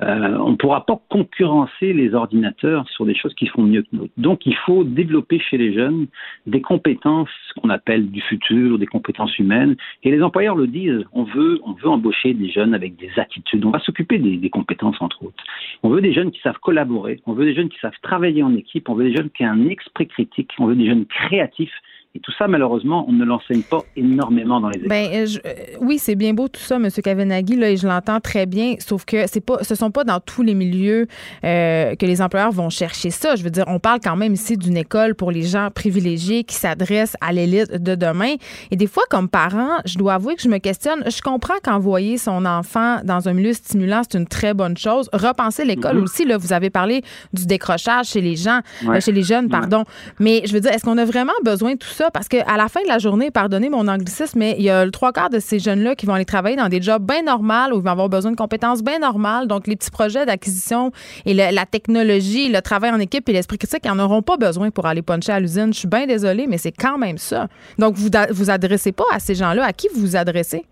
Euh, 0.03 0.37
on 0.39 0.51
ne 0.51 0.55
pourra 0.55 0.85
pas 0.85 0.99
concurrencer 1.09 1.93
les 1.93 2.13
ordinateurs 2.13 2.87
sur 2.89 3.05
des 3.05 3.15
choses 3.15 3.33
qui 3.35 3.47
font 3.47 3.63
mieux 3.63 3.83
que 3.83 3.87
nous. 3.93 4.09
Donc, 4.17 4.45
il 4.45 4.55
faut 4.55 4.83
développer 4.83 5.39
chez 5.39 5.57
les 5.57 5.73
jeunes 5.73 6.07
des 6.47 6.61
compétences 6.61 7.29
qu'on 7.61 7.69
appelle 7.69 8.11
du 8.11 8.21
futur, 8.21 8.77
des 8.77 8.87
compétences 8.87 9.37
humaines. 9.39 9.75
Et 10.03 10.11
les 10.11 10.21
employeurs 10.21 10.55
le 10.55 10.67
disent. 10.67 11.05
On 11.13 11.23
veut, 11.23 11.61
on 11.63 11.73
veut 11.73 11.87
embaucher 11.87 12.33
des 12.33 12.49
jeunes 12.49 12.73
avec 12.73 12.97
des 12.97 13.11
attitudes. 13.17 13.63
On 13.63 13.71
va 13.71 13.79
s'occuper 13.79 14.17
des, 14.17 14.35
des, 14.37 14.49
compétences, 14.49 15.01
entre 15.01 15.23
autres. 15.23 15.43
On 15.83 15.89
veut 15.89 16.01
des 16.01 16.13
jeunes 16.13 16.31
qui 16.31 16.41
savent 16.41 16.59
collaborer. 16.59 17.21
On 17.25 17.33
veut 17.33 17.45
des 17.45 17.55
jeunes 17.55 17.69
qui 17.69 17.79
savent 17.79 17.93
travailler 18.01 18.43
en 18.43 18.53
équipe. 18.55 18.89
On 18.89 18.95
veut 18.95 19.05
des 19.05 19.15
jeunes 19.15 19.29
qui 19.29 19.45
ont 19.45 19.49
un 19.49 19.67
esprit 19.67 20.07
critique. 20.07 20.51
On 20.59 20.65
veut 20.65 20.75
des 20.75 20.87
jeunes 20.87 21.05
créatifs 21.05 21.73
et 22.15 22.19
tout 22.19 22.31
ça, 22.37 22.47
malheureusement, 22.47 23.05
on 23.09 23.11
ne 23.11 23.25
l'enseigne 23.25 23.61
pas 23.61 23.81
énormément 23.97 24.61
dans 24.61 24.69
les 24.69 24.79
écoles. 24.79 24.87
Ben, 24.87 25.09
euh, 25.13 25.27
euh, 25.45 25.53
oui, 25.81 25.97
c'est 25.99 26.15
bien 26.15 26.33
beau 26.33 26.47
tout 26.47 26.61
ça, 26.61 26.77
M. 26.77 26.87
Kavenaghi, 26.89 27.57
là, 27.57 27.69
et 27.69 27.75
je 27.75 27.85
l'entends 27.85 28.21
très 28.21 28.45
bien, 28.45 28.75
sauf 28.79 29.03
que 29.03 29.27
c'est 29.27 29.41
pas, 29.41 29.61
ce 29.63 29.75
sont 29.75 29.91
pas 29.91 30.05
dans 30.05 30.21
tous 30.21 30.41
les 30.41 30.53
milieux 30.53 31.07
euh, 31.43 31.93
que 31.95 32.05
les 32.05 32.21
employeurs 32.21 32.53
vont 32.53 32.69
chercher 32.69 33.09
ça. 33.09 33.35
Je 33.35 33.43
veux 33.43 33.49
dire, 33.49 33.65
on 33.67 33.79
parle 33.79 33.99
quand 34.01 34.15
même 34.15 34.33
ici 34.33 34.55
d'une 34.55 34.77
école 34.77 35.13
pour 35.13 35.29
les 35.29 35.41
gens 35.41 35.69
privilégiés 35.75 36.45
qui 36.45 36.55
s'adressent 36.55 37.17
à 37.19 37.33
l'élite 37.33 37.83
de 37.83 37.95
demain. 37.95 38.35
Et 38.71 38.77
des 38.77 38.87
fois, 38.87 39.03
comme 39.09 39.27
parent, 39.27 39.81
je 39.85 39.97
dois 39.97 40.13
avouer 40.13 40.35
que 40.35 40.41
je 40.41 40.49
me 40.49 40.59
questionne. 40.59 41.03
Je 41.05 41.21
comprends 41.21 41.55
qu'envoyer 41.61 42.17
son 42.17 42.45
enfant 42.45 42.99
dans 43.03 43.27
un 43.27 43.33
milieu 43.33 43.51
stimulant, 43.51 44.03
c'est 44.09 44.17
une 44.17 44.27
très 44.27 44.53
bonne 44.53 44.77
chose. 44.77 45.09
Repenser 45.11 45.65
l'école 45.65 45.97
mm-hmm. 45.97 46.03
aussi, 46.03 46.23
là, 46.25 46.37
vous 46.37 46.53
avez 46.53 46.69
parlé 46.69 47.01
du 47.33 47.45
décrochage 47.45 48.07
chez 48.07 48.21
les 48.21 48.37
gens, 48.37 48.61
chez 49.01 49.11
les 49.11 49.23
jeunes, 49.23 49.49
pardon. 49.49 49.83
Mais 50.17 50.43
je 50.45 50.53
veux 50.53 50.61
dire, 50.61 50.71
est-ce 50.71 50.85
qu'on 50.85 50.97
a 50.97 51.03
vraiment 51.03 51.33
besoin 51.43 51.73
de 51.73 51.77
tout 51.77 51.89
ça? 51.89 52.04
Parce 52.11 52.27
qu'à 52.27 52.57
la 52.57 52.67
fin 52.67 52.81
de 52.81 52.87
la 52.87 52.99
journée, 52.99 53.31
pardonnez 53.31 53.69
mon 53.69 53.87
anglicisme, 53.87 54.39
mais 54.39 54.55
il 54.57 54.63
y 54.63 54.69
a 54.69 54.85
le 54.85 54.91
trois 54.91 55.11
quarts 55.11 55.29
de 55.29 55.39
ces 55.39 55.59
jeunes-là 55.59 55.95
qui 55.95 56.05
vont 56.05 56.13
aller 56.13 56.25
travailler 56.25 56.55
dans 56.55 56.69
des 56.69 56.81
jobs 56.81 57.03
bien 57.03 57.23
normaux 57.23 57.73
où 57.73 57.77
ils 57.77 57.83
vont 57.83 57.91
avoir 57.91 58.09
besoin 58.09 58.31
de 58.31 58.35
compétences 58.35 58.83
bien 58.83 58.99
normales. 58.99 59.47
Donc, 59.47 59.67
les 59.67 59.75
petits 59.75 59.91
projets 59.91 60.25
d'acquisition 60.25 60.91
et 61.25 61.33
la 61.33 61.65
technologie, 61.65 62.49
le 62.49 62.61
travail 62.61 62.91
en 62.91 62.99
équipe 62.99 63.27
et 63.29 63.33
l'esprit 63.33 63.57
critique, 63.57 63.81
ils 63.85 63.91
n'en 63.91 64.03
auront 64.03 64.21
pas 64.21 64.37
besoin 64.37 64.71
pour 64.71 64.85
aller 64.85 65.01
puncher 65.01 65.31
à 65.31 65.39
l'usine. 65.39 65.73
Je 65.73 65.79
suis 65.79 65.87
bien 65.87 66.05
désolée, 66.05 66.47
mais 66.47 66.57
c'est 66.57 66.71
quand 66.71 66.97
même 66.97 67.17
ça. 67.17 67.47
Donc, 67.77 67.95
vous 67.95 68.09
vous 68.31 68.49
adressez 68.49 68.91
pas 68.91 69.05
à 69.11 69.19
ces 69.19 69.35
gens-là. 69.35 69.65
À 69.65 69.73
qui 69.73 69.87
vous 69.93 70.01
vous 70.01 70.15
adressez? 70.15 70.65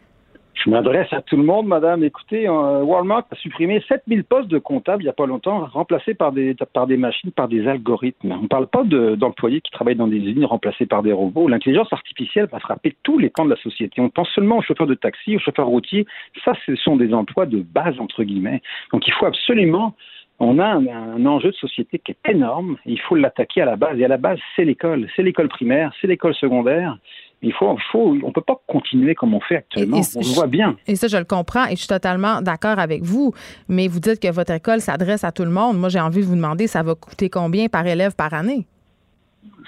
Je 0.53 0.69
m'adresse 0.69 1.11
à 1.11 1.21
tout 1.21 1.35
le 1.35 1.43
monde, 1.43 1.67
madame. 1.67 2.03
Écoutez, 2.03 2.47
euh, 2.47 2.83
Walmart 2.83 3.25
a 3.31 3.35
supprimé 3.35 3.83
7000 3.87 4.23
postes 4.23 4.49
de 4.49 4.59
comptables 4.59 5.01
il 5.01 5.05
n'y 5.05 5.09
a 5.09 5.13
pas 5.13 5.25
longtemps, 5.25 5.65
remplacés 5.65 6.13
par 6.13 6.31
des, 6.31 6.55
par 6.73 6.87
des 6.87 6.95
machines, 6.95 7.31
par 7.31 7.47
des 7.47 7.67
algorithmes. 7.67 8.31
On 8.31 8.43
ne 8.43 8.47
parle 8.47 8.67
pas 8.67 8.83
d'employés 8.83 9.61
qui 9.61 9.71
travaillent 9.71 9.95
dans 9.95 10.07
des 10.07 10.17
usines 10.17 10.45
remplacés 10.45 10.85
par 10.85 11.01
des 11.01 11.11
robots. 11.11 11.47
L'intelligence 11.47 11.91
artificielle 11.91 12.47
va 12.51 12.59
frapper 12.59 12.95
tous 13.03 13.17
les 13.17 13.29
pans 13.29 13.45
de 13.45 13.49
la 13.49 13.57
société. 13.57 13.99
On 13.99 14.09
pense 14.09 14.29
seulement 14.29 14.57
aux 14.57 14.61
chauffeurs 14.61 14.87
de 14.87 14.93
taxi, 14.93 15.35
aux 15.35 15.39
chauffeurs 15.39 15.67
routiers. 15.67 16.05
Ça, 16.45 16.53
ce 16.65 16.75
sont 16.75 16.97
des 16.97 17.13
emplois 17.13 17.45
de 17.45 17.61
base, 17.61 17.99
entre 17.99 18.23
guillemets. 18.23 18.61
Donc, 18.91 19.07
il 19.07 19.13
faut 19.13 19.25
absolument 19.25 19.95
on 20.39 20.59
a 20.59 20.65
un, 20.65 20.87
un, 20.87 21.25
enjeu 21.25 21.51
de 21.51 21.55
société 21.55 21.99
qui 21.99 22.11
est 22.11 22.31
énorme. 22.31 22.77
Il 22.85 22.99
faut 22.99 23.15
l'attaquer 23.15 23.61
à 23.61 23.65
la 23.65 23.75
base. 23.75 23.99
Et 23.99 24.05
à 24.05 24.07
la 24.07 24.17
base, 24.17 24.39
c'est 24.55 24.65
l'école. 24.65 25.07
C'est 25.15 25.23
l'école 25.23 25.47
primaire, 25.47 25.93
c'est 26.01 26.07
l'école 26.07 26.33
secondaire. 26.35 26.97
Il 27.43 27.51
faut, 27.51 27.77
faut, 27.91 28.17
on 28.23 28.31
peut 28.31 28.41
pas 28.41 28.59
continuer 28.67 29.15
comme 29.15 29.33
on 29.33 29.41
fait 29.41 29.57
actuellement. 29.57 29.97
on 30.15 30.19
le 30.19 30.33
voit 30.33 30.47
bien. 30.47 30.77
Et 30.87 30.95
ça, 30.95 31.07
je 31.07 31.17
le 31.17 31.25
comprends 31.25 31.65
et 31.65 31.71
je 31.71 31.79
suis 31.79 31.87
totalement 31.87 32.41
d'accord 32.41 32.79
avec 32.79 33.03
vous. 33.03 33.33
Mais 33.67 33.89
vous 33.89 33.99
dites 33.99 34.21
que 34.21 34.31
votre 34.31 34.53
école 34.53 34.79
s'adresse 34.79 35.25
à 35.25 35.33
tout 35.33 35.43
le 35.43 35.51
monde. 35.51 35.77
Moi, 35.77 35.89
j'ai 35.89 35.99
envie 35.99 36.21
de 36.21 36.25
vous 36.25 36.35
demander, 36.35 36.67
ça 36.67 36.83
va 36.83 36.95
coûter 36.95 37.29
combien 37.29 37.67
par 37.67 37.85
élève 37.85 38.15
par 38.15 38.33
année? 38.33 38.65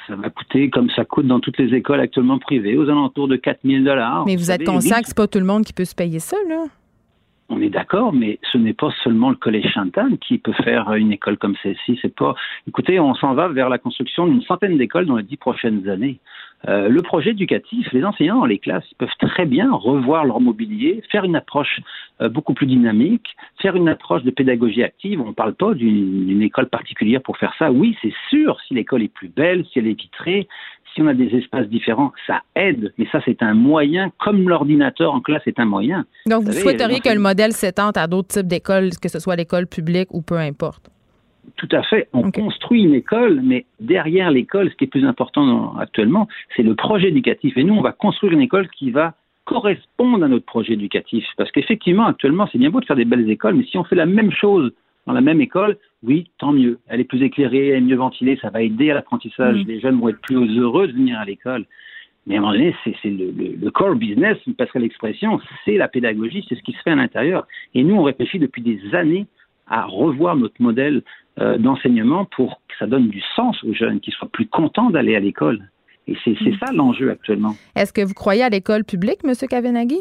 Ça 0.08 0.16
va 0.16 0.30
coûter 0.30 0.70
comme 0.70 0.90
ça 0.92 1.04
coûte 1.04 1.28
dans 1.28 1.42
toutes 1.42 1.58
les 1.58 1.76
écoles 1.76 2.00
actuellement 2.00 2.40
privées, 2.40 2.78
aux 2.78 2.88
alentours 2.88 3.28
de 3.28 3.36
4 3.36 3.60
000 3.66 3.84
Mais 4.26 4.38
vous, 4.38 4.52
êtes 4.52 4.64
conscient 4.64 5.02
que 5.02 5.08
c'est 5.08 5.18
pas 5.18 5.28
tout 5.28 5.40
le 5.40 5.46
monde 5.46 5.66
qui 5.66 5.74
peut 5.74 5.86
se 5.86 5.96
payer 5.96 6.20
ça, 6.20 6.38
là? 6.48 6.64
On 7.50 7.62
est 7.62 7.70
d'accord, 7.70 8.12
mais 8.12 8.40
ce 8.52 8.58
n'est 8.58 8.74
pas 8.74 8.90
seulement 9.04 9.30
le 9.30 9.36
collège 9.36 9.72
Chantal 9.72 10.18
qui 10.18 10.40
peut 10.40 10.54
faire 10.64 10.92
une 10.94 11.12
école 11.12 11.38
comme 11.38 11.56
celle-ci. 11.62 12.00
C'est 12.02 12.16
pas. 12.16 12.34
Écoutez, 12.68 13.00
on 13.00 13.14
s'en 13.14 13.36
va 13.36 13.50
vers 13.50 13.70
la 13.70 13.78
construction 13.78 14.26
d'une 14.26 14.42
centaine 14.42 14.78
d'écoles 14.78 15.06
dans 15.06 15.18
les 15.18 15.24
dix 15.24 15.38
prochaines 15.38 15.88
années. 15.88 16.20
Euh, 16.68 16.90
le 16.90 17.02
projet 17.02 17.32
éducatif, 17.32 17.92
les 17.92 18.04
enseignants 18.04 18.40
dans 18.40 18.46
les 18.46 18.58
classes 18.58 18.86
ils 18.92 18.96
peuvent 18.96 19.10
très 19.20 19.46
bien 19.46 19.72
revoir 19.72 20.26
leur 20.26 20.40
mobilier, 20.40 21.04
faire 21.12 21.24
une 21.24 21.36
approche 21.36 21.80
euh, 22.22 22.30
beaucoup 22.30 22.54
plus 22.54 22.66
dynamique, 22.66 23.36
faire 23.62 23.76
une 23.76 23.88
approche 23.88 24.24
de 24.24 24.32
pédagogie 24.32 24.84
active. 24.84 25.22
On 25.22 25.28
ne 25.28 25.34
parle 25.34 25.54
pas 25.54 25.74
d'une 25.74 26.42
école 26.42 26.68
particulière 26.68 27.22
pour 27.22 27.38
faire 27.38 27.54
ça. 27.60 27.72
Oui, 27.72 27.96
c'est 28.02 28.14
sûr, 28.30 28.58
si 28.68 28.74
l'école 28.74 29.04
est 29.04 29.14
plus 29.14 29.28
belle, 29.28 29.66
si 29.72 29.80
elle 29.80 29.88
est 29.88 30.00
vitrée, 30.00 30.48
si 30.96 31.02
on 31.02 31.08
a 31.08 31.14
des 31.14 31.36
espaces 31.36 31.68
différents, 31.68 32.14
ça 32.26 32.42
aide, 32.56 32.94
mais 32.98 33.06
ça, 33.12 33.20
c'est 33.26 33.44
un 33.44 33.54
moyen, 33.54 34.12
comme 34.18 34.48
l'ordinateur 34.48 35.14
en 35.14 35.20
classe 35.20 35.44
est 35.46 35.60
un 35.60 35.66
moyen. 35.66 36.06
Donc, 36.26 36.44
vous, 36.44 36.54
souhaiteriez 36.54 37.02
que 37.02 37.10
le 37.10 37.20
modèle 37.20 37.52
s'étende 37.52 37.98
à 37.98 38.08
d'autres 38.08 38.30
types 38.30 38.48
d'écoles, 38.48 38.92
que 39.02 39.10
ce 39.10 39.20
soit 39.20 39.36
l'école 39.36 39.68
publique 39.68 40.08
ou 40.12 40.22
peu 40.22 40.38
importe? 40.38 40.90
Tout 41.58 41.70
à 41.72 41.84
fait. 41.84 42.08
On 42.14 42.32
construit 42.32 42.84
une 42.84 42.94
école, 42.94 43.42
mais 43.44 43.66
derrière 43.80 44.32
l'école, 44.32 44.70
ce 44.70 44.76
qui 44.76 44.86
est 44.86 44.88
plus 44.88 45.06
important 45.06 45.76
actuellement, 45.78 46.28
c'est 46.56 46.64
le 46.64 46.76
projet 46.76 47.10
éducatif. 47.10 47.58
Et 47.58 47.64
nous, 47.64 47.76
on 47.76 47.82
va 47.82 47.92
construire 47.92 48.34
une 48.34 48.42
école 48.42 48.68
qui 48.70 48.92
va 48.92 49.14
correspondre 49.46 50.26
à 50.26 50.28
notre 50.28 50.46
projet 50.46 50.74
éducatif. 50.74 51.26
Parce 51.38 51.52
qu'effectivement, 51.52 52.06
actuellement, 52.08 52.48
c'est 52.52 52.58
bien 52.58 52.70
beau 52.70 52.80
de 52.80 52.86
faire 52.86 52.96
des 52.96 53.06
belles 53.06 53.30
écoles, 53.30 53.56
mais 53.56 53.64
si 53.64 53.78
on 53.78 53.84
fait 53.84 53.96
la 53.96 54.06
même 54.06 54.32
chose 54.32 54.74
dans 55.06 55.14
la 55.14 55.22
même 55.22 55.40
école, 55.40 55.78
oui, 56.04 56.30
tant 56.40 56.52
mieux. 56.52 56.80
Elle 56.88 57.00
est 57.00 57.06
plus 57.06 57.22
éclairée, 57.22 57.70
elle 57.70 57.78
est 57.78 57.82
mieux 57.82 57.96
ventilée, 57.96 58.38
ça 58.42 58.50
va 58.50 58.62
aider 58.62 58.90
à 58.90 58.96
l'apprentissage. 58.96 59.64
Les 59.66 59.80
jeunes 59.80 60.00
vont 60.00 60.10
être 60.10 60.22
plus 60.22 60.58
heureux 60.58 60.88
de 60.88 60.94
venir 60.94 61.20
à 61.20 61.26
l'école. 61.26 61.66
Mais 62.28 62.36
à 62.36 62.38
un 62.40 62.42
moment 62.42 62.54
donné, 62.54 62.76
c'est 62.84 62.96
le, 63.06 63.32
le, 63.62 63.72
core 63.72 63.96
business, 63.96 64.38
vous 64.48 64.54
passerez 64.54 64.80
l'expression, 64.80 65.40
c'est 65.64 65.78
la 65.78 65.88
pédagogie, 65.88 66.44
c'est 66.50 66.56
ce 66.56 66.64
qui 66.64 66.72
se 66.72 66.82
fait 66.82 66.90
à 66.90 66.96
l'intérieur. 66.96 67.46
Et 67.76 67.84
nous, 67.84 67.96
on 67.96 68.02
réfléchit 68.02 68.40
depuis 68.40 68.64
des 68.64 68.96
années 68.96 69.28
à 69.68 69.86
revoir 69.86 70.36
notre 70.36 70.60
modèle 70.60 71.04
euh, 71.40 71.58
d'enseignement 71.58 72.26
pour 72.26 72.62
que 72.68 72.76
ça 72.80 72.88
donne 72.88 73.10
du 73.10 73.22
sens 73.36 73.62
aux 73.64 73.74
jeunes, 73.74 74.00
qu'ils 74.00 74.14
soient 74.14 74.30
plus 74.30 74.48
contents 74.48 74.90
d'aller 74.90 75.16
à 75.16 75.20
l'école. 75.20 75.70
Et 76.08 76.16
c'est 76.24 76.32
mm. 76.32 76.58
ça 76.60 76.72
l'enjeu 76.72 77.12
actuellement. 77.12 77.56
Est-ce 77.76 77.92
que 77.92 78.02
vous 78.02 78.14
croyez 78.14 78.44
à 78.44 78.50
l'école 78.50 78.84
publique, 78.84 79.20
M. 79.24 79.34
Kavenaghi? 79.50 80.00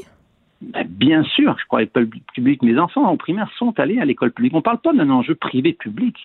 Ben, 0.60 0.86
bien 0.88 1.24
sûr, 1.24 1.56
je 1.58 1.66
crois 1.66 1.80
à 1.80 1.82
l'école 1.82 2.08
publique. 2.34 2.62
Mes 2.62 2.78
enfants 2.78 3.04
en 3.04 3.16
primaire 3.16 3.50
sont 3.58 3.78
allés 3.78 3.98
à 3.98 4.04
l'école 4.04 4.32
publique. 4.32 4.54
On 4.54 4.58
ne 4.58 4.62
parle 4.62 4.78
pas 4.78 4.92
d'un 4.92 5.10
enjeu 5.10 5.34
privé-public. 5.34 6.16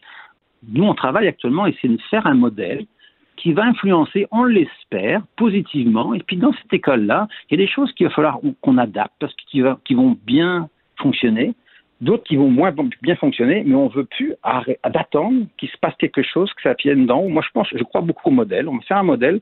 Nous, 0.72 0.84
on 0.84 0.94
travaille 0.94 1.28
actuellement 1.28 1.66
et 1.66 1.76
c'est 1.82 1.88
de 1.88 2.00
faire 2.10 2.28
un 2.28 2.36
modèle 2.36 2.86
qui 3.38 3.54
va 3.54 3.64
influencer, 3.64 4.28
on 4.32 4.44
l'espère, 4.44 5.22
positivement. 5.38 6.14
Et 6.14 6.20
puis 6.20 6.36
dans 6.36 6.52
cette 6.54 6.74
école-là, 6.74 7.28
il 7.50 7.58
y 7.58 7.62
a 7.64 7.66
des 7.66 7.72
choses 7.72 7.92
qu'il 7.94 8.06
va 8.06 8.14
falloir 8.14 8.40
qu'on 8.62 8.78
adapte 8.78 9.14
parce 9.20 9.34
qu'ils 9.50 9.64
vont 9.64 10.18
bien 10.26 10.70
fonctionner, 10.98 11.54
d'autres 12.02 12.24
qui 12.24 12.36
vont 12.36 12.50
moins 12.50 12.74
bien 13.02 13.16
fonctionner, 13.16 13.64
mais 13.66 13.76
on 13.76 13.90
ne 13.90 13.94
veut 13.94 14.06
plus 14.06 14.34
d'attendre 14.86 15.46
qu'il 15.58 15.70
se 15.70 15.78
passe 15.78 15.96
quelque 16.00 16.24
chose, 16.24 16.52
que 16.54 16.62
ça 16.62 16.76
vienne 16.82 17.06
d'en 17.06 17.20
haut. 17.20 17.30
Moi, 17.30 17.44
je 17.46 17.52
pense, 17.54 17.68
je 17.72 17.84
crois 17.84 18.02
beaucoup 18.02 18.30
au 18.30 18.32
modèle. 18.32 18.68
On 18.68 18.78
va 18.78 18.82
faire 18.82 18.98
un 18.98 19.04
modèle 19.04 19.42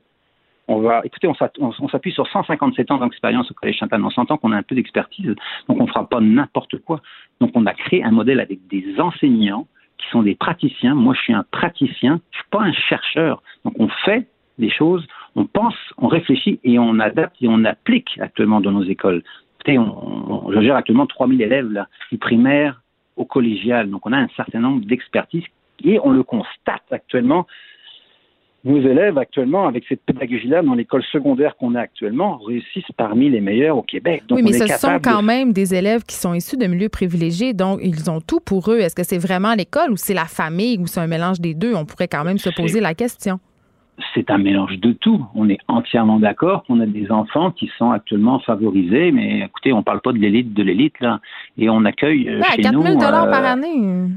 on 0.70 0.80
va, 0.80 1.00
écoutez, 1.02 1.26
on 1.26 1.88
s'appuie 1.88 2.12
sur 2.12 2.28
157 2.28 2.90
ans 2.90 2.98
d'expérience 2.98 3.50
au 3.50 3.54
Collège 3.54 3.78
Chantal. 3.78 4.04
On 4.04 4.10
s'entend 4.10 4.36
qu'on 4.36 4.52
a 4.52 4.56
un 4.58 4.62
peu 4.62 4.74
d'expertise, 4.74 5.34
donc 5.66 5.80
on 5.80 5.84
ne 5.84 5.88
fera 5.88 6.06
pas 6.06 6.20
n'importe 6.20 6.76
quoi. 6.80 7.00
Donc 7.40 7.52
on 7.54 7.64
a 7.64 7.72
créé 7.72 8.04
un 8.04 8.10
modèle 8.10 8.38
avec 8.38 8.66
des 8.68 9.00
enseignants 9.00 9.66
qui 9.96 10.06
sont 10.10 10.22
des 10.22 10.34
praticiens. 10.34 10.94
Moi, 10.94 11.14
je 11.14 11.22
suis 11.22 11.32
un 11.32 11.44
praticien, 11.50 12.20
je 12.32 12.36
suis 12.36 12.48
pas 12.50 12.60
un 12.60 12.72
chercheur. 12.72 13.42
Donc 13.64 13.74
on 13.78 13.88
fait 14.04 14.28
des 14.58 14.68
choses, 14.68 15.06
on 15.36 15.46
pense, 15.46 15.74
on 15.96 16.06
réfléchit 16.06 16.60
et 16.64 16.78
on 16.78 16.98
adapte 16.98 17.36
et 17.40 17.48
on 17.48 17.64
applique 17.64 18.18
actuellement 18.20 18.60
dans 18.60 18.72
nos 18.72 18.84
écoles. 18.84 19.22
Écoutez, 19.60 19.78
on, 19.78 20.50
je 20.52 20.60
gère 20.60 20.76
actuellement 20.76 21.06
3000 21.06 21.42
élèves 21.42 21.70
là, 21.70 21.88
du 22.10 22.18
primaire 22.18 22.82
au 23.16 23.24
collégial. 23.24 23.90
Donc 23.90 24.06
on 24.06 24.12
a 24.12 24.18
un 24.18 24.28
certain 24.36 24.60
nombre 24.60 24.84
d'expertises 24.84 25.44
et 25.84 25.98
on 26.02 26.10
le 26.10 26.22
constate 26.22 26.82
actuellement 26.90 27.46
nos 28.64 28.80
élèves 28.80 29.18
actuellement, 29.18 29.68
avec 29.68 29.84
cette 29.88 30.02
pédagogie-là, 30.02 30.62
dans 30.62 30.74
l'école 30.74 31.02
secondaire 31.12 31.56
qu'on 31.56 31.74
a 31.74 31.80
actuellement, 31.80 32.38
réussissent 32.38 32.92
parmi 32.96 33.30
les 33.30 33.40
meilleurs 33.40 33.76
au 33.76 33.82
Québec. 33.82 34.24
oui, 34.30 34.42
mais 34.42 34.52
ce 34.52 34.66
sont 34.66 34.98
quand 35.02 35.22
même 35.22 35.52
des 35.52 35.74
élèves 35.74 36.04
qui 36.04 36.16
sont 36.16 36.34
issus 36.34 36.56
de 36.56 36.66
milieux 36.66 36.88
privilégiés, 36.88 37.54
donc 37.54 37.80
ils 37.82 38.10
ont 38.10 38.20
tout 38.20 38.40
pour 38.40 38.70
eux. 38.70 38.78
Est-ce 38.78 38.94
que 38.94 39.04
c'est 39.04 39.18
vraiment 39.18 39.54
l'école 39.54 39.92
ou 39.92 39.96
c'est 39.96 40.14
la 40.14 40.24
famille 40.24 40.78
ou 40.78 40.86
c'est 40.86 41.00
un 41.00 41.06
mélange 41.06 41.40
des 41.40 41.54
deux? 41.54 41.74
On 41.74 41.84
pourrait 41.84 42.08
quand 42.08 42.24
même 42.24 42.38
se 42.38 42.50
poser 42.50 42.80
la 42.80 42.94
question. 42.94 43.38
C'est 44.14 44.30
un 44.30 44.38
mélange 44.38 44.78
de 44.78 44.92
tout. 44.92 45.26
On 45.34 45.48
est 45.48 45.58
entièrement 45.66 46.18
d'accord 46.18 46.64
qu'on 46.64 46.80
a 46.80 46.86
des 46.86 47.10
enfants 47.10 47.50
qui 47.50 47.70
sont 47.78 47.90
actuellement 47.90 48.38
favorisés, 48.38 49.10
mais 49.10 49.40
écoutez, 49.40 49.72
on 49.72 49.78
ne 49.78 49.82
parle 49.82 50.00
pas 50.00 50.12
de 50.12 50.18
l'élite 50.18 50.54
de 50.54 50.62
l'élite, 50.62 50.98
là. 51.00 51.20
Et 51.56 51.68
on 51.68 51.84
accueille 51.84 52.28
euh, 52.28 52.42
chez 52.54 52.62
4 52.62 52.80
000 52.80 52.94
nous, 52.94 52.98
par 53.00 53.14
euh, 53.14 53.52
année. 53.52 54.10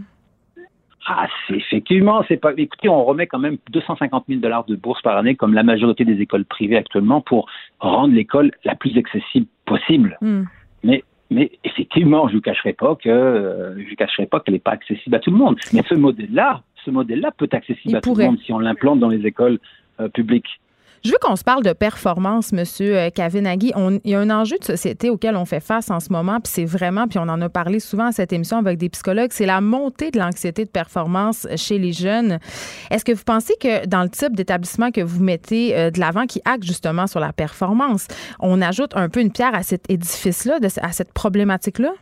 Ah, 1.07 1.27
c'est 1.47 1.55
effectivement, 1.55 2.23
c'est 2.27 2.37
pas. 2.37 2.51
Écoutez, 2.55 2.89
on 2.89 3.03
remet 3.03 3.25
quand 3.25 3.39
même 3.39 3.57
250 3.71 4.25
000 4.27 4.39
dollars 4.39 4.65
de 4.65 4.75
bourse 4.75 5.01
par 5.01 5.17
année, 5.17 5.35
comme 5.35 5.53
la 5.53 5.63
majorité 5.63 6.05
des 6.05 6.21
écoles 6.21 6.45
privées 6.45 6.77
actuellement, 6.77 7.21
pour 7.21 7.49
rendre 7.79 8.13
l'école 8.13 8.51
la 8.63 8.75
plus 8.75 8.95
accessible 8.97 9.47
possible. 9.65 10.17
Hmm. 10.21 10.43
Mais, 10.83 11.03
mais 11.31 11.51
effectivement, 11.63 12.27
je 12.27 12.33
ne 12.33 12.37
vous 12.37 12.41
cacherai 12.41 12.73
pas 12.73 12.95
que 12.95 13.09
euh, 13.09 13.83
je 13.83 13.89
vous 13.89 13.95
cacherai 13.95 14.27
pas 14.27 14.41
qu'elle 14.41 14.53
n'est 14.53 14.59
pas 14.59 14.71
accessible 14.71 15.15
à 15.15 15.19
tout 15.19 15.31
le 15.31 15.37
monde. 15.37 15.57
Mais 15.73 15.81
ce 15.89 15.95
modèle-là, 15.95 16.61
ce 16.85 16.91
modèle-là 16.91 17.31
peut 17.37 17.45
être 17.45 17.53
accessible 17.55 17.95
à 17.97 18.01
tout 18.01 18.15
le 18.15 18.25
monde 18.25 18.37
si 18.45 18.51
on 18.53 18.59
l'implante 18.59 18.99
dans 18.99 19.09
les 19.09 19.25
écoles 19.25 19.59
euh, 19.99 20.07
publiques. 20.09 20.47
Je 21.03 21.09
veux 21.09 21.17
qu'on 21.19 21.35
se 21.35 21.43
parle 21.43 21.63
de 21.63 21.73
performance, 21.73 22.53
Monsieur 22.53 22.95
euh, 22.95 23.09
Kavinaghi. 23.09 23.71
On- 23.75 23.99
Il 24.03 24.11
y 24.11 24.13
a 24.13 24.19
un 24.19 24.29
enjeu 24.29 24.57
de 24.59 24.63
société 24.63 25.09
auquel 25.09 25.35
on 25.35 25.45
fait 25.45 25.59
face 25.59 25.89
en 25.89 25.99
ce 25.99 26.13
moment, 26.13 26.39
puis 26.39 26.51
c'est 26.53 26.63
vraiment, 26.65 27.07
puis 27.07 27.17
on 27.17 27.23
en 27.27 27.41
a 27.41 27.49
parlé 27.49 27.79
souvent 27.79 28.05
à 28.05 28.11
cette 28.11 28.31
émission 28.33 28.57
avec 28.59 28.77
des 28.77 28.87
psychologues, 28.89 29.31
c'est 29.31 29.47
la 29.47 29.61
montée 29.61 30.11
de 30.11 30.19
l'anxiété 30.19 30.63
de 30.63 30.69
performance 30.69 31.47
chez 31.55 31.79
les 31.79 31.91
jeunes. 31.91 32.37
Est-ce 32.91 33.03
que 33.03 33.13
vous 33.13 33.23
pensez 33.25 33.55
que 33.59 33.87
dans 33.87 34.03
le 34.03 34.09
type 34.09 34.35
d'établissement 34.35 34.91
que 34.91 35.01
vous 35.01 35.23
mettez 35.23 35.75
euh, 35.75 35.89
de 35.89 35.99
l'avant, 35.99 36.27
qui 36.27 36.39
acte 36.45 36.65
justement 36.65 37.07
sur 37.07 37.19
la 37.19 37.33
performance, 37.33 38.07
on 38.39 38.61
ajoute 38.61 38.95
un 38.95 39.09
peu 39.09 39.21
une 39.21 39.31
pierre 39.31 39.55
à 39.55 39.63
cet 39.63 39.89
édifice-là, 39.89 40.59
à 40.83 40.91
cette 40.91 41.13
problématique-là? 41.13 41.93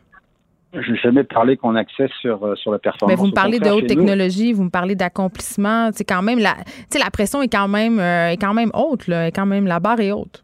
Je 0.74 0.91
n'ai 0.91 0.97
jamais 0.97 1.24
parlé 1.24 1.57
qu'on 1.57 1.76
axait 1.76 2.09
sur, 2.22 2.43
euh, 2.45 2.55
sur 2.55 2.72
la 2.72 2.78
performance. 2.78 3.15
Mais 3.15 3.20
vous 3.20 3.28
me 3.28 3.34
parlez 3.34 3.59
de 3.59 3.70
haute 3.70 3.82
nous, 3.82 3.88
technologie, 3.88 4.53
vous 4.53 4.63
me 4.65 4.70
parlez 4.70 4.93
d'accomplissement. 4.95 5.89
C'est 5.93 6.03
quand 6.03 6.22
même 6.22 6.38
la, 6.38 6.55
la 6.93 7.09
pression 7.09 7.41
est 7.41 7.51
quand 7.51 7.67
même, 7.67 7.99
euh, 7.99 8.30
est 8.30 8.38
quand 8.38 8.53
même 8.53 8.70
haute, 8.76 9.07
là, 9.07 9.28
est 9.28 9.32
quand 9.32 9.47
même 9.47 9.65
la 9.65 9.80
barre 9.80 9.99
est 9.99 10.11
haute. 10.11 10.43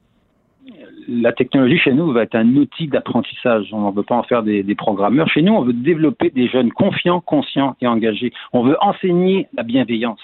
la 1.07 1.31
technologie 1.31 1.77
chez 1.77 1.93
nous 1.93 2.11
va 2.11 2.23
être 2.23 2.35
un 2.35 2.55
outil 2.55 2.87
d'apprentissage. 2.87 3.67
On 3.71 3.91
ne 3.91 3.95
veut 3.95 4.03
pas 4.03 4.15
en 4.15 4.23
faire 4.23 4.41
des, 4.41 4.63
des 4.63 4.75
programmeurs. 4.75 5.27
Chez 5.29 5.43
nous, 5.43 5.53
on 5.53 5.61
veut 5.61 5.73
développer 5.73 6.31
des 6.31 6.47
jeunes 6.47 6.71
confiants, 6.71 7.21
conscients 7.21 7.75
et 7.81 7.87
engagés. 7.87 8.33
On 8.51 8.63
veut 8.63 8.77
enseigner 8.81 9.47
la 9.55 9.61
bienveillance. 9.61 10.21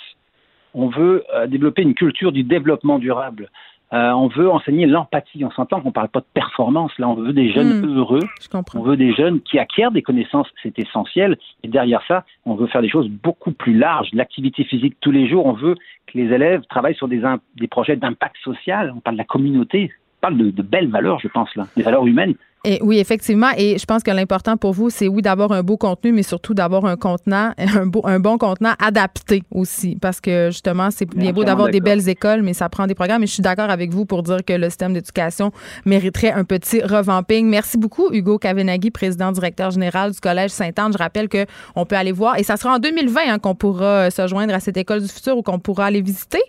On 0.73 0.87
veut 0.87 1.23
euh, 1.35 1.47
développer 1.47 1.81
une 1.83 1.93
culture 1.93 2.31
du 2.31 2.43
développement 2.43 2.97
durable. 2.97 3.49
Euh, 3.93 4.11
on 4.11 4.27
veut 4.27 4.49
enseigner 4.49 4.85
l'empathie. 4.85 5.43
On 5.43 5.51
s'entend 5.51 5.81
qu'on 5.81 5.89
ne 5.89 5.93
parle 5.93 6.07
pas 6.07 6.21
de 6.21 6.25
performance. 6.33 6.97
Là, 6.97 7.09
on 7.09 7.15
veut 7.15 7.33
des 7.33 7.51
jeunes 7.51 7.81
Hmm. 7.81 7.97
heureux. 7.97 8.21
Je. 8.41 8.47
On 8.75 8.81
veut 8.83 8.95
des 8.95 9.13
jeunes 9.13 9.41
qui 9.41 9.59
acquièrent 9.59 9.91
des 9.91 10.01
connaissances, 10.01 10.47
c'est 10.63 10.77
essentiel. 10.79 11.37
Et 11.63 11.67
derrière 11.67 12.01
ça, 12.07 12.23
on 12.45 12.55
veut 12.55 12.67
faire 12.67 12.81
des 12.81 12.89
choses 12.89 13.09
beaucoup 13.09 13.51
plus 13.51 13.73
larges, 13.77 14.09
l'activité 14.13 14.63
physique 14.63 14.95
tous 15.01 15.11
les 15.11 15.27
jours. 15.27 15.45
On 15.45 15.53
veut 15.53 15.75
que 16.07 16.17
les 16.17 16.33
élèves 16.33 16.61
travaillent 16.69 16.95
sur 16.95 17.07
des, 17.09 17.21
des 17.57 17.67
projets 17.67 17.95
d'impact 17.97 18.37
social. 18.43 18.93
On 18.95 18.99
parle 19.01 19.15
de 19.15 19.21
la 19.21 19.25
communauté. 19.25 19.91
Parle 20.21 20.37
de, 20.37 20.51
de 20.51 20.61
belles 20.61 20.89
valeurs, 20.89 21.19
je 21.19 21.27
pense, 21.27 21.53
là, 21.55 21.67
des 21.75 21.83
valeurs 21.83 22.05
humaines. 22.05 22.35
Et 22.63 22.79
oui, 22.83 22.99
effectivement. 22.99 23.49
Et 23.57 23.79
je 23.79 23.85
pense 23.85 24.03
que 24.03 24.11
l'important 24.11 24.55
pour 24.55 24.73
vous, 24.73 24.91
c'est 24.91 25.07
oui 25.07 25.23
d'avoir 25.23 25.51
un 25.51 25.63
beau 25.63 25.77
contenu, 25.77 26.11
mais 26.11 26.21
surtout 26.21 26.53
d'avoir 26.53 26.85
un 26.85 26.95
contenant, 26.95 27.53
un, 27.57 27.87
beau, 27.87 28.01
un 28.05 28.19
bon 28.19 28.37
contenant 28.37 28.73
adapté 28.79 29.41
aussi. 29.49 29.97
Parce 29.99 30.21
que 30.21 30.49
justement, 30.51 30.91
c'est 30.91 31.09
bien 31.09 31.33
beau 31.33 31.43
d'avoir 31.43 31.69
des 31.69 31.81
belles 31.81 32.07
écoles, 32.07 32.43
mais 32.43 32.53
ça 32.53 32.69
prend 32.69 32.85
des 32.85 32.93
programmes. 32.93 33.23
Et 33.23 33.27
je 33.27 33.33
suis 33.33 33.41
d'accord 33.41 33.71
avec 33.71 33.91
vous 33.91 34.05
pour 34.05 34.21
dire 34.21 34.45
que 34.45 34.53
le 34.53 34.69
système 34.69 34.93
d'éducation 34.93 35.51
mériterait 35.85 36.33
un 36.33 36.43
petit 36.43 36.83
revamping. 36.83 37.47
Merci 37.49 37.79
beaucoup, 37.79 38.11
Hugo 38.11 38.37
Kavenaghi, 38.37 38.91
président 38.91 39.31
directeur 39.31 39.71
général 39.71 40.11
du 40.11 40.19
Collège 40.19 40.51
Sainte-Anne. 40.51 40.93
Je 40.93 40.99
rappelle 40.99 41.29
qu'on 41.29 41.85
peut 41.85 41.95
aller 41.95 42.11
voir. 42.11 42.37
Et 42.37 42.43
ça 42.43 42.57
sera 42.57 42.75
en 42.75 42.79
2020 42.79 43.21
hein, 43.27 43.39
qu'on 43.39 43.55
pourra 43.55 44.11
se 44.11 44.27
joindre 44.27 44.53
à 44.53 44.59
cette 44.59 44.77
école 44.77 45.01
du 45.01 45.07
futur 45.07 45.35
ou 45.35 45.41
qu'on 45.41 45.57
pourra 45.57 45.85
aller 45.85 46.01
visiter. 46.01 46.41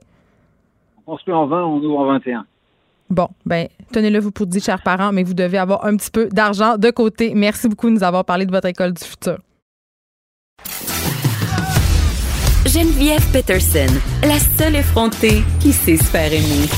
On 1.06 1.16
se 1.16 1.22
met 1.26 1.34
en 1.34 1.46
20, 1.46 1.64
on 1.64 1.76
ouvre 1.78 2.00
en 2.00 2.06
21. 2.06 2.44
Bon, 3.12 3.28
ben, 3.44 3.68
tenez-le 3.92 4.20
vous 4.20 4.30
pour 4.30 4.46
dire, 4.46 4.62
chers 4.62 4.82
parents, 4.82 5.12
mais 5.12 5.22
vous 5.22 5.34
devez 5.34 5.58
avoir 5.58 5.84
un 5.84 5.98
petit 5.98 6.10
peu 6.10 6.30
d'argent 6.32 6.78
de 6.78 6.90
côté. 6.90 7.34
Merci 7.34 7.68
beaucoup 7.68 7.90
de 7.90 7.94
nous 7.96 8.02
avoir 8.02 8.24
parlé 8.24 8.46
de 8.46 8.50
votre 8.50 8.68
école 8.68 8.94
du 8.94 9.04
futur. 9.04 9.36
Geneviève 12.64 13.22
Peterson, 13.30 13.92
la 14.22 14.38
seule 14.38 14.76
effrontée 14.76 15.42
qui 15.60 15.74
sait 15.74 15.98
se 15.98 16.04
faire 16.04 16.32
aimer. 16.32 16.70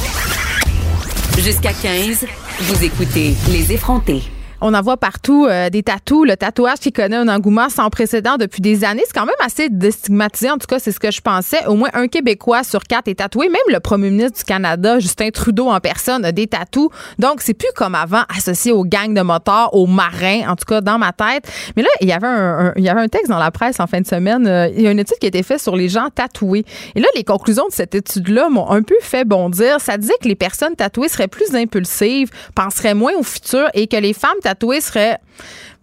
Jusqu'à 1.38 1.72
15, 1.72 2.26
vous 2.62 2.84
écoutez 2.84 3.34
Les 3.52 3.72
effrontés. 3.72 4.33
On 4.66 4.72
en 4.72 4.80
voit 4.80 4.96
partout 4.96 5.44
euh, 5.44 5.68
des 5.68 5.82
tatous, 5.82 6.26
le 6.26 6.38
tatouage 6.38 6.78
qui 6.78 6.90
connaît 6.90 7.16
un 7.16 7.28
engouement 7.28 7.68
sans 7.68 7.90
précédent 7.90 8.38
depuis 8.38 8.62
des 8.62 8.82
années. 8.82 9.02
C'est 9.04 9.12
quand 9.12 9.26
même 9.26 9.34
assez 9.44 9.68
déstigmatisé. 9.68 10.50
En 10.50 10.56
tout 10.56 10.66
cas, 10.66 10.78
c'est 10.78 10.90
ce 10.90 10.98
que 10.98 11.10
je 11.10 11.20
pensais. 11.20 11.66
Au 11.66 11.74
moins 11.74 11.90
un 11.92 12.08
Québécois 12.08 12.64
sur 12.64 12.82
quatre 12.84 13.08
est 13.08 13.16
tatoué. 13.16 13.50
Même 13.50 13.60
le 13.68 13.78
premier 13.78 14.08
ministre 14.08 14.38
du 14.38 14.44
Canada, 14.44 15.00
Justin 15.00 15.28
Trudeau 15.28 15.68
en 15.68 15.80
personne, 15.80 16.24
a 16.24 16.32
des 16.32 16.46
tatous. 16.46 16.88
Donc, 17.18 17.42
c'est 17.42 17.52
plus 17.52 17.68
comme 17.76 17.94
avant 17.94 18.22
associé 18.34 18.72
aux 18.72 18.86
gangs 18.86 19.12
de 19.12 19.20
motards, 19.20 19.74
aux 19.74 19.86
marins, 19.86 20.48
en 20.48 20.56
tout 20.56 20.64
cas 20.66 20.80
dans 20.80 20.96
ma 20.96 21.12
tête. 21.12 21.46
Mais 21.76 21.82
là, 21.82 21.90
il 22.00 22.08
y 22.08 22.12
avait 22.12 22.26
un, 22.26 22.72
il 22.76 22.84
y 22.84 22.88
avait 22.88 23.02
un 23.02 23.08
texte 23.08 23.28
dans 23.28 23.38
la 23.38 23.50
presse 23.50 23.80
en 23.80 23.86
fin 23.86 24.00
de 24.00 24.06
semaine. 24.06 24.46
Euh, 24.46 24.70
il 24.74 24.80
y 24.80 24.86
a 24.86 24.92
une 24.92 24.98
étude 24.98 25.18
qui 25.18 25.26
a 25.26 25.28
été 25.28 25.42
faite 25.42 25.60
sur 25.60 25.76
les 25.76 25.90
gens 25.90 26.08
tatoués. 26.08 26.64
Et 26.94 27.00
là, 27.00 27.08
les 27.14 27.24
conclusions 27.24 27.68
de 27.68 27.74
cette 27.74 27.94
étude-là 27.94 28.48
m'ont 28.48 28.70
un 28.70 28.80
peu 28.80 28.96
fait 29.02 29.26
bondir. 29.26 29.78
Ça 29.82 29.98
disait 29.98 30.16
que 30.22 30.28
les 30.28 30.36
personnes 30.36 30.74
tatouées 30.74 31.08
seraient 31.10 31.28
plus 31.28 31.54
impulsives, 31.54 32.30
penseraient 32.54 32.94
moins 32.94 33.12
au 33.18 33.22
futur 33.22 33.68
et 33.74 33.88
que 33.88 33.98
les 33.98 34.14
femmes 34.14 34.30
tatouées 34.40 34.53
seraient 34.80 35.18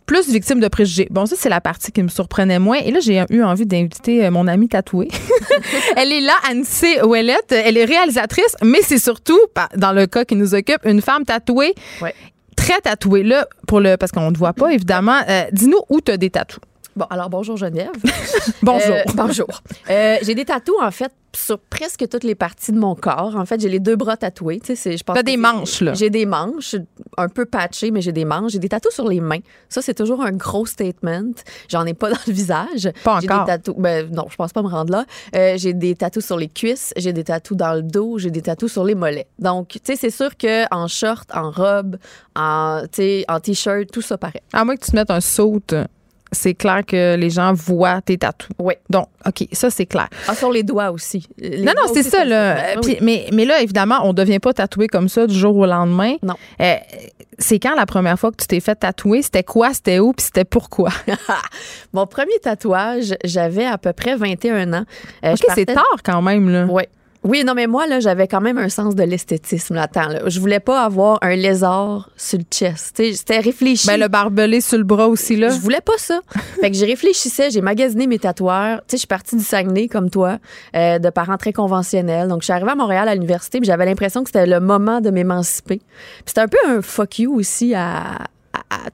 plus 0.05 0.29
victimes 0.29 0.59
de 0.59 0.67
préjugés. 0.67 1.07
Bon, 1.09 1.25
ça, 1.25 1.35
c'est 1.37 1.49
la 1.49 1.61
partie 1.61 1.91
qui 1.91 2.03
me 2.03 2.09
surprenait 2.09 2.59
moins. 2.59 2.79
Et 2.79 2.91
là, 2.91 2.99
j'ai 2.99 3.23
eu 3.29 3.43
envie 3.43 3.65
d'inviter 3.65 4.25
euh, 4.25 4.31
mon 4.31 4.47
amie 4.47 4.67
tatouée. 4.67 5.07
elle 5.95 6.11
est 6.11 6.21
là, 6.21 6.33
Anne-C. 6.49 7.01
Ouellette. 7.03 7.51
Elle 7.51 7.77
est 7.77 7.85
réalisatrice, 7.85 8.55
mais 8.61 8.81
c'est 8.81 8.97
surtout, 8.97 9.39
dans 9.77 9.93
le 9.93 10.07
cas 10.07 10.25
qui 10.25 10.35
nous 10.35 10.53
occupe, 10.53 10.81
une 10.85 11.01
femme 11.01 11.23
tatouée. 11.23 11.73
Ouais. 12.01 12.13
Très 12.57 12.81
tatouée. 12.81 13.23
Là, 13.23 13.47
pour 13.67 13.79
le, 13.79 13.95
parce 13.95 14.11
qu'on 14.11 14.29
ne 14.29 14.33
te 14.33 14.37
voit 14.37 14.53
pas, 14.53 14.73
évidemment. 14.73 15.21
Euh, 15.29 15.43
Dis-nous 15.53 15.79
où 15.89 16.01
tu 16.01 16.11
as 16.11 16.17
des 16.17 16.29
tatous. 16.29 16.59
Bon, 16.95 17.05
alors 17.09 17.29
bonjour 17.29 17.55
Geneviève. 17.55 17.89
Bonjour. 18.61 18.95
Euh, 18.95 19.03
bonjour. 19.15 19.47
Euh, 19.89 20.17
j'ai 20.23 20.35
des 20.35 20.43
tatous 20.45 20.75
en 20.81 20.91
fait 20.91 21.11
sur 21.33 21.57
presque 21.57 22.07
toutes 22.09 22.25
les 22.25 22.35
parties 22.35 22.73
de 22.73 22.77
mon 22.77 22.95
corps. 22.95 23.35
En 23.37 23.45
fait, 23.45 23.61
j'ai 23.61 23.69
les 23.69 23.79
deux 23.79 23.95
bras 23.95 24.17
tatoués. 24.17 24.59
Tu 24.59 24.75
sais, 24.75 24.97
je 24.97 25.03
pense 25.03 25.15
T'as 25.15 25.23
des 25.23 25.37
manches, 25.37 25.79
là. 25.81 25.93
J'ai 25.93 26.09
des 26.09 26.25
manches, 26.25 26.75
un 27.17 27.29
peu 27.29 27.45
patchées, 27.45 27.91
mais 27.91 28.01
j'ai 28.01 28.11
des 28.11 28.25
manches. 28.25 28.51
J'ai 28.51 28.59
des 28.59 28.67
tatous 28.67 28.93
sur 28.93 29.07
les 29.07 29.21
mains. 29.21 29.39
Ça, 29.69 29.81
c'est 29.81 29.93
toujours 29.93 30.21
un 30.21 30.33
gros 30.33 30.65
statement. 30.65 31.31
J'en 31.69 31.85
ai 31.85 31.93
pas 31.93 32.09
dans 32.09 32.19
le 32.27 32.33
visage. 32.33 32.89
Pas 33.05 33.19
J'ai 33.21 33.31
encore. 33.31 33.45
des 33.45 33.51
tatous. 33.51 33.75
Ben, 33.77 34.09
non, 34.11 34.25
je 34.29 34.35
pense 34.35 34.51
pas 34.51 34.61
me 34.61 34.67
rendre 34.67 34.91
là. 34.91 35.05
Euh, 35.35 35.53
j'ai 35.57 35.73
des 35.73 35.95
tatous 35.95 36.25
sur 36.25 36.37
les 36.37 36.49
cuisses. 36.49 36.93
J'ai 36.97 37.13
des 37.13 37.23
tatous 37.23 37.55
dans 37.55 37.73
le 37.73 37.83
dos. 37.83 38.17
J'ai 38.17 38.31
des 38.31 38.41
tatous 38.41 38.71
sur 38.71 38.83
les 38.83 38.95
mollets. 38.95 39.27
Donc, 39.39 39.69
tu 39.69 39.79
sais, 39.85 39.95
c'est 39.95 40.09
sûr 40.11 40.35
que 40.35 40.65
en 40.73 40.89
short, 40.89 41.29
en 41.33 41.51
robe, 41.51 41.95
en, 42.35 42.81
tu 42.91 43.01
sais, 43.01 43.25
en 43.29 43.39
t-shirt, 43.39 43.89
tout 43.91 44.01
ça 44.01 44.17
paraît. 44.17 44.43
À 44.51 44.65
moins 44.65 44.75
que 44.75 44.83
tu 44.83 44.91
te 44.91 44.95
mettes 44.97 45.11
un 45.11 45.21
saut, 45.21 45.61
c'est 46.31 46.53
clair 46.53 46.81
que 46.87 47.15
les 47.15 47.29
gens 47.29 47.53
voient 47.53 48.01
tes 48.01 48.17
tatous. 48.17 48.49
Oui. 48.59 48.73
Donc, 48.89 49.07
OK, 49.25 49.47
ça, 49.51 49.69
c'est 49.69 49.85
clair. 49.85 50.07
Ah, 50.27 50.35
sur 50.35 50.51
les 50.51 50.63
doigts 50.63 50.91
aussi. 50.91 51.27
Les 51.37 51.61
non, 51.63 51.73
non, 51.75 51.91
c'est 51.93 52.03
ça, 52.03 52.23
là. 52.25 52.75
Puis- 52.81 52.93
oui. 52.93 52.97
mais, 53.01 53.25
mais 53.33 53.45
là, 53.45 53.61
évidemment, 53.61 53.99
on 54.03 54.09
ne 54.09 54.13
devient 54.13 54.39
pas 54.39 54.53
tatoué 54.53 54.87
comme 54.87 55.09
ça 55.09 55.27
du 55.27 55.35
jour 55.37 55.55
au 55.57 55.65
lendemain. 55.65 56.15
Non. 56.23 56.35
Euh, 56.61 56.75
c'est 57.37 57.59
quand 57.59 57.75
la 57.75 57.85
première 57.85 58.17
fois 58.19 58.31
que 58.31 58.37
tu 58.37 58.47
t'es 58.47 58.59
fait 58.59 58.75
tatouer? 58.75 59.21
C'était 59.21 59.43
quoi? 59.43 59.73
C'était 59.73 59.99
où? 59.99 60.13
Puis 60.13 60.25
c'était 60.25 60.45
pourquoi? 60.45 60.89
Mon 61.93 62.05
premier 62.07 62.37
tatouage, 62.41 63.15
j'avais 63.23 63.65
à 63.65 63.77
peu 63.77 63.93
près 63.93 64.15
21 64.15 64.73
ans. 64.73 64.85
Euh, 65.25 65.33
OK, 65.33 65.39
partais- 65.47 65.53
c'est 65.55 65.65
tard 65.73 65.97
quand 66.03 66.21
même, 66.21 66.49
là. 66.49 66.65
Ouais. 66.65 66.87
Oui, 67.23 67.43
non, 67.45 67.53
mais 67.53 67.67
moi, 67.67 67.85
là, 67.85 67.99
j'avais 67.99 68.27
quand 68.27 68.41
même 68.41 68.57
un 68.57 68.69
sens 68.69 68.95
de 68.95 69.03
l'esthétisme, 69.03 69.75
là. 69.75 69.83
Attends, 69.83 70.07
là. 70.07 70.21
Je 70.27 70.39
voulais 70.39 70.59
pas 70.59 70.83
avoir 70.83 71.19
un 71.21 71.35
lézard 71.35 72.09
sur 72.17 72.39
le 72.39 72.45
chest. 72.49 72.97
C'était 72.97 73.39
réfléchi. 73.39 73.85
Ben, 73.85 73.99
le 73.99 74.07
barbelé 74.07 74.59
sur 74.59 74.79
le 74.79 74.83
bras 74.83 75.07
aussi, 75.07 75.35
là. 75.35 75.49
Je 75.49 75.59
voulais 75.59 75.81
pas 75.81 75.97
ça. 75.97 76.19
fait 76.61 76.71
que 76.71 76.77
j'ai 76.77 76.87
réfléchissais, 76.87 77.51
j'ai 77.51 77.61
magasiné 77.61 78.07
mes 78.07 78.17
tatoueurs. 78.17 78.79
Tu 78.79 78.83
sais, 78.87 78.97
je 78.97 78.99
suis 79.01 79.07
partie 79.07 79.35
du 79.35 79.43
Saguenay 79.43 79.87
comme 79.87 80.09
toi, 80.09 80.39
euh, 80.75 80.97
de 80.97 81.09
parents 81.11 81.37
très 81.37 81.53
conventionnels. 81.53 82.27
Donc, 82.27 82.41
je 82.41 82.45
suis 82.45 82.53
arrivée 82.53 82.71
à 82.71 82.75
Montréal 82.75 83.07
à 83.07 83.13
l'université, 83.13 83.59
puis 83.59 83.67
j'avais 83.67 83.85
l'impression 83.85 84.23
que 84.23 84.29
c'était 84.29 84.47
le 84.47 84.59
moment 84.59 84.99
de 84.99 85.11
m'émanciper. 85.11 85.79
C'était 86.25 86.41
un 86.41 86.47
peu 86.47 86.57
un 86.67 86.81
fuck 86.81 87.19
you 87.19 87.35
aussi 87.35 87.75
à. 87.75 88.17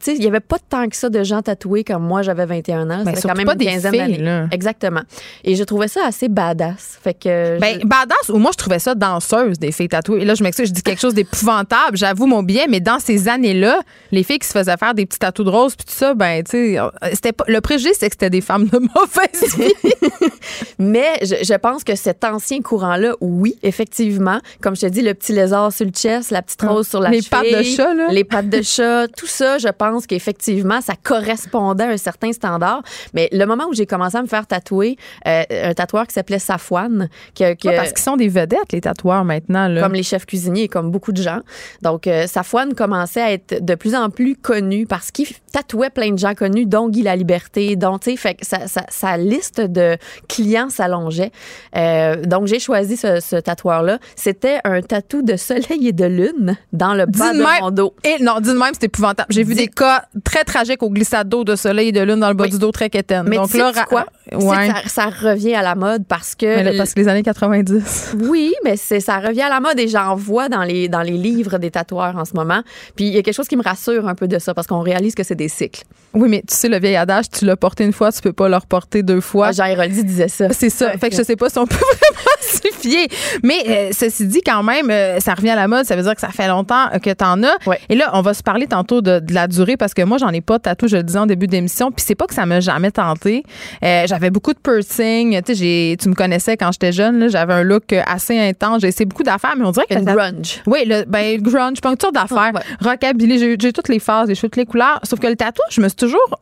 Il 0.08 0.24
y 0.24 0.28
avait 0.28 0.40
pas 0.40 0.58
tant 0.70 0.88
que 0.88 0.96
ça 0.96 1.10
de 1.10 1.24
gens 1.24 1.42
tatoués 1.42 1.84
comme 1.84 2.04
moi, 2.04 2.22
j'avais 2.22 2.46
21 2.46 2.90
ans. 2.90 3.04
Ben, 3.04 3.14
fait 3.14 3.22
surtout 3.22 3.28
quand 3.30 3.36
même 3.36 3.46
pas 3.46 3.54
une 3.54 3.60
quinzaine 3.70 3.92
d'années. 3.94 4.46
Exactement. 4.52 5.02
Et 5.44 5.56
je 5.56 5.64
trouvais 5.64 5.88
ça 5.88 6.06
assez 6.06 6.28
badass. 6.30 6.98
Fait 7.02 7.14
que. 7.14 7.60
Ben, 7.60 7.80
je- 7.82 7.86
badass, 7.88 8.30
ou 8.30 8.38
moi, 8.38 8.52
je 8.54 8.58
trouvais 8.58 8.80
ça 8.80 8.96
danseuse, 8.96 9.60
des 9.60 9.72
filles 9.72 9.90
tatouées. 9.90 10.22
Et 10.22 10.26
là, 10.26 10.34
je 10.36 10.44
m'excuse, 10.44 10.70
je 10.70 10.74
dis 10.74 10.82
quelque 10.84 11.00
chose 11.02 11.14
d'épouvantable, 11.14 11.98
j'avoue 11.98 12.26
mon 12.28 12.44
bien, 12.44 12.66
mais 12.70 12.80
dans 12.80 13.00
ces 13.00 13.28
années-là, 13.28 13.80
les 14.12 14.24
filles 14.24 14.40
qui 14.40 14.48
se 14.48 14.54
faisaient 14.58 14.78
faire 14.78 14.94
des 14.94 15.06
petits 15.06 15.20
tatous 15.20 15.46
de 15.46 15.52
rose, 15.52 15.76
puis 15.76 15.86
tout 15.86 15.94
ça, 15.94 16.14
ben, 16.14 16.44
tu 16.44 16.52
sais, 16.76 16.80
c'était 17.14 17.32
pas. 17.34 17.44
Le 17.48 17.62
préjugé, 17.62 17.94
c'est 17.94 18.08
que 18.10 18.14
c'était 18.14 18.30
des 18.30 18.42
femmes 18.42 18.68
de 18.68 18.80
mauvaise 18.96 19.56
vie. 19.58 19.74
Mais 20.80 21.20
je, 21.22 21.36
je 21.44 21.54
pense 21.56 21.84
que 21.84 21.96
cet 21.96 22.24
ancien 22.24 22.62
courant-là, 22.62 23.14
oui, 23.22 23.56
effectivement, 23.64 24.40
comme 24.62 24.76
je 24.76 24.82
te 24.82 24.86
dis, 24.88 25.02
le 25.02 25.14
petit 25.14 25.34
lézard 25.34 25.72
sur 25.72 25.86
le 25.86 25.92
chest, 25.92 26.32
la 26.32 26.42
petite 26.42 26.62
rose 26.62 26.88
sur 26.88 27.00
la 27.00 27.10
Ah. 27.10 27.12
Les 27.12 27.22
cheville, 27.22 27.30
pattes 27.52 27.60
de 27.60 27.64
chat, 27.64 27.94
là. 27.94 28.08
les 28.12 28.24
pattes 28.24 28.50
de 28.50 28.62
chat, 28.62 29.08
tout 29.16 29.28
ça, 29.28 29.58
je 29.58 29.67
pense 29.70 30.08
qu'effectivement, 30.08 30.82
ça 30.82 30.94
correspondait 31.02 31.84
à 31.86 31.90
un 31.90 31.98
certain 31.98 32.32
standard. 32.34 32.82
Mais 33.14 33.30
le 33.32 33.46
moment 33.46 33.66
où 33.70 33.74
j'ai 33.74 33.86
commencé 33.86 34.18
à 34.18 34.22
me 34.22 34.28
faire 34.28 34.48
tatouer, 34.48 34.98
euh, 35.28 35.44
un 35.50 35.74
tatoueur 35.74 36.08
qui 36.08 36.14
s'appelait 36.14 36.40
Safwan, 36.40 37.10
que, 37.38 37.54
que- 37.56 37.68
Ouais, 37.68 37.76
parce 37.76 37.90
qu'ils 37.94 38.04
sont 38.04 38.18
des 38.18 38.28
vedettes, 38.30 38.72
les 38.72 38.82
tatoueurs, 38.82 39.26
maintenant, 39.26 39.68
là. 39.68 39.82
comme 39.82 39.94
les 39.94 40.04
chefs 40.04 40.26
cuisiniers, 40.26 40.68
comme 40.68 40.92
beaucoup 40.92 41.12
de 41.12 41.22
gens. 41.22 41.40
Donc, 41.82 42.08
euh, 42.08 42.28
Safwan 42.28 42.74
commençait 42.74 43.22
à 43.22 43.32
être 43.34 43.64
de 43.64 43.76
plus 43.76 43.96
en 43.96 44.10
plus 44.10 44.36
connu 44.36 44.86
parce 44.86 45.12
qu'il 45.12 45.28
tatouait 45.52 45.90
plein 45.90 46.12
de 46.12 46.18
gens 46.18 46.34
connus, 46.34 46.66
dont 46.66 46.90
Guy 46.90 47.02
La 47.04 47.16
Liberté, 47.16 47.76
dont, 47.76 47.98
tu 48.00 48.12
sais, 48.12 48.18
fait 48.18 48.36
que 48.36 48.46
sa, 48.46 48.68
sa- 48.68 48.86
sa 48.90 49.18
liste 49.18 49.60
de 49.62 49.98
clients 50.30 50.70
s'allongeait. 50.70 51.32
Euh, 51.76 52.24
donc, 52.24 52.48
j'ai 52.48 52.60
choisi 52.60 52.98
ce, 52.98 53.20
ce 53.20 53.36
tatoueur-là. 53.36 54.00
C'était 54.16 54.60
un 54.64 54.82
tatou 54.82 55.22
de 55.22 55.36
soleil 55.36 55.88
et 55.88 55.94
de 55.94 56.06
lune 56.06 56.56
dans 56.74 56.94
le 56.94 57.06
bas 57.06 57.34
de 57.34 57.38
même. 57.40 57.48
mon 57.62 57.72
dos. 57.72 57.94
Et 58.04 58.22
non, 58.22 58.40
dis 58.40 58.54
même, 58.54 58.72
c'est 58.74 58.86
épouvantable. 58.86 59.28
J'ai 59.32 59.44
vu 59.44 59.56
des 59.58 59.68
cas 59.68 60.06
très 60.24 60.44
tragiques 60.44 60.84
au 60.84 60.90
glissade 60.90 61.28
d'eau, 61.30 61.44
de 61.44 61.56
soleil 61.56 61.90
et 61.90 61.92
de 61.92 62.02
lune 62.02 62.20
dans 62.20 62.30
le 62.30 62.34
bas 62.34 62.48
du 62.48 62.58
dos 62.58 62.72
très 62.72 62.90
quétaine. 62.90 63.26
Mais 63.28 63.38
Donc 63.38 63.54
là, 63.54 63.72
quoi? 63.88 64.06
sais 64.30 64.36
ouais. 64.36 64.68
ça, 64.68 64.76
ça 64.88 65.06
revient 65.06 65.56
à 65.56 65.62
la 65.62 65.76
mode 65.76 66.06
parce 66.08 66.36
que. 66.36 66.46
Mais 66.46 66.64
là, 66.64 66.72
parce 66.78 66.94
que 66.94 67.00
les 67.00 67.08
années 67.08 67.24
90. 67.24 68.16
Oui, 68.30 68.54
mais 68.64 68.78
c'est 68.78 69.00
ça 69.00 69.20
revient 69.20 69.42
à 69.42 69.50
la 69.50 69.60
mode 69.60 69.80
et 69.80 69.88
j'en 69.88 70.16
vois 70.16 70.50
dans 70.50 70.64
les 70.64 70.88
dans 70.90 71.02
les 71.02 71.12
livres 71.18 71.58
des 71.58 71.72
tatoueurs 71.72 72.16
en 72.16 72.26
ce 72.26 72.34
moment. 72.34 72.62
Puis 72.96 73.06
il 73.06 73.14
y 73.14 73.18
a 73.18 73.22
quelque 73.22 73.36
chose 73.36 73.48
qui 73.48 73.58
me 73.58 73.64
rassure 73.64 74.08
un 74.08 74.16
peu 74.16 74.28
de 74.28 74.40
ça 74.40 74.54
parce 74.54 74.68
qu'on 74.68 74.82
réalise 74.82 75.16
que 75.16 75.24
c'est 75.24 75.36
des 75.36 75.50
cycles. 75.50 75.84
Oui, 76.14 76.30
mais 76.30 76.44
tu 76.48 76.56
sais, 76.56 76.70
le 76.70 76.80
vieil 76.80 76.96
adage, 76.96 77.30
tu 77.30 77.46
l'as 77.46 77.56
porté 77.58 77.84
une 77.84 77.94
fois, 77.94 78.12
tu 78.12 78.22
peux 78.22 78.34
pas 78.34 78.50
le 78.50 78.56
reporter 78.56 79.04
deux 79.04 79.22
fois. 79.22 79.48
Moi, 79.48 79.52
Jean 79.52 79.66
Héroldi 79.66 80.04
disait 80.04 80.28
ça. 80.30 80.48
C'est 80.52 80.70
ça. 80.70 80.92
fait 80.98 81.10
que 81.10 81.16
je 81.16 81.24
sais 81.24 81.36
pas 81.36 81.50
si 81.50 81.60
on 81.60 81.68
peut 81.68 81.76
vraiment 81.76 82.38
s'y 82.42 82.72
fier. 82.80 83.08
Mais 83.44 83.64
euh, 83.68 83.90
ceci 83.92 84.26
dit, 84.26 84.42
quand 84.42 84.64
même, 84.64 84.90
euh, 84.90 85.20
ça 85.20 85.34
revient 85.34 85.52
à 85.52 85.56
la 85.56 85.68
mode. 85.68 85.86
Ça 85.86 85.96
veut 85.96 86.04
dire 86.04 86.16
que 86.16 86.22
ça 86.22 86.30
fait 86.30 86.48
longtemps 86.48 86.88
euh, 86.94 87.00
que 87.00 87.12
tu 87.12 87.24
en 87.24 87.44
as. 87.44 87.56
Ouais. 87.68 87.80
Et 87.90 87.96
là, 87.96 88.10
on 88.14 88.22
va 88.22 88.34
se 88.34 88.44
parler 88.44 88.68
tantôt 88.68 89.02
de, 89.02 89.20
de 89.20 89.34
la 89.38 89.48
durée 89.48 89.78
parce 89.78 89.94
que 89.94 90.02
moi, 90.02 90.18
j'en 90.18 90.30
ai 90.30 90.42
pas 90.42 90.58
de 90.58 90.64
tatou, 90.64 90.88
je 90.88 90.98
le 90.98 91.04
disais 91.04 91.20
en 91.20 91.26
début 91.26 91.48
d'émission. 91.48 91.92
Puis 91.92 92.04
c'est 92.06 92.16
pas 92.16 92.26
que 92.28 92.34
ça 92.34 92.46
m'a 92.46 92.60
jamais 92.60 92.92
tenté. 92.92 93.44
Euh, 93.84 94.04
j'avais 94.08 94.30
beaucoup 94.30 94.54
de 94.54 94.60
piercing. 94.60 95.42
Tu 95.44 95.56
sais, 95.56 95.96
tu 96.00 96.10
me 96.10 96.14
connaissais 96.16 96.58
quand 96.58 96.72
j'étais 96.72 96.92
jeune. 96.92 97.30
J'avais 97.30 97.54
un 97.54 97.64
look 97.64 97.94
assez 97.94 98.38
intense. 98.38 98.82
J'ai 98.82 98.88
essayé 98.90 99.06
beaucoup 99.06 99.24
d'affaires, 99.24 99.56
mais 99.58 99.66
on 99.66 99.72
dirait 99.72 99.86
que 99.90 99.94
ça- 99.96 100.02
grunge. 100.16 100.62
oui, 100.68 100.84
le, 100.86 101.06
ben, 101.08 101.42
grunge, 101.42 101.80
pas 101.82 101.90
une 101.92 102.00
sorte 102.00 102.14
d'affaires. 102.16 102.52
Ouais. 102.54 102.62
Rockabilly, 102.82 103.40
j'ai 103.40 103.54
eu- 103.54 103.58
j'ai 103.60 103.70
eu 103.70 103.74
toutes 103.74 103.90
les 103.90 104.00
phases, 104.00 104.28
j'ai 104.28 104.34
eu 104.34 104.38
toutes 104.38 104.56
les 104.58 104.66
couleurs. 104.66 105.00
Sauf 105.04 105.20
que 105.20 105.28
le 105.28 105.36
tatouage, 105.36 105.72
je 105.72 105.82
me 105.82 105.88
suis 105.88 105.96
toujours 105.96 106.40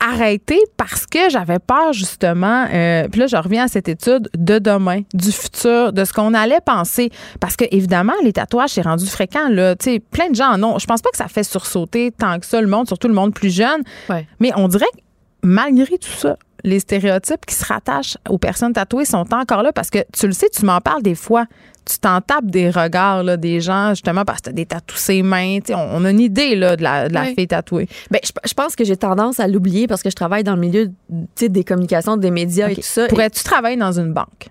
arrêtée 0.00 0.60
parce 0.76 1.06
que 1.06 1.30
j'avais 1.30 1.58
peur, 1.58 1.92
justement. 1.92 2.66
euh, 2.72 3.08
puis 3.08 3.20
là, 3.20 3.26
je 3.26 3.36
reviens 3.36 3.64
à 3.64 3.68
cette 3.68 3.88
étude 3.88 4.28
de 4.36 4.58
demain, 4.58 5.02
du 5.14 5.32
futur, 5.32 5.92
de 5.92 6.04
ce 6.04 6.12
qu'on 6.12 6.34
allait 6.34 6.60
penser. 6.64 7.10
Parce 7.40 7.56
que, 7.56 7.64
évidemment, 7.70 8.12
les 8.22 8.32
tatouages, 8.32 8.70
c'est 8.70 8.82
rendu 8.82 9.06
fréquent, 9.06 9.48
là. 9.48 9.74
Plein 10.10 10.30
de 10.30 10.34
gens 10.34 10.52
en 10.52 10.62
ont. 10.62 10.78
Je 10.78 10.86
pense 10.86 11.02
pas 11.02 11.10
que 11.10 11.16
ça 11.16 11.28
fait 11.28 11.44
sursauter 11.44 12.12
tant 12.16 12.38
que 12.38 12.46
ça 12.46 12.60
le 12.60 12.66
monde, 12.66 12.86
surtout 12.86 13.08
le 13.08 13.14
monde 13.14 13.34
plus 13.34 13.54
jeune. 13.54 13.82
Ouais. 14.08 14.26
Mais 14.40 14.50
on 14.56 14.68
dirait 14.68 14.86
que 14.94 15.00
malgré 15.42 15.98
tout 15.98 16.08
ça, 16.08 16.36
les 16.64 16.80
stéréotypes 16.80 17.46
qui 17.46 17.54
se 17.54 17.64
rattachent 17.64 18.16
aux 18.28 18.38
personnes 18.38 18.72
tatouées 18.72 19.04
sont 19.04 19.32
encore 19.32 19.62
là 19.62 19.72
parce 19.72 19.90
que 19.90 19.98
tu 20.12 20.26
le 20.26 20.32
sais, 20.32 20.48
tu 20.48 20.64
m'en 20.64 20.80
parles 20.80 21.02
des 21.02 21.14
fois. 21.14 21.46
Tu 21.88 21.98
t'en 22.00 22.20
tapes 22.20 22.46
des 22.46 22.68
regards 22.70 23.22
là, 23.22 23.36
des 23.36 23.60
gens, 23.60 23.90
justement, 23.90 24.24
parce 24.24 24.38
que 24.40 24.44
tu 24.44 24.50
as 24.50 24.52
des 24.54 24.66
tatous 24.66 24.98
ses 24.98 25.22
mains. 25.22 25.58
On, 25.70 25.74
on 25.92 26.04
a 26.04 26.10
une 26.10 26.20
idée 26.20 26.56
là, 26.56 26.74
de 26.76 26.82
la, 26.82 27.08
de 27.08 27.14
la 27.14 27.22
Ouais. 27.22 27.34
fille 27.34 27.46
tatouée. 27.46 27.88
Ben, 28.10 28.18
je, 28.24 28.32
je 28.44 28.54
pense 28.54 28.74
que 28.74 28.84
j'ai 28.84 28.96
tendance 28.96 29.38
à 29.38 29.46
l'oublier 29.46 29.86
parce 29.86 30.02
que 30.02 30.10
je 30.10 30.16
travaille 30.16 30.42
dans 30.42 30.54
le 30.54 30.60
milieu 30.60 30.90
des 31.38 31.64
communications, 31.64 32.16
des 32.16 32.30
médias 32.32 32.68
et 32.70 32.74
tout 32.74 32.82
ça. 32.82 33.06
Pourrais-tu 33.06 33.44
travailler 33.44 33.76
dans 33.76 33.92
une 33.98 34.12
banque? 34.12 34.48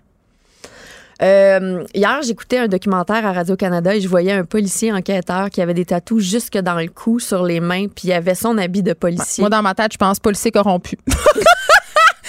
Euh, 1.22 1.84
hier, 1.94 2.20
j'écoutais 2.24 2.58
un 2.58 2.68
documentaire 2.68 3.26
à 3.26 3.32
Radio-Canada 3.32 3.96
et 3.96 4.02
je 4.02 4.08
voyais 4.08 4.34
un 4.34 4.44
policier 4.44 4.92
enquêteur 4.92 5.50
qui 5.50 5.62
avait 5.62 5.74
des 5.74 5.86
tatous 5.86 6.22
jusque 6.22 6.58
dans 6.58 6.76
le 6.76 6.88
cou, 6.88 7.20
sur 7.20 7.44
les 7.46 7.62
mains, 7.62 7.88
puis 7.88 8.10
il 8.10 8.12
avait 8.14 8.36
son 8.36 8.58
habit 8.58 8.84
de 8.84 8.92
policier. 8.94 9.42
Moi, 9.42 9.50
dans 9.50 9.62
ma 9.62 9.74
tête, 9.74 9.94
je 9.94 9.98
pense 9.98 10.20
policier 10.20 10.52
corrompu. 10.52 10.98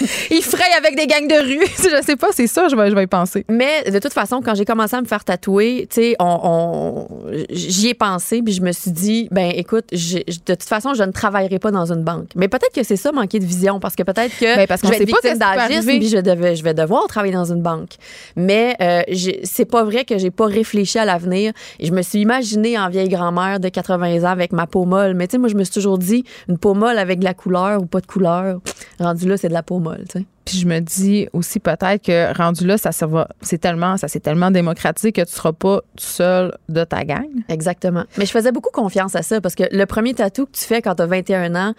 Il 0.31 0.41
fraye 0.43 0.73
avec 0.77 0.95
des 0.95 1.07
gangs 1.07 1.27
de 1.27 1.35
rue. 1.43 1.65
je 1.77 2.03
sais 2.05 2.15
pas, 2.15 2.27
c'est 2.31 2.47
ça, 2.47 2.67
je 2.69 2.75
vais, 2.75 2.89
je 2.89 2.95
vais 2.95 3.03
y 3.03 3.07
penser. 3.07 3.45
Mais 3.49 3.83
de 3.89 3.99
toute 3.99 4.13
façon, 4.13 4.41
quand 4.43 4.55
j'ai 4.55 4.65
commencé 4.65 4.95
à 4.95 5.01
me 5.01 5.07
faire 5.07 5.23
tatouer, 5.23 5.87
tu 5.89 6.01
sais, 6.01 6.15
on, 6.19 6.39
on- 6.43 7.07
j'y 7.49 7.89
ai 7.89 7.93
pensé, 7.93 8.41
puis 8.41 8.53
je 8.53 8.61
me 8.61 8.71
suis 8.71 8.91
dit, 8.91 9.27
ben 9.31 9.51
écoute, 9.55 9.85
de 9.91 10.53
toute 10.53 10.63
façon, 10.63 10.93
je 10.93 11.03
ne 11.03 11.11
travaillerai 11.11 11.59
pas 11.59 11.71
dans 11.71 11.91
une 11.91 12.03
banque. 12.03 12.29
Mais 12.35 12.47
peut-être 12.47 12.73
que 12.73 12.83
c'est 12.83 12.95
ça, 12.95 13.11
manquer 13.11 13.39
de 13.39 13.45
vision, 13.45 13.79
parce 13.79 13.95
que 13.95 14.03
peut-être 14.03 14.37
que 14.39 14.55
Ben, 14.55 14.67
parce 14.67 14.81
qu'on 14.81 14.87
je 14.87 14.93
vais 14.93 15.03
être 15.03 15.07
victime 15.07 15.39
d'agisme, 15.69 15.89
puis 15.99 16.09
je, 16.09 16.17
devais- 16.17 16.55
je 16.55 16.63
vais 16.63 16.73
devoir 16.73 17.07
travailler 17.07 17.33
dans 17.33 17.51
une 17.51 17.61
banque. 17.61 17.91
Mais 18.35 18.75
euh, 18.81 19.01
c'est 19.43 19.65
pas 19.65 19.83
vrai 19.83 20.05
que 20.05 20.17
j'ai 20.17 20.31
pas 20.31 20.45
réfléchi 20.45 20.99
à 20.99 21.05
l'avenir. 21.05 21.53
Je 21.81 21.91
me 21.91 22.01
suis 22.01 22.19
imaginée 22.19 22.77
en 22.77 22.89
vieille 22.89 23.09
grand-mère 23.09 23.59
de 23.59 23.69
80 23.69 24.23
ans 24.23 24.31
avec 24.31 24.51
ma 24.51 24.67
peau 24.67 24.85
molle. 24.85 25.13
Mais 25.15 25.27
tu 25.27 25.33
sais, 25.33 25.37
moi, 25.37 25.49
je 25.49 25.55
me 25.55 25.63
suis 25.63 25.73
toujours 25.73 25.97
dit, 25.97 26.23
une 26.49 26.57
peau 26.57 26.73
molle 26.73 26.97
avec 26.97 27.19
de 27.19 27.23
la 27.23 27.33
couleur 27.33 27.81
ou 27.81 27.85
pas 27.85 27.99
de 28.01 28.05
couleur, 28.07 28.59
rendu 28.99 29.27
là, 29.27 29.37
c'est 29.37 29.47
de 29.49 29.53
la 29.53 29.63
peau 29.63 29.79
molle, 29.79 29.86
tu 29.95 30.05
sais. 30.11 30.25
Puis 30.47 30.59
je 30.59 30.65
me 30.65 30.79
dis 30.79 31.27
aussi 31.33 31.59
peut-être 31.59 32.05
que 32.05 32.33
rendu 32.37 32.65
là, 32.65 32.77
ça, 32.77 32.91
va, 33.05 33.27
c'est 33.41 33.57
tellement, 33.57 33.97
ça 33.97 34.07
s'est 34.07 34.21
tellement 34.21 34.49
démocratisé 34.49 35.11
que 35.11 35.21
tu 35.21 35.33
seras 35.33 35.51
pas 35.51 35.81
tout 35.97 36.05
seul 36.05 36.57
de 36.69 36.83
ta 36.85 37.03
gang. 37.03 37.27
Exactement. 37.49 38.03
Mais 38.17 38.25
je 38.25 38.31
faisais 38.31 38.53
beaucoup 38.53 38.71
confiance 38.71 39.15
à 39.15 39.23
ça 39.23 39.41
parce 39.41 39.55
que 39.55 39.63
le 39.69 39.85
premier 39.85 40.13
tatou 40.13 40.45
que 40.45 40.51
tu 40.51 40.63
fais 40.63 40.81
quand 40.81 40.95
tu 40.95 41.03
as 41.03 41.05
21 41.05 41.55
ans, 41.55 41.73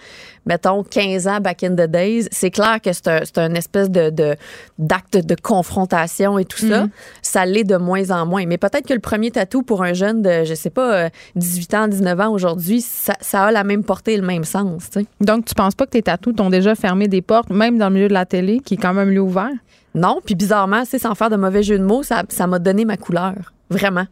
mettons 0.45 0.83
15 0.83 1.29
ans 1.29 1.41
back 1.41 1.63
in 1.63 1.73
the 1.73 1.89
days, 1.91 2.29
c'est 2.31 2.51
clair 2.51 2.81
que 2.83 2.93
c'est 2.93 3.09
un, 3.09 3.21
c'est 3.25 3.39
un 3.39 3.55
espèce 3.55 3.91
de, 3.91 4.11
de- 4.11 4.37
d'acte 4.79 5.17
de, 5.17 5.35
confrontation 5.41 6.39
et 6.39 6.45
tout 6.45 6.59
ça. 6.59 6.89
Ça 7.23 7.47
l'est 7.47 7.65
de 7.65 7.77
moins 7.77 8.11
en 8.11 8.27
moins. 8.27 8.45
Mais 8.45 8.59
peut-être 8.59 8.87
que 8.87 8.95
le 8.95 9.01
premier 9.01 9.31
tatou 9.31 9.63
pour 9.63 9.83
un 9.83 9.95
jeune 9.95 10.21
de, 10.21 10.45
je 10.45 10.55
sais 10.55 10.71
pas, 10.71 10.95
euh, 11.07 11.09
18 11.37 11.75
ans, 11.75 11.89
19 11.89 12.21
ans 12.21 12.31
aujourd'hui, 12.33 12.81
ça, 12.83 13.15
ça 13.21 13.45
a 13.45 13.51
la 13.51 13.65
même 13.65 13.83
portée 13.85 14.15
et 14.15 14.17
le 14.17 14.27
même 14.27 14.45
sens. 14.45 14.91
Donc, 15.21 15.47
tu 15.47 15.55
penses 15.55 15.75
pas 15.75 15.87
que 15.87 15.91
tes 15.91 16.03
tatous 16.03 16.35
t'ont 16.35 16.51
déjà 16.51 16.75
fermé 16.75 17.09
des 17.09 17.23
portes, 17.23 17.51
même 17.51 17.79
dans 17.79 17.89
le 17.89 17.95
milieu 17.95 18.09
de 18.09 18.13
la 18.13 18.27
télé, 18.27 18.58
qui 18.61 18.75
est 18.75 18.79
quand 18.79 18.95
même 18.95 19.11
ouvert? 19.21 19.51
Non, 19.95 20.21
puis 20.25 20.35
bizarrement, 20.35 20.85
sais, 20.85 20.99
sans 20.99 21.15
faire 21.15 21.31
de 21.31 21.37
mauvais 21.37 21.63
jeu 21.63 21.79
de 21.79 21.85
mots, 21.85 22.03
ça, 22.03 22.23
ça 22.29 22.47
m'a 22.47 22.59
donné 22.59 22.85
ma 22.85 22.97
couleur. 22.97 23.53
Vraiment. 23.71 24.07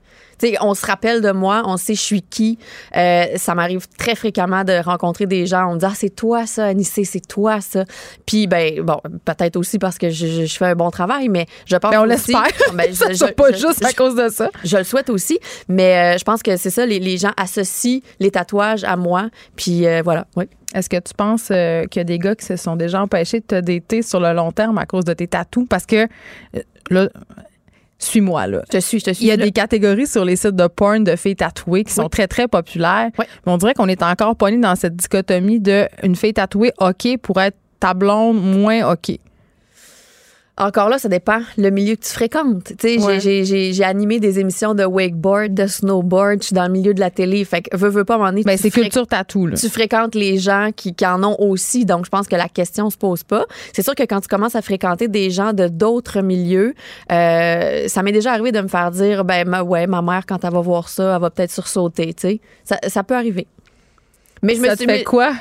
On 0.60 0.74
se 0.74 0.84
rappelle 0.84 1.22
de 1.22 1.30
moi, 1.30 1.62
on 1.64 1.78
sait 1.78 1.94
je 1.94 2.00
suis 2.02 2.20
qui. 2.20 2.58
Euh, 2.94 3.24
ça 3.36 3.54
m'arrive 3.54 3.86
très 3.96 4.14
fréquemment 4.14 4.64
de 4.64 4.74
rencontrer 4.84 5.24
des 5.24 5.46
gens. 5.46 5.70
On 5.70 5.74
me 5.74 5.78
dit, 5.78 5.86
ah, 5.88 5.92
c'est 5.94 6.14
toi 6.14 6.46
ça, 6.46 6.66
Anissé, 6.66 7.04
c'est 7.04 7.26
toi 7.26 7.62
ça. 7.62 7.84
Puis, 8.26 8.46
ben, 8.46 8.82
bon, 8.82 9.00
peut-être 9.24 9.56
aussi 9.56 9.78
parce 9.78 9.96
que 9.96 10.10
je, 10.10 10.26
je- 10.26 10.44
je 10.44 10.56
fais 10.58 10.66
un 10.66 10.74
bon 10.74 10.90
travail, 10.90 11.30
mais 11.30 11.46
je 11.64 11.76
pense 11.76 11.90
Ben, 11.90 12.00
on 12.02 12.04
l'espère. 12.04 12.42
Ben, 12.74 12.92
ça, 12.94 13.10
je- 13.14 13.32
pas 13.32 13.52
juste 13.52 13.82
à 13.82 13.94
cause 13.94 14.14
de 14.14 14.28
ça. 14.28 14.50
je 14.62 14.76
le 14.76 14.84
souhaite 14.84 15.08
aussi, 15.08 15.38
mais 15.68 16.16
euh, 16.16 16.18
je 16.18 16.24
pense 16.24 16.42
que 16.42 16.58
c'est 16.58 16.68
ça, 16.70 16.84
les, 16.84 16.98
les 16.98 17.16
gens 17.16 17.32
associent 17.38 18.00
les 18.20 18.30
tatouages 18.30 18.84
à 18.84 18.96
moi. 18.96 19.30
Puis 19.56 19.86
euh, 19.86 20.02
voilà, 20.04 20.26
oui. 20.36 20.44
Est-ce 20.74 20.90
que 20.90 20.96
tu 20.98 21.14
penses 21.14 21.44
qu'il 21.46 21.88
y 21.96 22.00
a 22.00 22.04
des 22.04 22.18
gars 22.18 22.34
qui 22.34 22.44
se 22.44 22.56
sont 22.56 22.76
déjà 22.76 23.00
empêchés 23.00 23.40
de 23.40 23.46
te 23.46 23.58
dater 23.60 24.02
sur 24.02 24.20
le 24.20 24.34
long 24.34 24.52
terme 24.52 24.76
à 24.76 24.84
cause 24.84 25.04
de 25.06 25.14
tes 25.14 25.28
tatous? 25.28 25.64
Parce 25.70 25.86
que, 25.86 26.06
là, 26.90 27.08
suis-moi, 27.98 28.46
là. 28.46 28.62
Je 28.70 28.78
te 28.78 28.80
suis, 28.82 28.98
je 29.00 29.04
te 29.06 29.12
suis. 29.12 29.24
Il 29.24 29.28
y 29.28 29.32
a 29.32 29.36
là. 29.36 29.44
des 29.44 29.52
catégories 29.52 30.06
sur 30.06 30.24
les 30.24 30.36
sites 30.36 30.54
de 30.56 30.66
porn 30.66 31.02
de 31.04 31.16
filles 31.16 31.36
tatouées 31.36 31.84
qui 31.84 31.92
sont 31.92 32.02
Oui. 32.02 32.08
très, 32.10 32.26
très 32.28 32.46
populaires. 32.48 33.10
Oui. 33.18 33.24
Mais 33.46 33.52
on 33.52 33.56
dirait 33.56 33.74
qu'on 33.74 33.88
est 33.88 34.02
encore 34.02 34.36
pogné 34.36 34.58
dans 34.58 34.74
cette 34.76 34.96
dichotomie 34.96 35.60
de 35.60 35.86
une 36.02 36.14
fille 36.16 36.34
tatouée 36.34 36.72
OK 36.78 37.16
pour 37.22 37.40
être 37.40 37.56
ta 37.80 37.94
blonde 37.94 38.42
moins 38.42 38.92
OK. 38.92 39.18
Encore 40.58 40.88
là, 40.88 40.98
ça 40.98 41.10
dépend 41.10 41.40
le 41.58 41.68
milieu 41.68 41.96
que 41.96 42.04
tu 42.04 42.10
fréquentes. 42.12 42.64
Tu 42.78 42.98
sais, 42.98 43.20
j'ai- 43.20 43.40
Ouais. 43.40 43.44
j'ai- 43.44 43.84
animé 43.84 44.20
des 44.20 44.38
émissions 44.40 44.74
de 44.74 44.84
wakeboard, 44.86 45.52
de 45.52 45.66
snowboard. 45.66 46.38
Je 46.40 46.46
suis 46.46 46.54
dans 46.54 46.64
le 46.64 46.70
milieu 46.72 46.94
de 46.94 47.00
la 47.00 47.10
télé. 47.10 47.44
Fait 47.44 47.60
que 47.60 47.76
veux, 47.76 47.90
veux 47.90 48.04
pas 48.06 48.16
m'en 48.16 48.32
Ben, 48.32 48.56
c'est 48.56 48.70
culture 48.70 49.06
tatou, 49.06 49.46
là. 49.48 49.56
Tu 49.56 49.68
fréquentes 49.68 50.14
les 50.14 50.38
gens 50.38 50.70
qui, 50.74 50.94
qui 50.94 51.06
en 51.06 51.22
ont 51.22 51.36
aussi, 51.38 51.84
donc 51.84 52.06
je 52.06 52.10
pense 52.10 52.26
que 52.26 52.36
la 52.36 52.48
question 52.48 52.88
se 52.88 52.96
pose 52.96 53.22
pas. 53.22 53.44
C'est 53.74 53.82
sûr 53.82 53.94
que 53.94 54.04
quand 54.04 54.20
tu 54.22 54.28
commences 54.28 54.54
à 54.54 54.62
fréquenter 54.62 55.08
des 55.08 55.30
gens 55.30 55.52
de 55.52 55.68
d'autres 55.68 56.22
milieux, 56.22 56.74
euh, 57.12 57.86
ça 57.88 58.02
m'est 58.02 58.12
déjà 58.12 58.32
arrivé 58.32 58.50
de 58.50 58.60
me 58.62 58.68
faire 58.68 58.90
dire, 58.90 59.26
ben 59.26 59.46
ma, 59.46 59.62
ouais, 59.62 59.86
ma 59.86 60.00
mère 60.00 60.24
quand 60.26 60.42
elle 60.42 60.52
va 60.52 60.60
voir 60.60 60.88
ça, 60.88 61.16
elle 61.16 61.20
va 61.20 61.28
peut-être 61.28 61.52
sursauter, 61.52 62.14
tu 62.14 62.28
sais. 62.28 62.40
Ça, 62.64 62.78
ça 62.88 63.04
peut 63.04 63.14
arriver. 63.14 63.46
Mais 64.42 64.54
je 64.54 64.60
me 64.60 64.66
ça 64.68 64.76
suis 64.76 64.86
te 64.86 64.90
fait 64.92 64.98
mis- 64.98 65.04
quoi? 65.04 65.32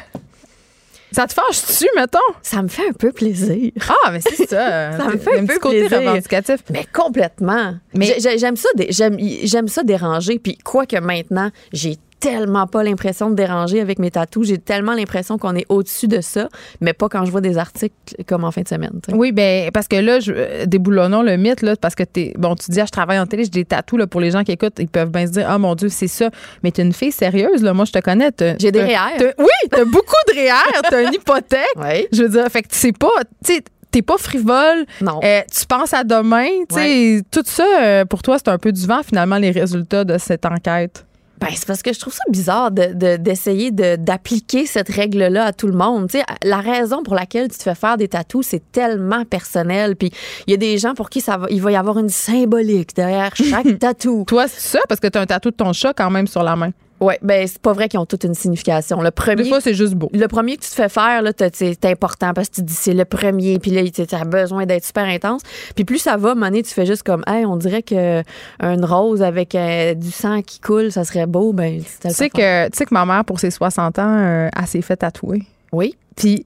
Ça 1.16 1.28
te 1.28 1.34
fâche-tu, 1.34 1.86
mettons? 1.96 2.20
ça 2.42 2.62
me 2.62 2.68
fait 2.68 2.90
un 2.90 2.94
peu 2.94 3.12
plaisir. 3.14 3.72
Ah, 4.06 4.12
mais 4.12 4.20
c'est 4.22 4.48
ça. 4.50 4.92
Ça 4.98 5.06
me 5.08 5.18
fait 5.18 5.40
un 5.40 5.44
un 5.44 5.46
peu 5.46 5.60
côté 5.60 5.80
plaisir. 5.88 6.00
revendicatif. 6.00 6.58
Mais 6.72 6.86
complètement. 6.94 7.76
Mais- 7.94 8.06
J'ai- 8.08 8.20
j'ai- 8.20 8.38
j'aime 8.38 8.58
ça, 8.58 8.68
j'aime 8.90 9.68
ça 9.70 9.84
déranger. 9.84 10.40
Puis 10.40 10.58
quoi 10.58 10.86
que 10.86 10.98
maintenant, 11.00 11.52
j'ai 11.72 11.98
tellement 12.26 12.66
pas 12.66 12.84
l'impression 12.84 13.30
de 13.30 13.36
déranger 13.36 13.80
avec 13.80 14.00
mes 14.00 14.10
tatous. 14.10 14.48
J'ai 14.48 14.58
tellement 14.58 14.94
l'impression 14.96 15.38
qu'on 15.38 15.56
est 15.56 15.66
au-dessus 15.70 16.08
de 16.08 16.22
ça, 16.22 16.50
mais 16.82 16.94
pas 16.94 17.08
quand 17.08 17.24
je 17.24 17.30
vois 17.30 17.42
des 17.42 17.60
articles 17.60 17.94
comme 18.26 18.44
en 18.44 18.52
fin 18.52 18.62
de 18.62 18.68
semaine. 18.68 19.00
Oui, 19.14 19.32
ben 19.32 19.70
parce 19.72 19.88
que 19.88 19.96
là, 19.96 20.20
je, 20.20 20.34
euh, 20.36 20.66
déboulonnons 20.66 21.22
le 21.22 21.38
mythe, 21.38 21.62
là, 21.62 21.76
parce 21.76 21.94
que 21.94 22.04
t'es. 22.04 22.34
Bon, 22.36 22.56
tu 22.56 22.72
dis, 22.72 22.82
ah, 22.82 22.86
je 22.88 22.92
travaille 22.92 23.20
en 23.20 23.28
télé, 23.28 23.44
j'ai 23.44 23.52
des 23.52 23.66
tatous, 23.66 24.00
là, 24.00 24.08
pour 24.08 24.22
les 24.22 24.32
gens 24.32 24.44
qui 24.44 24.52
écoutent, 24.52 24.80
ils 24.80 24.88
peuvent 24.88 25.12
bien 25.12 25.28
se 25.28 25.34
dire, 25.34 25.46
ah, 25.48 25.60
mon 25.60 25.76
Dieu, 25.76 25.90
c'est 25.90 26.08
ça. 26.08 26.32
Mais 26.64 26.72
t'es 26.72 26.82
une 26.82 26.94
fille 26.94 27.12
sérieuse, 27.12 27.62
là. 27.62 27.74
Moi, 27.74 27.86
je 27.86 27.92
te 27.92 28.00
connais. 28.00 28.32
J'ai 28.60 28.72
des 28.72 28.82
REER. 28.82 29.34
Oui, 29.38 29.70
t'as 29.70 29.86
beaucoup 29.86 30.16
de 30.28 30.34
REER, 30.34 30.82
t'as 30.90 31.04
une 31.04 31.14
hypothèque. 31.14 31.62
Oui. 31.78 32.08
Je 32.12 32.24
veux 32.24 32.30
dire, 32.30 32.48
fait 32.50 32.64
que 32.64 32.70
c'est 32.72 32.98
pas. 32.98 33.10
Tu 33.44 33.54
sais, 33.54 33.64
t'es 33.92 34.02
pas 34.02 34.18
frivole. 34.18 34.86
Non. 35.02 35.20
Euh, 35.24 35.42
tu 35.52 35.66
penses 35.66 35.94
à 35.94 36.04
demain. 36.04 36.48
Tout 37.32 37.44
ça, 37.46 37.66
euh, 37.82 38.06
pour 38.06 38.22
toi, 38.22 38.38
c'est 38.38 38.50
un 38.50 38.58
peu 38.58 38.72
du 38.72 38.88
vent, 38.88 39.02
finalement, 39.04 39.38
les 39.38 39.52
résultats 39.52 40.04
de 40.04 40.18
cette 40.18 40.46
enquête. 40.46 41.06
Ben, 41.40 41.48
c'est 41.54 41.66
parce 41.68 41.82
que 41.84 41.92
je 41.94 42.00
trouve 42.00 42.14
ça 42.14 42.24
bizarre 42.30 42.72
de- 42.72 42.94
de- 42.94 43.18
d'essayer 43.18 43.72
de, 43.72 43.98
d'appliquer 43.98 44.66
cette 44.66 44.90
règle-là 44.90 45.46
à 45.46 45.54
tout 45.54 45.68
le 45.68 45.74
monde. 45.74 46.10
Tu 46.10 46.20
sais, 46.20 46.26
la 46.44 46.60
raison 46.62 47.04
pour 47.04 47.14
laquelle 47.14 47.50
tu 47.50 47.58
te 47.58 47.64
fais 47.64 47.76
faire 47.76 47.98
des 47.98 48.08
tatous, 48.08 48.46
c'est 48.48 48.72
tellement 48.72 49.26
personnel. 49.26 49.96
Puis 49.98 50.12
il 50.48 50.52
y 50.52 50.54
a 50.54 50.58
des 50.58 50.78
gens 50.78 50.94
pour 50.94 51.10
qui 51.10 51.20
ça 51.22 51.38
va, 51.38 51.48
il 51.50 51.62
va 51.62 51.72
y 51.72 51.76
avoir 51.76 52.00
une 52.00 52.10
symbolique 52.10 52.96
derrière 52.96 53.36
chaque 53.36 53.78
tatou. 53.80 54.24
Toi, 54.28 54.48
c'est 54.48 54.62
ça, 54.78 54.80
parce 54.88 55.00
que 55.02 55.08
t'as 55.08 55.22
un 55.22 55.26
tatou 55.26 55.52
de 55.52 55.56
ton 55.56 55.74
chat 55.74 55.94
quand 55.94 56.10
même 56.10 56.28
sur 56.28 56.42
la 56.44 56.56
main. 56.56 56.72
Ouais, 57.02 57.20
ben 57.22 57.46
c'est 57.46 57.60
pas 57.62 57.74
vrai 57.74 57.90
qu'ils 57.90 58.00
ont 58.00 58.06
toute 58.06 58.24
une 58.24 58.34
signification. 58.34 59.02
Le 59.02 59.12
premier, 59.12 59.44
Des 59.44 59.50
fois, 59.50 59.60
c'est 59.60 59.74
juste 59.74 59.96
beau. 59.96 60.10
le 60.14 60.28
premier 60.28 60.56
que 60.56 60.64
tu 60.64 60.70
te 60.70 60.76
fais 60.76 60.88
faire, 60.90 61.22
là, 61.22 61.32
c'est 61.54 61.86
important 61.86 62.34
parce 62.34 62.48
que 62.50 62.56
tu 62.56 62.62
te 62.62 62.66
dis 62.68 62.74
c'est 62.74 62.94
le 62.94 63.04
premier, 63.06 63.60
puis 63.60 63.72
là, 63.72 63.82
tu 63.90 64.04
as 64.16 64.24
besoin 64.24 64.66
d'être 64.66 64.86
super 64.86 65.04
intense. 65.04 65.42
Puis 65.76 65.84
plus 65.84 66.00
ça 66.00 66.16
va, 66.16 66.36
mané, 66.36 66.64
tu 66.64 66.74
fais 66.74 66.86
juste 66.86 67.04
comme, 67.04 67.24
hey, 67.28 67.46
on 67.46 67.58
dirait 67.58 67.84
que 67.84 68.24
une 68.62 68.86
rose 68.86 69.22
avec 69.22 69.56
euh, 69.56 69.94
du 69.94 70.10
sang 70.12 70.42
qui 70.42 70.60
coule, 70.62 70.92
ça 70.92 71.04
serait 71.04 71.26
beau. 71.28 71.52
Ben, 71.52 71.80
tu 71.82 72.08
Tu 72.08 72.14
sais 72.14 72.30
que, 72.30 72.70
tu 72.70 72.78
sais 72.78 72.86
que 72.86 72.94
ma 72.94 73.06
mère, 73.06 73.26
pour 73.26 73.40
ses 73.40 73.52
60 73.52 74.00
ans, 74.00 74.18
euh, 74.18 74.50
elle 74.58 74.68
s'est 74.68 74.82
fait 74.82 74.98
tatouer. 74.98 75.44
Oui. 75.72 75.96
Puis 76.16 76.46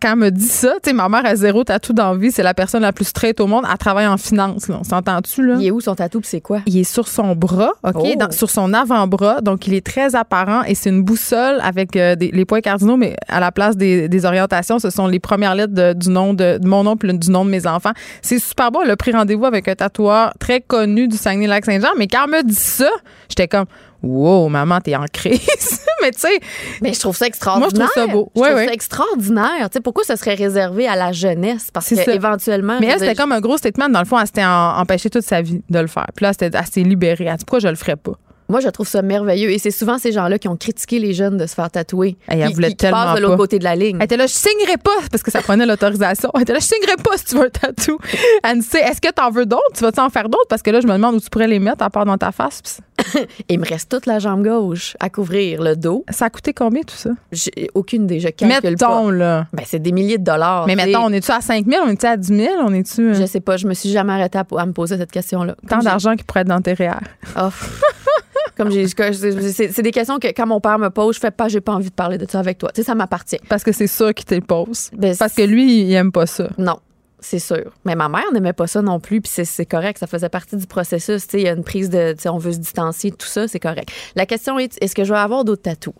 quand 0.00 0.12
elle 0.12 0.16
me 0.16 0.30
dit 0.30 0.46
ça, 0.48 0.72
tu 0.82 0.88
sais, 0.90 0.92
ma 0.94 1.08
mère 1.10 1.26
a 1.26 1.36
zéro 1.36 1.64
tatou 1.64 1.92
dans 1.92 2.12
la 2.12 2.18
vie. 2.18 2.32
C'est 2.32 2.42
la 2.42 2.54
personne 2.54 2.80
la 2.80 2.92
plus 2.92 3.04
straight 3.04 3.38
au 3.40 3.46
monde. 3.46 3.64
Elle 3.70 3.76
travaille 3.76 4.06
en 4.06 4.16
finance. 4.16 4.68
Là. 4.68 4.78
On 4.80 4.84
s'entend-tu, 4.84 5.44
là? 5.46 5.56
Il 5.58 5.66
est 5.66 5.70
où 5.70 5.80
son 5.82 5.94
tatou, 5.94 6.20
c'est 6.22 6.40
quoi? 6.40 6.60
Il 6.64 6.78
est 6.78 6.84
sur 6.84 7.06
son 7.08 7.34
bras, 7.34 7.72
OK? 7.84 7.94
Oh. 7.96 8.12
dans- 8.18 8.30
sur 8.30 8.48
son 8.48 8.72
avant-bras. 8.72 9.42
Donc, 9.42 9.66
il 9.66 9.74
est 9.74 9.84
très 9.84 10.14
apparent 10.14 10.62
et 10.62 10.74
c'est 10.74 10.88
une 10.88 11.02
boussole 11.02 11.58
avec 11.62 11.94
euh, 11.96 12.14
des- 12.16 12.30
les 12.30 12.44
points 12.46 12.62
cardinaux, 12.62 12.96
mais 12.96 13.16
à 13.28 13.38
la 13.40 13.52
place 13.52 13.76
des, 13.76 14.08
des 14.08 14.24
orientations, 14.24 14.78
ce 14.78 14.88
sont 14.88 15.06
les 15.06 15.20
premières 15.20 15.54
lettres 15.54 15.74
de- 15.74 15.92
du 15.92 16.08
nom 16.08 16.32
de, 16.32 16.56
de 16.58 16.66
mon 16.66 16.84
nom 16.84 16.96
puis 16.96 17.12
du 17.18 17.30
nom 17.30 17.44
de 17.44 17.50
mes 17.50 17.66
enfants. 17.66 17.92
C'est 18.22 18.38
super 18.38 18.70
beau. 18.72 18.80
Elle 18.82 18.90
a 18.90 18.96
pris 18.96 19.12
rendez-vous 19.12 19.44
avec 19.44 19.68
un 19.68 19.74
tatoueur 19.74 20.32
très 20.38 20.60
connu 20.62 21.06
du 21.06 21.16
Saguenay-Lac-Saint-Jean. 21.18 21.90
Mais 21.98 22.06
quand 22.06 22.24
elle 22.24 22.30
me 22.30 22.42
dit 22.48 22.54
ça, 22.54 22.88
j'étais 23.28 23.48
comme, 23.48 23.66
wow, 24.02 24.48
maman, 24.48 24.80
t'es 24.80 24.94
en 24.96 25.04
crise. 25.12 25.40
mais 26.02 26.10
tu 26.12 26.20
sais, 26.20 26.40
Mais 26.82 26.92
je 26.94 27.00
trouve 27.00 27.16
ça 27.16 27.26
extraordinaire. 27.26 27.70
Moi, 27.74 27.86
je 27.86 27.90
trouve 27.92 28.06
ça 28.06 28.12
beau. 28.12 28.32
Je 28.34 28.40
Ouais, 28.40 28.48
trouve 28.48 28.60
ouais. 28.60 28.66
ça 28.66 28.72
extraordinaire. 28.72 29.70
Tu 29.70 29.74
sais, 29.74 29.80
pourquoi 29.80 30.04
ça 30.04 30.16
serait 30.16 30.34
réservé 30.34 30.86
à 30.88 30.96
la 30.96 31.12
jeunesse? 31.12 31.68
Parce 31.72 31.88
que 31.88 31.96
ça. 31.96 32.12
éventuellement. 32.14 32.78
Mais 32.80 32.86
elle, 32.86 32.98
c'était 33.00 33.14
comme 33.14 33.32
un 33.32 33.40
gros 33.40 33.56
statement. 33.56 33.88
Dans 33.88 34.00
le 34.00 34.06
fond, 34.06 34.18
elle 34.18 34.26
s'était 34.26 34.44
empêchée 34.44 35.10
toute 35.10 35.22
sa 35.24 35.42
vie 35.42 35.62
de 35.68 35.78
le 35.78 35.86
faire. 35.86 36.06
Puis 36.14 36.24
là, 36.24 36.32
c'était- 36.32 36.50
elle 36.56 36.66
s'est 36.66 36.80
libérée. 36.82 37.24
Elle 37.26 37.36
dit, 37.36 37.44
pourquoi 37.44 37.58
je 37.60 37.68
le 37.68 37.76
ferais 37.76 37.96
pas? 37.96 38.12
Moi, 38.48 38.58
je 38.58 38.68
trouve 38.68 38.88
ça 38.88 39.00
merveilleux. 39.00 39.50
Et 39.52 39.58
c'est 39.60 39.70
souvent 39.70 39.96
ces 39.98 40.10
gens-là 40.10 40.36
qui 40.40 40.48
ont 40.48 40.56
critiqué 40.56 40.98
les 40.98 41.14
jeunes 41.14 41.36
de 41.36 41.46
se 41.46 41.54
faire 41.54 41.70
tatouer. 41.70 42.16
Hey, 42.28 42.40
elle 42.40 42.52
voulait 42.52 42.66
qui, 42.70 42.72
qui 42.72 42.76
tellement 42.78 43.04
passent 43.04 43.16
de 43.16 43.20
l'autre 43.22 43.36
côté 43.36 43.60
de 43.60 43.64
la 43.64 43.76
ligne. 43.76 43.98
Elle 44.00 44.06
était 44.06 44.16
là, 44.16 44.26
je 44.26 44.32
signerai 44.32 44.76
pas 44.76 44.90
parce 45.08 45.22
que 45.22 45.30
ça 45.30 45.40
prenait 45.40 45.66
l'autorisation. 45.66 46.32
Elle 46.34 46.42
était 46.42 46.54
là, 46.54 46.58
je 46.58 46.64
signerai 46.64 46.96
pas 46.96 47.16
si 47.16 47.26
tu 47.26 47.36
veux 47.36 47.44
un 47.44 47.48
tatou. 47.48 47.96
Elle 48.42 48.56
me 48.56 48.60
dit, 48.62 48.68
est-ce 48.76 49.00
que 49.00 49.12
t'en 49.12 49.30
veux 49.30 49.46
d'autres? 49.46 49.62
Tu 49.76 49.84
vas-tu 49.84 50.00
en 50.00 50.10
faire 50.10 50.28
d'autres? 50.28 50.48
Parce 50.48 50.62
que 50.62 50.70
là, 50.72 50.80
je 50.80 50.88
me 50.88 50.92
demande 50.94 51.14
où 51.14 51.20
tu 51.20 51.30
pourrais 51.30 51.46
les 51.46 51.60
mettre 51.60 51.84
à 51.84 51.90
part 51.90 52.04
dans 52.06 52.18
ta 52.18 52.32
face. 52.32 52.60
Il 53.48 53.58
me 53.60 53.66
reste 53.66 53.90
toute 53.90 54.06
la 54.06 54.18
jambe 54.18 54.44
gauche 54.44 54.96
à 55.00 55.08
couvrir, 55.10 55.62
le 55.62 55.76
dos. 55.76 56.04
Ça 56.10 56.26
a 56.26 56.30
coûté 56.30 56.52
combien 56.52 56.82
tout 56.82 56.94
ça? 56.96 57.10
J'ai 57.32 57.70
aucune 57.74 58.04
idée. 58.04 58.20
Je 58.20 58.28
calcule 58.28 58.70
Mettons, 58.70 59.06
pas. 59.06 59.12
là. 59.12 59.46
Ben, 59.52 59.62
c'est 59.66 59.78
des 59.80 59.92
milliers 59.92 60.18
de 60.18 60.24
dollars. 60.24 60.66
Mais 60.66 60.76
mettons, 60.76 61.04
on 61.04 61.12
est-tu 61.12 61.30
à 61.30 61.40
5 61.40 61.66
000? 61.66 61.82
On 61.86 61.90
est-tu 61.90 62.06
à 62.06 62.16
10 62.16 62.28
000? 62.36 62.48
On 62.62 62.72
est-tu. 62.72 63.10
euh, 63.10 63.14
Je 63.14 63.26
sais 63.26 63.40
pas. 63.40 63.56
Je 63.56 63.66
me 63.66 63.74
suis 63.74 63.90
jamais 63.90 64.12
arrêtée 64.12 64.38
à, 64.38 64.44
à 64.58 64.66
me 64.66 64.72
poser 64.72 64.96
cette 64.98 65.12
question-là. 65.12 65.54
tant 65.68 65.78
d'argent 65.78 66.16
qui 66.16 66.24
pourrait 66.24 66.40
être 66.40 66.48
dans 66.48 66.60
tes 66.60 66.72
REER. 66.74 66.98
Oh. 67.38 67.48
Comme 68.56 68.70
j'ai, 68.70 68.86
c'est 68.88 69.82
des 69.82 69.90
questions 69.90 70.18
que 70.18 70.28
quand 70.28 70.46
mon 70.46 70.60
père 70.60 70.78
me 70.78 70.90
pose, 70.90 71.14
je 71.14 71.20
fais 71.20 71.30
pas, 71.30 71.48
j'ai 71.48 71.62
pas 71.62 71.72
envie 71.72 71.88
de 71.88 71.94
parler 71.94 72.18
de 72.18 72.26
ça 72.28 72.40
avec 72.40 72.58
toi. 72.58 72.70
Tu 72.74 72.82
sais, 72.82 72.86
ça 72.86 72.94
m'appartient. 72.94 73.38
Parce 73.48 73.62
que 73.64 73.72
c'est 73.72 73.86
ça 73.86 74.12
qui 74.12 74.24
te 74.26 74.38
pose. 74.40 74.90
Ben, 74.94 75.16
Parce 75.16 75.32
que 75.32 75.42
lui, 75.42 75.82
il 75.82 75.92
aime 75.94 76.12
pas 76.12 76.26
ça. 76.26 76.48
Non, 76.58 76.78
c'est 77.20 77.38
sûr. 77.38 77.72
Mais 77.84 77.94
ma 77.94 78.08
mère 78.08 78.24
n'aimait 78.32 78.52
pas 78.52 78.66
ça 78.66 78.82
non 78.82 79.00
plus, 79.00 79.20
puis 79.20 79.30
c'est- 79.32 79.66
correct, 79.66 79.98
ça 79.98 80.06
faisait 80.06 80.28
partie 80.28 80.56
du 80.56 80.66
processus. 80.66 81.26
Il 81.34 81.40
y 81.40 81.48
a 81.48 81.52
une 81.52 81.64
prise 81.64 81.90
de, 81.90 82.14
on 82.26 82.38
veut 82.38 82.52
se 82.52 82.58
distancier, 82.58 83.10
tout 83.12 83.26
ça, 83.26 83.46
c'est 83.48 83.60
correct. 83.60 83.90
La 84.16 84.26
question 84.26 84.58
est, 84.58 84.76
est-ce 84.82 84.94
que 84.94 85.04
je 85.04 85.12
vais 85.12 85.18
avoir 85.18 85.44
d'autres 85.44 85.62
tatous? 85.62 85.94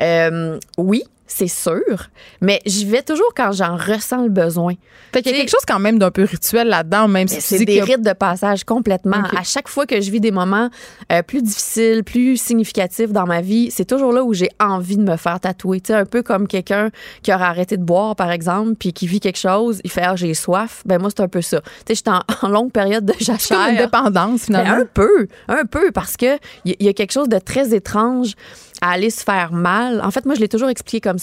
Euh, 0.00 0.58
oui, 0.78 1.04
c'est 1.26 1.48
sûr, 1.48 2.08
mais 2.40 2.60
j'y 2.66 2.84
vais 2.84 3.02
toujours 3.02 3.32
quand 3.34 3.52
j'en 3.52 3.76
ressens 3.76 4.22
le 4.24 4.28
besoin. 4.28 4.74
Fait 5.12 5.22
qu'il 5.22 5.32
y 5.32 5.34
a 5.34 5.38
quelque 5.38 5.50
chose 5.50 5.64
quand 5.66 5.78
même 5.78 5.98
d'un 5.98 6.10
peu 6.10 6.24
rituel 6.24 6.68
là-dedans, 6.68 7.08
même 7.08 7.28
si 7.28 7.40
c'est 7.40 7.64
des 7.64 7.80
a- 7.80 7.84
rites 7.84 8.02
de 8.02 8.12
passage 8.12 8.64
complètement. 8.64 9.22
À 9.36 9.42
chaque 9.42 9.68
fois 9.68 9.86
que 9.86 10.00
je 10.00 10.10
vis 10.10 10.20
des 10.20 10.30
moments 10.32 10.68
euh, 11.12 11.22
plus 11.22 11.40
difficiles, 11.42 12.04
plus 12.04 12.36
significatifs 12.36 13.10
dans 13.12 13.26
ma 13.26 13.40
vie, 13.40 13.70
c'est 13.70 13.84
toujours 13.86 14.12
là 14.12 14.22
où 14.22 14.34
j'ai 14.34 14.50
envie 14.60 14.96
de 14.96 15.02
me 15.02 15.16
faire 15.16 15.40
tatouer. 15.40 15.80
Tu 15.80 15.88
sais, 15.88 15.94
un 15.98 16.04
peu 16.04 16.22
comme 16.22 16.46
quelqu'un 16.46 16.90
qui 17.22 17.32
aurait 17.32 17.44
arrêté 17.44 17.76
de 17.76 17.82
boire, 17.84 18.16
par 18.16 18.30
exemple, 18.30 18.74
puis 18.78 18.92
qui 18.92 19.06
vit 19.06 19.20
quelque 19.20 19.38
chose, 19.38 19.80
il 19.84 19.90
fait 19.90 20.02
ah, 20.04 20.16
j'ai 20.16 20.34
soif. 20.34 20.82
Ben 20.84 21.00
moi 21.00 21.10
c'est 21.14 21.22
un 21.22 21.28
peu 21.28 21.40
ça. 21.42 21.60
Tu 21.60 21.68
sais, 21.88 21.94
j'étais 21.94 22.10
en, 22.10 22.20
en 22.42 22.48
longue 22.48 22.70
période 22.72 23.06
de 23.06 23.14
jachère. 23.18 23.68
une 23.70 23.76
dépendance, 23.78 24.40
Ben, 24.50 24.62
finalement. 24.62 24.82
un 24.82 24.86
peu, 24.92 25.28
un 25.48 25.64
peu, 25.64 25.90
parce 25.92 26.16
que 26.16 26.36
il 26.64 26.76
y, 26.80 26.84
y 26.84 26.88
a 26.88 26.92
quelque 26.92 27.12
chose 27.12 27.28
de 27.28 27.38
très 27.38 27.74
étrange 27.74 28.34
à 28.80 28.90
aller 28.90 29.08
se 29.10 29.22
faire 29.22 29.52
mal. 29.52 30.00
En 30.04 30.10
fait, 30.10 30.26
moi, 30.26 30.34
je 30.34 30.40
l'ai 30.40 30.48
toujours 30.48 30.68
expliqué 30.68 31.00
comme 31.00 31.13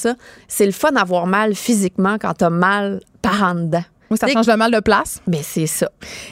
C'est 0.47 0.65
le 0.65 0.71
fun 0.71 0.91
d'avoir 0.91 1.27
mal 1.27 1.55
physiquement 1.55 2.17
quand 2.19 2.33
t'as 2.33 2.49
mal 2.49 3.01
par 3.21 3.43
en 3.43 3.55
dedans. 3.55 3.83
Oui, 4.11 4.17
ça 4.17 4.27
change 4.27 4.47
le 4.47 4.57
mal 4.57 4.71
de 4.71 4.79
place. 4.79 5.21
Mais 5.25 5.41
c'est 5.41 5.67
ça. 5.67 5.89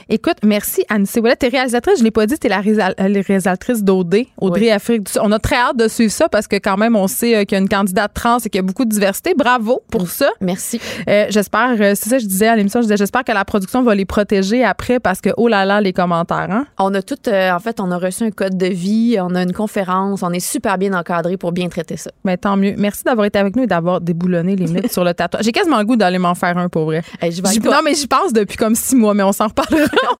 Écoute, 0.09 0.37
merci 0.43 0.83
Anne-Cé 0.89 1.21
Ouellet. 1.21 1.37
T'es 1.37 1.47
réalisatrice, 1.47 1.99
je 1.99 2.03
l'ai 2.03 2.11
pas 2.11 2.25
dit, 2.25 2.37
t'es 2.37 2.49
la 2.49 2.59
euh, 2.59 2.93
réalisatrice 2.99 3.83
d'OD, 3.83 4.25
Audrey 4.37 4.61
Oui. 4.61 4.71
Afrique 4.71 5.03
du 5.03 5.11
Sud. 5.13 5.21
On 5.23 5.31
a 5.31 5.39
très 5.39 5.55
hâte 5.55 5.77
de 5.77 5.87
suivre 5.87 6.11
ça 6.11 6.27
parce 6.27 6.47
que 6.47 6.57
quand 6.57 6.77
même, 6.77 6.95
on 6.95 7.07
sait 7.07 7.35
euh, 7.35 7.43
qu'il 7.45 7.53
y 7.53 7.55
a 7.55 7.61
une 7.61 7.69
candidate 7.69 8.13
trans 8.13 8.37
et 8.39 8.49
qu'il 8.49 8.55
y 8.55 8.59
a 8.59 8.63
beaucoup 8.63 8.83
de 8.83 8.89
diversité. 8.89 9.33
Bravo 9.33 9.81
pour 9.89 10.09
ça. 10.09 10.29
Merci. 10.41 10.81
Euh, 11.07 11.27
j'espère, 11.29 11.75
c'est 11.77 12.09
ça 12.09 12.17
que 12.17 12.23
je 12.23 12.27
disais 12.27 12.47
à 12.47 12.55
l'émission, 12.55 12.81
je 12.81 12.85
disais, 12.85 12.97
j'espère 12.97 13.23
que 13.23 13.31
la 13.31 13.45
production 13.45 13.81
va 13.81 13.95
les 13.95 14.05
protéger 14.05 14.63
après 14.63 14.99
parce 14.99 15.21
que, 15.21 15.29
oh 15.37 15.47
là 15.47 15.63
là, 15.63 15.79
les 15.79 15.93
commentaires, 15.93 16.47
hein? 16.49 16.65
On 16.77 16.93
a 16.93 17.01
tout, 17.01 17.15
euh, 17.27 17.51
en 17.51 17.59
fait, 17.59 17.79
on 17.79 17.91
a 17.91 17.97
reçu 17.97 18.23
un 18.23 18.31
code 18.31 18.57
de 18.57 18.67
vie, 18.67 19.17
on 19.21 19.35
a 19.35 19.43
une 19.43 19.53
conférence, 19.53 20.21
on 20.23 20.31
est 20.31 20.39
super 20.39 20.77
bien 20.77 20.93
encadré 20.93 21.37
pour 21.37 21.53
bien 21.53 21.69
traiter 21.69 21.95
ça. 21.97 22.11
Mais 22.25 22.35
tant 22.35 22.57
mieux. 22.57 22.75
Merci 22.77 23.03
d'avoir 23.03 23.25
été 23.25 23.39
avec 23.39 23.55
nous 23.55 23.63
et 23.63 23.67
d'avoir 23.67 24.01
déboulonné 24.01 24.55
les 24.55 24.67
mythes 24.67 24.91
sur 24.91 25.03
le 25.03 25.13
tatouage. 25.13 25.45
J'ai 25.45 25.51
quasiment 25.51 25.79
le 25.79 25.85
goût 25.85 25.95
d'aller 25.95 26.19
m'en 26.19 26.35
faire 26.35 26.57
un 26.57 26.67
pour 26.67 26.85
vrai. 26.85 27.03
Hey, 27.21 27.31
je 27.31 27.41
vais 27.41 27.68
Non, 27.71 27.81
mais 27.83 27.95
j'y 27.95 28.07
pense 28.07 28.33
depuis 28.33 28.57
comme 28.57 28.75
six 28.75 28.95
mois, 28.95 29.13
mais 29.13 29.23
on 29.23 29.31
s'en 29.31 29.47
reparlera. 29.47 29.87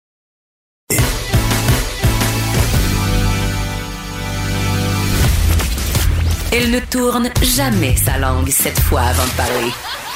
Elle 6.51 6.71
ne 6.71 6.79
tourne 6.79 7.29
jamais 7.43 7.95
sa 7.95 8.17
langue 8.17 8.49
cette 8.49 8.79
fois 8.79 9.01
avant 9.01 9.25
de 9.25 9.37
parler. 9.37 9.71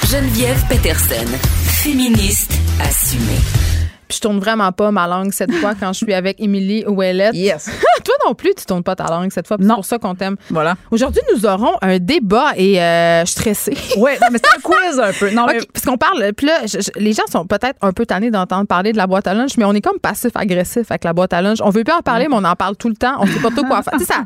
Geneviève 0.10 0.66
Peterson, 0.68 1.28
féministe 1.64 2.54
assumée. 2.82 3.83
Puis 4.14 4.18
je 4.18 4.22
tourne 4.28 4.38
vraiment 4.40 4.72
pas 4.72 4.92
ma 4.92 5.08
langue 5.08 5.32
cette 5.34 5.52
fois 5.56 5.74
quand 5.74 5.92
je 5.92 5.98
suis 6.06 6.14
avec 6.14 6.40
Émilie 6.40 6.86
Ouellette. 6.86 7.34
Yes. 7.34 7.66
Toi 8.06 8.14
non 8.28 8.36
plus, 8.36 8.54
tu 8.54 8.64
tournes 8.64 8.84
pas 8.84 8.96
ta 8.96 9.06
langue 9.06 9.32
cette 9.32 9.48
fois. 9.48 9.58
C'est 9.60 9.66
Non. 9.66 9.74
pour 9.76 9.86
ça 9.86 9.98
qu'on 9.98 10.14
t'aime. 10.14 10.36
Voilà. 10.52 10.76
Aujourd'hui, 10.92 11.22
nous 11.34 11.48
aurons 11.48 11.72
un 11.82 11.98
débat 11.98 12.52
et 12.56 12.80
euh, 12.80 13.22
je 13.22 13.26
suis 13.32 13.40
stressée. 13.40 13.78
Ouais, 13.98 14.20
non, 14.22 14.28
mais 14.32 14.38
c'est 14.38 14.56
un 14.56 14.62
quiz 14.62 15.00
un 15.00 15.12
peu. 15.14 15.32
Non, 15.32 15.48
mais 15.48 15.62
parce 15.74 15.84
qu'on 15.86 15.98
parle, 15.98 16.32
puis 16.38 16.46
là, 16.46 16.60
je- 16.68 16.80
je- 16.80 16.92
les 17.00 17.14
gens 17.14 17.24
sont 17.32 17.48
peut-être 17.48 17.78
un 17.82 17.92
peu 17.92 18.06
tannés 18.06 18.30
d'entendre 18.30 18.68
parler 18.68 18.92
de 18.92 18.98
la 18.98 19.08
boîte 19.08 19.26
à 19.26 19.34
lunch, 19.34 19.58
mais 19.58 19.66
on 19.66 19.74
est 19.74 19.82
comme 19.82 19.98
passif-agressif 20.00 20.92
avec 20.92 21.06
la 21.06 21.14
boîte 21.14 21.34
à 21.34 21.42
lunch. 21.42 21.58
On 21.64 21.72
veut 21.72 21.84
plus 21.84 21.94
en 21.94 22.02
parler, 22.02 22.28
mais 22.30 22.36
on 22.36 22.44
en 22.44 22.56
parle 22.56 22.76
tout 22.76 22.90
le 22.90 22.96
temps. 22.96 23.16
On 23.20 23.26
sait 23.26 23.40
pas 23.40 23.50
tout 23.50 23.64
quoi 23.66 23.82
faire. 23.82 24.00
Ça, 24.02 24.24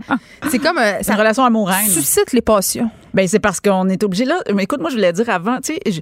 c'est 0.50 0.60
comme, 0.60 0.80
euh, 0.80 0.96
c'est 0.98 1.04
ça 1.06 1.14
une 1.14 1.20
relation 1.20 1.46
amoureuse. 1.46 1.76
suscite 1.90 2.34
les 2.34 2.42
passions. 2.42 2.90
Ben, 3.14 3.26
c'est 3.26 3.40
parce 3.40 3.62
qu'on 3.62 3.88
est 3.88 4.04
obligé 4.04 4.26
là. 4.26 4.40
Mais 4.54 4.64
écoute, 4.64 4.82
moi, 4.82 4.90
je 4.90 4.96
voulais 4.96 5.14
dire 5.14 5.30
avant, 5.30 5.60
tu 5.62 5.74
sais. 5.76 5.80
je- 5.90 6.02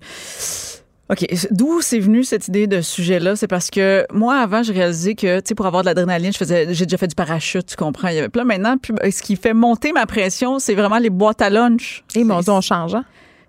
OK, 1.11 1.23
d'où 1.51 1.81
c'est 1.81 1.99
venu 1.99 2.23
cette 2.23 2.47
idée 2.47 2.65
de 2.65 2.81
sujet-là? 2.81 3.35
C'est 3.35 3.47
parce 3.47 3.69
que 3.69 4.05
moi, 4.11 4.37
avant, 4.37 4.63
j'ai 4.63 4.73
réalisé 4.73 5.13
que, 5.13 5.39
tu 5.39 5.49
sais, 5.49 5.55
pour 5.55 5.67
avoir 5.67 5.83
de 5.83 5.87
l'adrénaline, 5.87 6.33
je 6.33 6.37
faisais, 6.37 6.73
j'ai 6.73 6.85
déjà 6.87 6.97
fait 6.97 7.07
du 7.07 7.13
parachute, 7.13 7.67
tu 7.67 7.75
comprends? 7.75 8.07
Il 8.07 8.15
y 8.15 8.17
avait 8.17 8.29
plein 8.29 8.43
maintenant. 8.43 8.77
Puis, 8.77 8.93
ce 9.11 9.21
qui 9.21 9.35
fait 9.35 9.53
monter 9.53 9.91
ma 9.91 10.07
pression, 10.07 10.57
c'est 10.57 10.73
vraiment 10.73 10.97
les 10.97 11.11
boîtes 11.11 11.43
à 11.43 11.51
lunch. 11.51 12.03
Et 12.15 12.23
mon 12.23 12.39
Dieu, 12.39 12.51
on 12.51 12.61
change, 12.61 12.95
hein? 12.95 13.05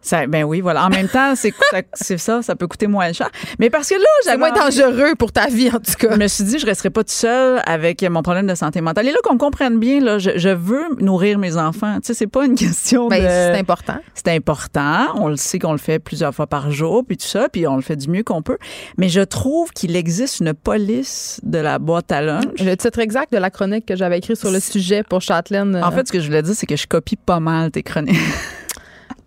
Ça, 0.06 0.28
ben 0.28 0.44
oui, 0.44 0.60
voilà. 0.60 0.86
En 0.86 0.88
même 0.88 1.08
temps, 1.08 1.34
c'est 1.34 1.52
ça, 1.94 2.16
ça, 2.18 2.42
ça 2.42 2.54
peut 2.54 2.68
coûter 2.68 2.86
moins 2.86 3.12
cher. 3.12 3.28
Mais 3.58 3.70
parce 3.70 3.88
que 3.88 3.96
là, 3.96 4.06
j'avais 4.24 4.36
moins 4.36 4.52
dangereux 4.52 5.16
pour 5.18 5.32
ta 5.32 5.48
vie, 5.48 5.68
en 5.68 5.80
tout 5.80 5.94
cas. 5.98 6.12
je 6.12 6.16
me 6.16 6.28
suis 6.28 6.44
dit, 6.44 6.60
je 6.60 6.66
resterai 6.66 6.90
pas 6.90 7.00
toute 7.00 7.10
seule 7.10 7.60
avec 7.66 8.02
mon 8.08 8.22
problème 8.22 8.46
de 8.46 8.54
santé 8.54 8.80
mentale. 8.80 9.08
Et 9.08 9.10
là, 9.10 9.18
qu'on 9.24 9.34
me 9.34 9.38
comprenne 9.38 9.80
bien, 9.80 10.00
là, 10.00 10.20
je, 10.20 10.30
je 10.36 10.50
veux 10.50 10.84
nourrir 11.00 11.38
mes 11.38 11.56
enfants. 11.56 11.96
Tu 11.96 12.06
sais, 12.06 12.14
c'est 12.14 12.28
pas 12.28 12.46
une 12.46 12.54
question 12.54 13.08
Ben, 13.08 13.20
de. 13.20 13.26
c'est 13.26 13.58
important. 13.58 13.96
C'est 14.14 14.28
important. 14.28 15.08
On 15.16 15.26
le 15.26 15.36
sait 15.36 15.58
qu'on 15.58 15.72
le 15.72 15.78
fait 15.78 15.98
plusieurs 15.98 16.32
fois 16.32 16.46
par 16.46 16.70
jour, 16.70 17.04
puis 17.04 17.16
tout 17.16 17.26
ça, 17.26 17.48
puis 17.48 17.66
on 17.66 17.74
le 17.74 17.82
fait 17.82 17.96
du 17.96 18.08
mieux 18.08 18.22
qu'on 18.22 18.42
peut. 18.42 18.58
Mais 18.98 19.08
je 19.08 19.22
trouve 19.22 19.70
qu'il 19.72 19.96
existe 19.96 20.38
une 20.38 20.54
police 20.54 21.40
de 21.42 21.58
la 21.58 21.80
boîte 21.80 22.12
à 22.12 22.22
lunch. 22.22 22.60
Le 22.60 22.76
titre 22.76 23.00
exact 23.00 23.32
de 23.32 23.38
la 23.38 23.50
chronique 23.50 23.86
que 23.86 23.96
j'avais 23.96 24.18
écrit 24.18 24.36
sur 24.36 24.52
le 24.52 24.60
sujet 24.60 25.02
pour 25.02 25.20
Châtelaine. 25.20 25.74
En 25.74 25.88
euh, 25.88 25.90
fait, 25.90 26.06
ce 26.06 26.12
que 26.12 26.20
je 26.20 26.26
voulais 26.26 26.42
dire, 26.42 26.54
c'est 26.54 26.66
que 26.66 26.76
je 26.76 26.86
copie 26.86 27.16
pas 27.16 27.40
mal 27.40 27.72
tes 27.72 27.82
chroniques. 27.82 28.16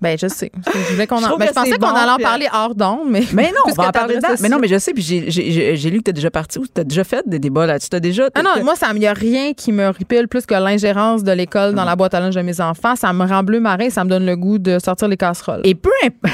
Ben, 0.02 0.18
je 0.18 0.28
sais. 0.28 0.52
Je, 0.66 0.94
voulais 0.94 1.08
qu'on 1.08 1.18
Je 1.18 1.26
en- 1.26 1.38
ben, 1.38 1.46
que 1.46 1.50
je 1.50 1.54
pensais 1.54 1.72
qu'on 1.72 1.88
bon, 1.90 1.94
allait 1.94 2.12
en 2.12 2.18
parler 2.18 2.48
hors 2.54 2.74
d'onde, 2.76 3.10
mais. 3.10 3.24
Mais 3.34 3.52
non, 3.52 3.58
on 3.66 3.72
va 3.72 3.90
en 3.90 3.92
parler 3.92 4.16
dedans. 4.16 4.30
Mais 4.40 4.50
non, 4.50 4.58
mais 4.60 4.68
je 4.68 4.78
sais, 4.78 4.94
puis 4.94 5.02
j'ai- 5.04 5.90
lu 5.90 5.98
que 6.00 6.04
tu 6.04 6.10
as 6.10 6.14
déjà 6.14 6.32
parti 6.32 6.60
ou 6.60 6.66
tu 6.68 6.82
as 6.82 6.84
déjà 6.84 7.04
fait 7.04 7.24
des 7.28 7.40
débats 7.40 7.66
là-dessus. 7.66 7.90
Tu 7.90 7.96
as 7.96 8.00
déjà. 8.00 8.30
Ah 8.36 8.42
non, 8.44 8.64
moi, 8.64 8.76
ça 8.76 8.94
n'y 8.94 9.08
a 9.08 9.14
rien 9.14 9.54
qui 9.54 9.72
me 9.72 9.88
ripile 9.90 10.28
plus 10.28 10.46
que 10.46 10.54
l'ingérence 10.54 11.24
de 11.24 11.32
l'école 11.32 11.74
dans 11.74 11.86
la 11.86 11.96
boîte 11.96 12.14
à 12.14 12.20
lunch 12.20 12.36
de 12.36 12.42
mes 12.42 12.60
enfants. 12.62 12.96
Ça 12.96 13.12
me 13.14 13.26
rend 13.26 13.44
bleu 13.44 13.60
marin, 13.60 13.90
ça 13.90 14.04
me 14.04 14.10
donne 14.10 14.26
le 14.26 14.36
goût 14.36 14.58
de 14.58 14.78
sortir 14.84 15.08
les 15.08 15.18
casseroles. 15.18 15.62
Et 15.64 15.76
peu 15.76 15.92
importe. 16.04 16.34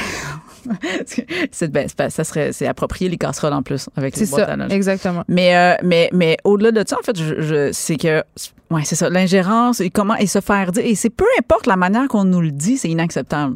C'est 1.52 1.72
ben, 1.72 1.88
ça 1.90 2.24
serait 2.24 2.52
c'est 2.54 2.68
approprié 2.68 3.10
les 3.10 3.18
casseroles 3.18 3.54
en 3.54 3.64
plus 3.64 3.90
avec 3.96 4.16
les 4.18 4.26
boîtes 4.26 4.46
ça, 4.46 4.54
à 4.54 4.56
lunch. 4.56 4.72
exactement. 4.72 5.24
Mais 5.28 5.56
euh, 5.56 5.76
mais 5.84 6.10
mais 6.14 6.38
au-delà 6.44 6.72
de 6.72 6.84
ça 6.88 6.98
en 7.00 7.04
fait 7.04 7.18
je, 7.18 7.42
je- 7.42 7.72
c'est 7.72 7.98
que 7.98 8.24
ouais 8.72 8.82
c'est 8.84 8.96
ça 8.96 9.10
l'ingérence 9.10 9.80
et 9.80 9.90
comment 9.90 10.16
et 10.16 10.28
se 10.28 10.42
faire 10.42 10.72
dire 10.72 10.86
et 10.86 10.96
c'est 10.96 11.10
peu 11.10 11.26
importe 11.40 11.68
la 11.68 11.76
manière 11.76 12.08
qu'on 12.08 12.24
nous 12.26 12.42
le 12.42 12.52
dit 12.52 12.78
c'est 12.78 12.90
inacceptable. 12.90 13.56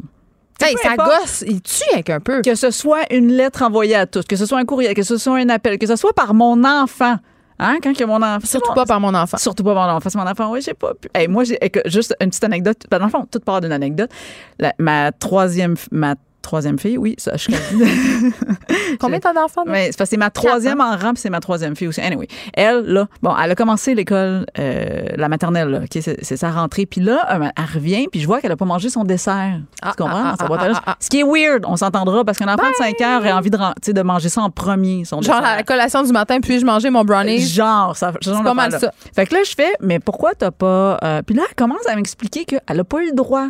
Hey, 0.62 0.76
ça 0.82 0.94
gosse, 0.94 1.42
il 1.46 1.62
tue 1.62 1.84
avec 1.94 2.10
un 2.10 2.20
peu. 2.20 2.42
Que 2.42 2.54
ce 2.54 2.70
soit 2.70 3.10
une 3.10 3.28
lettre 3.32 3.62
envoyée 3.62 3.94
à 3.94 4.04
tous, 4.04 4.24
que 4.26 4.36
ce 4.36 4.44
soit 4.44 4.58
un 4.58 4.66
courriel, 4.66 4.92
que 4.92 5.02
ce 5.02 5.16
soit 5.16 5.38
un 5.38 5.48
appel, 5.48 5.78
que 5.78 5.86
ce 5.86 5.96
soit 5.96 6.12
par 6.12 6.34
mon 6.34 6.62
enfant. 6.64 7.16
Hein, 7.58 7.76
quand 7.82 7.96
que 7.96 8.04
mon 8.04 8.22
enfant. 8.22 8.46
Surtout 8.46 8.74
pas 8.74 8.84
par 8.84 9.00
mon 9.00 9.14
enfant. 9.14 9.38
Surtout 9.38 9.64
pas 9.64 9.72
mon 9.72 9.80
enfant. 9.96 10.10
C'est 10.10 10.18
mon 10.18 10.26
enfant. 10.26 10.50
Oui, 10.52 10.60
j'ai 10.60 10.74
pas 10.74 10.92
pu. 10.92 11.08
Hey, 11.14 11.28
moi, 11.28 11.44
j'ai, 11.44 11.58
juste 11.86 12.14
une 12.20 12.28
petite 12.28 12.44
anecdote. 12.44 12.76
Dans 12.90 12.98
le 12.98 13.08
fond, 13.08 13.26
toute 13.30 13.44
part 13.44 13.62
d'une 13.62 13.72
anecdote. 13.72 14.10
La- 14.58 14.74
ma 14.78 15.12
troisième, 15.12 15.76
ma 15.90 16.14
troisième 16.42 16.78
fille, 16.78 16.98
oui, 16.98 17.14
ça, 17.18 17.36
je 17.36 17.50
Combien 19.00 19.18
t'as 19.20 19.32
d'enfants? 19.32 19.64
Mais 19.66 19.90
c'est 19.92 20.16
ma 20.16 20.30
troisième 20.30 20.80
en 20.80 20.96
rang, 20.96 21.12
puis 21.12 21.18
c'est 21.22 21.30
ma 21.30 21.40
troisième 21.40 21.76
fille 21.76 21.88
aussi. 21.88 22.00
Anyway, 22.00 22.28
elle, 22.54 22.84
là, 22.86 23.06
bon, 23.22 23.34
elle 23.36 23.50
a 23.50 23.54
commencé 23.54 23.94
l'école, 23.94 24.46
euh, 24.58 25.02
la 25.16 25.28
maternelle, 25.28 25.68
là, 25.68 25.80
c'est, 25.90 26.36
sa 26.36 26.50
rentrée. 26.50 26.86
Puis 26.86 27.00
là, 27.00 27.26
elle, 27.30 27.52
elle 27.56 27.64
revient, 27.74 28.06
puis 28.10 28.20
je 28.20 28.26
vois 28.26 28.40
qu'elle 28.40 28.52
a 28.52 28.56
pas 28.56 28.64
mangé 28.64 28.88
son 28.88 29.04
dessert. 29.04 29.60
Ah, 29.82 29.92
tu 29.96 30.02
comprends? 30.02 30.34
ah, 30.38 30.46
dans 30.48 30.74
sa 30.74 30.82
ah. 30.86 30.96
Ce 31.00 31.08
qui 31.08 31.20
est 31.20 31.24
weird, 31.24 31.64
on 31.66 31.76
s'entendra, 31.76 32.24
parce 32.24 32.38
qu'un 32.38 32.52
enfant 32.52 32.68
de 32.68 32.74
5 32.76 33.00
ans 33.02 33.18
aurait 33.18 33.32
envie 33.32 33.50
de, 33.50 33.92
de 33.92 34.02
manger 34.02 34.28
ça 34.28 34.42
en 34.42 34.50
premier, 34.50 35.04
son 35.04 35.20
Genre, 35.22 35.40
dessert. 35.40 35.56
la 35.56 35.62
collation 35.62 36.02
du 36.02 36.12
matin, 36.12 36.40
puis 36.40 36.58
je 36.60 36.66
mangeais 36.66 36.90
mon 36.90 37.04
brownie. 37.04 37.40
Genre, 37.40 37.96
ça, 37.96 38.12
C'est 38.20 38.42
pas 38.42 38.54
mal 38.54 38.72
ça. 38.72 38.92
Fait 39.14 39.26
que 39.26 39.34
là, 39.34 39.40
je 39.44 39.54
fais, 39.54 39.72
mais 39.80 39.98
pourquoi 40.00 40.34
t'as 40.34 40.50
pas. 40.50 40.98
euh, 41.02 41.22
Puis 41.22 41.34
là, 41.34 41.42
elle 41.48 41.54
commence 41.54 41.86
à 41.86 41.94
m'expliquer 41.96 42.44
qu'elle 42.44 42.80
a 42.80 42.84
pas 42.84 43.02
eu 43.02 43.06
le 43.10 43.14
droit 43.14 43.48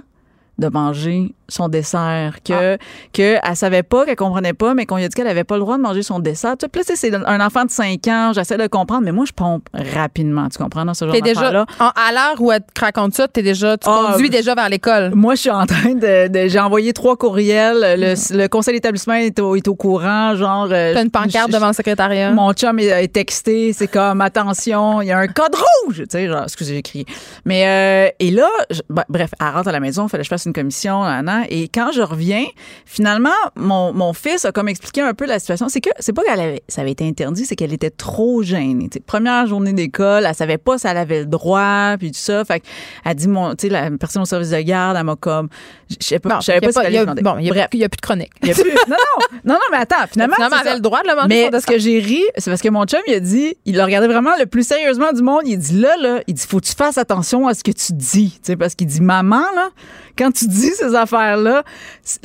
de 0.59 0.69
manger 0.69 1.35
son 1.51 1.69
dessert, 1.69 2.37
que, 2.45 2.77
que 3.13 3.37
elle 3.43 3.57
savait 3.57 3.83
pas, 3.83 4.05
qu'elle 4.07 4.17
comprenait 4.17 4.53
pas, 4.55 4.75
mais 4.75 4.87
qu'on 4.87 4.97
lui 4.97 5.05
a 5.05 5.09
dit 5.09 5.15
qu'elle 5.15 5.27
avait 5.27 5.45
pas 5.45 5.57
le 5.57 5.61
droit 5.61 5.77
de 5.77 5.83
manger 5.83 6.03
son 6.03 6.19
dessert. 6.19 6.57
Tu 6.59 6.65
sais, 6.65 6.69
Puis 6.69 6.83
là, 6.89 6.95
c'est 6.97 7.15
un 7.15 7.41
enfant 7.47 7.65
de 7.65 7.71
5 7.71 8.07
ans, 8.09 8.33
j'essaie 8.35 8.57
de 8.57 8.67
comprendre, 8.67 9.03
mais 9.05 9.13
moi, 9.13 9.25
je 9.27 9.33
pompe 9.33 9.69
rapidement, 9.95 10.49
tu 10.49 10.59
comprends, 10.59 10.85
dans 10.85 10.95
ce 10.95 11.05
genre 11.05 11.15
d'affaires-là. 11.35 11.67
en- 11.81 11.89
à 11.89 12.13
l'heure 12.13 12.41
où 12.41 12.51
elle 12.53 12.61
te 12.75 12.81
raconte 12.81 13.15
ça, 13.15 13.29
t'es 13.29 13.43
déjà, 13.43 13.77
tu 13.77 13.89
Ah, 13.91 14.11
conduis 14.13 14.31
déjà 14.31 14.55
vers 14.55 14.69
l'école. 14.69 15.13
Moi, 15.15 15.35
je 15.35 15.41
suis 15.41 15.51
en 15.51 15.67
train 15.67 15.95
de. 15.95 16.29
de- 16.29 16.49
j'ai 16.49 16.61
envoyé 16.61 16.93
trois 16.93 17.17
courriels. 17.17 17.81
Le, 17.99 18.37
le 18.37 18.47
conseil 18.49 18.75
d'établissement 18.75 19.15
est 19.15 19.39
au, 19.41 19.57
est 19.57 19.67
au 19.69 19.75
courant. 19.75 20.35
Genre. 20.37 20.69
euh, 20.71 20.95
T'as 20.95 21.03
une 21.03 21.11
pancarte 21.11 21.49
je- 21.49 21.55
devant 21.55 21.69
le 21.69 21.73
secrétariat. 21.73 22.31
Mon 22.33 22.53
chum 22.53 22.79
est, 22.79 22.87
est 22.87 23.09
texté. 23.13 23.73
C'est 23.73 23.89
comme, 23.89 24.21
attention, 24.21 25.03
il 25.03 25.09
y 25.09 25.13
a 25.13 25.19
un 25.19 25.27
code 25.27 25.55
rouge. 25.85 25.99
Tu 25.99 26.05
sais, 26.11 26.27
genre, 26.29 26.45
excusez, 26.45 26.75
j'ai 26.75 26.83
crié. 26.83 27.07
Mais, 27.45 27.67
euh, 27.67 28.11
et 28.19 28.31
là, 28.31 28.49
je- 28.71 28.81
bah, 28.89 29.05
bref, 29.09 29.31
elle 29.41 29.47
rentre 29.49 29.69
à 29.69 29.73
la 29.73 29.81
maison. 29.81 30.07
Il 30.07 30.09
fallait 30.09 30.23
que 30.23 30.27
je 30.27 30.31
fasse 30.31 30.47
une 30.47 30.53
commission. 30.53 31.03
Nan. 31.41 31.47
et 31.51 31.69
quand 31.69 31.93
je 31.93 32.03
reviens, 32.03 32.45
finalement, 32.87 33.31
mon, 33.57 33.93
mon 33.93 34.13
fils 34.13 34.45
a 34.45 34.53
comme 34.53 34.69
expliqué 34.69 35.01
un 35.01 35.15
peu 35.15 35.27
la 35.27 35.39
situation. 35.39 35.69
C'est 35.69 35.81
que, 35.81 35.91
c'est 35.99 36.13
pas 36.13 36.23
qu'elle 36.23 36.41
avait, 36.41 36.63
ça 36.69 36.83
avait 36.83 36.93
été 36.93 37.07
interdit, 37.07 37.45
c'est 37.47 37.57
qu'elle 37.57 37.73
était 37.73 37.91
trop 37.91 38.43
gênée. 38.43 38.89
Première 39.07 39.47
journée 39.47 39.73
d'école, 39.73 40.25
elle 40.27 40.35
savait 40.35 40.59
pas 40.59 40.79
si 40.79 40.87
elle 40.87 40.97
avait 40.97 41.21
le 41.21 41.27
droit, 41.27 41.97
puis 41.99 42.11
tout 42.13 42.19
ça. 42.19 42.45
Fait 42.45 42.63
elle 43.05 43.15
dit, 43.15 43.29
mon, 43.29 43.55
tu 43.55 43.67
sais, 43.67 43.73
la 43.73 43.91
personne 43.93 44.23
au 44.23 44.27
service 44.27 44.51
de 44.51 44.61
garde, 44.61 44.97
elle 44.97 45.05
m'a 45.05 45.17
comme, 45.17 45.49
je 45.89 45.97
sais 46.07 46.19
pas, 46.19 46.39
je 46.41 46.47
savais 46.47 46.61
pas, 46.61 46.67
pas- 46.69 46.73
ce 46.73 46.87
qu'elle 46.87 46.97
allait 47.09 47.23
bon, 47.23 47.37
il 47.39 47.47
y 47.47 47.51
a- 47.51 47.69
y 47.73 47.89
plus 47.89 47.97
de 47.97 48.01
chronique. 48.03 48.31
Il 48.43 48.49
y 48.49 48.51
a 48.51 48.55
plus- 48.55 48.65
non, 48.65 48.79
non, 48.89 48.97
non, 49.45 49.55
non, 49.55 49.61
mais 49.73 49.79
attends, 49.79 49.97
finalement. 50.11 50.37
Elle 50.39 50.53
avait 50.69 50.75
le 50.75 50.81
droit 50.81 51.03
de 51.03 51.09
le 51.09 51.15
manger, 51.15 51.27
Mais 51.29 51.51
son 51.53 51.61
ce 51.61 51.67
que 51.67 51.79
j'ai 51.79 51.99
ri, 51.99 52.23
c'est 52.37 52.51
parce 52.51 52.63
que 52.63 52.69
mon 52.69 52.85
chum, 52.85 53.01
il 53.07 53.15
a 53.15 53.21
dit, 53.21 53.57
il 53.65 53.77
l'a 53.77 53.85
regardé 53.85 54.07
vraiment 54.07 54.33
le 54.39 54.47
plus 54.47 54.67
sérieusement 54.67 55.13
du 55.13 55.23
monde. 55.23 55.43
Il 55.45 55.59
dit 55.59 55.79
là, 55.81 55.97
là, 56.01 56.21
il 56.27 56.35
dit, 56.35 56.45
faut 56.47 56.61
que 56.61 56.67
tu 56.67 56.75
fasses 56.75 56.99
attention 56.99 57.47
à 57.49 57.55
ce 57.55 57.63
que 57.65 57.71
tu 57.73 57.93
dis. 57.93 58.33
Tu 58.35 58.39
sais, 58.43 58.57
parce 58.57 58.75
qu'il 58.75 58.87
dit, 58.87 59.01
maman, 59.01 59.43
là, 59.55 59.71
quand 60.19 60.31
tu 60.33 60.47
dis 60.47 60.71
ces 60.71 60.95
affaires-là, 61.31 61.63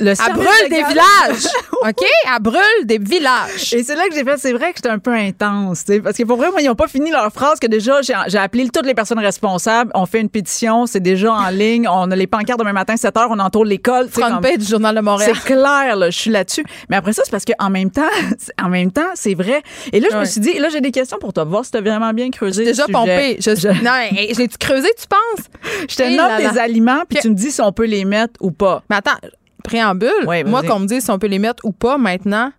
le 0.00 0.10
Elle 0.10 0.32
brûle 0.34 0.68
des 0.70 0.82
villages. 0.84 1.46
OK? 1.82 2.04
Elle 2.26 2.42
brûle 2.42 2.84
des 2.84 2.98
villages. 2.98 3.72
Et 3.74 3.82
c'est 3.82 3.94
là 3.94 4.08
que 4.08 4.14
j'ai 4.14 4.24
fait, 4.24 4.36
c'est 4.38 4.52
vrai 4.52 4.70
que 4.70 4.76
j'étais 4.78 4.88
un 4.88 4.98
peu 4.98 5.12
intense, 5.12 5.84
tu 5.84 5.94
sais, 5.94 6.00
parce 6.00 6.16
que 6.16 6.22
pour 6.24 6.36
vrai, 6.36 6.50
moi, 6.50 6.60
ils 6.60 6.66
n'ont 6.66 6.74
pas 6.74 6.88
fini 6.88 7.10
leur 7.10 7.30
phrase 7.32 7.58
que 7.58 7.66
déjà, 7.66 8.00
j'ai 8.02 8.38
appelé 8.38 8.68
toutes 8.68 8.86
les 8.86 8.94
personnes 8.94 9.18
responsables, 9.18 9.90
on 9.94 10.06
fait 10.06 10.20
une 10.20 10.28
pétition, 10.28 10.86
c'est 10.86 11.00
déjà 11.00 11.32
en 11.32 11.48
ligne, 11.50 11.88
on 11.88 12.10
a 12.10 12.16
les 12.16 12.26
pancartes 12.26 12.58
demain 12.58 12.72
matin, 12.72 12.96
7 12.96 13.16
heures, 13.16 13.28
on 13.30 13.38
entoure 13.38 13.64
l'école. 13.64 14.08
Front 14.08 14.22
comme- 14.30 14.40
page 14.40 14.58
du 14.58 14.66
Journal 14.66 14.94
de 14.94 15.00
Montréal. 15.00 15.32
c'est 15.34 15.44
clair, 15.54 15.96
là, 15.96 16.10
je 16.10 16.18
suis 16.18 16.30
là-dessus. 16.30 16.64
Mais 16.88 16.96
après 16.96 17.12
ça, 17.12 17.22
c'est 17.24 17.30
parce 17.30 17.44
qu'en 17.44 17.70
même 17.70 17.90
temps, 17.90 18.02
en 18.62 18.68
même 18.68 18.90
temps, 18.92 19.02
c'est 19.14 19.34
vrai. 19.34 19.62
Et 19.92 20.00
là, 20.00 20.08
je 20.12 20.16
me 20.16 20.24
suis 20.24 20.40
dit, 20.40 20.58
là, 20.58 20.68
j'ai 20.68 20.80
des 20.80 20.90
questions 20.90 21.18
pour 21.18 21.32
toi, 21.32 21.44
voir 21.44 21.64
si 21.64 21.70
tu 21.70 21.76
as 21.78 21.80
vraiment 21.80 22.12
bien 22.12 22.30
creusé. 22.30 22.64
Déjà 22.64 22.82
sujet. 22.84 22.92
pompé. 22.92 23.36
Je, 23.40 23.54
Je, 23.56 23.68
Non, 23.68 23.92
je 24.12 24.38
l'ai-tu 24.38 24.58
creusé, 24.58 24.88
tu 24.98 25.06
penses? 25.06 25.46
je 25.88 25.96
te 25.96 26.02
Eh 26.02 26.16
nomme 26.16 26.28
là 26.28 26.38
là. 26.40 26.50
des 26.52 26.58
aliments, 26.58 27.02
puis 27.08 27.16
Que- 27.18 27.22
tu 27.22 27.30
me 27.30 27.34
dis 27.34 27.50
si 27.50 27.60
on 27.60 27.72
peut 27.72 27.84
les 27.86 28.04
mettre 28.04 28.34
ou 28.40 28.50
pas. 28.50 28.82
Mais 28.90 28.95
attends, 28.96 29.28
préambule. 29.64 30.10
Ouais, 30.26 30.44
moi, 30.44 30.62
qu'on 30.62 30.78
me 30.80 30.86
dise 30.86 31.04
si 31.04 31.10
on 31.10 31.18
peut 31.18 31.26
les 31.26 31.38
mettre 31.38 31.64
ou 31.64 31.72
pas 31.72 31.98
maintenant, 31.98 32.52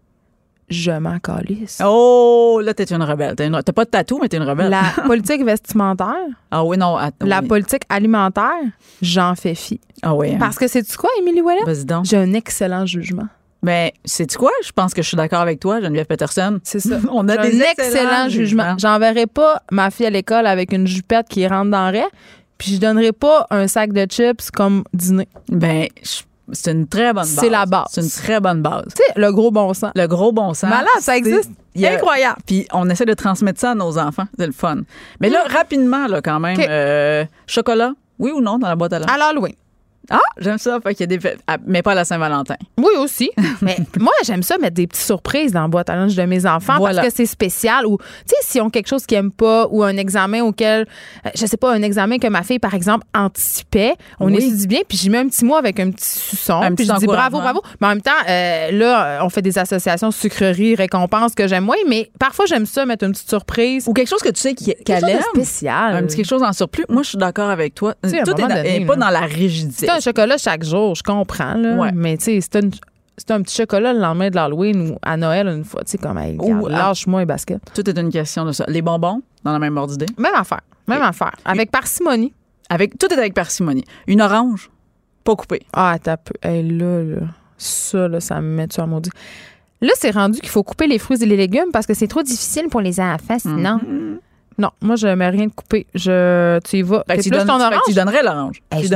je 0.69 0.91
m'en 0.91 1.17
calisse. 1.19 1.81
Oh, 1.85 2.59
là, 2.63 2.73
t'es 2.73 2.83
une 2.85 3.01
rebelle. 3.03 3.35
T'as 3.35 3.45
une- 3.47 3.61
pas 3.61 3.85
de 3.85 3.89
tatou, 3.89 4.19
mais 4.21 4.27
t'es 4.27 4.35
une 4.37 4.43
rebelle. 4.43 4.69
La 4.69 4.83
politique 5.05 5.43
vestimentaire, 5.45 6.13
Ah 6.51 6.63
oui, 6.65 6.77
non. 6.77 6.97
attends, 6.97 7.25
la 7.25 7.39
oui. 7.41 7.47
politique 7.47 7.83
alimentaire, 7.87 8.51
j'en 9.01 9.33
fais 9.35 9.55
fi. 9.55 9.79
Ah 10.01 10.13
oui. 10.13 10.33
hein. 10.33 10.37
Parce 10.39 10.57
que 10.57 10.67
c'est-tu 10.67 10.97
quoi, 10.97 11.09
Émilie 11.19 11.41
Ouellet? 11.41 11.63
Vas-y 11.65 11.85
donc. 11.85 12.05
J'ai 12.05 12.17
un 12.17 12.33
excellent 12.33 12.85
jugement. 12.85 13.27
Mais 13.63 13.93
sais-tu 14.05 14.37
quoi? 14.37 14.51
Je 14.63 14.71
pense 14.71 14.93
que 14.93 15.01
je 15.01 15.07
suis 15.07 15.17
d'accord 15.17 15.39
avec 15.39 15.59
toi, 15.59 15.81
Geneviève 15.81 16.05
Peterson. 16.05 16.59
C'est 16.63 16.79
ça. 16.79 16.97
On 17.11 17.27
a 17.29 17.37
des 17.37 17.59
un 17.61 17.65
excellent 17.71 18.29
jugement. 18.29 18.75
J'enverrai 18.77 19.25
pas 19.25 19.63
ma 19.71 19.89
fille 19.89 20.05
à 20.05 20.09
l'école 20.11 20.45
avec 20.45 20.73
une 20.73 20.85
jupette 20.85 21.27
qui 21.29 21.47
rentre 21.47 21.71
dans 21.71 21.89
le 21.91 21.99
raie, 21.99 22.07
puis 22.57 22.75
je 22.75 22.79
donnerai 22.79 23.11
pas 23.11 23.47
un 23.49 23.67
sac 23.67 23.93
de 23.93 24.05
chips 24.05 24.51
comme 24.51 24.83
dîner. 24.93 25.27
Ben, 25.49 25.87
c'est 26.53 26.71
une 26.71 26.87
très 26.87 27.07
bonne 27.13 27.23
base. 27.23 27.37
C'est 27.39 27.49
la 27.49 27.65
base. 27.65 27.87
C'est 27.91 28.01
une 28.01 28.09
très 28.09 28.39
bonne 28.39 28.61
base. 28.61 28.85
Tu 28.95 29.03
sais, 29.05 29.13
le 29.19 29.31
gros 29.31 29.51
bon 29.51 29.73
sens. 29.73 29.91
Le 29.95 30.07
gros 30.07 30.31
bon 30.31 30.53
sens. 30.53 30.69
Malade, 30.69 30.87
ça 30.99 31.17
existe. 31.17 31.49
a- 31.83 31.93
Incroyable. 31.93 32.39
Puis 32.45 32.67
on 32.73 32.89
essaie 32.89 33.05
de 33.05 33.13
transmettre 33.13 33.59
ça 33.59 33.71
à 33.71 33.75
nos 33.75 33.97
enfants. 33.97 34.27
C'est 34.39 34.47
le 34.47 34.53
fun. 34.53 34.77
Mais 35.19 35.29
là, 35.29 35.43
rapidement, 35.47 36.07
là, 36.07 36.21
quand 36.21 36.39
même, 36.39 36.57
Mm. 36.57 36.65
Euh, 36.69 37.25
chocolat, 37.45 37.91
oui 38.17 38.31
ou 38.31 38.41
non, 38.41 38.57
dans 38.57 38.67
la 38.69 38.75
boîte 38.75 38.93
à 38.93 38.99
lunch? 38.99 39.09
À 39.11 39.17
l'Halloween. 39.17 39.53
Ah, 40.09 40.19
j'aime 40.37 40.57
ça. 40.57 40.79
Fait 40.81 40.93
qu'il 40.95 41.01
y 41.01 41.03
a 41.03 41.07
des 41.07 41.19
fêtes- 41.19 41.39
ah, 41.47 41.57
mais 41.65 41.81
pas 41.81 41.91
à 41.91 41.95
la 41.95 42.05
Saint-Valentin. 42.05 42.55
Oui, 42.77 42.93
aussi. 42.99 43.29
Mais 43.61 43.77
moi, 43.99 44.11
j'aime 44.23 44.43
ça 44.43 44.57
mettre 44.57 44.75
des 44.75 44.87
petites 44.87 45.03
surprises 45.05 45.51
dans 45.51 45.63
la 45.63 45.67
boîte 45.67 45.89
à 45.89 45.95
lunch 45.95 46.15
de 46.15 46.23
mes 46.23 46.45
enfants 46.45 46.77
Voilà. 46.77 47.01
parce 47.01 47.09
que 47.09 47.17
c'est 47.17 47.25
spécial. 47.25 47.85
Ou, 47.85 47.97
tu 47.97 48.03
sais, 48.27 48.35
s'ils 48.41 48.61
ont 48.61 48.69
quelque 48.69 48.87
chose 48.87 49.05
qu'ils 49.05 49.17
n'aiment 49.17 49.31
pas 49.31 49.67
ou 49.69 49.83
un 49.83 49.97
examen 49.97 50.41
auquel, 50.43 50.87
euh, 51.25 51.29
je 51.35 51.45
sais 51.45 51.57
pas, 51.57 51.73
un 51.73 51.81
examen 51.81 52.17
que 52.19 52.27
ma 52.27 52.43
fille, 52.43 52.59
par 52.59 52.73
exemple, 52.73 53.05
anticipait, 53.15 53.95
on 54.19 54.27
Oui. 54.27 54.37
étudie 54.37 54.67
bien, 54.67 54.79
puis 54.87 54.97
j'y 54.97 55.09
mets 55.09 55.17
un 55.19 55.27
petit 55.27 55.43
mot 55.45 55.55
avec 55.55 55.79
un 55.79 55.91
petit 55.91 56.07
suçon. 56.19 56.53
Un 56.61 56.67
puis 56.75 56.85
petit 56.85 56.93
je 56.93 56.99
dis 56.99 57.05
bravo, 57.07 57.39
bravo. 57.39 57.61
Mais 57.81 57.87
en 57.87 57.89
même 57.91 58.01
temps, 58.01 58.11
euh, 58.29 58.71
là, 58.71 59.19
on 59.23 59.29
fait 59.29 59.41
des 59.41 59.57
associations 59.57 60.11
sucreries, 60.11 60.75
récompenses 60.75 61.33
que 61.35 61.47
j'aime 61.47 61.65
moins, 61.65 61.75
mais 61.87 62.09
parfois, 62.19 62.45
j'aime 62.45 62.65
ça, 62.65 62.85
mettre 62.85 63.05
une 63.05 63.11
petite 63.11 63.29
surprise. 63.29 63.85
Ou 63.87 63.93
quelque 63.93 64.07
chose 64.09 64.21
que 64.21 64.29
tu 64.29 64.39
sais 64.39 64.53
qu'elle 64.53 64.99
chose 65.01 65.09
de 65.09 65.15
aime. 65.15 65.21
spécial. 65.33 65.95
Un 65.95 66.03
petit 66.03 66.17
quelque 66.17 66.25
chose 66.27 66.43
en 66.43 66.53
surplus. 66.53 66.85
Moi, 66.89 67.03
je 67.03 67.09
suis 67.09 67.17
d'accord 67.17 67.49
avec 67.49 67.73
toi. 67.75 67.95
Tu 68.03 68.09
sais, 68.09 68.19
à 68.19 68.21
un 68.21 68.23
Tout 68.23 68.31
est, 68.31 68.41
moment 68.41 68.47
dans- 68.49 68.55
donné, 68.55 68.75
est 68.81 68.85
pas 68.85 68.95
là. 68.95 69.05
dans 69.05 69.09
la 69.11 69.21
rigidité. 69.21 69.85
Un 69.97 70.01
chocolat 70.01 70.37
chaque 70.37 70.63
jour, 70.63 70.95
je 70.95 71.03
comprends, 71.03 71.53
là. 71.55 71.75
Ouais. 71.75 71.91
Mais 71.93 72.17
tu 72.17 72.25
sais, 72.25 72.39
c'est 72.41 72.63
une- 72.63 72.71
c'est 73.17 73.31
un 73.31 73.41
petit 73.41 73.55
chocolat 73.55 73.93
le 73.93 73.99
lendemain 73.99 74.29
de 74.29 74.35
l'Halloween 74.35 74.91
ou 74.91 74.95
à 75.01 75.17
Noël 75.17 75.47
une 75.47 75.63
fois. 75.63 75.81
Tu 75.83 75.91
sais, 75.91 75.97
comme, 75.97 76.17
hey, 76.19 76.37
regarde, 76.39 76.69
lâche-moi 76.69 77.21
les 77.21 77.25
baskets. 77.25 77.61
Tout 77.73 77.89
est 77.89 77.97
une 77.97 78.11
question 78.11 78.45
de 78.45 78.51
ça. 78.51 78.63
Les 78.67 78.81
bonbons, 78.81 79.21
dans 79.43 79.51
la 79.53 79.59
même 79.59 79.75
ordre 79.77 79.95
d'idée? 79.97 80.11
Même 80.17 80.35
affaire. 80.35 80.61
Même 80.87 81.01
affaire. 81.01 81.33
Avec 81.45 81.71
parcimonie. 81.71 82.33
Avec, 82.69 82.97
tout 82.97 83.07
est 83.07 83.17
avec 83.17 83.33
parcimonie. 83.33 83.83
Une 84.07 84.21
orange, 84.21 84.69
pas 85.23 85.35
coupée. 85.35 85.63
Ah, 85.73 85.97
t'as 86.01 86.17
peu. 86.17 86.33
Hey, 86.43 86.61
là, 86.69 87.03
là. 87.03 87.21
Ça, 87.57 88.07
là, 88.07 88.19
ça 88.19 88.39
me 88.39 88.47
met 88.55 88.67
sur 88.71 88.83
un 88.83 88.87
maudit. 88.87 89.09
Là, 89.81 89.91
c'est 89.95 90.11
rendu 90.11 90.39
qu'il 90.39 90.49
faut 90.49 90.63
couper 90.63 90.85
les 90.87 90.99
fruits 90.99 91.21
et 91.21 91.25
les 91.25 91.37
légumes 91.37 91.71
parce 91.73 91.85
que 91.87 91.93
c'est 91.93 92.07
trop 92.07 92.21
difficile 92.23 92.67
pour 92.69 92.81
les 92.81 92.99
enfants, 92.99 93.39
sinon. 93.39 93.79
Mhm. 93.87 94.19
Non, 94.59 94.69
moi, 94.81 94.95
je 94.95 95.07
mets 95.07 95.29
rien 95.29 95.45
de 95.45 95.51
coupé. 95.51 95.85
Je, 95.93 96.59
tu 96.61 96.77
y 96.77 96.81
vas. 96.81 97.03
Fait 97.07 97.17
tu 97.17 97.29
plus 97.29 97.37
donnes- 97.37 97.47
ton 97.47 97.61
orange. 97.61 97.81
tu 97.85 97.93
donnerais 97.93 98.23
l'orange. 98.23 98.61
Hey, 98.71 98.81
Tu 98.81 98.87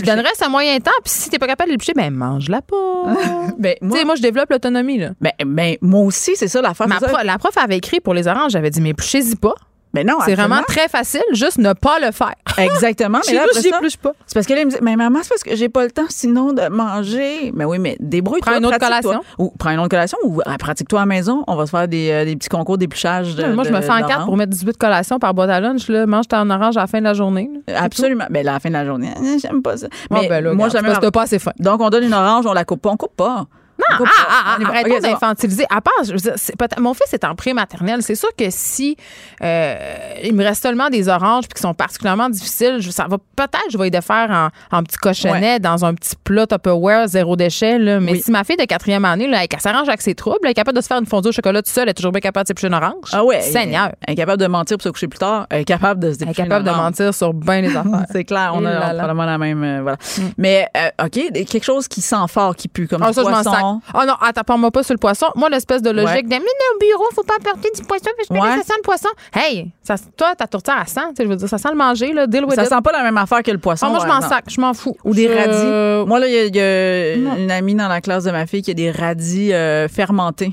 donnerais 0.06 0.34
ça 0.34 0.48
moyen 0.48 0.78
temps, 0.78 0.90
puis 1.04 1.12
si 1.12 1.28
t'es 1.28 1.38
pas 1.38 1.46
capable 1.46 1.68
de 1.68 1.72
l'éplucher, 1.74 1.92
ben 1.94 2.10
mange-la 2.10 2.62
pas. 2.62 2.76
Ben, 3.58 3.74
tu 3.80 3.84
moi, 3.86 3.98
sais, 3.98 4.04
moi, 4.04 4.14
je 4.16 4.22
développe 4.22 4.50
l'autonomie, 4.50 4.98
là. 4.98 5.10
ben, 5.20 5.32
ben, 5.44 5.76
moi 5.82 6.00
aussi, 6.00 6.32
c'est 6.36 6.48
ça 6.48 6.62
l'affaire. 6.62 6.88
Ma 6.88 6.98
c'est 6.98 7.06
ça. 7.06 7.12
pro- 7.12 7.24
la 7.24 7.36
prof 7.38 7.56
avait 7.58 7.76
écrit 7.76 8.00
pour 8.00 8.14
les 8.14 8.26
oranges, 8.26 8.52
j'avais 8.52 8.70
dit, 8.70 8.80
mais 8.80 8.90
épluchez-y 8.90 9.36
pas. 9.36 9.54
Ben 9.94 10.06
non, 10.06 10.14
C'est 10.24 10.34
vraiment 10.34 10.62
très 10.66 10.88
facile, 10.88 11.22
juste 11.32 11.58
ne 11.58 11.72
pas 11.74 11.98
le 12.00 12.12
faire. 12.12 12.34
Exactement. 12.58 13.20
Mais 13.28 13.34
là, 13.34 13.44
épluche 13.62 13.96
pas. 13.96 14.12
c'est 14.26 14.34
parce 14.34 14.46
que 14.46 14.54
là, 14.54 14.60
il 14.60 14.66
me 14.66 14.70
dit, 14.70 14.78
mais 14.80 14.96
maman, 14.96 15.18
c'est 15.22 15.28
parce 15.28 15.42
que 15.42 15.54
j'ai 15.54 15.68
pas 15.68 15.84
le 15.84 15.90
temps 15.90 16.06
sinon 16.08 16.52
de 16.52 16.68
manger. 16.68 17.52
Mais 17.54 17.64
oui, 17.64 17.78
mais 17.78 17.96
débrouille-toi. 18.00 18.52
Prends 18.52 18.58
une 18.58 18.66
autre 18.66 18.78
collation. 18.78 19.20
Ou 19.38 19.52
prends 19.58 19.70
une 19.70 19.80
autre 19.80 19.90
collation 19.90 20.18
ou 20.24 20.40
ah, 20.46 20.56
pratique-toi 20.58 21.00
à 21.00 21.02
la 21.02 21.06
maison. 21.06 21.44
On 21.46 21.56
va 21.56 21.66
se 21.66 21.70
faire 21.70 21.88
des, 21.88 22.10
euh, 22.10 22.24
des 22.24 22.36
petits 22.36 22.48
concours 22.48 22.78
d'épluchage. 22.78 23.34
de- 23.34 23.52
moi, 23.52 23.64
je 23.64 23.70
me 23.70 23.80
fais 23.80 23.90
en 23.92 24.02
quatre 24.06 24.24
pour 24.24 24.36
mettre 24.36 24.50
18 24.50 24.76
collations 24.78 25.18
par 25.18 25.34
boîte 25.34 25.50
à 25.50 25.60
lunch. 25.60 25.88
Là. 25.88 26.06
Mange 26.06 26.28
ta 26.28 26.40
en 26.40 26.50
orange 26.50 26.76
à 26.76 26.80
la 26.80 26.86
fin 26.86 26.98
de 26.98 27.04
la 27.04 27.14
journée. 27.14 27.50
là. 27.66 27.82
Absolument. 27.82 28.24
Ben, 28.30 28.44
là, 28.44 28.52
à 28.52 28.54
la 28.54 28.60
fin 28.60 28.68
de 28.70 28.74
la 28.74 28.86
journée, 28.86 29.10
euh, 29.16 29.38
j'aime 29.40 29.62
pas 29.62 29.76
ça. 29.76 29.88
Ah, 29.92 29.96
Mais 30.10 30.28
ben 30.28 30.42
là, 30.42 30.54
moi, 30.54 30.68
que 30.68 31.00
t'as 31.00 31.10
pas 31.10 31.22
assez 31.22 31.38
faim. 31.38 31.52
Donc, 31.58 31.80
on 31.80 31.90
donne 31.90 32.04
une 32.04 32.14
orange, 32.14 32.46
on 32.46 32.52
la 32.52 32.64
coupe 32.64 32.82
pas. 32.82 32.90
On 32.90 32.96
coupe 32.96 33.16
pas. 33.16 33.46
Non, 33.78 33.96
coupe 33.96 34.08
ah, 34.18 34.24
pas. 34.24 34.28
ah, 34.30 34.56
On 34.60 34.64
ah, 34.64 34.64
va. 34.64 34.70
arrêtons 34.70 34.90
Ok, 34.90 34.96
c'est 35.00 35.06
bon. 35.08 35.12
d'infantiliser. 35.14 35.64
À 35.70 35.80
part, 35.80 35.94
je 36.04 36.12
veux 36.12 36.18
dire, 36.18 36.34
mon 36.78 36.94
fils 36.94 37.12
est 37.12 37.24
en 37.24 37.34
pré-maternelle. 37.34 38.02
C'est 38.02 38.14
sûr 38.14 38.28
que 38.36 38.44
si 38.50 38.96
euh, 39.42 39.74
il 40.22 40.34
me 40.34 40.44
reste 40.44 40.62
seulement 40.62 40.88
des 40.90 41.08
oranges 41.08 41.44
puis 41.48 41.54
qui 41.56 41.62
sont 41.62 41.74
particulièrement 41.74 42.28
difficiles, 42.28 42.76
je- 42.80 42.90
ça 42.90 43.06
va 43.08 43.16
peut-être, 43.18 43.70
je 43.70 43.78
vais 43.78 43.90
les 43.90 44.00
faire 44.00 44.30
en, 44.70 44.76
en 44.76 44.82
petit 44.82 44.96
cochonnet 44.98 45.58
dans 45.58 45.84
un 45.84 45.94
petit 45.94 46.14
plat 46.22 46.46
Tupperware 46.46 47.08
zéro 47.08 47.36
déchet. 47.36 47.78
Là. 47.78 47.98
Mais 48.00 48.12
Oui. 48.12 48.22
si 48.22 48.30
ma 48.30 48.44
fille 48.44 48.56
de 48.56 48.64
quatrième 48.64 49.04
année, 49.04 49.26
là, 49.26 49.42
elle 49.42 49.60
s'arrange 49.60 49.88
avec 49.88 50.02
ses 50.02 50.14
troubles, 50.14 50.38
elle 50.44 50.50
est 50.50 50.54
capable 50.54 50.76
de 50.76 50.82
se 50.82 50.86
faire 50.88 50.98
une 50.98 51.06
fondue 51.06 51.28
au 51.28 51.32
chocolat 51.32 51.62
toute 51.62 51.72
seule, 51.72 51.84
elle 51.84 51.90
est 51.90 51.94
toujours 51.94 52.12
bien 52.12 52.20
capable 52.20 52.44
de 52.44 52.48
s'éplucher 52.48 52.68
une 52.68 52.74
orange. 52.74 53.08
Ah 53.12 53.24
ouais. 53.24 53.40
Seigneur. 53.40 53.90
Elle 54.06 54.12
est 54.14 54.16
capable 54.16 54.40
de 54.40 54.46
mentir 54.46 54.76
pour 54.76 54.84
se 54.84 54.88
coucher 54.90 55.08
plus 55.08 55.18
tard. 55.18 55.46
Elle 55.50 55.62
est 55.62 55.64
capable 55.64 56.00
de 56.00 56.12
se 56.12 56.22
Elle 56.22 56.30
est 56.30 56.34
capable 56.34 56.64
de 56.66 56.70
mentir 56.70 57.14
sur 57.14 57.32
bien 57.34 57.60
les 57.62 57.68
affaires. 57.76 58.04
C'est 58.10 58.24
clair, 58.24 58.52
on 58.54 58.64
a 58.64 58.70
on 58.76 58.80
probablement 58.94 59.24
la 59.24 59.38
même. 59.38 59.62
euh, 59.64 59.80
voilà. 59.82 59.96
Mais, 60.36 60.66
euh, 60.76 61.04
OK, 61.06 61.32
quelque 61.46 61.64
chose 61.64 61.88
qui 61.88 62.00
sent 62.00 62.16
fort, 62.28 62.54
qui 62.54 62.68
pue, 62.68 62.86
comme 62.88 63.02
Ah, 63.02 63.12
ça, 63.12 63.22
je 63.22 63.28
poisson. 63.62 63.80
Oh 63.94 64.06
non, 64.06 64.14
attends, 64.20 64.42
parle-moi 64.42 64.70
pas 64.70 64.82
sur 64.82 64.94
le 64.94 64.98
poisson. 64.98 65.26
Moi, 65.36 65.48
l'espèce 65.50 65.82
de 65.82 65.90
logique 65.90 66.08
Ouais. 66.14 66.22
de 66.22 66.28
mais 66.28 66.38
au 66.38 66.78
bureau, 66.78 67.04
faut 67.14 67.22
pas 67.22 67.34
apporter 67.40 67.70
du 67.74 67.82
poisson 67.82 68.10
parce 68.16 68.28
que 68.28 68.34
Ouais. 68.34 68.58
ça 68.62 68.64
sent 68.66 68.74
le 68.78 68.82
poisson. 68.82 69.08
Hey, 69.34 69.70
ça, 69.82 69.94
toi, 70.16 70.34
ta 70.34 70.46
tourtière, 70.46 70.76
elle 70.80 70.88
sent. 70.88 71.00
Je 71.18 71.24
veux 71.24 71.36
dire, 71.36 71.48
ça 71.48 71.58
sent 71.58 71.68
le 71.70 71.76
manger, 71.76 72.12
là. 72.12 72.26
Deal 72.26 72.44
with 72.44 72.54
Ça 72.54 72.62
it. 72.64 72.68
sent 72.68 72.80
pas 72.82 72.92
la 72.92 73.02
même 73.02 73.16
affaire 73.16 73.42
que 73.42 73.50
le 73.50 73.58
poisson. 73.58 73.86
Ah, 73.86 73.90
moi, 73.90 74.00
je 74.02 74.06
m'en 74.06 74.20
sac, 74.20 74.44
je 74.48 74.60
m'en 74.60 74.74
fous. 74.74 74.96
Ou 75.04 75.14
des 75.14 75.28
Je- 75.28 75.32
radis. 75.34 76.08
Moi, 76.08 76.18
là, 76.20 76.26
il 76.26 76.32
y 76.34 76.38
a, 76.38 76.44
il 76.46 77.22
y 77.22 77.26
a 77.26 77.30
Non. 77.30 77.36
une 77.36 77.50
amie 77.50 77.74
dans 77.74 77.88
la 77.88 78.00
classe 78.00 78.24
de 78.24 78.30
ma 78.30 78.46
fille 78.46 78.62
qui 78.62 78.70
a 78.70 78.74
des 78.74 78.90
radis 78.90 79.52
euh, 79.52 79.88
fermentés. 79.88 80.52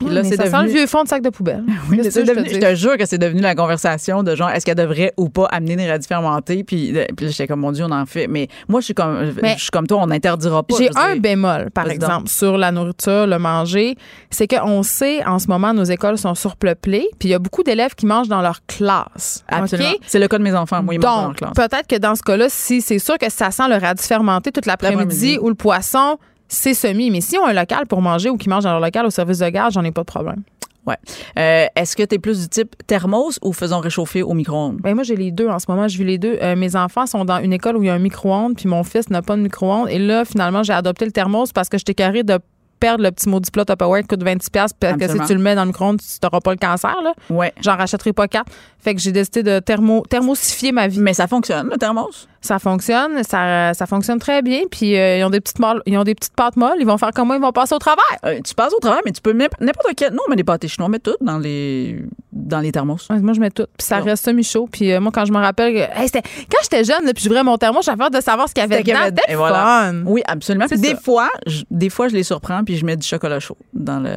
Puis 0.00 0.14
là, 0.14 0.24
c'est 0.24 0.36
ça 0.36 0.44
sent 0.46 0.50
devenu... 0.52 0.66
le 0.66 0.72
vieux 0.78 0.86
fond 0.86 1.02
de 1.04 1.08
sac 1.08 1.22
de 1.22 1.30
poubelle. 1.30 1.62
Oui, 1.90 1.98
devenu- 1.98 2.48
je 2.48 2.54
je 2.54 2.58
te 2.58 2.74
jure 2.74 2.96
que 2.96 3.06
c'est 3.06 3.18
devenu 3.18 3.40
la 3.40 3.54
conversation 3.54 4.22
de 4.22 4.34
genre, 4.34 4.50
est-ce 4.50 4.64
qu'elle 4.64 4.74
devrait 4.76 5.12
ou 5.16 5.28
pas 5.28 5.44
amener 5.46 5.76
des 5.76 5.90
radis 5.90 6.06
fermentés? 6.06 6.64
Puis, 6.64 6.96
euh, 6.96 7.04
puis 7.16 7.26
là, 7.26 7.32
j'étais 7.32 7.46
comme, 7.46 7.60
mon 7.60 7.72
Dieu, 7.72 7.84
on 7.84 7.90
en 7.90 8.06
fait. 8.06 8.26
Mais 8.26 8.48
moi, 8.68 8.80
je 8.80 8.86
suis 8.86 8.94
comme, 8.94 9.32
Mais 9.42 9.54
je 9.56 9.62
suis 9.62 9.70
comme 9.70 9.86
toi, 9.86 9.98
on 10.02 10.06
n'interdira 10.06 10.62
pas. 10.62 10.74
J'ai 10.78 10.90
un 10.96 11.16
bémol, 11.16 11.70
par 11.70 11.84
donc. 11.84 11.92
exemple, 11.94 12.28
sur 12.28 12.56
la 12.56 12.72
nourriture, 12.72 13.26
le 13.26 13.38
manger. 13.38 13.96
C'est 14.30 14.46
qu'on 14.48 14.82
sait, 14.82 15.24
en 15.26 15.38
ce 15.38 15.48
moment, 15.48 15.74
nos 15.74 15.84
écoles 15.84 16.18
sont 16.18 16.34
surpeuplées, 16.34 17.08
puis 17.18 17.28
il 17.28 17.32
y 17.32 17.34
a 17.34 17.38
beaucoup 17.38 17.62
d'élèves 17.62 17.94
qui 17.94 18.06
mangent 18.06 18.28
dans 18.28 18.42
leur 18.42 18.60
classe. 18.66 19.44
Absolument. 19.48 19.90
OK? 19.90 19.98
C'est 20.06 20.18
le 20.18 20.28
cas 20.28 20.38
de 20.38 20.42
mes 20.42 20.54
enfants. 20.54 20.82
Moi, 20.82 20.94
ils 20.94 21.00
mangent 21.00 21.04
dans 21.04 21.16
leur 21.20 21.28
Donc, 21.28 21.36
classe. 21.36 21.52
peut-être 21.68 21.86
que 21.86 21.96
dans 21.96 22.14
ce 22.14 22.22
cas-là, 22.22 22.46
si 22.48 22.80
c'est 22.80 22.98
sûr 22.98 23.18
que 23.18 23.30
ça 23.30 23.50
sent 23.50 23.68
le 23.68 23.76
radis 23.76 24.06
fermenté 24.06 24.50
toute 24.52 24.66
L'après-midi. 24.66 25.38
ou 25.40 25.48
le 25.48 25.54
poisson, 25.54 26.18
c'est 26.50 26.74
semi. 26.74 27.10
Mais 27.10 27.20
si 27.20 27.38
on 27.38 27.46
a 27.46 27.50
un 27.50 27.54
local 27.54 27.86
pour 27.86 28.02
manger 28.02 28.28
ou 28.28 28.36
qui 28.36 28.48
mangent 28.48 28.64
dans 28.64 28.72
leur 28.72 28.80
local 28.80 29.06
au 29.06 29.10
service 29.10 29.38
de 29.38 29.48
garde, 29.48 29.72
j'en 29.72 29.84
ai 29.84 29.92
pas 29.92 30.02
de 30.02 30.06
problème. 30.06 30.42
Ouais. 30.86 30.96
Euh, 31.38 31.66
Est-ce 31.76 31.94
que 31.94 32.02
tu 32.02 32.16
es 32.16 32.18
plus 32.18 32.40
du 32.40 32.48
type 32.48 32.74
thermos 32.86 33.38
ou 33.42 33.52
faisons 33.52 33.80
réchauffer 33.80 34.22
au 34.22 34.34
micro-ondes? 34.34 34.78
Ben 34.80 34.94
moi, 34.94 35.04
j'ai 35.04 35.14
les 35.16 35.30
deux 35.30 35.48
en 35.48 35.58
ce 35.58 35.66
moment. 35.68 35.86
Je 35.88 35.96
vis 35.96 36.04
les 36.04 36.18
deux. 36.18 36.38
Euh, 36.42 36.56
mes 36.56 36.74
enfants 36.74 37.06
sont 37.06 37.24
dans 37.24 37.38
une 37.38 37.52
école 37.52 37.76
où 37.76 37.82
il 37.82 37.86
y 37.86 37.90
a 37.90 37.94
un 37.94 37.98
micro-ondes, 37.98 38.56
puis 38.56 38.68
mon 38.68 38.82
fils 38.82 39.10
n'a 39.10 39.22
pas 39.22 39.36
de 39.36 39.42
micro-ondes. 39.42 39.88
Et 39.90 39.98
là, 39.98 40.24
finalement, 40.24 40.62
j'ai 40.62 40.72
adopté 40.72 41.04
le 41.04 41.12
thermos 41.12 41.52
parce 41.52 41.68
que 41.68 41.78
j'étais 41.78 41.94
carré 41.94 42.22
de 42.22 42.38
perdre 42.80 43.04
le 43.04 43.10
petit 43.10 43.28
maudit 43.28 43.50
plat 43.50 43.66
Tupperware 43.66 44.00
qui 44.00 44.08
coûte 44.08 44.24
26$ 44.24 44.70
parce 44.80 44.96
que 44.96 45.06
si 45.06 45.18
tu 45.26 45.34
le 45.34 45.40
mets 45.40 45.54
dans 45.54 45.62
le 45.64 45.68
micro-ondes, 45.68 46.00
tu 46.00 46.06
n'auras 46.22 46.40
pas 46.40 46.52
le 46.52 46.56
cancer. 46.56 46.96
Là. 47.04 47.12
Ouais. 47.28 47.52
J'en 47.60 47.76
rachèterai 47.76 48.14
pas 48.14 48.26
quatre. 48.26 48.50
Fait 48.78 48.94
que 48.94 49.00
j'ai 49.02 49.12
décidé 49.12 49.42
de 49.42 49.58
thermo, 49.58 50.02
thermosifier 50.08 50.72
ma 50.72 50.88
vie. 50.88 50.98
Mais 51.00 51.12
ça 51.12 51.26
fonctionne, 51.26 51.68
le 51.70 51.76
thermos? 51.76 52.26
Ça 52.42 52.58
fonctionne, 52.58 53.22
ça, 53.22 53.74
ça 53.74 53.86
fonctionne 53.86 54.18
très 54.18 54.40
bien. 54.40 54.62
Puis 54.70 54.96
euh, 54.96 55.18
ils 55.18 55.24
ont 55.24 55.30
des 55.30 55.40
petites 55.40 55.58
molles- 55.58 55.82
ils 55.84 55.98
ont 55.98 56.04
des 56.04 56.14
petites 56.14 56.34
pâtes 56.34 56.56
molles. 56.56 56.76
Ils 56.80 56.86
vont 56.86 56.96
faire 56.96 57.10
comme 57.10 57.26
moi, 57.26 57.36
ils 57.36 57.42
vont 57.42 57.52
passer 57.52 57.74
au 57.74 57.78
travers. 57.78 58.02
Euh, 58.24 58.40
tu 58.42 58.54
passes 58.54 58.72
au 58.72 58.78
travail, 58.78 59.02
mais 59.04 59.12
tu 59.12 59.20
peux 59.20 59.34
mettre 59.34 59.56
n'importe 59.60 59.88
quel. 59.94 60.12
Non, 60.14 60.22
mais 60.28 60.36
des 60.36 60.44
pâtés 60.44 60.66
chinois, 60.66 60.86
on 60.86 60.90
met 60.90 61.00
tout 61.00 61.16
dans 61.20 61.38
les, 61.38 62.02
dans 62.32 62.60
les 62.60 62.72
thermos. 62.72 63.06
Ouais, 63.10 63.18
moi, 63.20 63.34
je 63.34 63.40
mets 63.40 63.50
tout. 63.50 63.66
Puis 63.76 63.86
ça 63.86 63.98
Non. 63.98 64.04
reste 64.04 64.24
semi-chaud. 64.24 64.68
Puis 64.72 64.90
euh, 64.90 65.00
moi, 65.00 65.12
quand 65.14 65.26
je 65.26 65.32
me 65.32 65.38
rappelle, 65.38 65.76
hey, 65.76 66.08
quand 66.10 66.58
j'étais 66.62 66.82
jeune, 66.84 67.04
là, 67.04 67.12
puis 67.12 67.22
j'ouvrais 67.24 67.44
mon 67.44 67.58
thermos, 67.58 67.84
j'avais 67.84 68.04
hâte 68.04 68.14
de 68.14 68.20
savoir 68.22 68.48
ce 68.48 68.54
qu'il 68.54 68.62
y 68.62 68.64
avait 68.64 68.82
dedans. 68.82 68.98
avait- 69.00 69.14
et 69.28 69.34
voilà. 69.34 69.92
Oui, 70.06 70.22
absolument. 70.26 70.66
Puis 70.66 70.78
des 70.80 70.96
fois, 70.96 71.28
je, 71.46 71.62
des 71.70 71.90
fois, 71.90 72.08
je 72.08 72.14
les 72.14 72.22
surprends 72.22 72.64
puis 72.64 72.76
je 72.76 72.86
mets 72.86 72.96
du 72.96 73.06
chocolat 73.06 73.38
chaud 73.40 73.58
dans 73.74 74.00
le. 74.00 74.10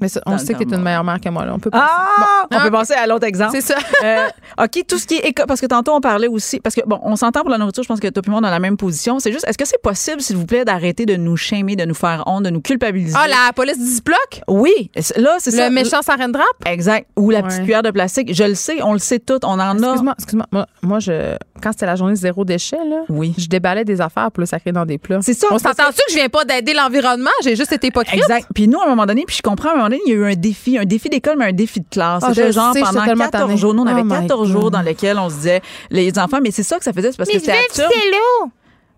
Mais 0.00 0.08
ça, 0.08 0.20
on 0.26 0.36
sait 0.38 0.52
que 0.54 0.62
t'es 0.64 0.74
une 0.76 0.82
meilleure 0.82 1.04
mère 1.04 1.20
que 1.20 1.28
moi. 1.30 1.44
Là. 1.46 1.54
On 1.54 1.58
peut 1.58 1.70
pas. 1.70 1.88
Ah! 1.90 2.46
Bon. 2.50 2.56
on 2.56 2.60
Ah. 2.60 2.64
peut 2.64 2.70
passer 2.70 2.94
à 2.94 3.06
l'autre 3.06 3.26
exemple. 3.26 3.52
C'est 3.54 3.60
ça. 3.62 3.76
Euh, 4.04 4.26
OK, 4.62 4.84
tout 4.86 4.98
ce 4.98 5.06
qui 5.06 5.14
est 5.16 5.28
éco- 5.30 5.46
parce 5.48 5.60
que 5.60 5.66
tantôt 5.66 5.92
on 5.92 6.00
parlait 6.00 6.28
aussi 6.28 6.60
parce 6.60 6.74
que 6.74 6.82
bon, 6.86 7.00
on 7.02 7.16
s'entend 7.16 7.40
pour 7.40 7.48
la 7.50 7.56
nourriture, 7.58 7.82
je 7.82 7.88
pense 7.88 7.98
que 7.98 8.08
toi 8.08 8.22
et 8.26 8.30
moi 8.30 8.40
dans 8.40 8.50
la 8.50 8.58
même 8.58 8.76
position, 8.76 9.18
c'est 9.18 9.32
juste 9.32 9.46
est-ce 9.48 9.56
que 9.58 9.64
c'est 9.66 9.80
possible 9.80 10.20
s'il 10.20 10.36
vous 10.36 10.44
plaît 10.46 10.64
d'arrêter 10.64 11.06
de 11.06 11.16
nous 11.16 11.36
shamer, 11.36 11.76
de 11.76 11.84
nous 11.86 11.94
faire 11.94 12.22
honte, 12.26 12.44
de 12.44 12.50
nous 12.50 12.60
culpabiliser? 12.60 13.16
Ah, 13.18 13.26
la 13.26 13.52
police 13.54 13.78
Ziploc? 13.78 14.42
Oui, 14.48 14.90
là 15.16 15.36
c'est 15.38 15.50
ça. 15.50 15.68
Le 15.68 15.74
méchant 15.74 16.00
wrap? 16.06 16.44
Exact. 16.66 17.08
Ou 17.16 17.30
la 17.30 17.42
petite 17.42 17.58
Ouais. 17.60 17.64
cuillère 17.64 17.82
de 17.82 17.90
plastique, 17.90 18.34
je 18.34 18.44
le 18.44 18.54
sais, 18.54 18.82
on 18.82 18.92
le 18.92 18.98
sait 18.98 19.18
tout, 19.18 19.38
on 19.44 19.48
en 19.58 19.60
a. 19.60 19.72
Excuse-moi, 19.72 20.14
excuse-moi. 20.18 20.46
Moi, 20.52 20.66
moi, 20.82 20.98
je, 21.00 21.36
quand 21.62 21.72
c'était 21.72 21.86
la 21.86 21.96
journée 21.96 22.14
zéro 22.16 22.44
déchet, 22.44 22.76
là, 22.76 23.02
Oui. 23.08 23.34
je 23.38 23.46
déballais 23.46 23.84
des 23.84 24.00
affaires 24.00 24.30
pour 24.30 24.40
le 24.40 24.46
sacrer 24.46 24.72
dans 24.72 24.84
des 24.84 24.98
plats. 24.98 25.20
C'est 25.22 25.34
ça, 25.34 25.46
On 25.50 25.58
s'entend-tu 25.58 25.96
que 26.06 26.10
je 26.12 26.16
viens 26.16 26.28
pas 26.28 26.44
d'aider 26.44 26.74
l'environnement? 26.74 27.30
J'ai 27.42 27.56
juste 27.56 27.72
été 27.72 27.86
hypocrite. 27.88 28.14
Exact. 28.20 28.46
Puis 28.54 28.68
nous, 28.68 28.78
à 28.80 28.84
un 28.84 28.88
moment 28.88 29.06
donné, 29.06 29.24
puis 29.26 29.36
je 29.36 29.42
comprends, 29.42 29.70
moment 29.88 29.96
donné, 29.96 30.02
il 30.06 30.10
y 30.12 30.14
a 30.14 30.18
eu 30.18 30.32
un 30.32 30.34
défi, 30.34 30.78
un 30.78 30.84
défi 30.84 31.08
d'école, 31.08 31.36
mais 31.38 31.46
un 31.46 31.52
défi 31.52 31.80
de 31.80 31.86
classe. 31.90 32.22
Ah, 32.24 32.32
C'était 32.34 32.52
genre 32.52 32.72
sais, 32.72 32.80
pendant 32.80 33.04
tellement 33.04 33.24
14 33.24 33.46
tannée. 33.48 33.56
jours. 33.56 33.74
Nous, 33.74 33.82
on 33.82 33.86
avait 33.86 34.02
Oh 34.02 34.04
my 34.04 34.26
14 34.26 34.50
jours 34.50 34.70
dans 34.70 34.82
lesquels 34.82 35.18
on 35.18 35.28
se 35.30 35.34
disait, 35.36 35.62
les 35.90 36.18
enfants, 36.18 36.38
mais 36.42 36.50
c'est 36.50 36.62
ça 36.62 36.78
que 36.78 36.84
ça 36.84 36.92
faisait, 36.92 37.10
c'est 37.12 37.18
parce 37.18 37.30
que 37.30 37.38
c'était 37.38 37.52
absurde. 37.52 37.90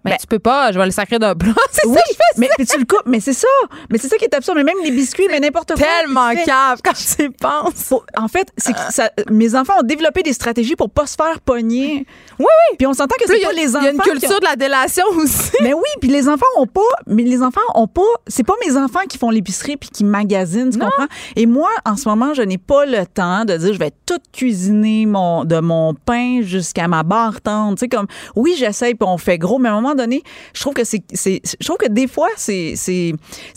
Mais 0.05 0.13
Ben- 0.13 0.17
tu 0.21 0.27
peux 0.27 0.39
pas, 0.39 0.71
je 0.73 0.79
vais 0.79 0.85
le 0.85 0.91
sacrer 0.93 1.19
d'un 1.19 1.35
plat. 1.35 1.53
C'est 1.73 1.87
Oui, 1.89 1.95
ça 1.97 2.01
que 2.03 2.09
je 2.11 2.15
fais. 2.15 2.41
mais 2.41 2.49
puis 2.57 2.67
tu 2.67 2.79
le 2.79 2.85
coupes, 2.85 3.03
mais 3.07 3.21
c'est 3.21 3.33
ça. 3.33 3.49
Mais 3.91 3.99
c'est 3.99 4.09
ça 4.09 4.17
qui 4.17 4.25
est 4.25 4.35
absurde. 4.35 4.57
Mais 4.57 4.65
même 4.65 4.77
les 4.85 4.91
biscuits, 4.91 5.27
mais 5.31 5.41
n'importe 5.41 5.75
quoi. 5.75 5.85
Tellement 5.85 6.31
cave 6.45 6.81
quand 6.85 6.93
tu 6.95 7.25
y 7.25 7.29
penses. 7.31 7.93
En 8.17 8.29
fait, 8.29 8.49
c'est 8.57 8.73
que 8.73 8.79
ça- 8.91 9.11
mes 9.31 9.55
enfants 9.57 9.75
ont 9.81 9.83
développé 9.83 10.23
des 10.23 10.33
stratégies 10.33 10.77
pour 10.77 10.91
pas 10.91 11.07
se 11.07 11.17
faire 11.17 11.41
pogner. 11.41 12.07
Oui, 12.39 12.47
oui. 12.47 12.77
Puis 12.79 12.87
on 12.87 12.93
s'entend 12.93 13.15
que 13.19 13.25
c'est 13.27 13.41
pas 13.41 13.53
les 13.53 13.75
enfants. 13.77 13.81
Il 13.83 13.85
y 13.85 13.89
a 13.89 13.93
une 13.93 14.01
ont- 14.01 14.05
culture 14.05 14.41
de 14.41 14.45
la 14.47 14.57
délation 14.57 15.05
aussi. 15.17 15.51
Mais 15.63 15.75
oui, 15.75 15.83
puis 16.01 16.11
les 16.11 16.29
enfants 16.29 16.47
ont 16.57 16.67
pas, 16.67 16.81
mais 17.07 17.23
les 17.25 17.43
enfants 17.43 17.61
ont 17.75 17.89
pas, 17.89 18.03
c'est 18.29 18.45
pas 18.45 18.55
mes 18.67 18.77
enfants 18.77 19.01
qui 19.09 19.19
font 19.19 19.31
l'épicerie 19.31 19.77
puis 19.77 19.89
qui 19.91 20.05
magasinent, 20.05 20.71
tu 20.71 20.79
comprends? 20.79 21.07
Et 21.37 21.47
moi, 21.47 21.71
en 21.85 21.97
ce 21.97 22.09
moment, 22.09 22.35
je 22.35 22.43
n'ai 22.43 22.59
pas 22.59 22.87
le 22.87 23.05
temps 23.07 23.45
de 23.45 23.57
dire 23.57 23.73
je 23.75 23.79
vais 23.79 23.93
tout 24.07 24.19
cuisiner 24.33 25.07
mon, 25.07 25.45
de 25.45 25.59
mon 25.61 25.95
pain 25.95 26.41
jusqu'à 26.43 26.87
ma 26.89 27.03
barre 27.03 27.41
tendre. 27.41 27.75
Tu 27.77 27.81
sais, 27.81 27.89
comme, 27.89 28.07
oui, 28.37 28.55
j'essaye 28.57 28.95
puis 28.95 29.09
on 29.09 29.19
fait 29.19 29.39
gros, 29.39 29.59
mais 29.59 29.69
à 29.69 29.73
un 29.73 29.81
moment 29.81 29.95
donné, 29.99 30.23
je 30.55 30.61
trouve 30.63 30.73
que 30.75 30.85
c'est, 30.85 31.03
je 31.15 31.65
trouve 31.67 31.77
que 31.77 31.89
des 31.89 32.07
fois, 32.09 32.29
ces 32.37 32.75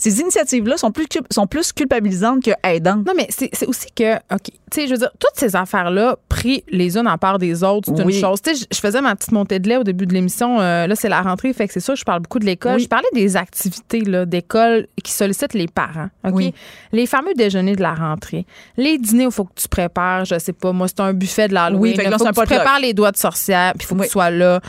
initiatives-là 0.06 0.76
sont 0.76 0.90
plus, 0.90 1.06
cul- 1.06 1.20
sont 1.30 1.46
plus 1.46 1.72
culpabilisantes 1.72 2.42
que 2.44 2.50
aidantes. 2.64 3.06
Non, 3.06 3.12
mais 3.16 3.26
c'est 3.30 3.50
aussi 3.66 3.86
que, 3.94 4.16
OK, 4.16 4.44
tu 4.44 4.52
sais, 4.72 4.86
je 4.86 4.92
veux 4.92 4.98
dire, 4.98 5.10
toutes 5.18 5.34
ces 5.36 5.54
affaires-là, 5.56 6.16
pris 6.28 6.64
les 6.68 6.96
unes 6.96 7.06
en 7.08 7.18
part 7.18 7.38
des 7.38 7.62
autres, 7.62 7.92
c'est 7.94 8.04
Oui. 8.04 8.14
une 8.14 8.20
chose. 8.20 8.40
Tu 8.42 8.54
sais, 8.54 8.66
je- 8.70 8.80
faisais 8.82 9.00
ma 9.00 9.14
petite 9.14 9.30
montée 9.32 9.58
de 9.60 9.68
lait 9.68 9.76
au 9.76 9.84
début 9.84 10.06
de 10.06 10.12
l'émission. 10.14 10.60
euh, 10.60 10.86
là, 10.88 10.96
c'est 10.96 11.08
la 11.08 11.22
rentrée, 11.22 11.52
fait 11.52 11.66
que 11.68 11.72
c'est 11.72 11.80
sûr, 11.80 11.94
je 11.94 12.04
parle 12.04 12.20
beaucoup 12.20 12.38
de 12.40 12.44
l'école. 12.44 12.76
Oui. 12.76 12.82
Je 12.82 12.88
parlais 12.88 13.06
des 13.12 13.36
activités 13.36 14.00
là, 14.00 14.24
d'école 14.26 14.88
qui 15.04 15.12
sollicitent 15.12 15.54
les 15.54 15.68
parents. 15.68 16.08
OK? 16.24 16.32
Oui. 16.34 16.52
Les 16.90 17.06
fameux 17.06 17.34
déjeuners 17.34 17.76
de 17.76 17.82
la 17.82 17.94
rentrée, 17.94 18.44
les 18.76 18.98
dîners 18.98 19.26
où 19.26 19.28
il 19.28 19.32
faut 19.32 19.44
que 19.44 19.54
tu 19.54 19.68
prépares, 19.68 20.24
je 20.24 20.38
sais 20.38 20.52
pas, 20.52 20.72
moi, 20.72 20.88
c'est 20.88 21.00
un 21.00 21.12
buffet 21.12 21.46
de 21.48 21.54
l'Halloween. 21.54 21.80
Oui, 21.82 21.90
fait 21.94 22.02
que 22.02 22.08
Il 22.08 22.10
là, 22.10 22.18
faut 22.18 22.24
que 22.24 22.30
tu 22.40 22.46
prépares 22.46 22.80
les 22.80 22.92
doigts 22.92 23.12
de 23.12 23.16
sorcière, 23.16 23.72
puis 23.78 23.84
il 23.84 23.86
faut 23.86 23.94
que 23.94 24.02
tu 24.04 24.08
sois 24.10 24.30
là. 24.30 24.60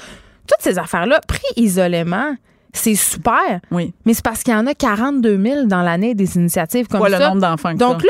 Toutes 0.47 0.61
ces 0.61 0.77
affaires-là, 0.79 1.19
pris 1.27 1.41
isolément, 1.55 2.35
c'est 2.73 2.95
super, 2.95 3.59
Oui. 3.71 3.93
mais 4.05 4.13
c'est 4.13 4.23
parce 4.25 4.43
qu'il 4.43 4.53
y 4.53 4.57
en 4.57 4.65
a 4.67 4.73
42 4.73 5.41
000 5.41 5.65
dans 5.65 5.81
l'année 5.81 6.15
des 6.15 6.35
initiatives 6.37 6.87
comme 6.87 6.99
Quoi, 6.99 7.09
le 7.09 7.17
ça. 7.17 7.29
nombre 7.29 7.41
d'enfants 7.41 7.73
Donc 7.75 8.03
là, 8.03 8.09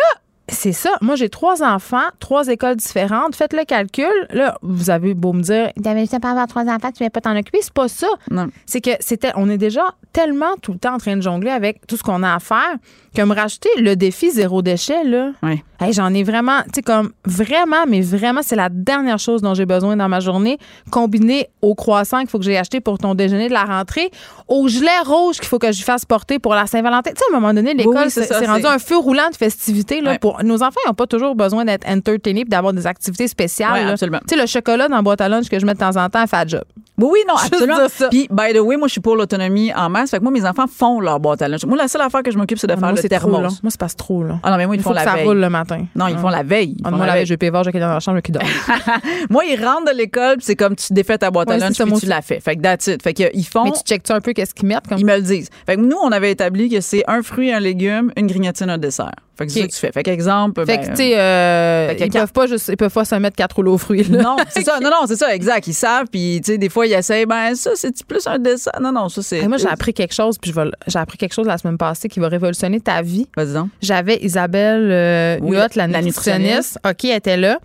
c'est 0.50 0.74
ça. 0.74 0.90
Moi, 1.02 1.16
j'ai 1.16 1.30
trois 1.30 1.64
enfants, 1.64 2.04
trois 2.20 2.48
écoles 2.50 2.76
différentes. 2.76 3.34
Faites 3.36 3.54
le 3.54 3.64
calcul. 3.64 4.12
Là, 4.32 4.58
vous 4.62 4.90
avez 4.90 5.14
beau 5.14 5.32
me 5.32 5.42
dire, 5.42 5.72
t'avais 5.82 6.02
juste 6.02 6.20
pas 6.20 6.32
avoir 6.32 6.48
trois 6.48 6.64
enfants, 6.64 6.92
tu 6.92 7.00
viens 7.00 7.10
pas 7.10 7.22
t'en 7.22 7.36
occuper. 7.38 7.60
C'est 7.62 7.74
pas 7.74 7.88
ça. 7.88 8.08
Non. 8.30 8.48
C'est 8.66 8.82
que 8.82 8.92
c'était, 9.00 9.32
on 9.36 9.50
est 9.50 9.58
déjà 9.58 9.84
tellement 10.12 10.56
tout 10.62 10.74
le 10.74 10.80
temps 10.80 10.96
en 10.96 10.98
train 10.98 11.16
de 11.16 11.22
jongler 11.22 11.50
avec 11.52 11.88
tout 11.88 11.96
ce 11.96 12.04
qu'on 12.04 12.24
a 12.24 12.36
à 12.36 12.40
faire 12.40 12.76
que 13.16 13.22
me 13.22 13.36
rajouter 13.36 13.70
le 13.78 13.96
défi 13.96 14.32
zéro 14.32 14.62
déchet, 14.62 15.04
là. 15.04 15.32
Hey, 15.80 15.92
j'en 15.94 16.14
ai 16.14 16.24
vraiment, 16.24 16.62
tu 16.64 16.70
sais, 16.76 16.82
comme 16.82 17.12
vraiment, 17.26 17.86
mais 17.88 18.02
vraiment, 18.02 18.42
c'est 18.44 18.56
la 18.56 18.70
dernière 18.70 19.20
chose 19.20 19.42
dont 19.42 19.54
j'ai 19.54 19.66
besoin 19.66 19.98
dans 19.98 20.08
ma 20.08 20.20
journée, 20.22 20.58
combiné 20.92 21.50
au 21.62 21.76
croissant 21.76 22.20
qu'il 22.20 22.30
faut 22.30 22.40
que 22.40 22.46
j'ai 22.46 22.58
acheté 22.58 22.80
pour 22.80 22.98
ton 22.98 23.16
déjeuner 23.16 23.50
de 23.50 23.54
la 23.54 23.66
rentrée, 23.66 24.10
au 24.48 24.68
gilet 24.68 24.90
rouge 25.06 25.38
qu'il 25.38 25.48
faut 25.48 25.60
que 25.60 25.72
je 25.72 25.84
fasse 25.84 26.06
porter 26.06 26.40
pour 26.40 26.56
la 26.56 26.68
Saint-Valentin. 26.68 27.12
Tu 27.12 27.18
sais, 27.18 27.26
à 27.34 27.36
un 27.36 27.40
moment 27.40 27.54
donné, 27.54 27.74
l'école, 27.74 28.06
oui, 28.06 28.10
c'est 28.12 28.46
rendu 28.46 28.66
un 28.66 28.80
feu 28.80 28.98
roulant 28.98 29.30
de 29.30 29.36
festivités. 29.36 30.00
Là, 30.02 30.12
Ouais. 30.12 30.20
pour, 30.20 30.44
nos 30.44 30.62
enfants, 30.64 30.80
ils 30.86 30.90
n'ont 30.90 30.94
pas 30.94 31.08
toujours 31.08 31.36
besoin 31.36 31.66
d'être 31.66 31.88
entertainés 31.88 32.42
et 32.42 32.46
d'avoir 32.46 32.74
des 32.74 32.88
activités 32.88 33.28
spéciales. 33.28 33.74
Ouais, 33.74 33.92
absolument. 33.92 34.20
Tu 34.28 34.36
sais, 34.36 34.42
le 34.42 34.48
chocolat 34.48 34.88
dans 34.88 34.98
la 34.98 35.02
boîte 35.02 35.22
à 35.22 35.30
lunch 35.30 35.50
que 35.50 35.60
je 35.60 35.66
mets 35.66 35.74
de 35.74 35.80
temps 35.80 35.96
en 35.98 36.10
temps, 36.10 36.26
fait 36.28 36.48
job. 36.50 36.64
Oui, 36.98 37.08
oui, 37.12 37.20
non, 37.28 37.36
Juste 37.42 37.54
absolument. 37.54 38.10
Puis, 38.10 38.28
by 38.30 38.54
the 38.54 38.60
way, 38.62 38.78
moi, 38.78 38.88
je 38.88 38.94
suis 38.94 39.02
pour 39.02 39.16
l'autonomie 39.16 39.74
en 39.74 39.90
masse. 39.90 40.12
Fait 40.12 40.20
que 40.20 40.24
moi, 40.24 40.32
mes 40.32 40.46
enfants 40.46 40.68
font 40.68 41.00
leur 41.00 41.20
boîte 41.20 41.42
à 41.42 41.48
lunch. 41.48 41.66
Moi, 41.66 41.78
la 41.78 41.88
seule 41.88 42.02
affaire 42.02 42.22
que 42.24 42.32
je 42.32 42.38
m'occupe, 42.38 42.60
c'est 42.60 42.68
de 42.68 42.74
faire 42.74 42.82
moi, 42.82 42.92
le 42.92 42.98
c'est 43.10 43.20
trop 43.20 43.30
thermos. 43.32 43.42
long. 43.44 43.58
Moi, 43.64 43.70
c'est 43.72 43.80
pas 43.80 43.90
trop 43.90 44.24
long. 44.24 44.40
Ah 44.44 44.52
non, 44.52 44.58
mais 44.58 44.66
moi, 44.66 44.76
ils 44.76 44.80
Il 44.80 44.84
font 44.84 44.90
faut 44.90 44.96
que 44.96 45.00
la 45.00 45.06
ça 45.06 45.16
veille. 45.16 45.26
roule 45.28 45.38
le 45.40 45.50
matin. 45.50 45.86
Non, 45.96 46.08
ils 46.08 46.16
Ah. 46.18 46.20
font 46.22 46.30
la 46.30 46.44
veille. 46.44 46.76
Ils 46.78 46.82
Ah, 46.84 46.90
font 46.90 46.96
moi, 46.98 47.06
la 47.06 47.14
la 47.14 47.14
veille, 47.14 47.20
veille. 47.26 47.38
je 47.40 47.46
vais 47.58 47.64
j'ai 47.64 47.72
quelqu'un 47.72 47.88
dans 47.88 47.94
la 47.94 48.00
chambre 48.00 48.20
qui 48.22 48.32
dort. 48.32 48.44
Moi, 49.30 49.44
ils 49.46 49.64
rentrent 49.64 49.92
de 49.92 49.98
l'école, 49.98 50.38
puis 50.38 50.46
c'est 50.46 50.56
comme 50.56 50.76
tu 50.76 50.94
défais 50.94 51.18
ta 51.18 51.32
boîte 51.32 51.50
à 51.50 51.54
Ouais, 51.54 51.60
c'est 51.60 51.66
lunch, 51.80 51.92
puis 51.92 52.00
tu 52.02 52.06
la 52.08 52.22
fais. 52.22 52.40
Fait 52.40 52.56
que 52.56 52.62
that's 52.62 52.88
it. 52.88 53.02
Fait 53.04 53.14
que 53.14 53.24
ils 53.34 53.44
font. 53.46 53.66
Mais 53.66 53.72
tu 53.72 53.80
checkes-tu 53.86 54.12
un 54.12 54.22
peu 54.22 54.34
qu'est-ce 54.34 54.54
qu'ils 54.54 54.68
mettent? 54.68 54.88
Comme... 54.88 54.98
Ils 54.98 55.06
me 55.06 55.16
le 55.16 55.22
disent. 55.22 55.50
Fait 55.66 55.76
que 55.76 55.82
nous, 55.82 55.98
on 56.04 56.12
avait 56.12 56.32
établi 56.32 56.70
que 56.70 56.82
c'est 56.82 57.04
un 57.08 57.22
fruit, 57.22 57.52
un 57.52 57.60
légume, 57.60 58.12
une 58.18 58.28
grignotine, 58.28 58.70
un 58.70 58.78
dessert. 58.78 59.12
Fait 59.38 59.48
que 59.48 59.52
c'est 59.52 59.62
ça 59.62 59.68
que 59.68 59.72
tu 59.74 59.80
fais. 59.80 59.92
Fait 59.92 60.04
qu'exemple. 60.04 60.66
Fait 60.66 60.78
ben, 60.78 60.86
que, 60.86 60.90
tu 60.92 60.96
sais, 60.98 61.14
euh, 61.18 61.94
ils 62.00 62.10
quand- 62.10 62.20
peuvent 62.20 62.34
pas 62.34 62.48
juste, 62.48 62.68
ils 62.70 62.78
peuvent 62.78 62.94
pas 62.94 63.04
se 63.06 63.16
mettre 63.16 63.36
quatre 63.36 63.56
rouleaux 63.56 63.74
aux 63.74 63.78
fruits, 63.80 64.04
là. 64.04 64.22
non, 64.22 64.38
c'est 64.50 64.64
ça. 64.64 64.80
Non, 64.84 64.90
non, 64.90 65.08
c'est 65.08 65.16
ça, 65.16 65.34
exact. 65.34 65.66
Ils 65.68 65.74
savent, 65.74 66.08
puis 66.12 66.40
tu 66.44 66.52
sais, 66.52 66.58
des 66.58 66.70
fois, 66.70 66.86
ils 66.86 66.94
essayent, 66.94 67.26
ben 67.26 67.56
ça, 67.56 67.72
c'est 67.76 68.06
plus 68.06 68.28
un 68.28 68.38
dessert. 68.38 68.74
Non, 68.82 68.92
non, 68.92 69.10
ça, 69.10 69.22
c'est. 69.24 69.48
Moi, 69.48 69.58
j'ai 69.58 69.68
appris 69.68 69.94
quelque 69.94 70.14
chose, 70.14 70.38
puis 70.38 70.54
j'ai 70.88 71.00
appris 71.00 71.18
quelque 71.18 71.34
chose 71.34 71.48
la 71.48 71.58
semaine 71.58 71.78
passée 71.78 72.10
qui 72.10 72.20
va 72.20 72.28
révolutionner 72.28 72.80
ta 72.80 73.02
vie. 73.02 73.28
Vas-y 73.36 73.54
donc. 73.54 73.70
J'avais 73.82 74.18
Isabelle 74.22 74.90
euh, 74.92 75.38
Oui, 75.42 75.58
Huot, 75.58 75.68
la, 75.76 75.88
la 75.88 76.02
nutritionniste. 76.02 76.80
OK, 76.88 77.06
elle 77.06 77.18
était 77.18 77.38
là. 77.38 77.60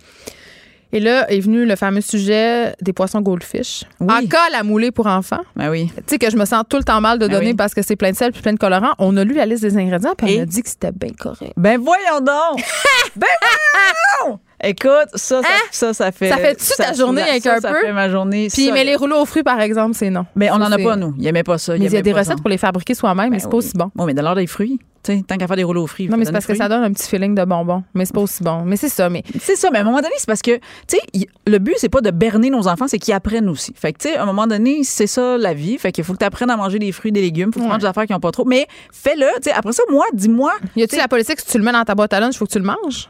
Et 0.91 0.99
là 0.99 1.29
est 1.31 1.39
venu 1.39 1.65
le 1.65 1.75
fameux 1.75 2.01
sujet 2.01 2.73
des 2.81 2.93
poissons 2.93 3.21
goldfish. 3.21 3.83
Oui. 3.99 4.07
Encore 4.11 4.47
la 4.51 4.63
moulée 4.63 4.91
pour 4.91 5.05
enfants. 5.07 5.41
Ben 5.55 5.69
oui. 5.69 5.91
Tu 5.95 6.03
sais 6.07 6.17
que 6.17 6.29
je 6.31 6.35
me 6.37 6.45
sens 6.45 6.63
tout 6.67 6.77
le 6.77 6.83
temps 6.83 6.99
mal 6.99 7.19
de 7.19 7.27
Ben 7.27 7.33
donner 7.35 7.51
oui. 7.51 7.55
parce 7.55 7.73
que 7.75 7.81
c'est 7.83 7.95
plein 7.95 8.11
de 8.11 8.15
sel 8.15 8.31
puis 8.31 8.41
plein 8.41 8.53
de 8.53 8.57
colorants. 8.59 8.93
On 8.97 9.15
a 9.17 9.23
lu 9.23 9.35
la 9.35 9.45
liste 9.45 9.61
des 9.61 9.77
ingrédients 9.77 10.13
puis 10.17 10.31
Et? 10.31 10.35
elle 10.37 10.41
a 10.41 10.45
dit 10.45 10.63
que 10.63 10.69
c'était 10.69 10.91
bien 10.91 11.11
correct. 11.19 11.53
Ben 11.57 11.79
voyons 11.79 12.19
donc! 12.21 12.63
ben 13.15 13.27
voyons! 14.23 14.39
Écoute, 14.61 15.07
ça, 15.15 15.41
ça, 15.41 15.47
ça, 15.71 15.93
ça 15.93 16.11
fait. 16.11 16.29
Hein? 16.31 16.35
Ça 16.35 16.41
fait-tu 16.41 16.75
ta 16.77 16.91
journée 16.93 17.21
ça, 17.21 17.29
avec 17.29 17.43
ça, 17.43 17.53
un 17.55 17.59
ça 17.61 17.69
peu? 17.71 17.79
fait 17.79 17.93
ma 17.93 18.09
journée. 18.09 18.47
Puis, 18.53 18.65
ça, 18.65 18.73
mais 18.73 18.83
les 18.83 18.97
rouleaux 18.97 19.21
aux 19.21 19.25
fruits, 19.25 19.41
par 19.43 19.61
exemple, 19.61 19.95
c'est 19.95 20.09
non. 20.09 20.25
Mais 20.35 20.49
on 20.51 20.55
Ça, 20.55 20.59
n'en 20.59 20.71
a 20.73 20.77
pas, 20.77 20.97
nous. 20.97 21.13
Il 21.17 21.25
aimait 21.27 21.43
pas 21.43 21.57
ça. 21.57 21.73
Mais 21.77 21.85
il 21.85 21.93
y 21.93 21.95
a 21.97 22.01
des 22.01 22.11
recettes 22.11 22.35
ça. 22.37 22.41
pour 22.41 22.49
les 22.49 22.57
fabriquer 22.57 22.93
soi-même, 22.93 23.29
mais 23.29 23.39
c'est 23.39 23.49
pas 23.49 23.55
aussi 23.55 23.71
bon. 23.73 23.89
Oui, 23.97 24.03
mais 24.07 24.13
dans 24.13 24.21
l'heure 24.23 24.35
des 24.35 24.47
fruits. 24.47 24.77
Tu 25.01 25.15
sais, 25.17 25.23
tant 25.25 25.37
qu'à 25.37 25.47
faire 25.47 25.55
des 25.55 25.63
rouleaux 25.63 25.83
aux 25.83 25.87
fruits. 25.87 26.09
Non, 26.09 26.17
mais 26.17 26.25
c'est 26.25 26.31
parce 26.33 26.45
que 26.45 26.55
ça 26.55 26.67
donne 26.67 26.83
un 26.83 26.91
petit 26.91 27.07
feeling 27.07 27.33
de 27.33 27.45
bonbon. 27.45 27.83
Mais 27.93 28.03
c'est 28.05 28.13
pas 28.13 28.19
aussi 28.21 28.43
bon. 28.43 28.63
Mais 28.65 28.75
c'est 28.75 28.89
ça. 28.89 29.09
Mais 29.09 29.23
C'est 29.39 29.55
ça, 29.55 29.69
mais 29.71 29.77
à 29.77 29.81
un 29.81 29.85
moment 29.85 30.01
donné, 30.01 30.13
c'est 30.17 30.25
parce 30.27 30.41
que, 30.41 30.57
tu 30.87 30.97
sais, 30.97 31.27
le 31.47 31.57
but, 31.57 31.75
c'est 31.77 31.87
pas 31.89 32.01
de 32.01 32.11
berner 32.11 32.49
nos 32.49 32.67
enfants, 32.67 32.87
c'est 32.87 32.99
qu'ils 32.99 33.13
apprennent 33.13 33.47
aussi. 33.47 33.73
Fait 33.75 33.93
que, 33.93 33.99
tu 33.99 34.09
sais, 34.09 34.17
à 34.17 34.23
un 34.23 34.25
moment 34.25 34.45
donné, 34.45 34.83
c'est 34.83 35.07
ça 35.07 35.37
la 35.37 35.53
vie. 35.53 35.77
Fait 35.77 35.91
qu'il 35.93 36.03
faut 36.03 36.13
que 36.13 36.17
tu 36.19 36.25
apprennes 36.25 36.49
à 36.49 36.57
manger 36.57 36.79
des 36.79 36.91
fruits, 36.91 37.11
des 37.13 37.21
légumes. 37.21 37.53
Faut 37.53 37.59
que 37.59 37.63
tu 37.63 37.67
Ouais. 37.67 37.73
manges 37.73 37.81
des 37.81 37.87
affaires 37.87 38.05
qui 38.07 38.13
ont 38.13 38.19
pas 38.19 38.31
trop. 38.31 38.43
Mais 38.45 38.67
fais-le, 38.91 39.25
tu 39.37 39.43
sais, 39.43 39.51
après 39.53 39.71
ça, 39.71 39.83
moi, 39.89 40.05
dis-moi. 40.13 40.51
y 40.75 40.83
a-tu 40.83 40.97
la 40.97 41.07
politique, 41.07 41.39
si 41.39 41.47
tu 41.47 41.57
le 41.57 41.63
mets 41.63 41.71
dans 41.71 41.83
ta 41.85 41.95
boîte 41.95 42.11
à 42.13 42.19
lunch, 42.19 42.35
il 42.35 42.37
faut 42.37 42.45
que 42.45 42.51
tu 42.51 42.59
le 42.59 42.65
manges? 42.65 43.09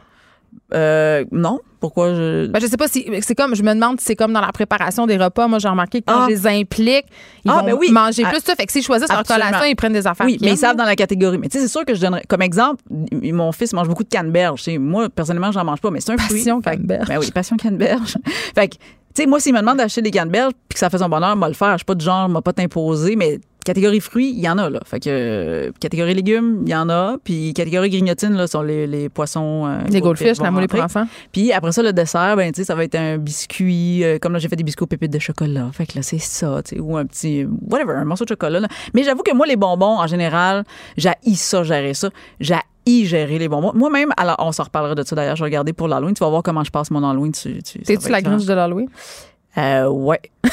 Euh, 0.74 1.24
non. 1.32 1.60
Pourquoi 1.80 2.14
je. 2.14 2.46
Ben, 2.48 2.60
je 2.60 2.66
sais 2.66 2.76
pas 2.76 2.88
si 2.88 3.06
c'est 3.22 3.34
comme 3.34 3.54
je 3.56 3.62
me 3.62 3.72
demande 3.74 3.98
si 4.00 4.06
c'est 4.06 4.16
comme 4.16 4.32
dans 4.34 4.40
la 4.42 4.52
préparation 4.52 5.06
des 5.06 5.16
repas. 5.16 5.48
Moi, 5.48 5.58
j'ai 5.58 5.68
remarqué 5.68 6.00
que 6.02 6.06
quand 6.12 6.20
Ah. 6.22 6.26
je 6.28 6.34
les 6.34 6.46
implique, 6.46 7.06
ils 7.44 7.50
Ah, 7.50 7.60
vont 7.60 7.64
ben 7.66 7.72
oui. 7.78 7.90
manger 7.90 8.22
Ah, 8.26 8.30
plus 8.30 8.40
ça. 8.44 8.54
Fait 8.54 8.66
que 8.66 8.72
s'ils 8.72 8.82
choisissent 8.84 9.08
leur 9.08 9.22
collation, 9.24 9.64
ils 9.64 9.74
prennent 9.74 9.94
des 9.94 10.06
affaires. 10.06 10.26
Oui, 10.26 10.38
mais 10.42 10.50
ils 10.52 10.56
savent 10.58 10.76
dans 10.76 10.84
la 10.84 10.94
catégorie. 10.96 11.38
Mais 11.38 11.48
tu 11.48 11.56
sais, 11.58 11.64
c'est 11.64 11.70
sûr 11.72 11.84
que 11.86 11.94
je 11.94 12.00
donnerais. 12.00 12.22
Comme 12.28 12.42
exemple, 12.42 12.82
mon 12.90 13.50
fils 13.52 13.72
mange 13.72 13.88
beaucoup 13.88 14.04
de 14.04 14.08
canneberge. 14.10 14.68
Moi, 14.78 15.08
personnellement, 15.08 15.52
j'en 15.52 15.64
mange 15.64 15.80
pas, 15.80 15.90
mais 15.90 16.00
c'est 16.00 16.12
un 16.12 16.18
fruit. 16.18 16.36
Passion 16.38 16.60
que- 16.60 16.64
canneberge. 16.70 17.08
Ben 17.08 17.18
oui, 17.18 17.30
passion 17.30 17.56
canneberge. 17.56 18.16
fait 18.54 18.68
que, 18.68 18.74
tu 18.76 18.82
sais, 19.22 19.26
moi, 19.26 19.40
s'il 19.40 19.54
me 19.54 19.60
demande 19.60 19.78
d'acheter 19.78 20.02
des 20.02 20.10
canneberges 20.10 20.52
puis 20.68 20.74
que 20.74 20.78
ça 20.78 20.90
fait 20.90 20.98
son 20.98 21.08
bonheur, 21.08 21.34
moi 21.34 21.48
le 21.48 21.54
faire. 21.54 21.72
Je 21.72 21.78
suis 21.78 21.84
pas 21.86 21.94
du 21.94 22.04
genre, 22.04 22.28
m'a 22.28 22.42
pas 22.42 22.52
t'imposer, 22.52 23.16
mais 23.16 23.40
catégorie 23.64 24.00
fruits, 24.00 24.30
il 24.36 24.40
y 24.40 24.48
en 24.48 24.58
a, 24.58 24.68
là. 24.70 24.80
Fait 24.84 25.00
que, 25.00 25.08
euh, 25.10 25.70
catégorie 25.80 26.14
légumes, 26.14 26.62
il 26.66 26.70
y 26.70 26.74
en 26.74 26.88
a. 26.88 27.16
Puis 27.22 27.52
catégorie 27.54 27.90
grignotine, 27.90 28.34
là, 28.34 28.46
sont 28.46 28.62
les, 28.62 28.86
les 28.86 29.08
poissons. 29.08 29.66
euh, 29.66 29.78
Les 29.90 30.00
goldfish, 30.00 30.38
la 30.38 30.50
moule 30.50 30.66
pour 30.66 30.80
enfants. 30.82 31.06
Puis 31.32 31.52
après 31.52 31.72
ça, 31.72 31.82
le 31.82 31.92
dessert, 31.92 32.36
ben, 32.36 32.52
tu 32.52 32.60
sais, 32.60 32.64
ça 32.64 32.74
va 32.74 32.84
être 32.84 32.94
un 32.96 33.18
biscuit. 33.18 34.04
euh, 34.04 34.18
comme 34.18 34.32
là, 34.32 34.38
j'ai 34.38 34.48
fait 34.48 34.56
des 34.56 34.64
biscuits 34.64 34.84
aux 34.84 34.86
pépites 34.86 35.12
de 35.12 35.18
chocolat. 35.18 35.68
Fait 35.72 35.86
que 35.86 35.92
là, 35.96 36.02
c'est 36.02 36.18
ça, 36.18 36.60
tu 36.64 36.76
sais, 36.76 36.80
ou 36.80 36.96
un 36.96 37.06
petit, 37.06 37.46
whatever, 37.68 37.92
un 37.94 38.04
morceau 38.04 38.24
de 38.24 38.30
chocolat. 38.30 38.60
là. 38.60 38.68
Mais 38.94 39.02
j'avoue 39.02 39.22
que 39.22 39.34
moi, 39.34 39.46
les 39.46 39.56
bonbons, 39.56 39.98
en 39.98 40.06
général, 40.06 40.64
j'haïs 40.96 41.36
ça, 41.36 41.62
gérer 41.62 41.94
ça. 41.94 42.10
J'haïs 42.40 43.06
gérer 43.06 43.38
les 43.38 43.48
bonbons. 43.48 43.72
Moi-même, 43.74 44.10
alors, 44.16 44.36
on 44.40 44.52
s'en 44.52 44.64
reparlera 44.64 44.94
de 44.94 45.02
ça 45.02 45.14
d'ailleurs, 45.14 45.36
je 45.36 45.42
vais 45.42 45.48
regarder 45.48 45.72
pour 45.72 45.86
l'Halloween. 45.88 46.14
Tu 46.14 46.20
vas 46.24 46.30
voir 46.30 46.42
comment 46.42 46.64
je 46.64 46.70
passe 46.70 46.90
mon 46.90 47.08
Halloween. 47.08 47.32
Tu, 47.32 47.62
T'es-tu 47.62 48.08
la 48.10 48.20
gringe 48.22 48.46
de 48.46 48.52
l'Halloween? 48.54 48.88
Euh, 49.58 49.86
ouais. 49.88 50.20
J'ai 50.44 50.48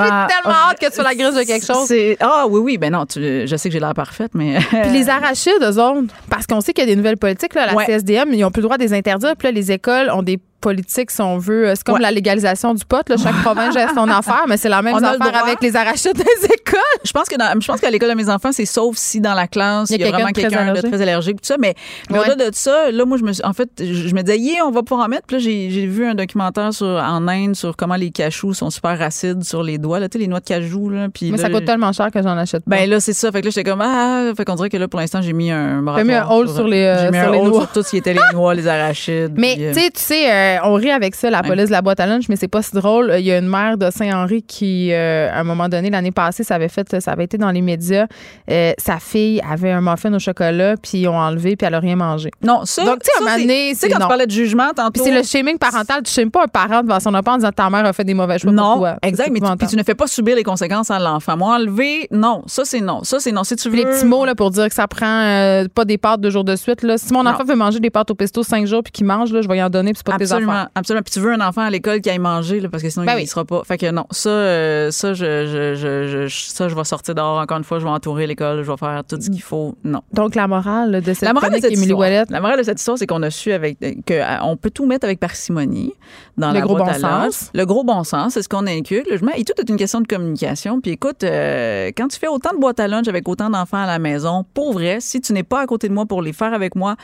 tellement 0.00 0.56
hâte 0.70 0.78
que 0.80 0.86
tu 0.86 0.92
sois 0.94 1.04
la 1.04 1.14
gringe 1.14 1.34
de 1.34 1.42
quelque 1.44 1.64
chose. 1.66 1.92
Ah 2.20 2.46
oui, 2.48 2.60
oui, 2.60 2.78
ben 2.78 2.90
non, 2.92 3.06
tu- 3.06 3.46
je 3.46 3.56
sais 3.56 3.68
que 3.68 3.72
j'ai 3.72 3.78
l'air 3.80 3.94
parfaite, 3.94 4.32
mais. 4.34 4.58
Puis 4.58 4.90
les 4.92 5.08
arachides, 5.08 5.62
eux 5.62 5.78
autres, 5.78 6.12
parce 6.30 6.46
qu'on 6.46 6.60
sait 6.60 6.72
qu'il 6.72 6.82
y 6.82 6.86
a 6.86 6.90
des 6.90 6.96
nouvelles 6.96 7.18
politiques, 7.18 7.54
là, 7.54 7.66
la 7.66 7.74
Ouais. 7.74 7.84
CSDM, 7.86 8.32
ils 8.32 8.44
ont 8.44 8.50
plus 8.50 8.60
le 8.60 8.66
droit 8.66 8.78
de 8.78 8.82
les 8.82 8.92
interdire. 8.94 9.34
Puis 9.38 9.48
là, 9.48 9.52
les 9.52 9.70
écoles 9.70 10.10
ont 10.10 10.22
des 10.22 10.40
politiques, 10.62 11.10
si 11.10 11.20
on 11.20 11.36
veut. 11.36 11.72
C'est 11.74 11.84
comme 11.84 11.96
Ouais. 11.96 12.00
la 12.00 12.10
légalisation 12.10 12.72
du 12.72 12.84
pot. 12.84 13.06
Là. 13.08 13.16
Chaque 13.22 13.34
province 13.42 13.74
gère 13.74 13.90
son 13.94 14.08
affaire, 14.08 14.44
mais 14.48 14.56
c'est 14.56 14.68
la 14.70 14.80
même 14.80 14.94
On 14.94 14.98
le 15.00 15.06
avec 15.06 15.60
les 15.60 15.76
arachides 15.76 16.16
des 16.16 16.22
écoles. 16.46 16.80
Je 17.04 17.12
pense 17.12 17.28
que 17.28 17.36
dans- 17.36 17.60
je 17.60 17.66
pense 17.66 17.80
qu'à 17.80 17.90
l'école 17.90 18.10
de 18.10 18.14
mes 18.14 18.30
enfants, 18.30 18.50
c'est 18.52 18.64
sauf 18.64 18.96
si 18.96 19.20
dans 19.20 19.34
la 19.34 19.46
classe, 19.46 19.90
Il 19.90 20.00
y 20.00 20.04
a 20.04 20.06
y 20.06 20.08
a, 20.08 20.12
quelqu'un 20.12 20.16
vraiment 20.18 20.32
quelqu'un 20.32 20.56
de 20.64 20.70
allergique. 20.70 20.90
très 20.92 21.02
allergique, 21.02 21.36
tout 21.42 21.46
ça. 21.46 21.56
Mais, 21.58 21.74
mais 22.10 22.18
Ouais. 22.18 22.30
au-delà 22.30 22.50
de 22.50 22.54
ça, 22.54 22.90
là, 22.90 23.04
moi, 23.04 23.18
je 23.18 23.24
me 23.24 23.32
suis- 23.32 23.44
en 23.44 23.52
fait, 23.52 23.68
je, 23.78 24.14
me 24.14 24.22
disais, 24.22 24.38
yeah, 24.38 24.64
on 24.66 24.70
va 24.70 24.82
pouvoir 24.82 25.06
en 25.06 25.08
mettre. 25.10 25.26
Puis 25.26 25.36
là, 25.36 25.42
j'ai, 25.42 25.70
j'ai 25.70 25.86
vu 25.86 26.06
un 26.06 26.14
documentaire 26.14 26.72
sur, 26.72 26.86
en 26.86 27.26
Inde 27.28 27.56
sur 27.56 27.76
comment 27.76 27.96
les 27.96 28.10
cachous 28.10 28.54
sont 28.54 28.70
super 28.70 29.00
acides 29.02 29.42
sur 29.44 29.62
les 29.62 29.78
doigts, 29.78 29.98
là, 30.00 30.08
tu 30.08 30.14
sais, 30.18 30.18
les 30.20 30.28
noix 30.28 30.40
de 30.40 30.44
cajou, 30.44 30.88
là. 30.90 31.08
Puis 31.12 31.30
Mais 31.32 31.36
là, 31.36 31.42
ça 31.44 31.50
coûte 31.50 31.64
tellement 31.64 31.92
cher 31.92 32.10
que 32.10 32.22
j'en 32.22 32.36
achète 32.38 32.64
pas. 32.64 32.76
Ben 32.76 32.88
là, 32.88 33.00
c'est 33.00 33.12
ça. 33.12 33.30
Fait 33.32 33.40
que 33.40 33.46
là, 33.46 33.50
j'étais 33.54 33.68
comme, 33.68 33.80
ah, 33.82 34.30
fait 34.36 34.44
qu'on 34.44 34.54
dirait 34.54 34.70
que 34.70 34.76
là, 34.76 34.86
pour 34.88 35.00
l'instant, 35.00 35.20
j'ai 35.22 35.32
mis 35.32 35.50
un 35.50 35.82
T'as 35.84 36.04
mis 36.04 36.12
un 36.14 36.26
hold 36.28 36.48
sur 36.50 36.68
les, 36.68 36.82
euh, 36.82 36.98
j'ai 37.04 37.10
mis 37.10 37.18
sur 37.18 37.28
un 37.28 37.32
les 37.32 37.42
noix. 37.42 37.60
sur 37.62 37.72
tout 37.72 37.82
ce 37.82 37.90
qui 37.90 37.96
était 37.98 38.14
les 38.14 38.20
noix, 38.32 38.54
les 38.54 38.66
arachides. 38.68 39.32
Mais 39.36 39.56
euh, 39.58 39.72
tu 39.74 39.80
sais, 39.80 39.90
tu 39.90 40.00
sais, 40.00 40.51
euh, 40.56 40.60
on 40.64 40.74
rit 40.74 40.90
avec 40.90 41.14
ça, 41.14 41.30
la 41.30 41.42
police 41.42 41.66
de 41.66 41.72
la 41.72 41.82
boîte 41.82 42.00
à 42.00 42.06
lunch, 42.06 42.28
mais 42.28 42.36
c'est 42.36 42.48
pas 42.48 42.62
si 42.62 42.74
drôle. 42.74 43.12
Il 43.18 43.24
y 43.24 43.32
a 43.32 43.38
une 43.38 43.48
mère 43.48 43.76
de 43.78 43.90
Saint-Henri 43.90 44.42
qui, 44.42 44.92
euh, 44.92 45.28
à 45.32 45.40
un 45.40 45.44
moment 45.44 45.68
donné, 45.68 45.90
l'année 45.90 46.10
passée, 46.12 46.44
ça 46.44 46.54
avait 46.56 46.68
fait, 46.68 47.00
ça 47.00 47.12
avait 47.12 47.24
été 47.24 47.38
dans 47.38 47.50
les 47.50 47.62
médias. 47.62 48.06
euh, 48.50 48.72
sa 48.78 48.98
fille 48.98 49.40
avait 49.48 49.70
un 49.70 49.80
muffin 49.80 50.12
au 50.14 50.18
chocolat, 50.18 50.74
puis 50.82 50.98
ils 51.02 51.08
ont 51.08 51.16
enlevé, 51.18 51.56
puis 51.56 51.66
elle 51.66 51.74
a 51.74 51.80
rien 51.80 51.96
mangé. 51.96 52.30
non, 52.42 52.64
ça. 52.64 52.84
Donc, 52.84 53.00
tu 53.02 53.10
sais, 53.10 53.88
quand 53.88 53.98
non. 53.98 54.04
tu 54.06 54.08
parlais 54.08 54.26
de 54.26 54.30
jugement 54.30 54.70
tantôt. 54.74 54.92
Puis 54.92 55.02
c'est 55.04 55.14
le 55.14 55.22
shaming 55.22 55.58
parental. 55.58 56.02
Tu 56.02 56.12
shames 56.12 56.30
pas 56.30 56.44
un 56.44 56.48
parent 56.48 56.82
devant 56.82 57.00
son 57.00 57.14
enfant 57.14 57.32
en 57.32 57.36
disant 57.36 57.52
ta 57.52 57.68
mère 57.70 57.84
a 57.84 57.92
fait 57.92 58.04
des 58.04 58.14
mauvais 58.14 58.38
choix 58.38 58.52
pour 58.52 58.60
Non, 58.62 58.78
toi. 58.78 58.96
exact, 59.02 59.30
mais 59.32 59.40
tu, 59.40 59.66
tu 59.66 59.76
ne 59.76 59.82
fais 59.82 59.94
pas 59.94 60.06
subir 60.06 60.36
les 60.36 60.42
conséquences 60.44 60.90
à 60.90 60.98
l'enfant. 60.98 61.36
Moi, 61.36 61.56
enlever, 61.56 62.08
non, 62.10 62.42
ça 62.46 62.64
c'est 62.64 62.80
non. 62.80 63.04
Ça 63.04 63.18
c'est 63.20 63.32
non. 63.32 63.44
Si 63.44 63.56
tu 63.56 63.68
veux. 63.68 63.76
Les 63.76 63.84
petits 63.84 64.04
mots 64.04 64.24
là, 64.24 64.34
pour 64.34 64.50
dire 64.50 64.68
que 64.68 64.74
ça 64.74 64.86
prend 64.86 65.06
euh, 65.06 65.64
pas 65.74 65.84
des 65.84 65.98
pâtes 65.98 66.20
deux 66.20 66.30
jours 66.30 66.44
de 66.44 66.54
suite. 66.56 66.82
Là. 66.82 66.98
Si 66.98 67.12
mon 67.12 67.22
Non. 67.22 67.30
enfant 67.30 67.44
veut 67.44 67.54
manger 67.54 67.80
des 67.80 67.90
pâtes 67.90 68.10
au 68.10 68.14
pesto 68.14 68.42
cinq 68.42 68.66
jours 68.66 68.82
puis 68.82 68.92
qu'il 68.92 69.06
mange, 69.06 69.32
là, 69.32 69.40
je 69.42 69.48
vais 69.48 69.56
y 69.58 69.62
en 69.62 69.70
donner 69.70 69.92
puis 69.92 69.98
c'est 70.04 70.06
pas 70.06 70.18
Absolument, 70.48 70.68
absolument. 70.74 71.02
Puis 71.02 71.12
tu 71.12 71.20
veux 71.20 71.32
un 71.32 71.40
enfant 71.40 71.62
à 71.62 71.70
l'école 71.70 72.00
qui 72.00 72.10
aille 72.10 72.18
manger, 72.18 72.60
là, 72.60 72.68
parce 72.68 72.82
que 72.82 72.90
sinon 72.90 73.04
Ben 73.06 73.12
il 73.12 73.16
oui. 73.16 73.22
ne 73.22 73.28
sera 73.28 73.44
pas. 73.44 73.62
Fait 73.64 73.78
que 73.78 73.90
non, 73.90 74.06
ça, 74.10 74.28
euh, 74.30 74.90
ça, 74.90 75.14
je, 75.14 75.24
je, 75.46 75.74
je, 75.74 76.26
je- 76.28 76.50
ça, 76.50 76.68
je 76.68 76.74
vais 76.74 76.84
sortir 76.84 77.14
dehors 77.14 77.38
encore 77.40 77.58
une 77.58 77.64
fois. 77.64 77.78
Je 77.78 77.84
vais 77.84 77.90
entourer 77.90 78.26
l'école, 78.26 78.62
je 78.62 78.70
vais 78.70 78.76
faire 78.76 79.02
tout 79.08 79.16
ce 79.20 79.30
qu'il 79.30 79.42
faut. 79.42 79.74
Non. 79.84 80.02
Donc 80.12 80.34
la 80.34 80.46
morale 80.48 81.00
de 81.00 81.12
cette 81.12 81.22
La 81.22 81.32
morale, 81.32 81.50
de 81.50 81.56
cette 81.60 81.72
histoire, 81.72 82.08
la 82.30 82.40
morale 82.40 82.58
de 82.58 82.62
cette 82.64 82.78
histoire, 82.78 82.98
c'est 82.98 83.06
qu'on 83.06 83.22
a 83.22 83.30
su 83.30 83.52
avec 83.52 83.78
que 83.80 84.14
euh, 84.14 84.40
on 84.42 84.56
peut 84.56 84.70
tout 84.70 84.86
mettre 84.86 85.04
avec 85.04 85.20
parcimonie 85.20 85.92
dans 86.36 86.48
Le 86.48 86.54
la 86.54 86.60
gros 86.60 86.76
boîte 86.76 87.00
bon 87.00 87.06
à 87.06 87.28
sens. 87.30 87.50
Le 87.54 87.64
gros 87.66 87.84
bon 87.84 88.04
sens, 88.04 88.34
c'est 88.34 88.42
ce 88.42 88.48
qu'on 88.48 88.66
inculque. 88.66 89.08
Et 89.36 89.44
tout 89.44 89.52
est 89.58 89.68
une 89.68 89.76
question 89.76 90.00
de 90.00 90.06
communication. 90.06 90.80
Puis 90.80 90.92
écoute, 90.92 91.24
euh, 91.24 91.90
quand 91.96 92.08
tu 92.08 92.18
fais 92.18 92.28
autant 92.28 92.52
de 92.54 92.58
boîtes 92.58 92.80
à 92.80 92.88
lunch 92.88 93.08
avec 93.08 93.28
autant 93.28 93.50
d'enfants 93.50 93.82
à 93.82 93.86
la 93.86 93.98
maison, 93.98 94.44
pour 94.54 94.72
vrai, 94.72 94.98
si 95.00 95.20
tu 95.20 95.32
n'es 95.32 95.42
pas 95.42 95.60
à 95.60 95.66
côté 95.66 95.88
de 95.88 95.94
moi 95.94 96.06
pour 96.06 96.22
les 96.22 96.32
faire 96.32 96.52
avec 96.54 96.74
moi, 96.74 96.96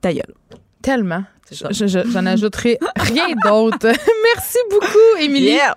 ta 0.00 0.12
gueule. 0.12 0.34
tellement. 0.82 1.22
Je- 1.52 1.86
je- 1.86 2.10
J'en 2.10 2.26
ajouterai 2.26 2.78
rien 2.96 3.26
d'autre. 3.44 3.88
Merci 4.34 4.58
beaucoup, 4.70 5.16
Émilie. 5.20 5.46
Yeah! 5.52 5.74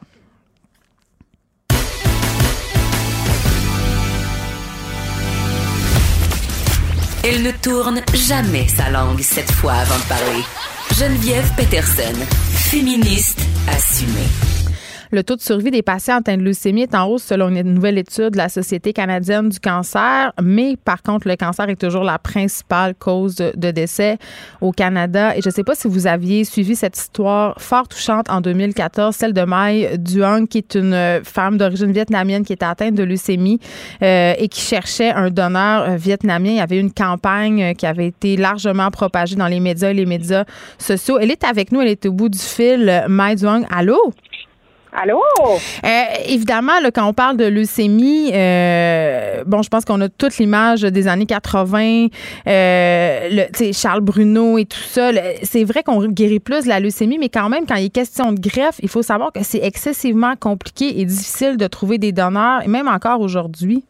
Elle 7.23 7.41
ne 7.43 7.51
tourne 7.51 8.01
jamais 8.13 8.67
sa 8.67 8.89
langue 8.89 9.21
cette 9.21 9.51
fois 9.51 9.73
avant 9.73 9.97
de 9.97 10.03
parler. 10.09 10.43
Geneviève 10.97 11.49
Peterson, 11.55 12.13
féministe 12.51 13.39
assumée. 13.67 14.27
Le 15.14 15.23
taux 15.23 15.35
de 15.35 15.41
survie 15.41 15.69
des 15.69 15.84
patients 15.84 16.18
atteints 16.18 16.38
de 16.38 16.41
leucémie 16.41 16.81
est 16.81 16.95
en 16.95 17.06
hausse 17.06 17.22
selon 17.22 17.49
une 17.49 17.72
nouvelle 17.72 17.99
étude 17.99 18.31
de 18.31 18.38
la 18.38 18.49
Société 18.49 18.94
canadienne 18.94 19.49
du 19.49 19.60
cancer, 19.60 20.34
mais 20.41 20.76
par 20.76 21.03
contre, 21.03 21.27
le 21.27 21.35
cancer 21.35 21.69
est 21.69 21.80
toujours 21.80 22.03
la 22.03 22.18
principale 22.18 22.95
cause 22.95 23.35
de, 23.35 23.69
décès 23.69 24.18
au 24.60 24.72
Canada. 24.72 25.38
Et 25.38 25.41
je 25.44 25.49
ne 25.49 25.53
sais 25.53 25.64
pas 25.64 25.76
si 25.76 25.88
vous 25.88 26.07
aviez 26.07 26.45
suivi 26.45 26.76
cette 26.76 26.98
histoire 26.98 27.61
fort 27.61 27.88
touchante 27.88 28.27
en 28.27 28.41
2014, 28.41 29.15
celle 29.15 29.34
de 29.34 29.44
Mai 29.44 29.99
Duong, 29.99 30.48
qui 30.48 30.57
est 30.57 30.73
une 30.73 31.22
femme 31.23 31.60
d'origine 31.60 31.91
vietnamienne 31.91 32.44
qui 32.44 32.53
était 32.53 32.65
atteinte 32.65 32.95
de 32.95 33.03
leucémie 33.03 33.60
euh, 34.02 34.34
et 34.35 34.48
qui 34.48 34.61
cherchait 34.61 35.11
un 35.11 35.30
donneur 35.30 35.90
euh, 35.90 35.95
vietnamien. 35.95 36.49
Il 36.49 36.57
y 36.57 36.60
avait 36.60 36.80
une 36.80 36.91
campagne 36.91 37.61
euh, 37.61 37.73
qui 37.76 37.85
avait 37.85 38.07
été 38.07 38.35
largement 38.35 38.90
propagée 38.90 39.35
dans 39.35 39.48
les 39.48 39.60
médias 39.60 39.91
et 39.91 39.94
les 39.94 40.07
médias 40.07 40.45
sociaux. 40.80 41.19
Elle 41.19 41.30
est 41.30 41.44
avec 41.44 41.72
nous, 41.72 41.81
elle 41.81 41.90
est 41.90 42.03
au 42.07 42.14
bout 42.14 42.30
du 42.30 42.40
fil. 42.40 43.06
Mai 43.07 43.35
Duong, 43.35 43.68
allô? 43.69 44.11
Allô? 44.95 45.20
Euh, 45.41 45.88
évidemment, 46.28 46.80
là, 46.80 46.91
quand 46.91 47.07
on 47.07 47.14
parle 47.14 47.36
de 47.36 47.45
leucémie, 47.45 48.30
euh, 48.32 49.44
bon, 49.45 49.64
je 49.64 49.70
pense 49.70 49.86
qu'on 49.86 49.99
a 50.02 50.10
toute 50.10 50.38
l'image 50.38 50.82
des 50.82 51.07
années 51.07 51.26
80, 51.26 52.07
euh, 52.48 53.30
le, 53.32 53.74
Charles 53.74 54.02
Bruno 54.02 54.60
et 54.60 54.65
tout 54.65 54.78
ça. 54.78 55.10
C'est 55.41 55.64
vrai 55.64 55.82
qu'on 55.82 56.06
guérit 56.07 56.40
plus 56.40 56.65
de 56.65 56.70
la 56.70 56.80
leucémie, 56.80 57.18
mais 57.18 57.30
quand 57.30 57.49
même, 57.49 57.65
quand 57.65 57.76
il 57.76 57.86
est 57.86 57.94
question 57.94 58.34
de 58.34 58.40
greffe, 58.40 58.80
il 58.84 58.90
faut 58.90 59.02
savoir 59.02 59.32
que 59.32 59.44
c'est 59.44 59.64
excessivement 59.64 60.36
compliqué 60.36 60.99
et 60.99 61.06
difficile 61.06 61.57
de 61.57 61.65
trouver 61.65 61.98
des 61.98 62.11
donneurs, 62.11 62.61
et 62.64 62.68
même 62.68 62.88
encore 62.88 63.20
aujourd'hui. 63.20 63.84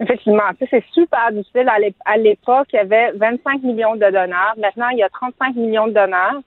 Effectivement, 0.00 0.42
c'est 0.58 0.84
super 0.92 1.30
difficile. 1.32 1.68
À 2.04 2.16
l'époque, 2.16 2.68
il 2.72 2.76
y 2.76 2.78
avait 2.80 3.12
25 3.12 3.62
millions 3.62 3.94
de 3.94 4.00
donneurs. 4.00 4.54
Maintenant, 4.56 4.88
il 4.90 4.98
y 4.98 5.02
a 5.02 5.08
35 5.08 5.56
millions 5.56 5.88
de 5.88 5.92
donneurs. 5.92 6.40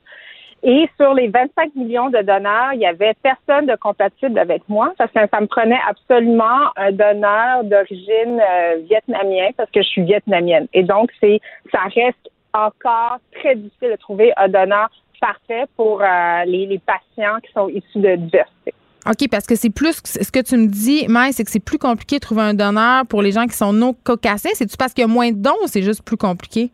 Et 0.63 0.87
sur 0.95 1.13
les 1.15 1.27
25 1.27 1.75
millions 1.75 2.09
de 2.09 2.19
donneurs, 2.21 2.73
il 2.73 2.81
y 2.81 2.85
avait 2.85 3.15
personne 3.23 3.65
de 3.65 3.75
compatible 3.75 4.37
avec 4.37 4.61
moi 4.69 4.93
parce 4.97 5.11
que 5.11 5.19
ça 5.31 5.41
me 5.41 5.47
prenait 5.47 5.79
absolument 5.89 6.69
un 6.75 6.91
donneur 6.91 7.63
d'origine 7.63 8.39
euh, 8.39 8.77
vietnamienne 8.87 9.53
parce 9.57 9.71
que 9.71 9.81
je 9.81 9.87
suis 9.87 10.03
vietnamienne. 10.03 10.67
Et 10.73 10.83
donc, 10.83 11.09
c'est 11.19 11.39
ça 11.71 11.79
reste 11.95 12.29
encore 12.53 13.17
très 13.39 13.55
difficile 13.55 13.91
de 13.91 13.95
trouver 13.95 14.33
un 14.37 14.49
donneur 14.49 14.89
parfait 15.19 15.65
pour 15.75 16.01
euh, 16.01 16.45
les, 16.45 16.79
patients 16.85 17.39
qui 17.43 17.51
sont 17.53 17.69
issus 17.69 17.99
de 17.99 18.15
diversité. 18.15 18.73
OK, 19.07 19.29
parce 19.31 19.47
que 19.47 19.55
c'est 19.55 19.69
plus, 19.71 19.99
ce 20.03 20.31
que 20.31 20.41
tu 20.41 20.57
me 20.57 20.67
dis, 20.67 21.07
Maï, 21.07 21.33
c'est 21.33 21.43
que 21.43 21.49
c'est 21.49 21.63
plus 21.63 21.79
compliqué 21.79 22.17
de 22.17 22.21
trouver 22.21 22.41
un 22.41 22.53
donneur 22.53 23.05
pour 23.07 23.23
les 23.23 23.31
gens 23.31 23.45
qui 23.45 23.55
sont 23.55 23.73
non 23.73 23.95
caucasiens. 24.03 24.51
C'est-tu 24.53 24.77
parce 24.77 24.93
qu'il 24.93 25.01
y 25.01 25.05
a 25.05 25.07
moins 25.07 25.31
de 25.31 25.37
dons 25.37 25.55
ou 25.63 25.67
c'est 25.67 25.81
juste 25.81 26.03
plus 26.03 26.17
compliqué? 26.17 26.71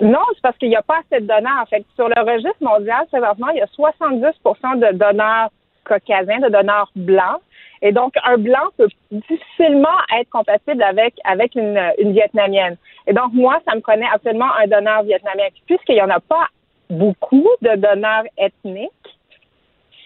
Non, 0.00 0.20
c'est 0.34 0.42
parce 0.42 0.56
qu'il 0.58 0.68
n'y 0.68 0.76
a 0.76 0.82
pas 0.82 0.98
assez 0.98 1.20
de 1.20 1.26
donneurs. 1.26 1.60
En 1.62 1.66
fait, 1.66 1.84
sur 1.96 2.08
le 2.08 2.20
registre 2.20 2.60
mondial, 2.60 3.06
présentement, 3.10 3.48
il 3.48 3.58
y 3.58 3.60
a 3.60 3.66
70% 3.66 4.78
de 4.78 4.96
donneurs 4.96 5.50
caucasiens, 5.84 6.38
de 6.38 6.48
donneurs 6.48 6.90
blancs. 6.94 7.40
Et 7.82 7.92
donc, 7.92 8.14
un 8.24 8.38
blanc 8.38 8.68
peut 8.76 8.88
difficilement 9.10 9.98
être 10.18 10.28
compatible 10.30 10.82
avec, 10.82 11.14
avec 11.24 11.54
une, 11.54 11.80
une 11.98 12.12
vietnamienne. 12.12 12.76
Et 13.06 13.12
donc, 13.12 13.32
moi, 13.32 13.60
ça 13.66 13.74
me 13.74 13.80
prenait 13.80 14.08
absolument 14.12 14.52
un 14.60 14.66
donneur 14.66 15.02
vietnamien. 15.02 15.44
Puis, 15.52 15.62
Puisqu'il 15.66 15.94
n'y 15.94 16.02
en 16.02 16.10
a 16.10 16.20
pas 16.20 16.46
beaucoup 16.90 17.48
de 17.62 17.76
donneurs 17.76 18.24
ethniques, 18.36 18.90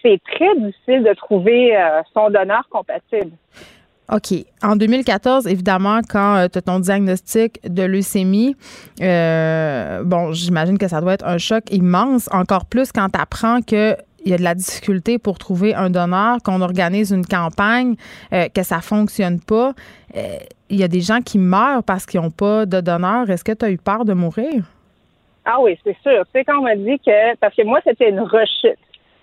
c'est 0.01 0.21
très 0.23 0.55
difficile 0.57 1.03
de 1.03 1.13
trouver 1.13 1.75
euh, 1.75 2.01
son 2.13 2.29
donneur 2.29 2.67
compatible. 2.69 3.31
OK. 4.11 4.33
En 4.61 4.75
2014, 4.75 5.47
évidemment, 5.47 6.01
quand 6.07 6.47
tu 6.51 6.57
as 6.57 6.61
ton 6.61 6.79
diagnostic 6.79 7.59
de 7.67 7.83
leucémie, 7.83 8.55
euh, 9.01 10.03
bon, 10.03 10.33
j'imagine 10.33 10.77
que 10.77 10.87
ça 10.87 10.99
doit 10.99 11.13
être 11.13 11.25
un 11.25 11.37
choc 11.37 11.63
immense, 11.71 12.29
encore 12.31 12.65
plus 12.65 12.91
quand 12.91 13.09
tu 13.09 13.19
apprends 13.19 13.61
que 13.61 13.95
il 14.25 14.31
y 14.31 14.33
a 14.33 14.37
de 14.37 14.43
la 14.43 14.55
difficulté 14.55 15.19
pour 15.19 15.37
trouver 15.37 15.75
un 15.75 15.89
donneur, 15.89 16.37
qu'on 16.43 16.61
organise 16.61 17.11
une 17.11 17.25
campagne, 17.25 17.95
euh, 18.31 18.47
que 18.53 18.63
ça 18.63 18.79
fonctionne 18.79 19.39
pas. 19.41 19.73
Euh, 20.15 20.37
il 20.69 20.79
y 20.79 20.83
a 20.83 20.87
des 20.87 21.01
gens 21.01 21.19
qui 21.19 21.37
meurent 21.37 21.83
parce 21.83 22.05
qu'ils 22.05 22.21
n'ont 22.21 22.31
pas 22.31 22.65
de 22.65 22.79
donneur. 22.79 23.29
Est-ce 23.29 23.43
que 23.43 23.51
tu 23.51 23.65
as 23.65 23.69
eu 23.69 23.77
peur 23.77 24.05
de 24.05 24.13
mourir? 24.13 24.63
Ah 25.45 25.59
oui, 25.59 25.77
c'est 25.83 25.97
sûr. 26.01 26.23
Tu 26.25 26.31
sais, 26.39 26.45
quand 26.45 26.59
on 26.59 26.63
m'a 26.63 26.75
dit 26.75 26.99
que, 27.05 27.35
parce 27.35 27.53
que 27.53 27.63
moi, 27.63 27.81
c'était 27.83 28.09
une 28.09 28.21
rechute. 28.21 28.79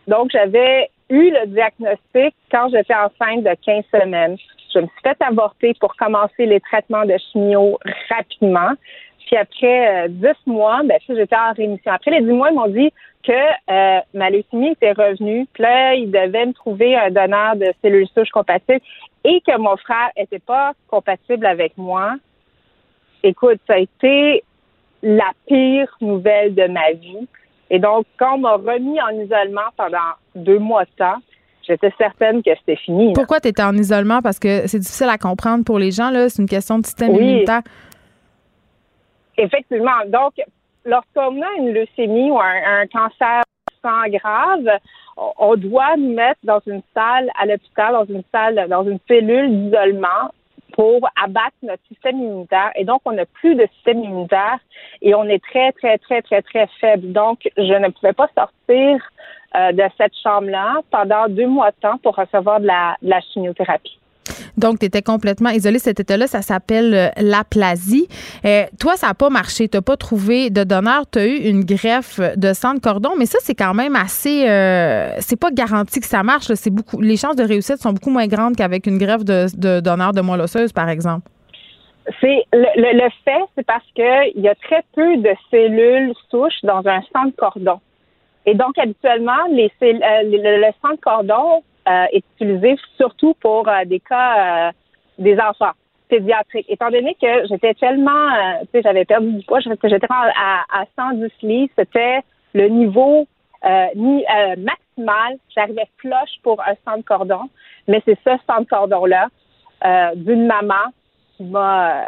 Donc, 0.06 0.30
j'avais 0.32 0.90
eu 1.08 1.30
le 1.30 1.46
diagnostic 1.46 2.34
quand 2.50 2.68
j'étais 2.68 2.94
enceinte 2.94 3.42
de 3.42 3.54
15 3.64 3.84
semaines. 3.90 4.36
Je 4.72 4.78
me 4.80 4.86
suis 4.86 5.00
fait 5.02 5.16
avorter 5.20 5.74
pour 5.80 5.94
commencer 5.96 6.46
les 6.46 6.60
traitements 6.60 7.04
de 7.04 7.16
chimio 7.32 7.78
rapidement. 8.08 8.70
Puis 9.26 9.36
après 9.36 10.06
euh, 10.06 10.08
dix 10.08 10.46
mois, 10.46 10.82
ben, 10.84 10.98
j'étais 11.08 11.36
en 11.36 11.52
rémission. 11.52 11.92
Après 11.92 12.10
les 12.10 12.22
dix 12.22 12.32
mois, 12.32 12.50
ils 12.50 12.56
m'ont 12.56 12.68
dit 12.68 12.92
que 13.22 13.32
euh, 13.32 14.00
ma 14.14 14.30
leucémie 14.30 14.70
était 14.70 14.92
revenue. 14.92 15.46
Puis 15.52 15.62
là, 15.62 15.94
ils 15.94 16.10
devaient 16.10 16.46
me 16.46 16.52
trouver 16.52 16.96
un 16.96 17.10
donneur 17.10 17.56
de 17.56 17.72
cellules 17.82 18.08
souches 18.08 18.30
compatibles 18.30 18.80
et 19.24 19.40
que 19.46 19.56
mon 19.58 19.76
frère 19.76 20.10
était 20.16 20.38
pas 20.38 20.72
compatible 20.88 21.46
avec 21.46 21.76
moi. 21.76 22.14
Écoute, 23.22 23.60
ça 23.66 23.74
a 23.74 23.78
été 23.78 24.42
la 25.02 25.30
pire 25.46 25.94
nouvelle 26.00 26.54
de 26.54 26.66
ma 26.66 26.92
vie. 26.92 27.28
Et 27.70 27.78
donc, 27.78 28.06
quand 28.18 28.34
on 28.34 28.38
m'a 28.38 28.54
remis 28.54 29.00
en 29.00 29.10
isolement 29.10 29.68
pendant 29.76 29.98
deux 30.34 30.58
mois 30.58 30.84
de 30.84 30.90
temps, 30.96 31.18
j'étais 31.70 31.92
certaine 31.96 32.42
que 32.42 32.50
c'était 32.58 32.76
fini. 32.76 33.12
Pourquoi 33.12 33.40
tu 33.40 33.48
étais 33.48 33.62
en 33.62 33.74
isolement? 33.74 34.20
Parce 34.22 34.38
que 34.38 34.66
c'est 34.66 34.78
difficile 34.78 35.08
à 35.08 35.18
comprendre 35.18 35.64
pour 35.64 35.78
les 35.78 35.90
gens. 35.90 36.10
Là. 36.10 36.28
C'est 36.28 36.42
une 36.42 36.48
question 36.48 36.78
de 36.78 36.86
système 36.86 37.14
immunitaire. 37.14 37.62
Effectivement. 39.36 40.04
Donc, 40.08 40.34
lorsqu'on 40.84 41.40
a 41.40 41.52
une 41.58 41.72
leucémie 41.72 42.30
ou 42.30 42.38
un, 42.38 42.86
cancer 42.92 43.42
sang 43.82 44.08
grave, 44.08 44.78
on 45.38 45.56
doit 45.56 45.96
nous 45.96 46.14
mettre 46.14 46.40
dans 46.42 46.60
une 46.66 46.82
salle 46.94 47.30
à 47.38 47.46
l'hôpital, 47.46 47.92
dans 47.92 48.04
une 48.04 48.22
salle, 48.32 48.66
dans 48.68 48.84
une 48.84 48.98
cellule 49.08 49.48
d'isolement 49.50 50.30
pour 50.74 51.08
abattre 51.22 51.56
notre 51.62 51.82
système 51.88 52.18
immunitaire. 52.18 52.70
Et 52.76 52.84
donc, 52.84 53.00
on 53.04 53.12
n'a 53.12 53.26
plus 53.26 53.54
de 53.54 53.66
système 53.74 54.02
immunitaire 54.04 54.58
et 55.02 55.14
on 55.14 55.24
est 55.24 55.42
très, 55.42 55.72
très, 55.72 55.98
très, 55.98 56.22
très, 56.22 56.42
très 56.42 56.66
faible. 56.80 57.12
Donc, 57.12 57.48
je 57.56 57.78
ne 57.78 57.88
pouvais 57.88 58.12
pas 58.12 58.28
sortir 58.36 59.00
euh, 59.56 59.72
de 59.72 59.82
cette 59.98 60.12
chambre-là 60.22 60.76
pendant 60.92 61.28
deux 61.28 61.48
mois 61.48 61.70
de 61.70 61.76
temps 61.80 61.98
pour 62.02 62.14
recevoir 62.14 62.60
de 62.60 62.66
la, 62.66 63.20
chimiothérapie. 63.32 63.98
Donc, 64.56 64.78
tu 64.78 64.86
étais 64.86 65.02
complètement 65.02 65.50
isolée. 65.50 65.80
Cet 65.80 65.98
état-là, 65.98 66.28
ça 66.28 66.40
s'appelle 66.40 66.94
euh, 66.94 67.08
l'aplasie. 67.16 68.06
Euh, 68.44 68.62
toi, 68.78 68.94
ça 68.94 69.08
n'a 69.08 69.14
pas 69.14 69.28
marché. 69.28 69.68
Tu 69.68 69.76
n'as 69.76 69.82
pas 69.82 69.96
trouvé 69.96 70.50
de 70.50 70.62
donneur. 70.62 71.02
Tu 71.10 71.18
as 71.18 71.26
eu 71.26 71.36
une 71.48 71.64
greffe 71.64 72.20
de 72.36 72.52
sang 72.52 72.74
de 72.74 72.78
cordon, 72.78 73.10
mais 73.18 73.26
ça, 73.26 73.38
c'est 73.40 73.56
quand 73.56 73.74
même 73.74 73.96
assez. 73.96 74.42
c'est 75.18 75.40
pas 75.40 75.50
garanti 75.50 75.98
que 75.98 76.06
ça 76.06 76.22
marche. 76.22 76.52
C'est 76.54 76.70
beaucoup, 76.70 77.00
les 77.00 77.16
chances 77.16 77.34
de 77.34 77.42
réussite 77.42 77.78
sont 77.78 77.92
beaucoup 77.92 78.10
moins 78.10 78.28
grandes 78.28 78.54
qu'avec 78.54 78.86
une 78.86 78.98
greffe 78.98 79.24
de, 79.24 79.46
de 79.56 79.80
donneur 79.80 80.12
de 80.12 80.20
moelle 80.20 80.42
osseuse, 80.42 80.72
par 80.72 80.88
exemple. 80.88 81.28
C'est 82.20 82.44
le, 82.52 82.68
le, 82.76 83.10
fait, 83.24 83.42
c'est 83.56 83.66
parce 83.66 83.84
qu'il 83.94 84.42
y 84.42 84.48
a 84.48 84.54
très 84.54 84.84
peu 84.94 85.16
de 85.16 85.34
cellules 85.50 86.12
souches 86.30 86.60
dans 86.62 86.86
un 86.86 87.00
sang 87.12 87.26
de 87.26 87.34
cordon. 87.36 87.80
Et 88.46 88.54
donc, 88.54 88.78
habituellement, 88.78 89.44
les, 89.50 89.70
euh, 89.82 90.22
le, 90.24 90.72
sang 90.82 90.94
de 90.94 91.00
cordon 91.00 91.62
euh, 91.88 92.04
est 92.12 92.24
utilisé 92.36 92.76
surtout 92.96 93.34
pour 93.40 93.68
euh, 93.68 93.84
des 93.84 94.00
cas 94.00 94.72
des 95.18 95.38
enfants 95.38 95.72
pédiatriques. 96.08 96.66
Étant 96.68 96.90
donné 96.90 97.16
que 97.20 97.46
j'étais 97.48 97.74
tellement, 97.74 98.30
tu 98.62 98.68
sais, 98.72 98.82
j'avais 98.82 99.04
perdu 99.04 99.32
du 99.32 99.44
poids, 99.44 99.60
j'étais 99.60 100.06
à, 100.10 100.64
à 100.72 100.84
110 100.96 101.30
livres, 101.42 101.72
c'était 101.78 102.20
le 102.54 102.68
niveau 102.68 103.26
ni, 103.94 104.24
maximal. 104.56 105.36
J'arrivais 105.54 105.88
cloche 105.98 106.40
pour 106.42 106.60
un 106.62 106.74
sang 106.84 106.96
de 106.96 107.02
cordon, 107.02 107.42
mais 107.86 108.02
c'est 108.06 108.18
ce 108.24 108.30
sang 108.46 108.60
de 108.60 108.66
cordon-là 108.66 109.28
d'une 110.16 110.46
maman 110.46 110.90
qui 111.36 111.44
m'a 111.44 112.06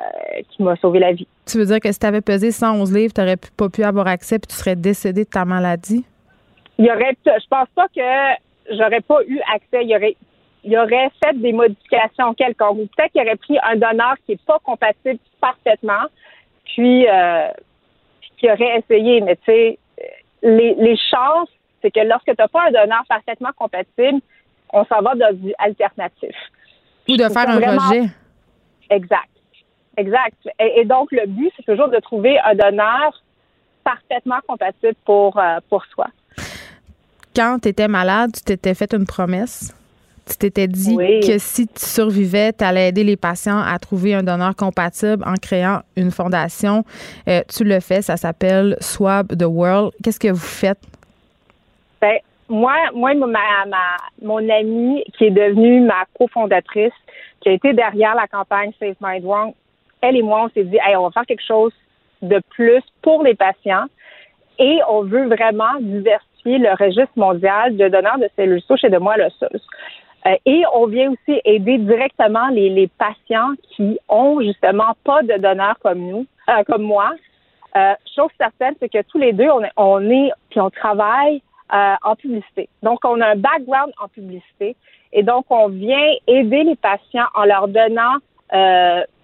qui 0.51 0.63
m'a 0.63 0.75
sauvé 0.77 0.99
la 0.99 1.13
vie. 1.13 1.29
Tu 1.47 1.59
veux 1.59 1.67
dire 1.67 1.81
que 1.81 1.93
si 1.93 1.99
tu 1.99 2.07
avais 2.07 2.23
pesé 2.23 2.51
111 2.51 2.93
livres, 2.93 3.13
tu 3.15 3.21
n'aurais 3.21 3.37
pas 3.37 3.69
pu 3.69 3.85
avoir 3.85 4.07
accès 4.07 4.37
et 4.37 4.41
tu 4.41 4.55
serais 4.55 4.77
décédé 4.77 5.25
de 5.25 5.29
ta 5.29 5.45
maladie? 5.45 6.05
Il 6.83 6.87
y 6.87 6.91
aurait, 6.91 7.17
je 7.25 7.47
pense 7.49 7.69
pas 7.77 7.87
que 7.95 8.75
j'aurais 8.77 9.03
pas 9.03 9.23
eu 9.29 9.41
accès. 9.55 9.85
Il 9.85 9.91
y 9.91 9.97
aurait, 9.97 10.17
il 10.65 10.77
aurait 10.77 11.11
fait 11.23 11.39
des 11.41 11.53
modifications 11.53 12.35
quelconques. 12.35 12.79
Ou 12.79 12.89
peut-être 12.97 13.13
qu'il 13.13 13.21
aurait 13.21 13.37
pris 13.37 13.57
un 13.63 13.77
donneur 13.77 14.15
qui 14.27 14.33
est 14.33 14.45
pas 14.45 14.59
compatible 14.65 15.21
parfaitement, 15.41 16.07
puis 16.65 17.07
euh, 17.09 17.49
qui 18.37 18.51
aurait 18.51 18.81
essayé. 18.81 19.21
Mais 19.21 19.37
tu 19.37 19.43
sais, 19.47 19.79
les, 20.43 20.75
les 20.75 20.97
chances, 20.97 21.51
c'est 21.83 21.93
que 21.93 22.01
lorsque 22.01 22.27
tu 22.27 22.35
n'as 22.37 22.49
pas 22.49 22.67
un 22.67 22.73
donneur 22.73 23.05
parfaitement 23.09 23.51
compatible, 23.57 24.21
on 24.73 24.85
s'en 24.87 25.03
va 25.03 25.15
dans 25.15 25.33
du 25.37 25.55
alternatif. 25.59 26.35
Ou 27.09 27.17
de 27.17 27.29
faire 27.29 27.49
un 27.49 27.59
rejet. 27.59 28.09
Exact. 28.91 29.29
Exact. 29.97 30.49
Et, 30.59 30.85
donc, 30.85 31.13
le 31.13 31.27
but, 31.27 31.53
c'est 31.57 31.65
toujours 31.65 31.89
de 31.89 31.99
trouver 31.99 32.41
un 32.41 32.57
donneur 32.57 33.23
parfaitement 33.85 34.41
compatible 34.49 34.97
pour, 35.05 35.39
euh, 35.39 35.59
pour 35.69 35.85
soi 35.87 36.09
quand 37.35 37.59
tu 37.63 37.69
étais 37.69 37.89
malade, 37.89 38.33
tu 38.35 38.43
t'étais 38.43 38.75
fait 38.75 38.93
une 38.95 39.07
promesse. 39.07 39.75
Tu 40.29 40.37
t'étais 40.37 40.69
dit 40.69 40.97
que 40.97 41.39
si 41.39 41.67
tu 41.67 41.85
survivais, 41.85 42.53
tu 42.53 42.65
allais 42.65 42.89
aider 42.89 43.03
les 43.03 43.17
patients 43.17 43.59
à 43.59 43.77
trouver 43.79 44.15
un 44.15 44.23
donneur 44.23 44.55
compatible 44.55 45.25
en 45.27 45.35
créant 45.35 45.81
une 45.97 46.13
fondation. 46.13 46.85
Euh, 47.29 47.41
tu 47.49 47.65
le 47.65 47.81
fais, 47.81 48.03
ça 48.03 48.17
s'appelle 48.17 48.77
Swab 48.81 49.37
the 49.37 49.47
World. 49.47 49.93
Qu'est-ce 50.03 50.21
que 50.21 50.29
vous 50.29 50.37
faites? 50.37 50.79
Ben, 52.01 52.19
moi, 52.49 52.75
moi 52.95 53.15
ma, 53.15 53.41
mon 54.23 54.49
amie 54.49 55.03
qui 55.19 55.25
est 55.25 55.31
devenue 55.31 55.81
ma 55.81 56.05
cofondatrice, 56.17 56.93
qui 57.41 57.49
a 57.49 57.53
été 57.53 57.73
derrière 57.73 58.15
la 58.15 58.29
campagne 58.29 58.71
Save 58.79 58.95
My 59.01 59.19
Wrong, 59.21 59.53
elle 60.03 60.17
et 60.17 60.23
moi, 60.23 60.45
on 60.45 60.49
s'est 60.51 60.65
dit, 60.65 60.79
hey, 60.85 60.95
on 60.97 61.05
va 61.05 61.11
faire 61.11 61.27
quelque 61.27 61.47
chose 61.47 61.73
de 62.23 62.41
plus 62.51 62.83
pour 63.03 63.25
les 63.25 63.35
patients 63.35 63.87
et 64.59 64.79
on 64.89 65.03
veut 65.03 65.27
vraiment 65.27 65.81
diversifier 65.81 66.32
le 66.45 66.77
registre 66.77 67.13
mondial 67.17 67.77
de 67.77 67.89
donneurs 67.89 68.19
de 68.19 68.29
cellules 68.37 68.63
souches 68.63 68.85
et 68.85 68.91
de 68.91 68.99
moelle 68.99 69.23
osseuse. 69.23 69.63
Euh, 70.27 70.37
et 70.47 70.63
on 70.75 70.87
vient 70.87 71.11
aussi 71.11 71.41
aider 71.45 71.79
directement 71.79 72.49
les, 72.49 72.89
patients 72.99 73.55
qui 73.75 73.99
ont 74.09 74.41
justement 74.41 74.95
pas 75.05 75.23
de 75.23 75.37
donneurs 75.39 75.77
comme 75.83 75.99
nous, 75.99 76.27
euh, 76.49 76.63
comme 76.65 76.83
moi. 76.83 77.13
Euh, 77.77 77.95
chose 78.15 78.31
certaine, 78.39 78.75
c'est 78.81 78.89
que 78.89 79.03
tous 79.11 79.19
les 79.19 79.33
deux, 79.33 79.49
on 79.49 79.65
est, 79.65 79.73
on 79.77 80.11
est 80.11 80.31
puis 80.51 80.61
on 80.61 80.71
travaille 80.71 81.43
en 82.05 82.15
publicité. 82.17 82.69
Donc, 82.83 82.99
on 83.03 83.19
a 83.23 83.29
un 83.29 83.37
background 83.37 83.95
en 83.99 84.07
publicité 84.07 84.77
et 85.11 85.23
donc 85.23 85.47
on 85.49 85.69
vient 85.69 86.13
aider 86.27 86.65
les 86.65 86.77
patients 86.77 87.25
en 87.35 87.45
leur 87.45 87.67
donnant 87.67 88.17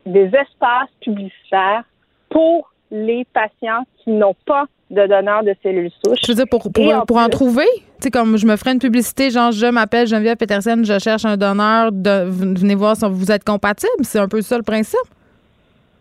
des 0.07 0.31
espaces 0.35 0.89
publicitaires 1.03 1.85
pour 2.31 2.71
les 2.91 3.27
patients 3.35 3.85
qui 3.99 4.13
n'ont 4.13 4.37
pas 4.47 4.65
de 4.91 5.07
donneurs 5.07 5.43
de 5.43 5.55
cellules 5.63 5.91
souches. 6.05 6.21
Je 6.25 6.33
veux 6.33 6.37
dire, 6.37 6.47
pour, 6.51 6.71
pour, 7.07 7.17
en, 7.17 7.29
trouver, 7.29 7.67
tu 7.75 7.83
sais, 8.01 8.11
comme 8.11 8.37
je 8.37 8.47
me 8.47 8.57
ferais 8.57 8.73
une 8.73 8.79
publicité, 8.79 9.31
genre, 9.31 9.53
je 9.53 9.67
m'appelle 9.67 10.07
Geneviève 10.07 10.37
Petersen, 10.37 10.85
je 10.85 10.99
cherche 10.99 11.25
un 11.25 11.37
donneur, 11.37 11.93
de, 11.93 12.25
venez 12.25 12.75
voir 12.75 12.97
si 12.97 13.05
vous 13.09 13.31
êtes 13.31 13.45
compatible. 13.45 14.03
C'est 14.03 14.19
un 14.19 14.29
peu 14.29 14.41
ça 14.41 14.57
le 14.57 14.63
principe. 14.63 15.01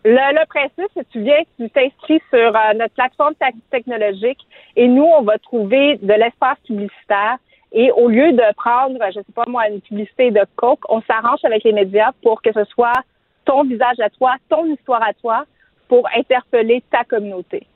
Le, 0.04 0.46
principe, 0.46 0.90
c'est 0.94 1.04
que 1.04 1.12
tu 1.12 1.22
viens, 1.22 1.42
tu 1.58 1.68
t'inscris 1.70 2.20
sur 2.30 2.56
euh, 2.56 2.74
notre 2.76 2.94
plateforme 2.94 3.34
technologique 3.70 4.38
et 4.76 4.88
nous, 4.88 5.04
on 5.04 5.22
va 5.22 5.38
trouver 5.38 5.98
de 6.00 6.12
l'espace 6.14 6.58
publicitaire. 6.66 7.36
Et 7.72 7.90
au 7.92 8.08
lieu 8.08 8.32
de 8.32 8.54
prendre, 8.54 8.98
je 9.08 9.20
sais 9.20 9.32
pas 9.34 9.44
moi, 9.46 9.68
une 9.68 9.82
publicité 9.82 10.30
de 10.30 10.40
Coke, 10.56 10.80
on 10.88 11.02
s'arrange 11.02 11.40
avec 11.44 11.64
les 11.64 11.72
médias 11.72 12.12
pour 12.22 12.40
que 12.40 12.50
ce 12.54 12.64
soit 12.64 13.02
ton 13.44 13.64
visage 13.64 14.00
à 14.00 14.08
toi, 14.08 14.36
ton 14.48 14.64
histoire 14.66 15.02
à 15.02 15.12
toi, 15.12 15.44
pour 15.88 16.08
interpeller 16.16 16.82
ta 16.90 17.04
communauté. 17.04 17.66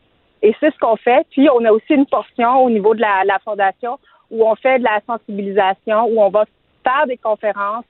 Et 0.42 0.54
c'est 0.58 0.72
ce 0.72 0.78
qu'on 0.78 0.96
fait. 0.96 1.26
Puis, 1.30 1.48
on 1.48 1.64
a 1.64 1.70
aussi 1.70 1.94
une 1.94 2.06
portion 2.06 2.64
au 2.64 2.70
niveau 2.70 2.94
de 2.94 3.00
la, 3.00 3.38
fondation 3.44 3.98
où 4.30 4.44
on 4.44 4.54
fait 4.56 4.78
de 4.78 4.84
la 4.84 5.00
sensibilisation, 5.06 6.06
où 6.06 6.20
on 6.20 6.30
va 6.30 6.44
faire 6.84 7.06
des 7.06 7.16
conférences, 7.16 7.84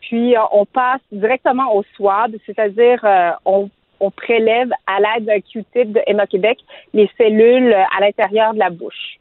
puis 0.00 0.36
euh, 0.36 0.40
on 0.52 0.64
passe 0.64 1.00
directement 1.10 1.74
au 1.74 1.82
swab, 1.96 2.32
c'est-à-dire 2.44 3.00
euh, 3.04 3.30
on, 3.44 3.70
prélève 4.10 4.70
à 4.86 5.00
l'aide 5.00 5.24
d'un 5.24 5.40
Q-tip 5.40 5.92
de 5.92 6.00
Emma 6.06 6.26
Québec 6.26 6.58
les 6.92 7.10
cellules 7.18 7.72
euh, 7.72 7.82
à 7.96 8.00
l'intérieur 8.00 8.54
de 8.54 8.58
la 8.58 8.70
bouche. 8.70 9.18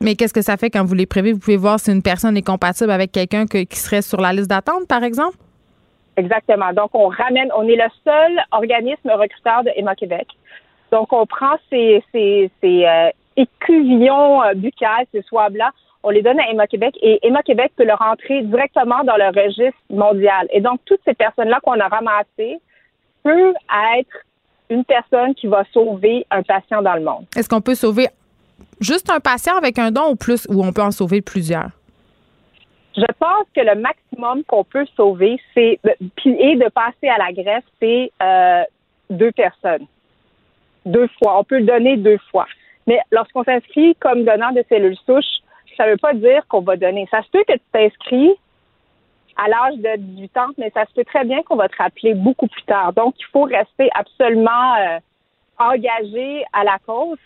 Mais 0.00 0.14
qu'est-ce 0.16 0.34
que 0.34 0.42
ça 0.42 0.56
fait 0.56 0.68
quand 0.68 0.84
vous 0.84 0.94
les 0.94 1.06
prévez? 1.06 1.32
Vous 1.32 1.38
pouvez 1.38 1.56
voir 1.56 1.78
si 1.78 1.92
une 1.92 2.02
personne 2.02 2.36
est 2.36 2.46
compatible 2.46 2.90
avec 2.90 3.12
quelqu'un 3.12 3.46
qui 3.46 3.66
serait 3.76 4.02
sur 4.02 4.20
la 4.20 4.32
liste 4.32 4.48
d'attente, 4.48 4.88
par 4.88 5.04
exemple? 5.04 5.36
Exactement. 6.16 6.72
Donc, 6.72 6.90
on 6.94 7.08
ramène, 7.08 7.50
on 7.56 7.66
est 7.68 7.76
le 7.76 7.88
seul 8.04 8.40
organisme 8.50 9.10
recruteur 9.10 9.62
de 9.64 9.70
Emma 9.76 9.94
Québec. 9.94 10.26
Donc, 10.90 11.12
on 11.12 11.26
prend 11.26 11.56
ces, 11.70 12.02
ces, 12.12 12.50
ces, 12.60 12.84
euh, 12.86 13.10
écuvillons 13.36 14.42
euh, 14.42 14.54
buccales, 14.54 15.06
ces 15.12 15.22
swabs-là, 15.22 15.70
on 16.02 16.10
les 16.10 16.22
donne 16.22 16.40
à 16.40 16.50
Emma 16.50 16.66
Québec 16.66 16.96
et 17.02 17.18
Emma 17.22 17.42
Québec 17.42 17.72
peut 17.76 17.84
le 17.84 17.94
rentrer 17.94 18.42
directement 18.42 19.04
dans 19.04 19.16
le 19.16 19.26
registre 19.28 19.78
mondial. 19.90 20.48
Et 20.50 20.60
donc, 20.60 20.80
toutes 20.86 21.00
ces 21.04 21.14
personnes-là 21.14 21.60
qu'on 21.62 21.78
a 21.78 21.88
ramassées 21.88 22.58
peuvent 23.22 23.54
être 23.98 24.16
une 24.70 24.84
personne 24.84 25.34
qui 25.34 25.46
va 25.46 25.64
sauver 25.72 26.26
un 26.30 26.42
patient 26.42 26.80
dans 26.80 26.94
le 26.94 27.02
monde. 27.02 27.26
Est-ce 27.36 27.48
qu'on 27.48 27.60
peut 27.60 27.74
sauver 27.74 28.08
juste 28.80 29.10
un 29.10 29.20
patient 29.20 29.56
avec 29.56 29.78
un 29.78 29.90
don 29.90 30.12
ou 30.12 30.16
plus, 30.16 30.46
ou 30.48 30.64
on 30.64 30.72
peut 30.72 30.82
en 30.82 30.90
sauver 30.90 31.20
plusieurs? 31.20 31.70
Je 32.96 33.12
pense 33.18 33.46
que 33.54 33.60
le 33.60 33.80
maximum 33.80 34.42
qu'on 34.44 34.64
peut 34.64 34.86
sauver, 34.96 35.38
c'est 35.54 35.78
et 35.84 36.56
de 36.56 36.68
passer 36.70 37.08
à 37.08 37.18
la 37.18 37.32
greffe, 37.32 37.64
c'est 37.80 38.10
euh, 38.22 38.62
deux 39.10 39.32
personnes, 39.32 39.86
deux 40.86 41.08
fois. 41.18 41.38
On 41.38 41.44
peut 41.44 41.58
le 41.58 41.66
donner 41.66 41.96
deux 41.96 42.18
fois. 42.30 42.46
Mais 42.86 42.98
lorsqu'on 43.10 43.44
s'inscrit 43.44 43.94
comme 43.96 44.24
donneur 44.24 44.52
de 44.52 44.64
cellules 44.68 44.96
souches, 45.06 45.40
ça 45.76 45.86
ne 45.86 45.92
veut 45.92 45.96
pas 45.96 46.14
dire 46.14 46.46
qu'on 46.48 46.60
va 46.60 46.76
donner. 46.76 47.08
Ça 47.10 47.22
se 47.22 47.30
peut 47.30 47.44
que 47.46 47.54
tu 47.54 47.60
t'inscris 47.72 48.32
à 49.36 49.48
l'âge 49.48 49.76
de 49.76 49.96
18 49.96 50.36
ans, 50.36 50.48
mais 50.58 50.70
ça 50.70 50.84
se 50.86 50.92
peut 50.92 51.04
très 51.04 51.24
bien 51.24 51.42
qu'on 51.42 51.56
va 51.56 51.68
te 51.68 51.76
rappeler 51.76 52.14
beaucoup 52.14 52.46
plus 52.46 52.62
tard. 52.64 52.92
Donc, 52.92 53.14
il 53.18 53.26
faut 53.26 53.44
rester 53.44 53.88
absolument 53.94 54.74
euh, 54.76 54.98
engagé 55.58 56.44
à 56.52 56.64
la 56.64 56.78
cause 56.86 57.18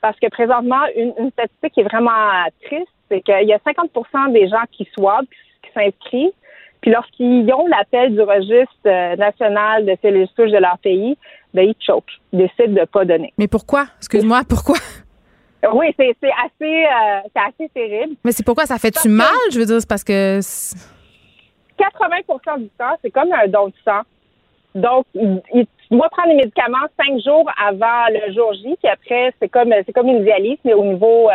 parce 0.00 0.18
que 0.18 0.28
présentement, 0.28 0.80
une, 0.96 1.30
statistique 1.32 1.74
qui 1.74 1.80
est 1.80 1.84
vraiment 1.84 2.46
triste, 2.64 2.88
c'est 3.08 3.20
qu'il 3.20 3.48
y 3.48 3.52
a 3.52 3.58
50% 3.58 4.32
des 4.32 4.48
gens 4.48 4.64
qui 4.72 4.88
soient, 4.96 5.20
qui 5.62 5.70
s'inscrivent, 5.72 6.32
puis 6.80 6.90
lorsqu'ils 6.90 7.52
ont 7.52 7.66
l'appel 7.66 8.14
du 8.14 8.22
registre 8.22 8.72
euh, 8.86 9.16
national 9.16 9.84
de 9.84 9.96
cellules 10.02 10.28
souches 10.34 10.50
de 10.50 10.58
leur 10.58 10.78
pays, 10.78 11.16
ben, 11.52 11.68
ils 11.68 11.74
choquent, 11.84 12.20
ils 12.32 12.38
décident 12.40 12.74
de 12.74 12.80
ne 12.80 12.84
pas 12.84 13.04
donner. 13.04 13.32
Mais 13.38 13.48
pourquoi? 13.48 13.86
Excuse-moi, 13.98 14.42
pourquoi? 14.48 14.76
Oui, 15.74 15.94
c'est 15.98 16.10
assez, 16.10 16.86
euh, 16.86 17.20
assez 17.34 17.68
terrible. 17.74 18.14
Mais 18.24 18.32
c'est 18.32 18.44
pourquoi 18.44 18.64
ça 18.64 18.78
fait-tu 18.78 19.10
mal? 19.10 19.28
Je 19.52 19.58
veux 19.58 19.66
dire, 19.66 19.78
c'est 19.80 19.88
parce 19.88 20.04
que. 20.04 20.40
80% 20.40 22.60
du 22.60 22.68
temps, 22.70 22.96
c'est 23.02 23.10
comme 23.10 23.30
un 23.32 23.46
don 23.46 23.68
de 23.68 23.74
sang. 23.84 24.00
Donc, 24.74 25.06
il, 25.14 25.66
doit 25.90 26.08
prendre 26.10 26.28
les 26.28 26.36
médicaments 26.36 26.86
cinq 26.98 27.20
jours 27.20 27.50
avant 27.62 28.06
le 28.10 28.32
jour 28.32 28.54
J, 28.54 28.76
puis 28.82 28.90
après, 28.90 29.34
c'est 29.40 29.48
comme 29.48 29.72
c'est 29.84 29.92
comme 29.92 30.08
une 30.08 30.24
dialyse, 30.24 30.58
mais 30.64 30.74
au 30.74 30.84
niveau 30.84 31.28
euh, 31.28 31.34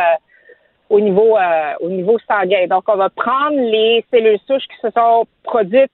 au 0.88 1.00
niveau 1.00 1.36
euh, 1.36 1.74
au 1.80 1.88
niveau 1.88 2.18
sanguin. 2.28 2.66
Donc, 2.68 2.84
on 2.88 2.96
va 2.96 3.10
prendre 3.10 3.56
les 3.56 4.04
cellules 4.10 4.38
souches 4.46 4.66
qui 4.68 4.76
se 4.82 4.90
sont 4.90 5.26
produites 5.42 5.90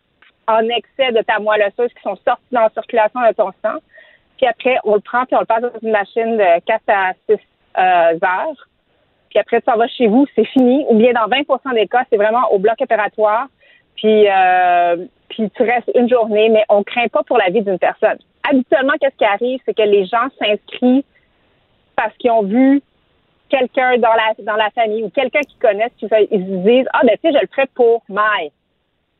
en 0.46 0.68
excès 0.68 1.12
de 1.12 1.22
ta 1.22 1.38
moelle 1.38 1.62
osseuse, 1.62 1.92
qui 1.94 2.02
sont 2.02 2.16
sorties 2.24 2.42
dans 2.52 2.62
la 2.62 2.70
circulation 2.70 3.20
de 3.20 3.32
ton 3.32 3.50
sang. 3.62 3.78
Puis 4.36 4.46
après, 4.46 4.76
on 4.84 4.94
le 4.94 5.00
prend 5.00 5.24
puis 5.24 5.36
on 5.36 5.40
le 5.40 5.46
passe 5.46 5.62
dans 5.62 5.70
une 5.82 5.92
machine 5.92 6.36
de 6.36 6.60
4 6.66 6.82
à 6.88 7.12
6 7.28 7.36
euh, 7.78 7.78
heures. 7.78 8.68
Puis 9.30 9.38
après, 9.38 9.62
ça 9.64 9.76
va 9.76 9.86
chez 9.88 10.08
vous, 10.08 10.26
c'est 10.34 10.44
fini. 10.44 10.84
Ou 10.88 10.96
bien 10.96 11.12
dans 11.12 11.28
20% 11.28 11.74
des 11.74 11.86
cas, 11.86 12.04
c'est 12.10 12.16
vraiment 12.16 12.52
au 12.52 12.58
bloc 12.58 12.74
opératoire. 12.80 13.46
Puis, 13.96 14.26
euh, 14.28 14.96
puis 15.28 15.50
tu 15.56 15.62
restes 15.62 15.90
une 15.94 16.08
journée, 16.08 16.48
mais 16.48 16.64
on 16.68 16.82
craint 16.82 17.08
pas 17.08 17.22
pour 17.22 17.38
la 17.38 17.50
vie 17.50 17.62
d'une 17.62 17.78
personne. 17.78 18.18
Habituellement, 18.48 18.94
qu'est-ce 19.00 19.16
qui 19.16 19.24
arrive, 19.24 19.60
c'est 19.64 19.74
que 19.74 19.82
les 19.82 20.04
gens 20.06 20.28
s'inscrivent 20.38 21.04
parce 21.96 22.14
qu'ils 22.16 22.30
ont 22.30 22.42
vu 22.42 22.82
quelqu'un 23.52 23.98
dans 23.98 24.14
la 24.14 24.32
dans 24.44 24.56
la 24.56 24.70
famille 24.70 25.04
ou 25.04 25.10
quelqu'un 25.10 25.40
qu'ils 25.40 25.58
connaissent, 25.58 25.92
qui 25.98 26.06
ils 26.30 26.46
se 26.46 26.56
disent 26.68 26.86
ah 26.94 27.00
ben 27.04 27.16
tu 27.22 27.28
sais 27.28 27.36
je 27.36 27.42
le 27.42 27.48
ferai 27.54 27.68
pour 27.74 28.02
Mai, 28.08 28.50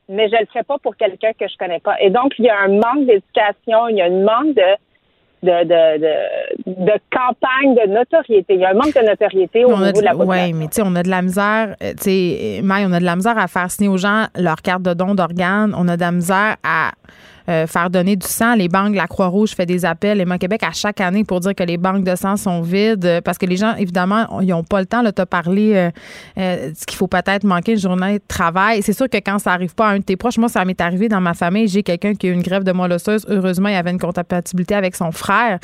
mais 0.09 0.29
je 0.29 0.37
le 0.41 0.47
ferai 0.47 0.63
pas 0.63 0.79
pour 0.79 0.97
quelqu'un 0.97 1.33
que 1.39 1.47
je 1.47 1.57
connais 1.59 1.81
pas. 1.81 2.01
Et 2.01 2.11
donc 2.11 2.33
il 2.39 2.47
y 2.47 2.51
a 2.51 2.59
un 2.59 2.69
manque 2.69 3.07
d'éducation, 3.07 3.89
il 3.89 3.97
y 3.97 4.03
a 4.03 4.07
un 4.07 4.25
manque 4.25 4.55
de 4.55 4.77
de, 5.43 5.65
de, 5.65 5.99
de, 5.99 6.85
de, 6.85 6.93
campagne 7.11 7.75
de 7.75 7.93
notoriété. 7.93 8.55
Il 8.55 8.61
y 8.61 8.65
a 8.65 8.71
un 8.71 8.75
manque 8.75 8.95
de 8.95 9.05
notoriété 9.05 9.65
au 9.65 9.77
niveau 9.77 10.01
de, 10.01 10.05
la 10.05 10.13
population. 10.13 10.47
Oui, 10.47 10.53
mais 10.53 10.69
tu 10.69 10.75
sais, 10.75 10.83
on 10.85 10.95
a 10.95 11.03
de 11.03 11.09
la 11.09 11.21
misère, 11.21 11.75
euh, 11.83 11.95
tu 11.95 12.05
sais, 12.05 12.61
Maï, 12.63 12.85
on 12.87 12.93
a 12.93 13.01
de 13.01 13.05
la 13.05 13.17
misère 13.17 13.37
à 13.37 13.49
faire 13.49 13.69
signer 13.69 13.89
aux 13.89 13.97
gens 13.97 14.27
leur 14.37 14.63
carte 14.63 14.83
de 14.83 14.95
don 14.95 15.17
d'organes. 15.17 15.75
On 15.77 15.89
a 15.89 15.97
de 15.97 16.01
la 16.01 16.13
misère 16.13 16.57
à 16.63 16.93
euh, 17.49 17.67
faire 17.67 17.91
donner 17.91 18.17
du 18.17 18.27
sang. 18.27 18.55
Les 18.55 18.69
banques, 18.69 18.95
la 18.95 19.07
Croix-Rouge 19.07 19.51
fait 19.51 19.67
des 19.67 19.85
appels. 19.85 20.21
Et 20.21 20.39
Québec 20.39 20.63
à 20.63 20.73
chaque 20.73 21.01
année 21.01 21.25
pour 21.25 21.41
dire 21.41 21.55
que 21.55 21.63
les 21.63 21.77
banques 21.77 22.05
de 22.05 22.17
sang 22.17 22.37
sont 22.37 22.63
vides 22.63 23.05
euh, 23.05 23.21
parce 23.21 23.39
que 23.39 23.47
les 23.47 23.57
gens, 23.57 23.75
évidemment, 23.77 24.41
ils 24.41 24.49
n'ont 24.49 24.65
pas 24.65 24.81
le 24.81 24.87
temps. 24.87 25.03
de 25.03 25.11
te 25.11 25.23
parler 25.23 25.91
euh, 26.39 26.71
ce 26.75 26.87
qu'il 26.87 26.97
faut 26.97 27.07
peut-être 27.07 27.45
manquer 27.45 27.73
une 27.73 27.79
journée 27.79 28.19
de 28.19 28.25
travail. 28.27 28.83
C'est 28.83 28.93
sûr 28.93 29.09
que 29.09 29.19
quand 29.19 29.39
ça 29.39 29.51
n'arrive 29.51 29.75
pas 29.75 29.89
à 29.89 29.91
un 29.93 29.99
de 29.99 30.05
tes 30.05 30.17
proches, 30.17 30.39
moi, 30.39 30.49
ça 30.49 30.65
m'est 30.65 30.81
arrivé 30.81 31.09
dans 31.09 31.21
ma 31.21 31.35
famille. 31.35 31.69
J'ai 31.69 31.83
quelqu'un 31.83 32.15
qui 32.15 32.27
a 32.27 32.31
eu 32.31 32.33
une 32.33 32.43
grève 32.43 32.65
de 32.65 32.73
moelle 32.73 32.93
osseuse. 32.93 33.27
Heureusement, 33.29 33.69
il 33.69 33.75
avait 33.75 33.91
une 33.91 33.99
compatibilité 33.99 34.75
avec 34.75 34.97
son 34.97 35.13
frère. 35.13 35.59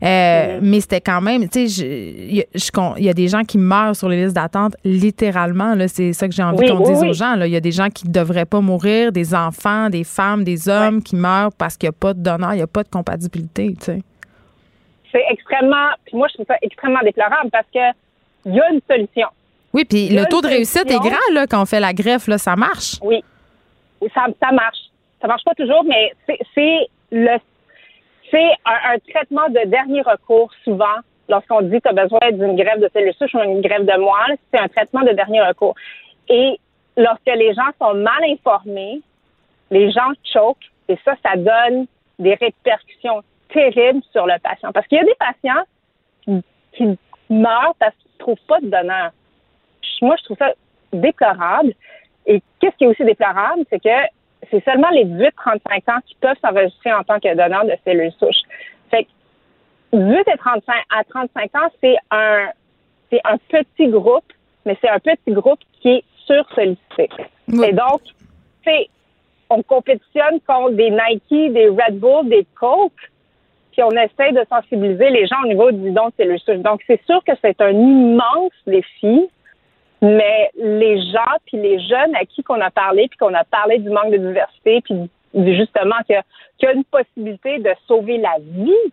Mais 0.00 0.80
c'était 0.80 1.00
quand 1.00 1.20
même, 1.20 1.48
tu 1.48 1.68
sais, 1.68 1.82
il 1.82 3.04
y, 3.04 3.08
a 3.08 3.14
des 3.14 3.28
gens 3.28 3.44
qui 3.44 3.58
meurent 3.58 3.96
sur 3.96 4.08
les 4.08 4.24
listes 4.24 4.36
d'attente, 4.36 4.74
littéralement. 4.84 5.74
C'est 5.88 6.12
ça 6.12 6.28
que 6.28 6.34
j'ai 6.34 6.42
envie 6.42 6.68
qu'on 6.68 6.80
dise 6.80 7.02
aux 7.02 7.12
gens. 7.12 7.40
Il 7.40 7.50
y 7.50 7.56
a 7.56 7.60
des 7.60 7.72
gens 7.72 7.88
qui 7.88 8.06
ne 8.06 8.12
devraient 8.12 8.44
pas 8.44 8.60
mourir, 8.60 9.12
des 9.12 9.34
enfants, 9.34 9.90
des 9.90 10.04
femmes, 10.04 10.44
des 10.44 10.68
hommes 10.68 11.02
qui 11.02 11.16
meurt 11.22 11.54
parce 11.56 11.76
qu'il 11.76 11.88
n'y 11.88 11.94
a 11.94 11.98
pas 11.98 12.14
de 12.14 12.20
donneur, 12.20 12.52
il 12.52 12.56
n'y 12.56 12.62
a 12.62 12.66
pas 12.66 12.82
de 12.82 12.88
compatibilité, 12.88 13.74
tu 13.78 13.84
sais. 13.84 14.02
C'est 15.10 15.24
extrêmement, 15.30 15.90
puis 16.04 16.16
moi, 16.16 16.26
je 16.28 16.34
trouve 16.34 16.46
ça 16.46 16.56
extrêmement 16.62 17.02
déplorable 17.02 17.50
parce 17.50 17.66
que 17.72 17.78
il 18.46 18.54
y 18.54 18.60
a 18.60 18.70
une 18.70 18.80
solution. 18.90 19.28
Oui, 19.72 19.84
puis 19.84 20.08
le 20.08 20.24
taux 20.26 20.40
de 20.40 20.48
réussite 20.48 20.90
est 20.90 20.98
grand, 20.98 21.32
là, 21.32 21.46
quand 21.46 21.62
on 21.62 21.66
fait 21.66 21.80
la 21.80 21.92
greffe, 21.92 22.26
là, 22.26 22.38
ça 22.38 22.56
marche. 22.56 22.96
Oui. 23.02 23.22
Ça, 24.14 24.26
ça 24.42 24.52
marche. 24.52 24.90
Ça 25.20 25.28
marche 25.28 25.44
pas 25.44 25.54
toujours, 25.54 25.84
mais 25.84 26.12
c'est 26.54 26.88
le 27.12 27.38
c'est 28.32 28.52
un, 28.64 28.98
traitement 29.12 29.48
de 29.50 29.68
dernier 29.68 30.00
recours 30.02 30.50
souvent 30.64 30.96
lorsqu'on 31.28 31.60
dit 31.62 31.80
que 31.80 31.88
tu 31.88 31.88
as 31.88 32.02
besoin 32.02 32.32
d'une 32.32 32.56
greffe 32.56 32.80
de 32.80 32.88
cellules 32.92 33.14
souches 33.14 33.34
ou 33.34 33.40
une 33.40 33.60
greffe 33.60 33.84
de 33.84 33.98
moelle, 33.98 34.38
c'est 34.50 34.58
un 34.58 34.68
traitement 34.68 35.02
de 35.02 35.12
dernier 35.12 35.42
recours. 35.42 35.74
Et 36.28 36.58
lorsque 36.96 37.26
les 37.26 37.54
gens 37.54 37.70
sont 37.78 37.94
mal 37.94 38.24
informés, 38.24 39.02
les 39.70 39.90
gens 39.92 40.12
choquent 40.32 40.71
et 40.88 40.98
ça, 41.04 41.14
ça 41.22 41.36
donne 41.36 41.86
des 42.18 42.34
répercussions 42.34 43.22
terribles 43.52 44.02
sur 44.12 44.26
le 44.26 44.38
patient. 44.42 44.72
Parce 44.72 44.86
qu'il 44.86 44.98
y 44.98 45.00
a 45.00 45.04
des 45.04 45.14
patients 45.14 46.42
qui, 46.72 46.98
meurent 47.30 47.74
parce 47.78 47.94
qu'ils 47.96 48.10
ne 48.12 48.18
trouvent 48.18 48.46
pas 48.46 48.60
de 48.60 48.68
donneur. 48.68 49.12
Moi, 50.02 50.16
je 50.18 50.24
trouve 50.24 50.36
ça 50.36 50.52
déplorable. 50.92 51.72
Et 52.26 52.42
qu'est-ce 52.60 52.76
qui 52.76 52.84
est 52.84 52.88
aussi 52.88 53.04
déplorable, 53.04 53.64
c'est 53.70 53.82
que 53.82 53.88
c'est 54.50 54.62
seulement 54.64 54.90
les 54.90 55.04
18-35 55.04 55.90
ans 55.90 56.00
qui 56.06 56.14
peuvent 56.16 56.36
s'enregistrer 56.42 56.92
en 56.92 57.04
tant 57.04 57.20
que 57.20 57.34
donneur 57.34 57.64
de 57.64 57.74
cellules 57.84 58.12
souches. 58.12 58.42
Fait 58.90 59.04
que 59.04 59.08
18 59.96 60.18
et 60.28 60.38
35 60.38 60.74
à 60.90 61.04
35 61.04 61.54
ans, 61.56 61.68
c'est 61.80 61.96
un 62.10 62.48
c'est 63.10 63.20
un 63.24 63.36
petit 63.36 63.88
groupe, 63.88 64.32
mais 64.64 64.76
c'est 64.80 64.88
un 64.88 64.98
petit 64.98 65.32
groupe 65.32 65.60
qui 65.80 65.88
est 65.90 66.04
sur-sollicité. 66.24 67.10
Et 67.48 67.72
donc, 67.72 68.00
c'est 68.64 68.88
on 69.52 69.62
compétitionne 69.62 70.40
contre 70.46 70.72
des 70.72 70.90
Nike, 70.90 71.52
des 71.52 71.68
Red 71.68 71.98
Bull, 71.98 72.28
des 72.28 72.46
Coke, 72.58 72.92
puis 73.72 73.82
on 73.82 73.90
essaie 73.90 74.32
de 74.32 74.44
sensibiliser 74.48 75.10
les 75.10 75.26
gens 75.26 75.36
au 75.44 75.48
niveau 75.48 75.70
du 75.70 75.90
don 75.90 76.10
de. 76.18 76.62
Donc, 76.62 76.80
c'est 76.86 77.00
sûr 77.04 77.22
que 77.24 77.32
c'est 77.42 77.60
un 77.60 77.70
immense 77.70 78.52
défi, 78.66 79.28
mais 80.00 80.50
les 80.56 81.00
gens, 81.10 81.36
puis 81.46 81.58
les 81.58 81.78
jeunes 81.80 82.14
à 82.14 82.24
qui 82.24 82.42
qu'on 82.42 82.60
a 82.60 82.70
parlé, 82.70 83.08
puis 83.08 83.18
qu'on 83.18 83.34
a 83.34 83.44
parlé 83.44 83.78
du 83.78 83.90
manque 83.90 84.10
de 84.10 84.18
diversité, 84.18 84.80
puis 84.82 85.10
justement 85.56 85.96
qu'il 86.06 86.20
y, 86.62 86.66
a 86.66 86.72
une 86.72 86.84
possibilité 86.84 87.58
de 87.58 87.72
sauver 87.86 88.18
la 88.18 88.36
vie 88.40 88.92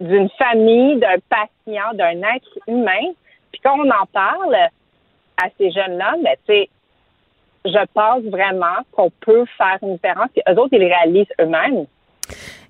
d'une 0.00 0.28
famille, 0.30 0.96
d'un 0.98 1.18
patient, 1.28 1.94
d'un 1.94 2.22
être 2.34 2.58
humain, 2.66 3.12
puis 3.52 3.60
quand 3.62 3.76
on 3.78 3.90
en 3.90 4.06
parle 4.12 4.54
à 4.54 5.48
ces 5.56 5.70
jeunes-là, 5.70 6.14
ben, 6.22 6.34
tu 6.46 6.54
sais, 6.54 6.68
je 7.64 7.86
pense 7.94 8.22
vraiment 8.24 8.84
qu'on 8.92 9.10
peut 9.20 9.44
faire 9.56 9.78
une 9.82 9.94
différence. 9.94 10.28
Et 10.36 10.42
eux 10.50 10.58
autres, 10.58 10.72
ils 10.72 10.80
les 10.80 10.94
réalisent 10.94 11.32
eux-mêmes. 11.40 11.86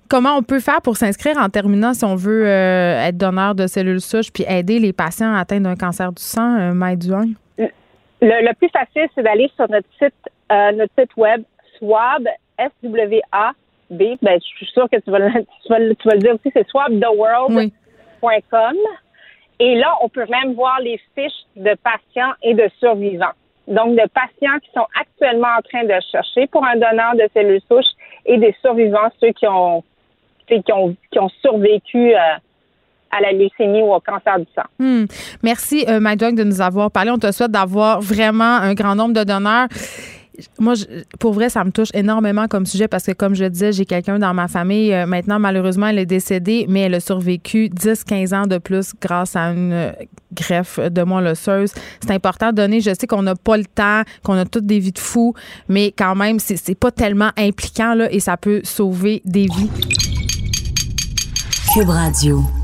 Comment 0.09 0.35
on 0.37 0.41
peut 0.41 0.59
faire 0.59 0.81
pour 0.81 0.97
s'inscrire 0.97 1.37
en 1.37 1.49
terminant 1.49 1.93
si 1.93 2.03
on 2.03 2.15
veut 2.15 2.47
euh, 2.47 3.05
être 3.05 3.17
donneur 3.17 3.53
de 3.53 3.67
cellules 3.67 4.01
souches 4.01 4.33
puis 4.33 4.43
aider 4.47 4.79
les 4.79 4.91
patients 4.91 5.35
atteints 5.35 5.61
d'un 5.61 5.75
cancer 5.75 6.11
du 6.11 6.23
sang, 6.23 6.59
euh, 6.59 6.73
Le, 6.73 7.35
le, 8.21 8.53
plus 8.55 8.69
facile, 8.69 9.07
c'est 9.13 9.21
d'aller 9.21 9.51
sur 9.55 9.69
notre 9.69 9.87
site, 9.99 10.15
euh, 10.51 10.71
notre 10.71 10.91
site 10.97 11.15
web 11.15 11.43
swab, 11.77 12.27
S-W-A-B. 12.57 14.01
Ben, 14.21 14.39
je 14.41 14.47
suis 14.57 14.65
sûre 14.65 14.89
que 14.91 14.97
tu 14.97 15.11
vas, 15.11 15.19
le, 15.19 15.31
tu 15.31 15.69
vas, 15.69 15.77
tu 15.93 16.07
vas 16.07 16.15
le 16.15 16.21
dire 16.21 16.33
aussi, 16.33 16.49
c'est 16.53 16.67
swabtheworld.com. 16.69 18.75
Et 19.59 19.75
là, 19.75 19.95
on 20.01 20.09
peut 20.09 20.25
même 20.27 20.53
voir 20.53 20.79
les 20.79 20.99
fiches 21.15 21.45
de 21.55 21.75
patients 21.83 22.33
et 22.41 22.55
de 22.55 22.67
survivants 22.79 23.35
donc 23.69 23.95
de 23.95 24.07
patients 24.13 24.59
qui 24.63 24.69
sont 24.75 24.87
actuellement 24.99 25.47
en 25.57 25.61
train 25.61 25.83
de 25.83 26.01
chercher 26.11 26.47
pour 26.47 26.65
un 26.65 26.75
donneur 26.75 27.13
de 27.15 27.29
cellules 27.33 27.61
souches 27.71 27.93
et 28.25 28.37
des 28.37 28.55
survivants, 28.61 29.09
ceux 29.21 29.31
qui 29.31 29.47
ont, 29.47 29.83
qui 30.47 30.61
ont, 30.73 30.95
qui 31.11 31.19
ont 31.19 31.29
survécu 31.41 32.13
euh, 32.13 32.17
à 33.11 33.21
la 33.21 33.31
leucémie 33.31 33.81
ou 33.81 33.93
au 33.93 33.99
cancer 33.99 34.39
du 34.39 34.45
sang. 34.55 34.67
Hmm. 34.79 35.05
Merci, 35.43 35.85
euh, 35.87 35.99
de 35.99 36.43
nous 36.43 36.61
avoir 36.61 36.91
parlé. 36.91 37.11
On 37.11 37.17
te 37.17 37.31
souhaite 37.31 37.51
d'avoir 37.51 38.01
vraiment 38.01 38.55
un 38.57 38.73
grand 38.73 38.95
nombre 38.95 39.13
de 39.13 39.23
donneurs 39.23 39.67
moi, 40.59 40.73
pour 41.19 41.33
vrai, 41.33 41.49
ça 41.49 41.63
me 41.63 41.71
touche 41.71 41.89
énormément 41.93 42.47
comme 42.47 42.65
sujet 42.65 42.87
parce 42.87 43.05
que, 43.05 43.11
comme 43.11 43.35
je 43.35 43.45
disais, 43.45 43.71
j'ai 43.71 43.85
quelqu'un 43.85 44.19
dans 44.19 44.33
ma 44.33 44.47
famille. 44.47 44.93
euh, 44.93 45.05
maintenant, 45.05 45.39
malheureusement, 45.39 45.87
elle 45.87 45.99
est 45.99 46.05
décédée, 46.05 46.65
mais 46.69 46.81
elle 46.81 46.95
a 46.95 46.99
survécu 46.99 47.69
10-15 47.69 48.35
ans 48.35 48.47
de 48.47 48.57
plus 48.57 48.93
grâce 49.01 49.35
à 49.35 49.51
une 49.51 49.71
euh, 49.71 49.91
greffe 50.33 50.79
de 50.79 51.03
moelle 51.03 51.27
osseuse. 51.27 51.71
C'est 52.01 52.11
important 52.11 52.51
de 52.51 52.55
donner. 52.55 52.81
Je 52.81 52.93
sais 52.93 53.07
qu'on 53.07 53.23
n'a 53.23 53.35
pas 53.35 53.57
le 53.57 53.65
temps, 53.65 54.01
qu'on 54.23 54.35
a 54.35 54.45
toutes 54.45 54.65
des 54.65 54.79
vies 54.79 54.91
de 54.91 54.99
fous, 54.99 55.33
mais 55.67 55.93
quand 55.97 56.15
même, 56.15 56.39
c'est 56.39 56.75
pas 56.75 56.91
tellement 56.91 57.31
impliquant 57.37 57.93
là, 57.93 58.11
et 58.11 58.19
ça 58.19 58.37
peut 58.37 58.61
sauver 58.63 59.21
des 59.25 59.47
vies. 59.47 59.69
Cube 61.73 61.89
Radio. 61.89 62.58